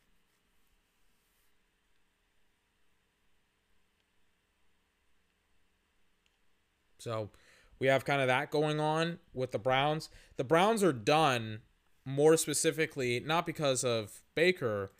So 6.98 7.30
we 7.78 7.86
have 7.86 8.04
kind 8.04 8.20
of 8.20 8.28
that 8.28 8.50
going 8.50 8.78
on 8.78 9.18
with 9.32 9.52
the 9.52 9.58
Browns. 9.58 10.10
The 10.36 10.44
Browns 10.44 10.82
are 10.82 10.92
done 10.92 11.60
more 12.04 12.36
specifically, 12.36 13.20
not 13.20 13.46
because 13.46 13.84
of 13.84 14.20
Baker, 14.34 14.92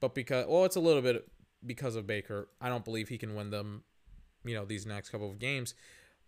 but 0.00 0.14
because, 0.14 0.46
well, 0.48 0.64
it's 0.64 0.76
a 0.76 0.80
little 0.80 1.02
bit 1.02 1.28
because 1.64 1.96
of 1.96 2.06
Baker. 2.06 2.48
I 2.60 2.68
don't 2.68 2.84
believe 2.84 3.08
he 3.08 3.18
can 3.18 3.34
win 3.34 3.50
them, 3.50 3.82
you 4.44 4.54
know, 4.54 4.64
these 4.64 4.86
next 4.86 5.10
couple 5.10 5.30
of 5.30 5.38
games 5.38 5.74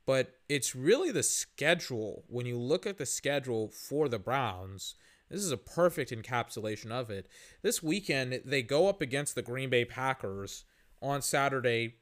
but 0.08 0.38
it's 0.48 0.74
really 0.74 1.10
the 1.10 1.22
schedule. 1.22 2.24
When 2.28 2.46
you 2.46 2.56
look 2.56 2.86
at 2.86 2.96
the 2.96 3.04
schedule 3.04 3.68
for 3.68 4.08
the 4.08 4.18
Browns, 4.18 4.94
this 5.28 5.42
is 5.42 5.52
a 5.52 5.58
perfect 5.58 6.10
encapsulation 6.10 6.90
of 6.90 7.10
it. 7.10 7.28
This 7.60 7.82
weekend, 7.82 8.40
they 8.42 8.62
go 8.62 8.88
up 8.88 9.02
against 9.02 9.34
the 9.34 9.42
Green 9.42 9.68
Bay 9.68 9.84
Packers 9.84 10.64
on 11.02 11.20
Saturday, 11.20 11.96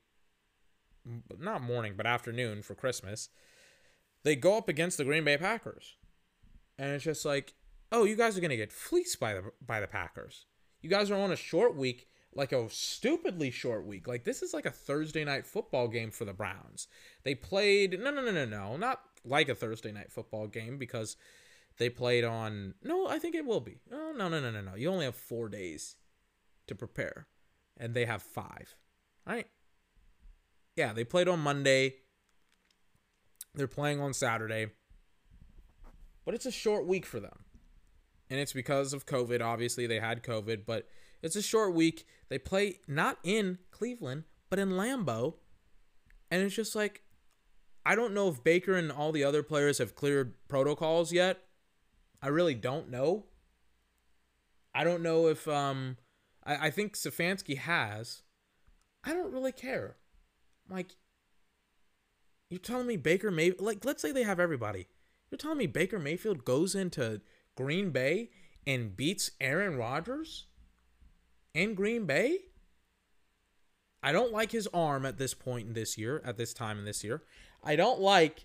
not 1.37 1.62
morning, 1.62 1.95
but 1.97 2.07
afternoon 2.07 2.62
for 2.62 2.77
Christmas. 2.77 3.28
They 4.23 4.37
go 4.37 4.57
up 4.57 4.69
against 4.69 4.99
the 4.99 5.05
Green 5.05 5.24
Bay 5.24 5.37
Packers. 5.37 5.97
And 6.78 6.93
it's 6.93 7.05
just 7.05 7.24
like, 7.24 7.55
oh, 7.91 8.05
you 8.05 8.15
guys 8.15 8.39
are 8.39 8.41
going 8.41 8.51
to 8.51 8.57
get 8.57 8.70
fleeced 8.70 9.19
by 9.19 9.35
the 9.35 9.51
by 9.61 9.81
the 9.81 9.89
Packers. 9.89 10.47
You 10.81 10.89
guys 10.89 11.11
are 11.11 11.19
on 11.19 11.33
a 11.33 11.37
short 11.37 11.74
week 11.74 12.07
like 12.36 12.52
a 12.52 12.68
stupidly 12.70 13.50
short 13.50 13.86
week. 13.86 14.06
Like 14.06 14.24
this 14.24 14.42
is 14.42 14.52
like 14.52 14.66
a 14.66 14.70
Thursday 14.70 15.24
night 15.24 15.46
football 15.46 15.88
game 15.88 16.10
for 16.10 16.24
the 16.24 16.32
Browns. 16.32 16.86
They 17.24 17.34
played 17.34 17.98
no 17.98 18.10
no 18.10 18.22
no 18.22 18.30
no 18.30 18.44
no, 18.44 18.76
not 18.76 19.00
like 19.24 19.48
a 19.48 19.54
Thursday 19.54 19.90
night 19.90 20.12
football 20.12 20.46
game 20.46 20.78
because 20.78 21.16
they 21.78 21.88
played 21.88 22.24
on 22.24 22.74
no, 22.82 23.08
I 23.08 23.18
think 23.18 23.34
it 23.34 23.46
will 23.46 23.60
be. 23.60 23.78
Oh 23.92 24.12
no 24.16 24.28
no 24.28 24.40
no 24.40 24.50
no 24.50 24.60
no. 24.60 24.74
You 24.74 24.90
only 24.90 25.06
have 25.06 25.16
4 25.16 25.48
days 25.48 25.96
to 26.66 26.74
prepare 26.74 27.26
and 27.76 27.94
they 27.94 28.04
have 28.04 28.22
5. 28.22 28.76
All 29.26 29.34
right? 29.34 29.46
Yeah, 30.76 30.92
they 30.92 31.04
played 31.04 31.28
on 31.28 31.40
Monday. 31.40 31.94
They're 33.54 33.66
playing 33.66 34.00
on 34.00 34.12
Saturday. 34.12 34.66
But 36.26 36.34
it's 36.34 36.44
a 36.44 36.50
short 36.50 36.86
week 36.86 37.06
for 37.06 37.18
them. 37.18 37.44
And 38.28 38.38
it's 38.40 38.52
because 38.52 38.92
of 38.92 39.06
COVID. 39.06 39.40
Obviously, 39.40 39.86
they 39.86 40.00
had 40.00 40.22
COVID, 40.22 40.66
but 40.66 40.88
it's 41.22 41.36
a 41.36 41.42
short 41.42 41.72
week. 41.72 42.04
They 42.28 42.39
play 42.39 42.81
not 42.86 43.19
in 43.23 43.59
Cleveland, 43.70 44.24
but 44.51 44.59
in 44.59 44.70
Lambeau. 44.70 45.35
And 46.31 46.43
it's 46.43 46.55
just 46.55 46.74
like, 46.74 47.03
I 47.85 47.94
don't 47.94 48.15
know 48.15 48.28
if 48.28 48.43
Baker 48.43 48.74
and 48.74 48.90
all 48.90 49.12
the 49.12 49.24
other 49.24 49.43
players 49.43 49.78
have 49.78 49.94
cleared 49.94 50.35
protocols 50.48 51.12
yet. 51.12 51.39
I 52.20 52.28
really 52.28 52.55
don't 52.55 52.90
know. 52.90 53.27
I 54.74 54.85
don't 54.85 55.03
know 55.03 55.28
if 55.28 55.47
um 55.47 55.97
I, 56.44 56.66
I 56.66 56.70
think 56.70 56.97
Stefanski 56.97 57.57
has. 57.59 58.23
I 59.05 59.12
don't 59.12 59.32
really 59.32 59.53
care. 59.53 59.97
Like 60.69 60.97
you're 62.51 62.59
telling 62.59 62.86
me 62.86 62.97
Baker 62.97 63.31
May 63.31 63.53
like 63.59 63.85
let's 63.85 64.03
say 64.03 64.11
they 64.11 64.24
have 64.24 64.40
everybody. 64.40 64.89
You're 65.31 65.39
telling 65.39 65.59
me 65.59 65.66
Baker 65.66 65.98
Mayfield 65.98 66.44
goes 66.44 66.74
into 66.74 67.20
Green 67.57 67.90
Bay 67.90 68.31
and 68.66 68.97
beats 68.97 69.31
Aaron 69.40 69.77
Rodgers? 69.77 70.47
In 71.57 71.74
Green 71.74 72.05
Bay. 72.05 72.39
I 74.03 74.12
don't 74.12 74.31
like 74.31 74.53
his 74.53 74.69
arm 74.69 75.07
at 75.07 75.19
this 75.19 75.35
point 75.35 75.66
in 75.66 75.73
this 75.73 75.97
year, 75.97 76.23
at 76.24 76.37
this 76.37 76.53
time 76.53 76.78
in 76.78 76.85
this 76.85 77.03
year. 77.03 77.23
I 77.65 77.74
don't 77.74 77.99
like 77.99 78.45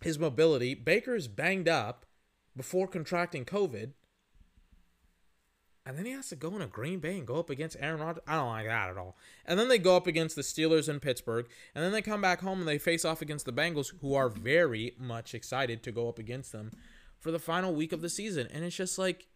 his 0.00 0.18
mobility. 0.18 0.74
Baker's 0.74 1.26
banged 1.26 1.68
up 1.68 2.06
before 2.56 2.86
contracting 2.86 3.44
COVID. 3.44 3.92
And 5.84 5.98
then 5.98 6.06
he 6.06 6.12
has 6.12 6.28
to 6.28 6.36
go 6.36 6.52
into 6.52 6.68
Green 6.68 7.00
Bay 7.00 7.18
and 7.18 7.26
go 7.26 7.36
up 7.36 7.50
against 7.50 7.76
Aaron 7.80 8.00
Rodgers. 8.00 8.22
I 8.26 8.36
don't 8.36 8.48
like 8.48 8.66
that 8.66 8.90
at 8.90 8.96
all. 8.96 9.16
And 9.44 9.58
then 9.58 9.68
they 9.68 9.78
go 9.78 9.96
up 9.96 10.06
against 10.06 10.36
the 10.36 10.42
Steelers 10.42 10.88
in 10.88 11.00
Pittsburgh. 11.00 11.46
And 11.74 11.84
then 11.84 11.90
they 11.90 12.02
come 12.02 12.20
back 12.20 12.40
home 12.40 12.60
and 12.60 12.68
they 12.68 12.78
face 12.78 13.04
off 13.04 13.22
against 13.22 13.46
the 13.46 13.52
Bengals, 13.52 13.92
who 14.00 14.14
are 14.14 14.28
very 14.28 14.94
much 14.98 15.34
excited 15.34 15.82
to 15.82 15.92
go 15.92 16.08
up 16.08 16.18
against 16.18 16.52
them 16.52 16.70
for 17.18 17.32
the 17.32 17.38
final 17.38 17.74
week 17.74 17.92
of 17.92 18.00
the 18.00 18.08
season. 18.08 18.46
And 18.52 18.64
it's 18.64 18.76
just 18.76 18.98
like, 18.98 19.26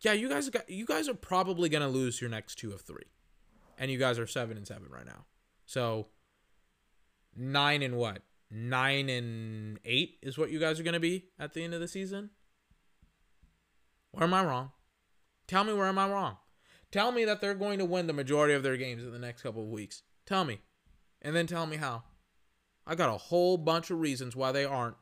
yeah, 0.00 0.12
you 0.12 0.28
guys 0.28 0.48
got 0.50 0.68
you 0.68 0.84
guys 0.84 1.08
are 1.08 1.14
probably 1.14 1.68
gonna 1.68 1.88
lose 1.88 2.20
your 2.20 2.30
next 2.30 2.56
two 2.56 2.72
of 2.72 2.82
three. 2.82 3.06
And 3.78 3.90
you 3.90 3.98
guys 3.98 4.18
are 4.18 4.26
seven 4.26 4.56
and 4.56 4.66
seven 4.66 4.88
right 4.90 5.06
now. 5.06 5.24
So 5.66 6.08
nine 7.36 7.82
and 7.82 7.96
what? 7.96 8.22
Nine 8.50 9.08
and 9.08 9.78
eight 9.84 10.18
is 10.22 10.38
what 10.38 10.50
you 10.50 10.58
guys 10.58 10.78
are 10.80 10.82
gonna 10.82 11.00
be 11.00 11.26
at 11.38 11.52
the 11.52 11.62
end 11.62 11.74
of 11.74 11.80
the 11.80 11.88
season? 11.88 12.30
Where 14.12 14.24
am 14.24 14.34
I 14.34 14.44
wrong? 14.44 14.70
Tell 15.46 15.64
me 15.64 15.74
where 15.74 15.86
am 15.86 15.98
I 15.98 16.08
wrong? 16.08 16.38
Tell 16.90 17.12
me 17.12 17.24
that 17.24 17.40
they're 17.40 17.54
going 17.54 17.78
to 17.78 17.84
win 17.84 18.06
the 18.06 18.12
majority 18.12 18.54
of 18.54 18.62
their 18.62 18.76
games 18.76 19.04
in 19.04 19.12
the 19.12 19.18
next 19.18 19.42
couple 19.42 19.62
of 19.62 19.68
weeks. 19.68 20.02
Tell 20.24 20.44
me. 20.44 20.60
And 21.20 21.34
then 21.36 21.46
tell 21.46 21.66
me 21.66 21.76
how. 21.76 22.04
I 22.86 22.94
got 22.94 23.14
a 23.14 23.18
whole 23.18 23.58
bunch 23.58 23.90
of 23.90 24.00
reasons 24.00 24.36
why 24.36 24.52
they 24.52 24.64
aren't. 24.64 24.96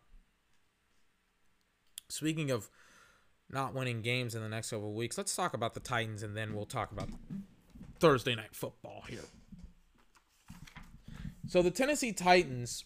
Speaking 2.08 2.50
of 2.50 2.70
not 3.55 3.74
winning 3.74 4.02
games 4.02 4.35
in 4.35 4.43
the 4.43 4.48
next 4.48 4.70
couple 4.70 4.89
of 4.89 4.94
weeks, 4.94 5.16
let's 5.16 5.35
talk 5.35 5.55
about 5.55 5.72
the 5.72 5.81
Titans 5.81 6.22
and 6.22 6.36
then 6.36 6.55
we'll 6.55 6.66
talk 6.66 6.93
about 6.93 7.09
Thursday 8.01 8.35
night 8.35 8.55
football 8.55 9.05
here. 9.09 9.24
So 11.48 11.62
the 11.62 11.70
Tennessee 11.70 12.12
Titans 12.12 12.85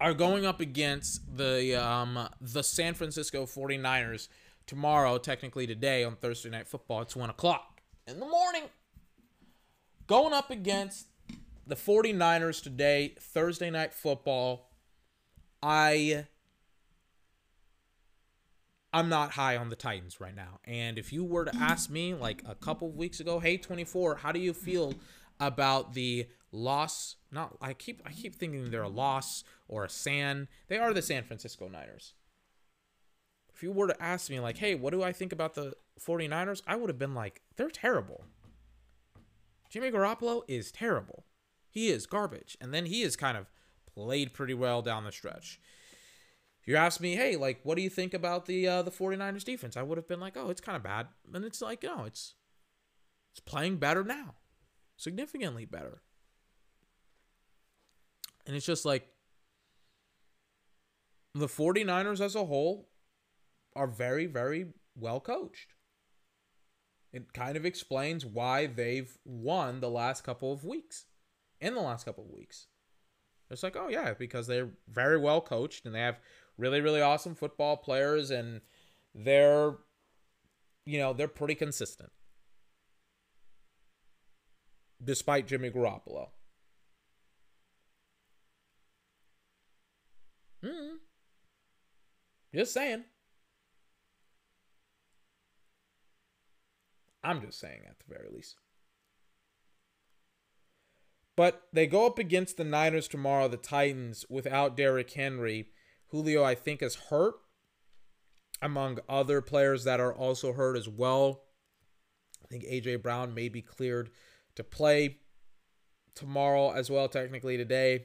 are 0.00 0.14
going 0.14 0.44
up 0.44 0.60
against 0.60 1.36
the 1.36 1.74
um, 1.74 2.28
the 2.40 2.62
San 2.62 2.94
Francisco 2.94 3.46
49ers 3.46 4.28
tomorrow, 4.66 5.18
technically 5.18 5.66
today 5.66 6.04
on 6.04 6.16
Thursday 6.16 6.50
Night 6.50 6.66
Football. 6.66 7.02
It's 7.02 7.16
1 7.16 7.30
o'clock 7.30 7.80
in 8.06 8.20
the 8.20 8.26
morning. 8.26 8.64
Going 10.06 10.32
up 10.32 10.50
against 10.50 11.06
the 11.66 11.76
49ers 11.76 12.62
today, 12.62 13.14
Thursday 13.18 13.70
Night 13.70 13.94
Football. 13.94 14.70
I. 15.62 16.26
I'm 18.94 19.08
not 19.08 19.32
high 19.32 19.56
on 19.56 19.68
the 19.68 19.76
Titans 19.76 20.20
right 20.20 20.34
now. 20.34 20.60
And 20.64 20.98
if 20.98 21.12
you 21.12 21.24
were 21.24 21.44
to 21.44 21.56
ask 21.56 21.90
me 21.90 22.14
like 22.14 22.42
a 22.46 22.54
couple 22.54 22.88
of 22.88 22.96
weeks 22.96 23.20
ago, 23.20 23.40
hey 23.40 23.56
24, 23.56 24.16
how 24.16 24.32
do 24.32 24.38
you 24.38 24.52
feel 24.52 24.94
about 25.40 25.94
the 25.94 26.26
loss? 26.52 27.16
Not 27.30 27.56
I 27.60 27.74
keep 27.74 28.00
I 28.06 28.12
keep 28.12 28.36
thinking 28.36 28.70
they're 28.70 28.82
a 28.82 28.88
loss 28.88 29.44
or 29.68 29.84
a 29.84 29.90
San. 29.90 30.48
They 30.68 30.78
are 30.78 30.94
the 30.94 31.02
San 31.02 31.24
Francisco 31.24 31.68
Niners 31.68 32.14
if 33.54 33.62
you 33.62 33.70
were 33.70 33.86
to 33.86 34.02
ask 34.02 34.30
me 34.30 34.40
like, 34.40 34.58
"Hey, 34.58 34.74
what 34.74 34.90
do 34.90 35.02
I 35.02 35.12
think 35.12 35.32
about 35.32 35.54
the 35.54 35.74
49ers?" 35.98 36.62
I 36.66 36.76
would 36.76 36.90
have 36.90 36.98
been 36.98 37.14
like, 37.14 37.42
"They're 37.56 37.70
terrible." 37.70 38.26
Jimmy 39.70 39.90
Garoppolo 39.90 40.42
is 40.48 40.72
terrible. 40.72 41.24
He 41.70 41.88
is 41.88 42.06
garbage. 42.06 42.56
And 42.60 42.74
then 42.74 42.86
he 42.86 43.02
has 43.02 43.16
kind 43.16 43.36
of 43.36 43.50
played 43.86 44.32
pretty 44.32 44.54
well 44.54 44.82
down 44.82 45.04
the 45.04 45.12
stretch. 45.12 45.60
You 46.66 46.76
ask 46.76 47.00
me, 47.00 47.14
"Hey, 47.14 47.36
like 47.36 47.60
what 47.62 47.76
do 47.76 47.82
you 47.82 47.90
think 47.90 48.14
about 48.14 48.46
the 48.46 48.66
uh, 48.66 48.82
the 48.82 48.90
49ers 48.90 49.44
defense?" 49.44 49.76
I 49.76 49.82
would 49.82 49.98
have 49.98 50.08
been 50.08 50.20
like, 50.20 50.36
"Oh, 50.36 50.50
it's 50.50 50.60
kind 50.60 50.76
of 50.76 50.82
bad." 50.82 51.08
And 51.32 51.44
it's 51.44 51.60
like, 51.60 51.82
"No, 51.82 52.04
it's 52.04 52.34
it's 53.32 53.40
playing 53.40 53.76
better 53.76 54.02
now. 54.02 54.36
Significantly 54.96 55.64
better." 55.64 56.02
And 58.46 58.56
it's 58.56 58.66
just 58.66 58.84
like 58.84 59.08
the 61.34 61.48
49ers 61.48 62.20
as 62.20 62.34
a 62.34 62.44
whole 62.44 62.88
are 63.74 63.86
very, 63.86 64.26
very 64.26 64.66
well 64.94 65.20
coached. 65.20 65.74
It 67.12 67.32
kind 67.32 67.56
of 67.56 67.64
explains 67.64 68.26
why 68.26 68.66
they've 68.66 69.16
won 69.24 69.80
the 69.80 69.90
last 69.90 70.24
couple 70.24 70.52
of 70.52 70.64
weeks. 70.64 71.06
In 71.60 71.74
the 71.74 71.80
last 71.80 72.04
couple 72.04 72.24
of 72.24 72.30
weeks. 72.30 72.66
It's 73.50 73.62
like, 73.62 73.76
oh, 73.76 73.88
yeah, 73.88 74.14
because 74.14 74.46
they're 74.46 74.70
very 74.88 75.18
well 75.18 75.40
coached 75.40 75.86
and 75.86 75.94
they 75.94 76.00
have 76.00 76.18
really, 76.56 76.80
really 76.80 77.00
awesome 77.00 77.34
football 77.34 77.76
players 77.76 78.30
and 78.30 78.60
they're, 79.14 79.74
you 80.84 80.98
know, 80.98 81.12
they're 81.12 81.28
pretty 81.28 81.54
consistent. 81.54 82.10
Despite 85.02 85.46
Jimmy 85.46 85.70
Garoppolo. 85.70 86.28
Hmm. 90.64 90.96
Just 92.54 92.72
saying. 92.72 93.04
I'm 97.22 97.40
just 97.40 97.58
saying 97.58 97.80
at 97.88 97.98
the 97.98 98.14
very 98.14 98.28
least. 98.32 98.56
But 101.36 101.62
they 101.72 101.86
go 101.86 102.06
up 102.06 102.18
against 102.18 102.56
the 102.56 102.64
Niners 102.64 103.08
tomorrow, 103.08 103.48
the 103.48 103.56
Titans, 103.56 104.24
without 104.28 104.76
Derrick 104.76 105.10
Henry. 105.10 105.68
Julio, 106.14 106.44
I 106.44 106.54
think, 106.54 106.80
is 106.80 106.94
hurt, 106.94 107.34
among 108.62 109.00
other 109.08 109.40
players 109.40 109.82
that 109.82 109.98
are 109.98 110.14
also 110.14 110.52
hurt 110.52 110.76
as 110.76 110.88
well. 110.88 111.42
I 112.40 112.46
think 112.46 112.62
A.J. 112.68 112.96
Brown 112.96 113.34
may 113.34 113.48
be 113.48 113.60
cleared 113.60 114.10
to 114.54 114.62
play 114.62 115.18
tomorrow 116.14 116.70
as 116.70 116.88
well, 116.88 117.08
technically 117.08 117.56
today. 117.56 118.04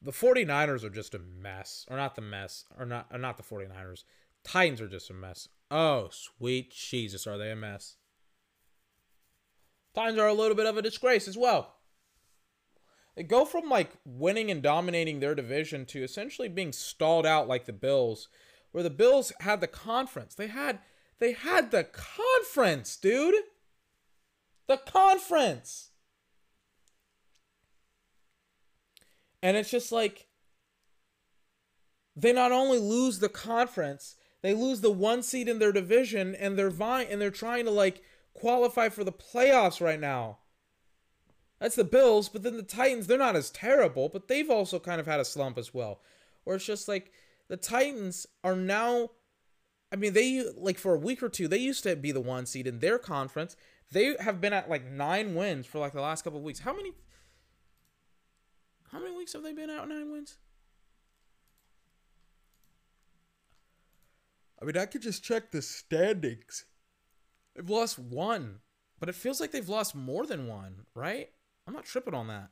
The 0.00 0.12
49ers 0.12 0.84
are 0.84 0.90
just 0.90 1.16
a 1.16 1.18
mess. 1.18 1.84
Or 1.90 1.96
not 1.96 2.14
the 2.14 2.22
mess. 2.22 2.64
Or 2.78 2.86
not, 2.86 3.08
or 3.10 3.18
not 3.18 3.36
the 3.36 3.42
49ers. 3.42 4.04
Titans 4.44 4.80
are 4.80 4.88
just 4.88 5.10
a 5.10 5.14
mess. 5.14 5.48
Oh, 5.68 6.10
sweet 6.12 6.70
Jesus, 6.70 7.26
are 7.26 7.38
they 7.38 7.50
a 7.50 7.56
mess? 7.56 7.96
Titans 9.96 10.20
are 10.20 10.28
a 10.28 10.32
little 10.32 10.56
bit 10.56 10.66
of 10.66 10.76
a 10.76 10.82
disgrace 10.82 11.26
as 11.26 11.36
well. 11.36 11.73
They 13.14 13.22
go 13.22 13.44
from 13.44 13.68
like 13.68 13.92
winning 14.04 14.50
and 14.50 14.62
dominating 14.62 15.20
their 15.20 15.34
division 15.34 15.86
to 15.86 16.02
essentially 16.02 16.48
being 16.48 16.72
stalled 16.72 17.26
out 17.26 17.48
like 17.48 17.66
the 17.66 17.72
Bills, 17.72 18.28
where 18.72 18.82
the 18.82 18.90
Bills 18.90 19.32
had 19.40 19.60
the 19.60 19.68
conference. 19.68 20.34
They 20.34 20.48
had 20.48 20.80
they 21.18 21.32
had 21.32 21.70
the 21.70 21.84
conference, 21.84 22.96
dude. 22.96 23.34
The 24.66 24.78
conference. 24.78 25.90
And 29.42 29.56
it's 29.56 29.70
just 29.70 29.92
like 29.92 30.26
they 32.16 32.32
not 32.32 32.50
only 32.50 32.78
lose 32.78 33.18
the 33.18 33.28
conference, 33.28 34.16
they 34.42 34.54
lose 34.54 34.80
the 34.80 34.90
one 34.90 35.22
seed 35.22 35.48
in 35.48 35.58
their 35.58 35.72
division 35.72 36.34
and 36.34 36.58
they're 36.58 36.70
vying 36.70 37.08
and 37.10 37.20
they're 37.20 37.30
trying 37.30 37.64
to 37.66 37.70
like 37.70 38.02
qualify 38.32 38.88
for 38.88 39.04
the 39.04 39.12
playoffs 39.12 39.80
right 39.80 40.00
now. 40.00 40.38
That's 41.60 41.76
the 41.76 41.84
Bills, 41.84 42.28
but 42.28 42.42
then 42.42 42.56
the 42.56 42.62
Titans, 42.62 43.06
they're 43.06 43.16
not 43.16 43.36
as 43.36 43.50
terrible, 43.50 44.08
but 44.08 44.28
they've 44.28 44.50
also 44.50 44.78
kind 44.78 45.00
of 45.00 45.06
had 45.06 45.20
a 45.20 45.24
slump 45.24 45.56
as 45.56 45.72
well. 45.72 46.00
Where 46.44 46.56
it's 46.56 46.66
just 46.66 46.88
like 46.88 47.12
the 47.48 47.56
Titans 47.56 48.26
are 48.42 48.56
now 48.56 49.10
I 49.94 49.96
mean, 49.96 50.12
they 50.12 50.44
like 50.56 50.78
for 50.78 50.92
a 50.92 50.98
week 50.98 51.22
or 51.22 51.28
two, 51.28 51.46
they 51.46 51.58
used 51.58 51.84
to 51.84 51.94
be 51.94 52.10
the 52.10 52.20
one 52.20 52.46
seed 52.46 52.66
in 52.66 52.80
their 52.80 52.98
conference. 52.98 53.54
They 53.92 54.16
have 54.18 54.40
been 54.40 54.52
at 54.52 54.68
like 54.68 54.84
nine 54.84 55.36
wins 55.36 55.66
for 55.66 55.78
like 55.78 55.92
the 55.92 56.00
last 56.00 56.24
couple 56.24 56.40
of 56.40 56.44
weeks. 56.44 56.58
How 56.58 56.74
many 56.74 56.94
how 58.90 58.98
many 58.98 59.16
weeks 59.16 59.34
have 59.34 59.44
they 59.44 59.52
been 59.52 59.70
out 59.70 59.88
nine 59.88 60.10
wins? 60.10 60.38
I 64.60 64.64
mean, 64.64 64.76
I 64.76 64.86
could 64.86 65.02
just 65.02 65.22
check 65.22 65.52
the 65.52 65.62
standings. 65.62 66.64
They've 67.54 67.70
lost 67.70 67.96
one, 67.96 68.60
but 68.98 69.08
it 69.08 69.14
feels 69.14 69.40
like 69.40 69.52
they've 69.52 69.68
lost 69.68 69.94
more 69.94 70.26
than 70.26 70.48
one, 70.48 70.86
right? 70.96 71.28
I'm 71.66 71.74
not 71.74 71.84
tripping 71.84 72.14
on 72.14 72.28
that. 72.28 72.50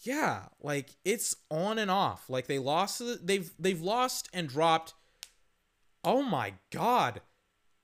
Yeah, 0.00 0.44
like 0.60 0.90
it's 1.04 1.36
on 1.50 1.78
and 1.78 1.90
off. 1.90 2.30
Like 2.30 2.46
they 2.46 2.58
lost 2.58 3.02
they've 3.26 3.50
they've 3.58 3.80
lost 3.80 4.28
and 4.32 4.48
dropped 4.48 4.94
Oh 6.04 6.22
my 6.22 6.54
god. 6.70 7.20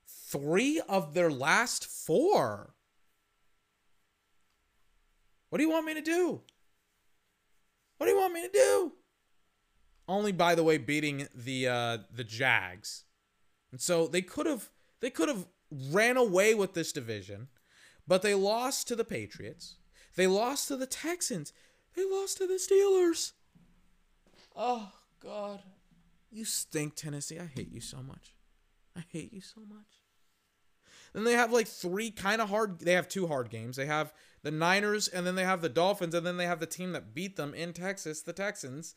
3 0.06 0.80
of 0.88 1.14
their 1.14 1.30
last 1.30 1.86
4. 1.86 2.74
What 5.48 5.58
do 5.58 5.64
you 5.64 5.70
want 5.70 5.86
me 5.86 5.94
to 5.94 6.00
do? 6.00 6.40
What 7.98 8.06
do 8.06 8.12
you 8.12 8.18
want 8.18 8.32
me 8.32 8.42
to 8.42 8.52
do? 8.52 8.92
only 10.08 10.32
by 10.32 10.54
the 10.54 10.64
way 10.64 10.78
beating 10.78 11.28
the 11.34 11.68
uh, 11.68 11.98
the 12.12 12.24
Jags. 12.24 13.04
And 13.70 13.80
so 13.80 14.06
they 14.06 14.22
could 14.22 14.46
have 14.46 14.70
they 15.00 15.10
could 15.10 15.28
have 15.28 15.46
ran 15.70 16.16
away 16.16 16.54
with 16.54 16.74
this 16.74 16.92
division, 16.92 17.48
but 18.06 18.22
they 18.22 18.34
lost 18.34 18.88
to 18.88 18.96
the 18.96 19.04
Patriots. 19.04 19.76
They 20.16 20.26
lost 20.26 20.68
to 20.68 20.76
the 20.76 20.86
Texans. 20.86 21.52
They 21.94 22.04
lost 22.04 22.38
to 22.38 22.46
the 22.46 22.54
Steelers. 22.54 23.32
Oh 24.56 24.90
god. 25.22 25.60
You 26.30 26.44
stink, 26.44 26.96
Tennessee. 26.96 27.38
I 27.38 27.46
hate 27.46 27.72
you 27.72 27.80
so 27.80 27.98
much. 28.02 28.34
I 28.96 29.04
hate 29.08 29.32
you 29.32 29.40
so 29.40 29.60
much. 29.60 29.86
Then 31.12 31.24
they 31.24 31.32
have 31.32 31.52
like 31.52 31.68
three 31.68 32.10
kind 32.10 32.40
of 32.40 32.48
hard 32.48 32.80
they 32.80 32.92
have 32.92 33.08
two 33.08 33.26
hard 33.26 33.50
games. 33.50 33.76
They 33.76 33.86
have 33.86 34.12
the 34.42 34.50
Niners 34.50 35.08
and 35.08 35.26
then 35.26 35.36
they 35.36 35.44
have 35.44 35.62
the 35.62 35.68
Dolphins 35.68 36.14
and 36.14 36.26
then 36.26 36.36
they 36.36 36.46
have 36.46 36.60
the 36.60 36.66
team 36.66 36.92
that 36.92 37.14
beat 37.14 37.36
them 37.36 37.54
in 37.54 37.72
Texas, 37.72 38.20
the 38.20 38.32
Texans 38.32 38.94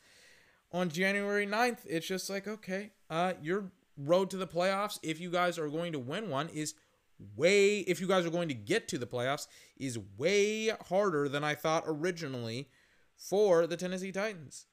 on 0.72 0.90
January 0.90 1.48
9th, 1.48 1.80
it's 1.86 2.08
just 2.08 2.30
like, 2.30 2.48
okay, 2.48 2.92
uh, 3.10 3.34
your 3.42 3.72
road 3.98 4.30
to 4.30 4.38
the 4.38 4.48
playoffs, 4.48 5.00
if 5.02 5.20
you 5.20 5.30
guys 5.30 5.58
are 5.58 5.70
going 5.70 5.94
to 5.94 6.00
win 6.00 6.30
one, 6.30 6.50
is 6.50 6.74
way, 7.35 7.80
if 7.80 7.99
you 7.99 8.07
guys 8.07 8.26
are 8.26 8.31
going 8.31 8.48
to 8.49 8.53
get 8.53 8.88
to 8.89 8.98
the 8.98 9.07
playoffs, 9.07 9.48
is 9.77 9.99
way 10.18 10.69
harder 10.88 11.27
than 11.30 11.44
I 11.44 11.56
thought 11.56 11.84
originally 11.85 12.69
for 13.15 13.68
the 13.68 13.77
Tennessee 13.77 14.11
Titans. 14.11 14.65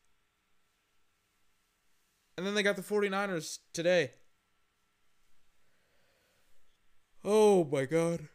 And 2.36 2.46
then 2.46 2.54
they 2.54 2.62
got 2.62 2.76
the 2.76 2.82
49ers 2.82 3.60
today. 3.72 4.12
Oh 7.24 7.64
my 7.64 7.86
god. 7.86 8.28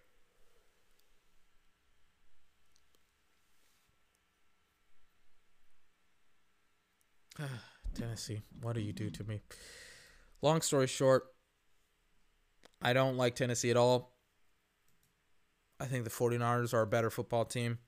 Tennessee, 7.94 8.42
what 8.62 8.74
do 8.74 8.82
you 8.82 8.94
do 8.94 9.10
to 9.10 9.24
me? 9.24 9.42
Long 10.42 10.62
story 10.62 10.88
short, 10.88 11.26
I 12.82 12.94
don't 12.94 13.18
like 13.18 13.36
Tennessee 13.36 13.72
at 13.72 13.78
all. 13.78 14.16
I 15.80 15.86
think 15.86 16.04
the 16.04 16.10
49ers 16.10 16.74
are 16.74 16.82
a 16.82 16.88
better 16.88 17.10
football 17.10 17.46
team. 17.46 17.80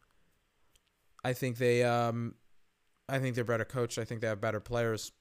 I 1.23 1.33
think 1.33 1.57
they 1.57 1.83
um 1.83 2.35
I 3.07 3.19
think 3.19 3.35
they're 3.35 3.43
better 3.43 3.65
coached. 3.65 3.97
I 3.97 4.05
think 4.05 4.21
they 4.21 4.27
have 4.27 4.41
better 4.41 4.59
players. 4.59 5.11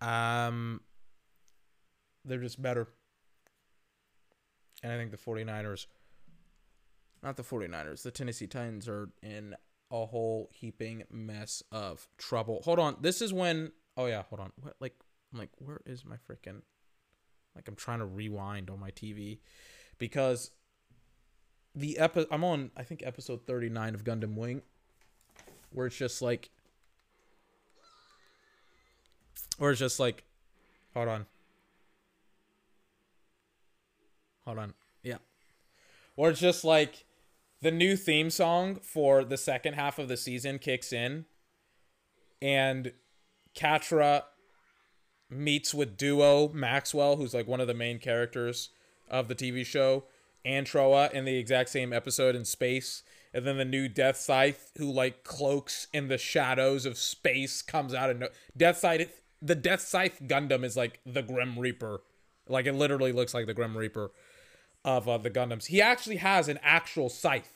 Um 0.00 0.80
they're 2.24 2.40
just 2.40 2.60
better. 2.60 2.88
And 4.82 4.92
I 4.92 4.96
think 4.96 5.10
the 5.10 5.16
49ers 5.16 5.86
not 7.22 7.36
the 7.36 7.42
49ers, 7.42 8.02
the 8.02 8.10
Tennessee 8.10 8.46
Titans 8.46 8.86
are 8.86 9.08
in 9.22 9.54
a 9.90 10.04
whole 10.04 10.50
heaping 10.52 11.04
mess 11.10 11.62
of 11.72 12.06
trouble. 12.18 12.60
Hold 12.64 12.78
on. 12.78 12.96
This 13.00 13.22
is 13.22 13.32
when 13.32 13.72
oh 13.96 14.06
yeah, 14.06 14.22
hold 14.28 14.40
on. 14.40 14.52
What 14.60 14.74
like 14.80 14.94
I'm 15.32 15.38
like 15.38 15.50
where 15.58 15.80
is 15.86 16.04
my 16.04 16.16
freaking 16.16 16.62
like 17.54 17.68
I'm 17.68 17.76
trying 17.76 18.00
to 18.00 18.04
rewind 18.04 18.70
on 18.70 18.80
my 18.80 18.90
TV 18.90 19.38
because 19.98 20.50
the 21.74 21.98
epi- 21.98 22.26
I'm 22.30 22.44
on 22.44 22.70
I 22.76 22.82
think 22.82 23.02
episode 23.04 23.46
39 23.46 23.94
of 23.94 24.04
Gundam 24.04 24.34
Wing 24.34 24.62
where 25.72 25.86
it's 25.86 25.96
just 25.96 26.22
like 26.22 26.50
where 29.58 29.70
it's 29.70 29.80
just 29.80 30.00
like 30.00 30.24
hold 30.94 31.08
on. 31.08 31.26
Hold 34.44 34.58
on. 34.58 34.74
Yeah. 35.02 35.18
Or 36.16 36.30
it's 36.30 36.40
just 36.40 36.64
like 36.64 37.06
the 37.62 37.70
new 37.70 37.96
theme 37.96 38.30
song 38.30 38.76
for 38.76 39.24
the 39.24 39.38
second 39.38 39.74
half 39.74 39.98
of 39.98 40.08
the 40.08 40.16
season 40.16 40.58
kicks 40.58 40.92
in 40.92 41.24
and 42.42 42.92
Quatre 43.58 44.24
meets 45.30 45.74
with 45.74 45.96
Duo 45.96 46.48
Maxwell, 46.48 47.16
who's 47.16 47.34
like 47.34 47.46
one 47.46 47.60
of 47.60 47.66
the 47.66 47.74
main 47.74 47.98
characters 47.98 48.70
of 49.10 49.28
the 49.28 49.34
TV 49.34 49.64
show, 49.64 50.04
and 50.44 50.66
Trowa 50.66 51.12
in 51.12 51.24
the 51.24 51.36
exact 51.36 51.70
same 51.70 51.92
episode 51.92 52.34
in 52.34 52.44
space. 52.44 53.02
And 53.32 53.44
then 53.44 53.56
the 53.56 53.64
new 53.64 53.88
Death 53.88 54.16
Scythe, 54.16 54.70
who 54.78 54.90
like 54.90 55.24
cloaks 55.24 55.88
in 55.92 56.08
the 56.08 56.18
shadows 56.18 56.86
of 56.86 56.96
space, 56.96 57.62
comes 57.62 57.92
out 57.92 58.10
and 58.10 58.20
no- 58.20 58.28
Death 58.56 58.78
Scythe. 58.78 59.20
The 59.42 59.56
Death 59.56 59.80
Scythe 59.80 60.20
Gundam 60.26 60.64
is 60.64 60.76
like 60.76 61.00
the 61.04 61.22
Grim 61.22 61.58
Reaper, 61.58 62.00
like 62.48 62.66
it 62.66 62.74
literally 62.74 63.12
looks 63.12 63.34
like 63.34 63.46
the 63.46 63.54
Grim 63.54 63.76
Reaper 63.76 64.10
of 64.84 65.08
uh, 65.08 65.18
the 65.18 65.30
Gundams. 65.30 65.66
He 65.66 65.82
actually 65.82 66.16
has 66.16 66.48
an 66.48 66.58
actual 66.62 67.08
scythe, 67.08 67.52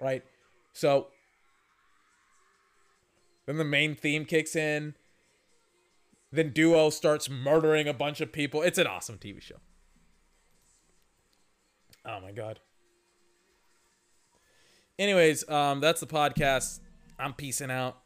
right? 0.00 0.24
So 0.72 1.08
then 3.46 3.56
the 3.56 3.64
main 3.64 3.94
theme 3.94 4.24
kicks 4.24 4.54
in. 4.54 4.94
Then 6.30 6.50
Duo 6.50 6.90
starts 6.90 7.30
murdering 7.30 7.88
a 7.88 7.94
bunch 7.94 8.20
of 8.20 8.32
people. 8.32 8.62
It's 8.62 8.78
an 8.78 8.86
awesome 8.86 9.18
TV 9.18 9.40
show. 9.40 9.56
Oh 12.04 12.20
my 12.20 12.32
god. 12.32 12.60
Anyways, 14.98 15.48
um, 15.48 15.80
that's 15.80 16.00
the 16.00 16.06
podcast. 16.06 16.80
I'm 17.18 17.32
peacing 17.32 17.70
out. 17.70 17.98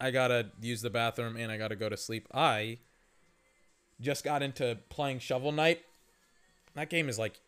I 0.00 0.10
gotta 0.10 0.50
use 0.60 0.82
the 0.82 0.90
bathroom 0.90 1.36
and 1.36 1.52
I 1.52 1.56
gotta 1.56 1.76
go 1.76 1.88
to 1.88 1.96
sleep. 1.96 2.26
I 2.34 2.78
just 4.00 4.24
got 4.24 4.42
into 4.42 4.78
playing 4.88 5.20
Shovel 5.20 5.52
Knight. 5.52 5.80
That 6.74 6.90
game 6.90 7.08
is 7.08 7.18
like, 7.18 7.40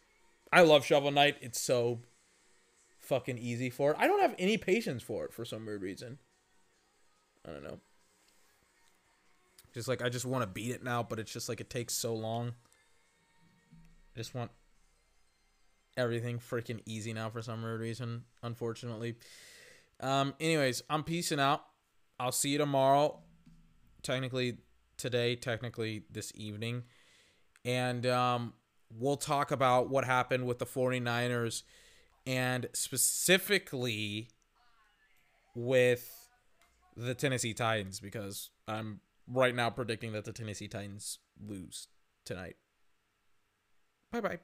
I 0.52 0.62
love 0.62 0.84
Shovel 0.84 1.10
Knight. 1.10 1.36
It's 1.40 1.60
so 1.60 2.00
fucking 3.00 3.38
easy 3.38 3.70
for 3.70 3.90
it. 3.92 3.96
I 3.98 4.06
don't 4.06 4.20
have 4.20 4.34
any 4.38 4.56
patience 4.56 5.02
for 5.02 5.24
it 5.24 5.32
for 5.32 5.44
some 5.44 5.66
weird 5.66 5.82
reason. 5.82 6.18
I 7.46 7.50
don't 7.50 7.64
know. 7.64 7.80
Just 9.74 9.88
like 9.88 10.02
I 10.02 10.08
just 10.08 10.24
want 10.24 10.42
to 10.42 10.46
beat 10.46 10.70
it 10.70 10.84
now, 10.84 11.02
but 11.02 11.18
it's 11.18 11.32
just 11.32 11.48
like 11.48 11.60
it 11.60 11.68
takes 11.68 11.94
so 11.94 12.14
long. 12.14 12.54
I 14.14 14.18
just 14.18 14.34
want 14.34 14.52
everything 15.96 16.38
freaking 16.38 16.80
easy 16.86 17.12
now 17.12 17.28
for 17.28 17.42
some 17.42 17.62
weird 17.62 17.80
reason, 17.80 18.24
unfortunately. 18.42 19.16
Um 20.00 20.34
anyways, 20.38 20.82
I'm 20.88 21.02
peacing 21.02 21.40
out. 21.40 21.64
I'll 22.20 22.32
see 22.32 22.50
you 22.50 22.58
tomorrow. 22.58 23.18
Technically 24.02 24.58
today, 24.96 25.34
technically 25.34 26.04
this 26.10 26.30
evening. 26.36 26.84
And 27.64 28.06
um 28.06 28.52
we'll 28.96 29.16
talk 29.16 29.50
about 29.50 29.90
what 29.90 30.04
happened 30.04 30.46
with 30.46 30.60
the 30.60 30.66
49ers 30.66 31.64
and 32.26 32.68
specifically 32.72 34.28
with 35.54 36.28
the 36.96 37.14
Tennessee 37.14 37.54
Titans 37.54 37.98
because 37.98 38.50
I'm 38.68 39.00
right 39.26 39.54
now 39.54 39.70
predicting 39.70 40.12
that 40.12 40.24
the 40.24 40.32
Tennessee 40.32 40.68
Titans 40.68 41.18
lose 41.40 41.88
tonight. 42.24 42.56
Bye 44.12 44.20
bye. 44.20 44.38